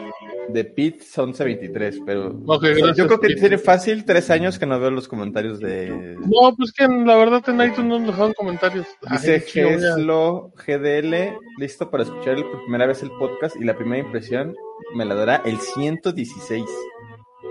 De 0.50 0.66
Pit 0.66 0.96
1123, 0.96 2.02
pero 2.06 2.34
gracias, 2.34 2.98
yo 2.98 3.08
creo 3.08 3.20
que 3.20 3.30
Pete. 3.30 3.40
tiene 3.40 3.58
fácil 3.58 4.04
tres 4.04 4.30
años 4.30 4.60
que 4.60 4.66
no 4.66 4.80
veo 4.80 4.92
los 4.92 5.08
comentarios 5.08 5.60
de... 5.60 6.18
No, 6.20 6.56
pues 6.58 6.74
que 6.74 6.88
la 6.88 7.16
verdad 7.16 7.44
en 7.48 7.62
iTunes 7.62 7.90
no 7.90 8.00
nos 8.00 8.08
dejaron 8.08 8.34
comentarios. 8.34 8.88
Dice. 9.10 9.40
Geslo 9.40 10.52
GDL, 10.66 11.38
listo 11.58 11.90
para 11.90 12.04
escuchar 12.04 12.36
por 12.36 12.64
primera 12.64 12.86
vez 12.86 13.02
el 13.04 13.12
podcast 13.12 13.56
y 13.56 13.64
la 13.64 13.78
primera 13.78 14.04
impresión 14.04 14.56
me 14.96 15.06
la 15.06 15.16
dará 15.16 15.42
el 15.46 15.60
116. 15.60 16.66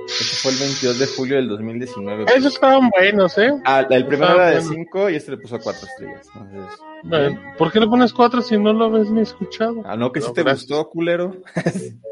Ese 0.06 0.36
fue 0.36 0.52
el 0.52 0.58
22 0.58 0.98
de 0.98 1.06
julio 1.06 1.36
del 1.36 1.48
2019. 1.48 2.24
Esos 2.36 2.54
estaban 2.54 2.90
buenos, 2.90 3.36
¿eh? 3.38 3.50
Ah, 3.64 3.86
el 3.90 4.06
primero 4.06 4.34
era 4.34 4.46
de 4.50 4.56
buenos. 4.60 4.74
5 4.74 5.10
y 5.10 5.14
este 5.16 5.30
le 5.32 5.36
puso 5.38 5.58
4 5.58 5.86
estrellas. 5.88 6.28
Entonces, 6.34 6.78
Bueno, 7.02 7.40
¿Por 7.58 7.72
qué 7.72 7.80
le 7.80 7.86
pones 7.86 8.12
cuatro 8.12 8.40
si 8.42 8.56
no 8.58 8.72
lo 8.72 8.84
habéis 8.86 9.10
ni 9.10 9.20
escuchado? 9.22 9.82
ah, 9.84 9.96
no, 9.96 10.12
que 10.12 10.20
si 10.20 10.28
No, 10.28 10.32
te 10.34 10.42
gustó, 10.44 10.88
culero. 10.88 11.36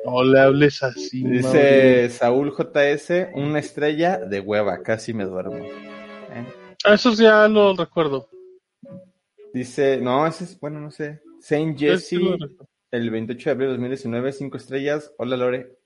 No 0.04 0.24
le 0.24 0.40
hables 0.40 0.82
así. 0.82 1.22
Dice 1.22 2.08
Saúl 2.10 2.52
JS, 2.52 3.28
una 3.34 3.58
estrella 3.60 4.18
de 4.18 4.40
hueva, 4.40 4.82
casi 4.82 5.12
me 5.14 5.24
duermo. 5.24 5.58
Eh. 5.58 6.46
Ah, 6.84 6.94
Esos 6.94 7.18
ya 7.18 7.46
lo 7.48 7.74
recuerdo. 7.74 8.28
Dice, 9.52 9.98
no, 10.00 10.26
ese 10.26 10.44
es, 10.44 10.58
bueno, 10.60 10.80
no 10.80 10.90
sé. 10.90 11.20
Saint 11.40 11.78
Jesse, 11.78 12.16
el 12.90 13.10
28 13.10 13.48
de 13.48 13.52
abril 13.52 13.66
de 13.68 13.72
2019, 13.74 14.32
5 14.32 14.56
estrellas. 14.56 15.12
Hola, 15.18 15.36
Lore. 15.36 15.77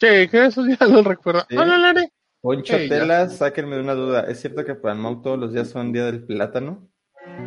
Sí, 0.00 0.28
que 0.28 0.46
eso 0.46 0.64
ya 0.66 0.86
lo 0.86 1.02
recuerdo. 1.02 1.44
Sí. 1.48 1.56
Hola, 1.56 1.78
Lare. 1.78 2.12
Poncho 2.40 2.76
Sí, 2.76 2.88
ya. 2.88 2.98
Telas, 3.00 3.38
sáquenme 3.38 3.76
de 3.76 3.82
una 3.82 3.94
duda. 3.94 4.26
¿Es 4.28 4.40
cierto 4.40 4.64
que 4.64 4.74
para 4.74 4.94
Mau 4.94 5.22
todos 5.22 5.38
los 5.38 5.52
días 5.52 5.68
son 5.68 5.92
día 5.92 6.04
del 6.04 6.24
plátano? 6.24 6.88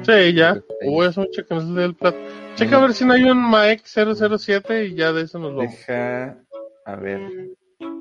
Sí, 0.01 0.33
ya. 0.33 0.49
A 0.49 1.07
hacer 1.07 1.23
un 1.23 1.31
cheque 1.31 1.53
el 1.53 1.75
del 1.75 1.95
plato. 1.95 2.17
Checa 2.55 2.77
a 2.77 2.81
ver 2.81 2.93
si 2.93 3.05
no 3.05 3.13
hay 3.13 3.23
un 3.23 3.37
Maek 3.37 3.83
007 3.85 4.85
y 4.85 4.95
ya 4.95 5.13
de 5.13 5.23
eso 5.23 5.37
nos 5.37 5.55
vamos. 5.55 5.71
Deja, 5.71 6.43
a 6.85 6.95
ver. 6.95 7.21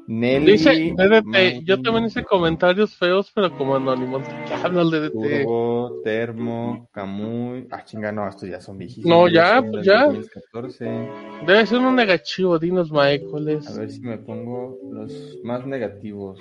Nelly. 0.07 0.53
Dice 0.53 0.95
DDT, 0.97 1.65
yo 1.65 1.83
también 1.83 2.07
hice 2.07 2.25
comentarios 2.25 2.95
feos, 2.97 3.31
pero 3.35 3.57
como 3.57 3.75
anónimos. 3.77 4.23
¿Qué 4.47 4.55
habla 4.55 4.83
el 4.83 4.91
DDT? 4.91 5.13
Turbo, 5.13 6.01
Termo, 6.05 6.89
Camuy. 6.93 7.67
Ah, 7.71 7.85
chinga, 7.85 8.13
no, 8.13 8.29
estos 8.29 8.49
ya 8.49 8.61
son 8.61 8.79
viejísimos. 8.79 9.09
No, 9.09 9.29
ya, 9.29 9.63
pues 9.69 9.85
ya. 9.85 10.05
2014. 10.07 11.09
Debe 11.47 11.67
ser 11.67 11.79
un 11.79 11.97
negativo, 11.97 12.59
dinos 12.59 12.91
Maek, 12.93 13.29
¿cuál 13.31 13.49
es? 13.49 13.69
A 13.69 13.81
ver 13.81 13.91
si 13.91 14.01
me 14.01 14.19
pongo 14.19 14.79
los 14.93 15.39
más 15.43 15.67
negativos. 15.67 16.39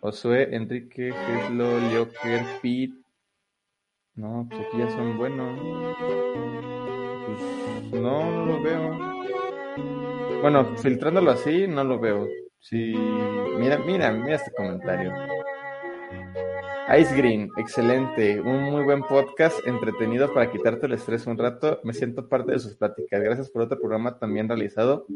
Josué, 0.00 0.54
Enrique, 0.54 1.12
Geslo, 1.12 1.80
Lioker, 1.90 2.42
Pete. 2.62 2.94
No, 4.16 4.46
pues 4.48 4.60
aquí 4.60 4.78
ya 4.78 4.90
son 4.90 5.18
buenos. 5.18 5.58
Pues 7.90 8.02
no, 8.02 8.30
no 8.30 8.46
lo 8.46 8.62
veo. 8.62 9.23
Bueno, 10.44 10.76
filtrándolo 10.76 11.30
así, 11.30 11.66
no 11.66 11.84
lo 11.84 11.98
veo. 11.98 12.28
Sí, 12.58 12.92
mira, 13.58 13.78
mira, 13.78 14.12
mira 14.12 14.36
este 14.36 14.50
comentario. 14.52 15.10
Ice 17.00 17.16
Green, 17.16 17.48
excelente, 17.56 18.42
un 18.42 18.64
muy 18.64 18.84
buen 18.84 19.00
podcast, 19.04 19.66
entretenido 19.66 20.34
para 20.34 20.52
quitarte 20.52 20.84
el 20.84 20.92
estrés 20.92 21.26
un 21.26 21.38
rato. 21.38 21.80
Me 21.82 21.94
siento 21.94 22.28
parte 22.28 22.52
de 22.52 22.58
sus 22.58 22.76
pláticas. 22.76 23.22
Gracias 23.22 23.48
por 23.48 23.62
otro 23.62 23.78
programa 23.78 24.18
también 24.18 24.46
realizado, 24.46 25.06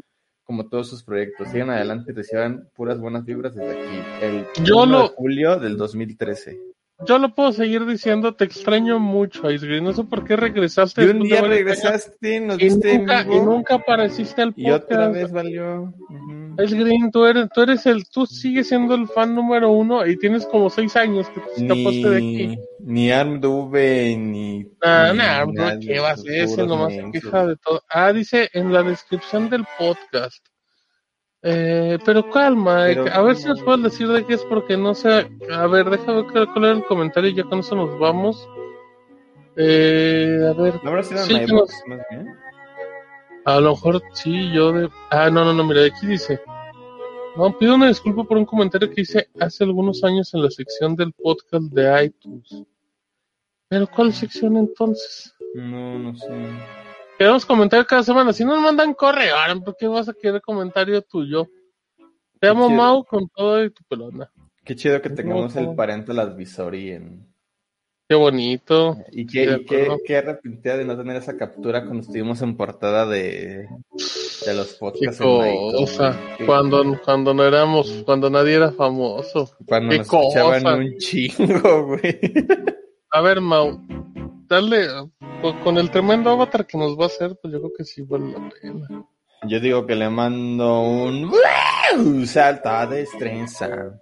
como 0.44 0.66
todos 0.70 0.88
sus 0.88 1.05
proyectos. 1.05 1.48
Sigan 1.48 1.68
adelante 1.68 2.12
y 2.12 2.14
reciban 2.14 2.70
puras 2.74 2.98
buenas 2.98 3.26
vibras 3.26 3.55
desde 3.55 3.72
aquí. 3.72 4.02
El 4.22 4.46
Yo 4.64 4.78
1 4.84 4.96
de 4.96 5.02
lo- 5.05 5.09
julio 5.10 5.56
del 5.59 5.76
2013. 5.76 6.59
Yo 7.06 7.18
lo 7.18 7.32
puedo 7.32 7.52
seguir 7.52 7.86
diciendo, 7.86 8.34
te 8.34 8.44
extraño 8.44 8.98
mucho, 8.98 9.48
Ice 9.50 9.64
Green. 9.64 9.84
No 9.84 9.92
sé 9.92 10.02
por 10.02 10.24
qué 10.24 10.34
regresaste. 10.34 11.04
Y 11.04 11.08
un 11.08 11.20
día 11.20 11.42
regresaste, 11.42 12.40
nos 12.40 12.60
y 12.60 12.64
viste 12.64 12.92
en 12.92 13.00
nunca, 13.02 13.22
y 13.22 13.28
vivo, 13.28 13.44
nunca 13.44 13.74
apareciste 13.76 14.42
al 14.42 14.52
y 14.56 14.64
podcast. 14.64 14.84
otra 14.84 15.08
vez 15.08 15.30
valió. 15.30 15.94
Ujú. 16.08 16.62
Ice 16.62 16.76
Green, 16.76 17.12
tú 17.12 17.24
eres, 17.24 17.48
tú 17.54 17.62
eres 17.62 17.86
el, 17.86 18.08
tú 18.08 18.26
sigues 18.26 18.68
siendo 18.68 18.96
el 18.96 19.06
fan 19.06 19.32
número 19.32 19.70
uno 19.70 20.04
y 20.04 20.18
tienes 20.18 20.44
como 20.46 20.70
seis 20.70 20.96
años 20.96 21.28
que 21.28 21.40
te 21.40 21.62
escapaste 21.62 22.10
de 22.10 22.16
aquí. 22.16 22.46
Ni, 22.48 22.58
ni 22.80 23.12
ArmDV, 23.12 23.74
ni. 24.18 24.66
Ah, 24.82 25.10
ni 25.12 25.18
nah, 25.18 25.46
nadie, 25.46 25.86
¿qué 25.86 26.00
va 26.00 26.10
a 26.10 26.16
puros 26.16 26.58
nomás 26.66 26.92
se 26.92 27.10
queja 27.12 27.46
de 27.46 27.56
todo. 27.56 27.80
Ah, 27.88 28.12
dice 28.12 28.50
en 28.52 28.72
la 28.72 28.82
descripción 28.82 29.48
del 29.48 29.64
podcast. 29.78 30.47
Eh, 31.43 31.98
pero 32.05 32.28
calma, 32.31 32.85
Pero 32.86 33.06
a 33.12 33.23
ver 33.23 33.36
si 33.36 33.47
nos 33.47 33.62
puedes 33.62 33.82
decir 33.85 34.09
de 34.09 34.24
qué 34.27 34.35
es 34.35 34.44
porque 34.44 34.77
no 34.77 34.94
sé. 34.94 35.31
A 35.52 35.66
ver, 35.69 35.89
déjame 35.89 36.23
ver 36.24 36.47
cuál 36.52 36.65
era 36.65 36.73
el 36.74 36.85
comentario 36.85 37.31
y 37.31 37.35
ya 37.35 37.44
con 37.44 37.60
eso 37.60 37.77
nos 37.77 37.97
vamos. 37.98 38.48
Eh, 39.56 40.39
a 40.48 40.52
ver, 40.60 40.81
¿No 40.82 40.90
habrá 40.90 41.02
sido 41.02 41.20
Sí, 41.23 41.35
en 41.35 41.47
que 41.47 41.52
iVoox, 41.52 41.70
nos- 41.86 41.98
más 41.98 42.06
bien? 42.10 42.36
a 43.44 43.60
lo 43.60 43.70
mejor 43.70 44.02
sí, 44.12 44.52
yo 44.52 44.73
de... 44.73 44.89
Ah, 45.10 45.31
no, 45.31 45.44
no, 45.44 45.52
no, 45.52 45.65
mira, 45.65 45.85
aquí 45.86 46.06
dice. 46.06 46.40
No, 47.36 47.56
pido 47.56 47.77
una 47.77 47.89
disculpa 47.89 48.24
por 48.24 48.36
un 48.36 48.44
comentario 48.44 48.90
que 48.90 49.02
hice 49.02 49.28
hace 49.40 49.62
algunos 49.65 50.02
años 50.05 50.32
en 50.35 50.43
la 50.43 50.51
sección 50.51 50.97
del 50.97 51.12
podcast 51.12 51.65
de 51.73 52.05
iTunes. 52.06 52.65
Pero 53.69 53.86
¿cuál 53.86 54.12
sección 54.12 54.56
entonces? 54.56 55.35
No, 55.55 55.98
no 55.98 56.16
sé. 56.16 56.27
Queremos 57.19 57.45
comentario 57.45 57.85
cada 57.86 58.03
semana. 58.03 58.32
Si 58.32 58.45
nos 58.45 58.61
mandan 58.61 58.95
correo, 58.95 59.35
¿por 59.65 59.77
qué 59.77 59.89
vas 59.89 60.09
a 60.09 60.15
querer 60.15 60.40
comentario 60.40 61.03
tuyo? 61.03 61.49
Te 62.40 62.47
amo, 62.49 62.69
chido. 62.69 62.77
Mau, 62.78 63.05
con 63.05 63.28
todo 63.28 63.65
y 63.65 63.70
tu 63.70 63.82
pelona. 63.85 64.31
Qué 64.65 64.77
chido 64.77 65.01
que 65.03 65.11
tengamos 65.11 65.57
el 65.57 65.74
parental 65.74 66.19
advisory 66.20 66.90
en. 66.93 67.27
Qué 68.09 68.15
bonito. 68.15 68.97
Y 69.12 69.27
qué, 69.27 69.59
y 69.61 69.65
qué, 69.66 69.89
qué 70.07 70.16
arrepentida 70.16 70.77
de 70.78 70.85
no 70.86 70.97
tener 70.97 71.16
esa 71.16 71.36
captura 71.36 71.85
cuando 71.85 72.01
estuvimos 72.03 72.40
en 72.40 72.57
portada 72.57 73.05
de, 73.05 73.66
de 74.47 74.55
los 74.55 74.73
Qué 74.73 74.78
podcasts 74.78 75.20
en 75.20 75.27
iTunes. 75.55 75.74
cosa. 75.90 76.16
Qué- 76.39 76.47
Cuando, 76.47 76.99
cuando 77.05 77.35
no 77.35 77.45
éramos, 77.45 78.03
cuando 78.07 78.31
nadie 78.31 78.55
era 78.55 78.70
famoso. 78.73 79.51
Cuando 79.66 79.90
qué 79.90 79.99
nos 79.99 80.07
escuchaban 80.07 80.62
cosa. 80.62 80.77
un 80.77 80.97
chingo, 80.99 81.86
güey. 81.86 82.20
A 83.11 83.20
ver, 83.20 83.40
Mau, 83.43 83.78
dale, 84.48 84.88
pues, 85.42 85.54
con 85.62 85.78
el 85.78 85.90
tremendo 85.90 86.30
avatar 86.30 86.66
que 86.66 86.78
nos 86.78 86.98
va 86.98 87.04
a 87.04 87.06
hacer, 87.06 87.38
pues 87.40 87.52
yo 87.52 87.60
creo 87.60 87.72
que 87.76 87.84
sí 87.84 88.02
vale 88.02 88.32
la 88.32 88.48
pena. 88.48 89.06
Yo 89.46 89.60
digo 89.60 89.86
que 89.86 89.94
le 89.94 90.10
mando 90.10 90.80
un 90.82 91.30
¡Wow! 91.30 92.26
salta 92.26 92.86
de 92.86 92.98
destreza. 92.98 94.00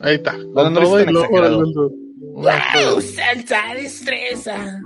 Ahí 0.00 0.16
está. 0.16 0.32
No, 0.36 0.52
Con 0.52 0.74
no 0.74 0.80
lo 0.80 0.86
todo 0.86 1.00
y 1.00 1.02
el- 1.04 1.14
¡Wow! 2.18 3.00
¡Salsa 3.00 3.74
destreza! 3.74 4.80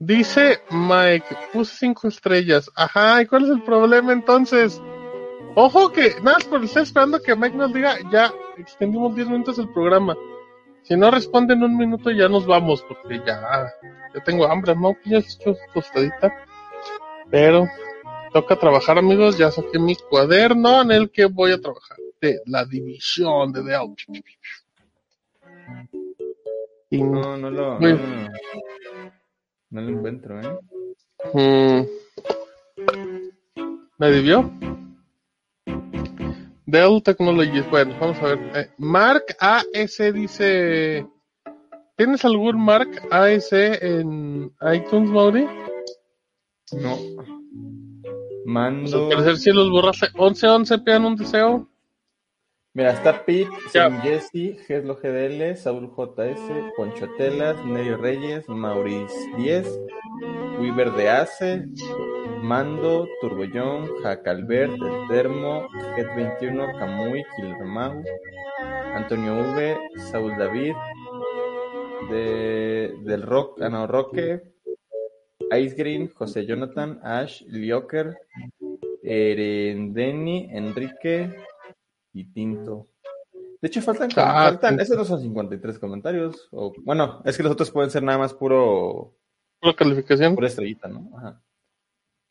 Dice 0.00 0.60
Mike, 0.70 1.26
puse 1.52 1.74
cinco 1.76 2.06
estrellas. 2.06 2.70
Ajá, 2.76 3.20
¿y 3.22 3.26
cuál 3.26 3.44
es 3.44 3.50
el 3.50 3.62
problema 3.64 4.12
entonces? 4.12 4.80
Ojo 5.56 5.90
que, 5.90 6.14
nada, 6.22 6.36
por 6.48 6.62
estar 6.62 6.84
esperando 6.84 7.20
que 7.20 7.34
Mike 7.34 7.56
nos 7.56 7.72
diga, 7.72 7.96
ya 8.12 8.32
extendimos 8.56 9.16
10 9.16 9.26
minutos 9.28 9.58
el 9.58 9.68
programa. 9.72 10.16
Si 10.88 10.96
no 10.96 11.10
responde 11.10 11.52
en 11.54 11.62
un 11.62 11.76
minuto, 11.76 12.10
ya 12.10 12.28
nos 12.30 12.46
vamos, 12.46 12.82
porque 12.88 13.18
ya, 13.26 13.70
ya 14.14 14.24
tengo 14.24 14.46
hambre, 14.46 14.74
¿no? 14.74 14.96
Ya 15.04 15.18
he 15.18 15.20
hecho 15.20 15.54
tostadita. 15.74 16.32
Pero, 17.30 17.66
toca 18.32 18.56
trabajar, 18.56 18.96
amigos. 18.98 19.36
Ya 19.36 19.50
saqué 19.50 19.78
mi 19.78 19.94
cuaderno 19.96 20.80
en 20.82 20.90
el 20.92 21.10
que 21.10 21.26
voy 21.26 21.52
a 21.52 21.60
trabajar. 21.60 21.98
De 22.20 22.40
la 22.46 22.64
división 22.64 23.52
de 23.52 23.62
Dell. 23.62 23.94
Y- 26.90 27.02
No, 27.02 27.36
no 27.36 27.50
lo, 27.50 27.78
no, 27.78 27.86
lo- 27.86 28.28
no 29.70 29.80
lo 29.82 29.88
encuentro, 29.90 30.40
¿eh? 30.40 30.58
Mm. 31.34 31.86
¿Nadie 33.98 34.20
vio? 34.22 34.50
Dell 36.68 37.02
Technologies. 37.02 37.68
Bueno, 37.70 37.96
vamos 37.98 38.18
a 38.18 38.26
ver. 38.26 38.38
Eh, 38.54 38.70
Mark 38.76 39.24
AS 39.40 40.12
dice. 40.12 41.06
¿Tienes 41.96 42.24
algún 42.26 42.62
Mark 42.62 42.90
AS 43.10 43.52
en 43.52 44.52
iTunes, 44.74 45.10
Mauri? 45.10 45.46
No. 46.72 46.98
Pues 47.16 47.28
Mando. 48.44 49.04
al 49.04 49.08
parecer 49.08 49.36
si 49.38 49.50
los 49.50 49.70
borraste. 49.70 50.08
11-11 50.12 50.84
pegan 50.84 51.06
un 51.06 51.16
deseo. 51.16 51.66
Mira, 52.78 52.92
está 52.92 53.24
Pete, 53.24 53.50
Jesse, 54.04 54.56
Geslo 54.68 54.94
GDL, 54.94 55.56
Saúl 55.56 55.90
JS, 55.90 56.40
Poncho 56.76 57.08
Telas, 57.16 57.56
Nerio 57.66 57.96
Reyes, 57.96 58.48
Maurice 58.48 59.16
10, 59.36 59.80
Weaver 60.60 60.92
de 60.92 61.10
Ace, 61.10 61.64
Mando, 62.40 63.08
Turbollón, 63.20 63.90
Jacalbert, 64.04 64.74
El 64.74 65.08
Termo, 65.08 65.66
Jet21, 65.96 66.78
Camuy, 66.78 67.24
Killer 67.34 67.64
Mau, 67.64 68.00
Antonio 68.94 69.34
V, 69.56 69.76
Saúl 70.12 70.38
David, 70.38 70.74
de, 72.10 72.94
del 73.02 73.22
Rock, 73.22 73.60
ah, 73.60 73.70
no, 73.70 73.88
Roque, 73.88 74.52
Ice 75.50 75.74
Green, 75.74 76.12
José 76.14 76.46
Jonathan, 76.46 77.00
Ash, 77.02 77.42
Lioker, 77.48 78.16
Erendeni, 79.02 80.48
Enrique 80.52 81.34
y 82.12 82.24
Tinto. 82.32 82.88
De 83.60 83.66
hecho, 83.68 83.82
faltan, 83.82 84.08
Ah, 84.16 84.44
faltan, 84.50 84.78
esos 84.80 84.96
no 84.96 85.04
son 85.04 85.20
53 85.20 85.78
comentarios. 85.78 86.48
O, 86.52 86.72
bueno, 86.84 87.20
es 87.24 87.36
que 87.36 87.42
los 87.42 87.52
otros 87.52 87.70
pueden 87.70 87.90
ser 87.90 88.02
nada 88.04 88.18
más 88.18 88.32
puro, 88.34 89.14
Pura 89.60 89.74
calificación. 89.74 90.34
pura 90.36 90.46
estrellita, 90.46 90.86
¿no? 90.88 91.10
Ajá. 91.16 91.42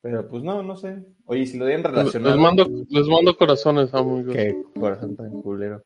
Pero 0.02 0.28
pues 0.30 0.42
no, 0.44 0.64
no 0.64 0.78
sé. 0.78 1.04
Oye, 1.26 1.46
si 1.46 1.58
lo 1.58 1.66
dieran 1.66 1.84
Les, 1.84 1.92
relacionado. 1.92 2.34
les 2.36 2.42
mando, 2.42 2.66
les 2.90 3.08
mando 3.08 3.36
corazones, 3.36 3.94
amigos. 3.94 4.34
Qué 4.34 4.56
corazón 4.80 5.16
tan 5.18 5.42
culero. 5.42 5.84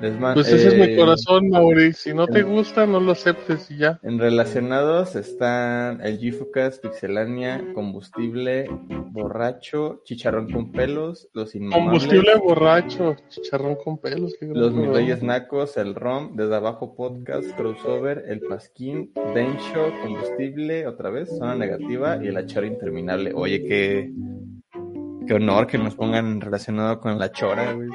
Les 0.00 0.16
Pues 0.16 0.48
ese 0.48 0.68
es 0.68 0.74
mi 0.74 0.94
eh, 0.94 0.96
corazón, 0.96 1.50
Mauri. 1.50 1.92
Si 1.92 2.14
no 2.14 2.26
te 2.26 2.42
gusta, 2.42 2.86
no 2.86 2.98
lo 2.98 3.12
aceptes 3.12 3.70
y 3.70 3.76
ya. 3.76 4.00
En 4.02 4.18
relacionados 4.18 5.14
están 5.16 6.00
el 6.00 6.18
Gifucas, 6.18 6.78
Pixelania, 6.78 7.62
Combustible, 7.74 8.68
Borracho, 9.10 10.00
Chicharrón 10.04 10.50
con 10.50 10.72
pelos, 10.72 11.28
Los 11.34 11.54
Inmamables, 11.54 12.04
Combustible 12.04 12.38
borracho, 12.38 13.16
chicharrón 13.28 13.76
con 13.76 13.98
pelos. 13.98 14.34
qué 14.40 14.46
Los 14.46 14.72
Mis. 14.72 14.88
Reyes 14.88 15.22
Nacos, 15.22 15.76
El 15.76 15.94
Rom, 15.94 16.36
Desde 16.36 16.56
Abajo 16.56 16.94
Podcast, 16.94 17.54
Crossover, 17.56 18.24
El 18.26 18.40
Pasquín, 18.40 19.12
Densho, 19.34 19.92
Combustible, 20.02 20.86
otra 20.86 21.10
vez, 21.10 21.28
Zona 21.28 21.54
Negativa 21.54 22.16
y 22.16 22.30
La 22.30 22.46
Chora 22.46 22.66
Interminable. 22.66 23.32
Oye, 23.34 23.62
qué, 23.64 24.10
qué 25.26 25.34
honor 25.34 25.66
que 25.66 25.78
nos 25.78 25.94
pongan 25.94 26.40
relacionado 26.40 26.98
con 26.98 27.18
La 27.18 27.30
Chora, 27.30 27.72
güey. 27.72 27.90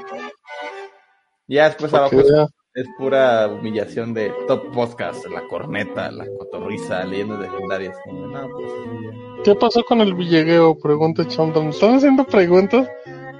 Ya 1.47 1.69
después 1.69 1.93
abajo 1.93 2.19
es, 2.19 2.29
es 2.73 2.87
pura 2.97 3.47
humillación 3.47 4.13
de 4.13 4.33
Top 4.47 4.73
Podcast, 4.73 5.25
La 5.27 5.47
Corneta, 5.47 6.11
La 6.11 6.25
Cotorriza, 6.37 7.05
Leyendas 7.05 7.39
Legendarias. 7.39 7.95
No, 8.05 8.49
pues, 8.49 8.71
ya. 9.01 9.43
¿Qué 9.45 9.55
pasó 9.55 9.81
con 9.83 10.01
el 10.01 10.13
Villegueo? 10.13 10.77
Pregunta 10.77 11.25
Chomdom. 11.25 11.69
¿Están 11.69 11.95
haciendo 11.95 12.25
preguntas? 12.25 12.89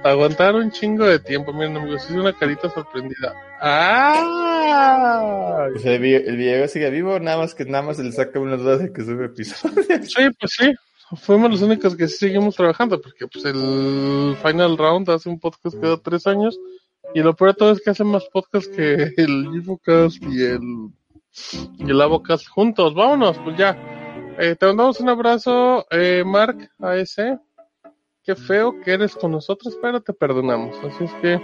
Aguantar 0.04 0.54
un 0.54 0.70
chingo 0.70 1.04
de 1.04 1.18
tiempo. 1.18 1.52
Miren, 1.52 1.76
amigos, 1.76 2.06
hice 2.08 2.18
una 2.18 2.32
carita 2.32 2.70
sorprendida. 2.70 3.34
¡Ah! 3.60 5.66
Pues 5.72 5.84
el, 5.84 6.02
el 6.04 6.68
sigue 6.70 6.88
vivo, 6.88 7.20
nada 7.20 7.36
más 7.36 7.54
que 7.54 7.66
nada 7.66 7.82
más 7.82 7.98
se 7.98 8.04
le 8.04 8.12
saca 8.12 8.40
unas 8.40 8.60
dudas 8.60 8.80
de 8.80 8.90
que 8.90 9.04
sube 9.04 9.26
episodios. 9.26 9.86
Sí, 9.86 10.30
pues 10.40 10.52
sí. 10.56 10.72
Fuimos 11.16 11.50
los 11.50 11.62
únicos 11.62 11.94
que 11.94 12.08
sí 12.08 12.16
seguimos 12.16 12.56
trabajando, 12.56 13.00
porque 13.00 13.26
pues 13.26 13.44
el 13.44 14.36
Final 14.42 14.78
Round 14.78 15.10
hace 15.10 15.28
un 15.28 15.38
podcast 15.38 15.78
cada 15.80 15.98
tres 15.98 16.26
años. 16.26 16.58
Y 17.14 17.20
lo 17.20 17.34
peor 17.34 17.52
de 17.52 17.56
todo 17.56 17.72
es 17.72 17.80
que 17.80 17.90
hace 17.90 18.04
más 18.04 18.24
podcast 18.26 18.72
que 18.74 19.12
el 19.16 19.46
Infocast 19.54 20.22
y 20.22 20.42
el, 20.44 20.90
y 21.78 21.90
el 21.90 22.00
Avocast 22.00 22.48
juntos. 22.48 22.94
Vámonos, 22.94 23.38
pues 23.38 23.56
ya. 23.56 23.76
Eh, 24.38 24.54
te 24.54 24.66
mandamos 24.66 25.00
un 25.00 25.08
abrazo, 25.08 25.86
eh, 25.90 26.22
Mark 26.24 26.70
AS. 26.78 27.16
Qué 28.22 28.34
feo 28.34 28.78
que 28.84 28.92
eres 28.92 29.14
con 29.16 29.32
nosotros, 29.32 29.76
pero 29.80 30.00
te 30.02 30.12
perdonamos. 30.12 30.76
Así 30.84 31.04
es 31.04 31.12
que, 31.14 31.40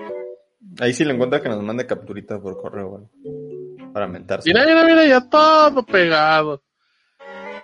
Ahí 0.81 0.93
sí 0.93 1.05
le 1.05 1.13
encuentra 1.13 1.43
que 1.43 1.49
nos 1.49 1.63
mande 1.63 1.87
capturita 1.87 2.41
por 2.41 2.61
correo, 2.61 2.89
bueno, 2.89 3.91
para 3.93 4.07
mentarse. 4.07 4.49
mira, 4.49 4.65
mira, 4.67 4.85
mira, 4.85 5.07
ya 5.07 5.29
todo 5.29 5.85
pegado. 5.85 6.63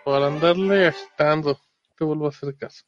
Por 0.05 0.23
andarle 0.23 0.89
agitando. 0.89 1.59
Te 1.97 2.05
vuelvo 2.05 2.27
a 2.27 2.29
hacer 2.31 2.57
caso. 2.57 2.85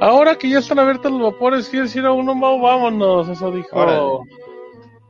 Ahora 0.00 0.36
que 0.36 0.48
ya 0.48 0.58
están 0.58 0.78
abiertos 0.78 1.12
los 1.12 1.32
vapores, 1.32 1.68
¿quieres 1.68 1.94
ir 1.94 2.06
a 2.06 2.12
uno, 2.12 2.34
Mau? 2.34 2.60
Vámonos, 2.60 3.28
eso 3.28 3.50
dijo. 3.52 3.76
Órale. 3.76 4.30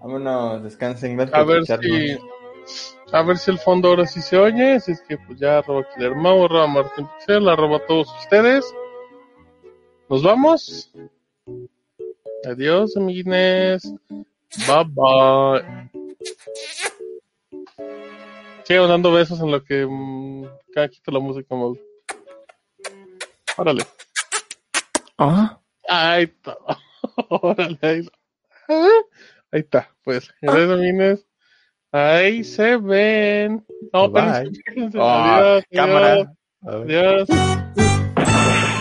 Vámonos, 0.00 0.62
descansen, 0.64 1.16
gracias 1.16 1.38
A 1.38 1.44
ver 1.44 1.64
si, 1.64 2.18
a 3.12 3.22
ver 3.22 3.38
si 3.38 3.50
el 3.50 3.58
fondo 3.58 3.88
ahora 3.88 4.06
sí 4.06 4.20
se 4.20 4.36
oye. 4.36 4.74
Así 4.74 4.92
es 4.92 5.02
que 5.02 5.16
pues 5.18 5.38
ya 5.38 5.58
arroba 5.58 5.86
Killer 5.94 6.14
Mau, 6.14 6.44
arroba 6.44 6.66
Martín 6.66 7.08
Pixel, 7.18 7.48
arroba 7.48 7.76
a 7.76 7.86
todos 7.86 8.08
ustedes. 8.18 8.74
Nos 10.08 10.22
vamos. 10.22 10.92
Adiós, 12.44 12.96
amiguines. 12.96 13.94
Bye 14.66 14.84
bye. 14.88 15.90
Sigo 18.64 18.86
dando 18.86 19.12
besos 19.12 19.40
en 19.40 19.50
lo 19.50 19.64
que 19.64 19.86
mm, 19.86 20.46
cada 20.72 20.88
quito 20.88 21.10
la 21.10 21.20
música, 21.20 21.54
Mau. 21.54 21.78
Órale. 23.56 23.84
Ah, 25.22 25.60
Ahí 25.88 26.24
está. 26.24 26.56
Órale, 27.28 27.78
ahí 27.82 28.00
está. 28.00 28.18
Ah, 28.68 28.88
Ahí 29.52 29.60
está, 29.60 29.94
pues. 30.02 30.30
Amiguines. 30.46 31.26
Ahí 31.92 32.42
se 32.44 32.76
ven. 32.76 33.66
No, 33.92 34.08
Bye. 34.08 34.50
Ah, 34.98 35.36
Adiós, 35.36 35.64
cámara. 35.72 36.32
adiós. 36.62 37.28
Adiós. 37.28 37.28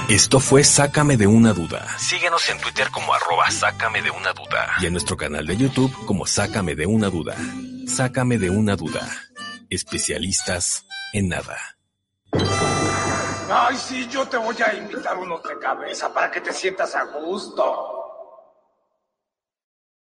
Esto 0.09 0.39
fue 0.39 0.63
Sácame 0.63 1.17
de 1.17 1.27
una 1.27 1.53
duda. 1.53 1.85
Síguenos 1.97 2.49
en 2.49 2.57
Twitter 2.59 2.87
como 2.91 3.13
arroba 3.13 3.51
sácame 3.51 4.01
de 4.01 4.11
una 4.11 4.31
duda. 4.33 4.69
Y 4.81 4.85
en 4.85 4.93
nuestro 4.93 5.17
canal 5.17 5.45
de 5.45 5.57
YouTube 5.57 5.93
como 6.05 6.25
Sácame 6.25 6.75
de 6.75 6.85
una 6.85 7.09
duda. 7.09 7.35
Sácame 7.87 8.37
de 8.37 8.49
una 8.49 8.75
duda. 8.75 9.01
Especialistas 9.69 10.85
en 11.13 11.29
nada. 11.29 11.57
Ay, 13.51 13.75
sí, 13.77 14.07
yo 14.07 14.27
te 14.27 14.37
voy 14.37 14.55
a 14.61 14.75
invitar 14.75 15.17
unos 15.17 15.41
de 15.41 15.57
cabeza 15.57 16.13
para 16.13 16.29
que 16.29 16.39
te 16.39 16.53
sientas 16.53 16.95
a 16.95 17.05
gusto. 17.05 17.98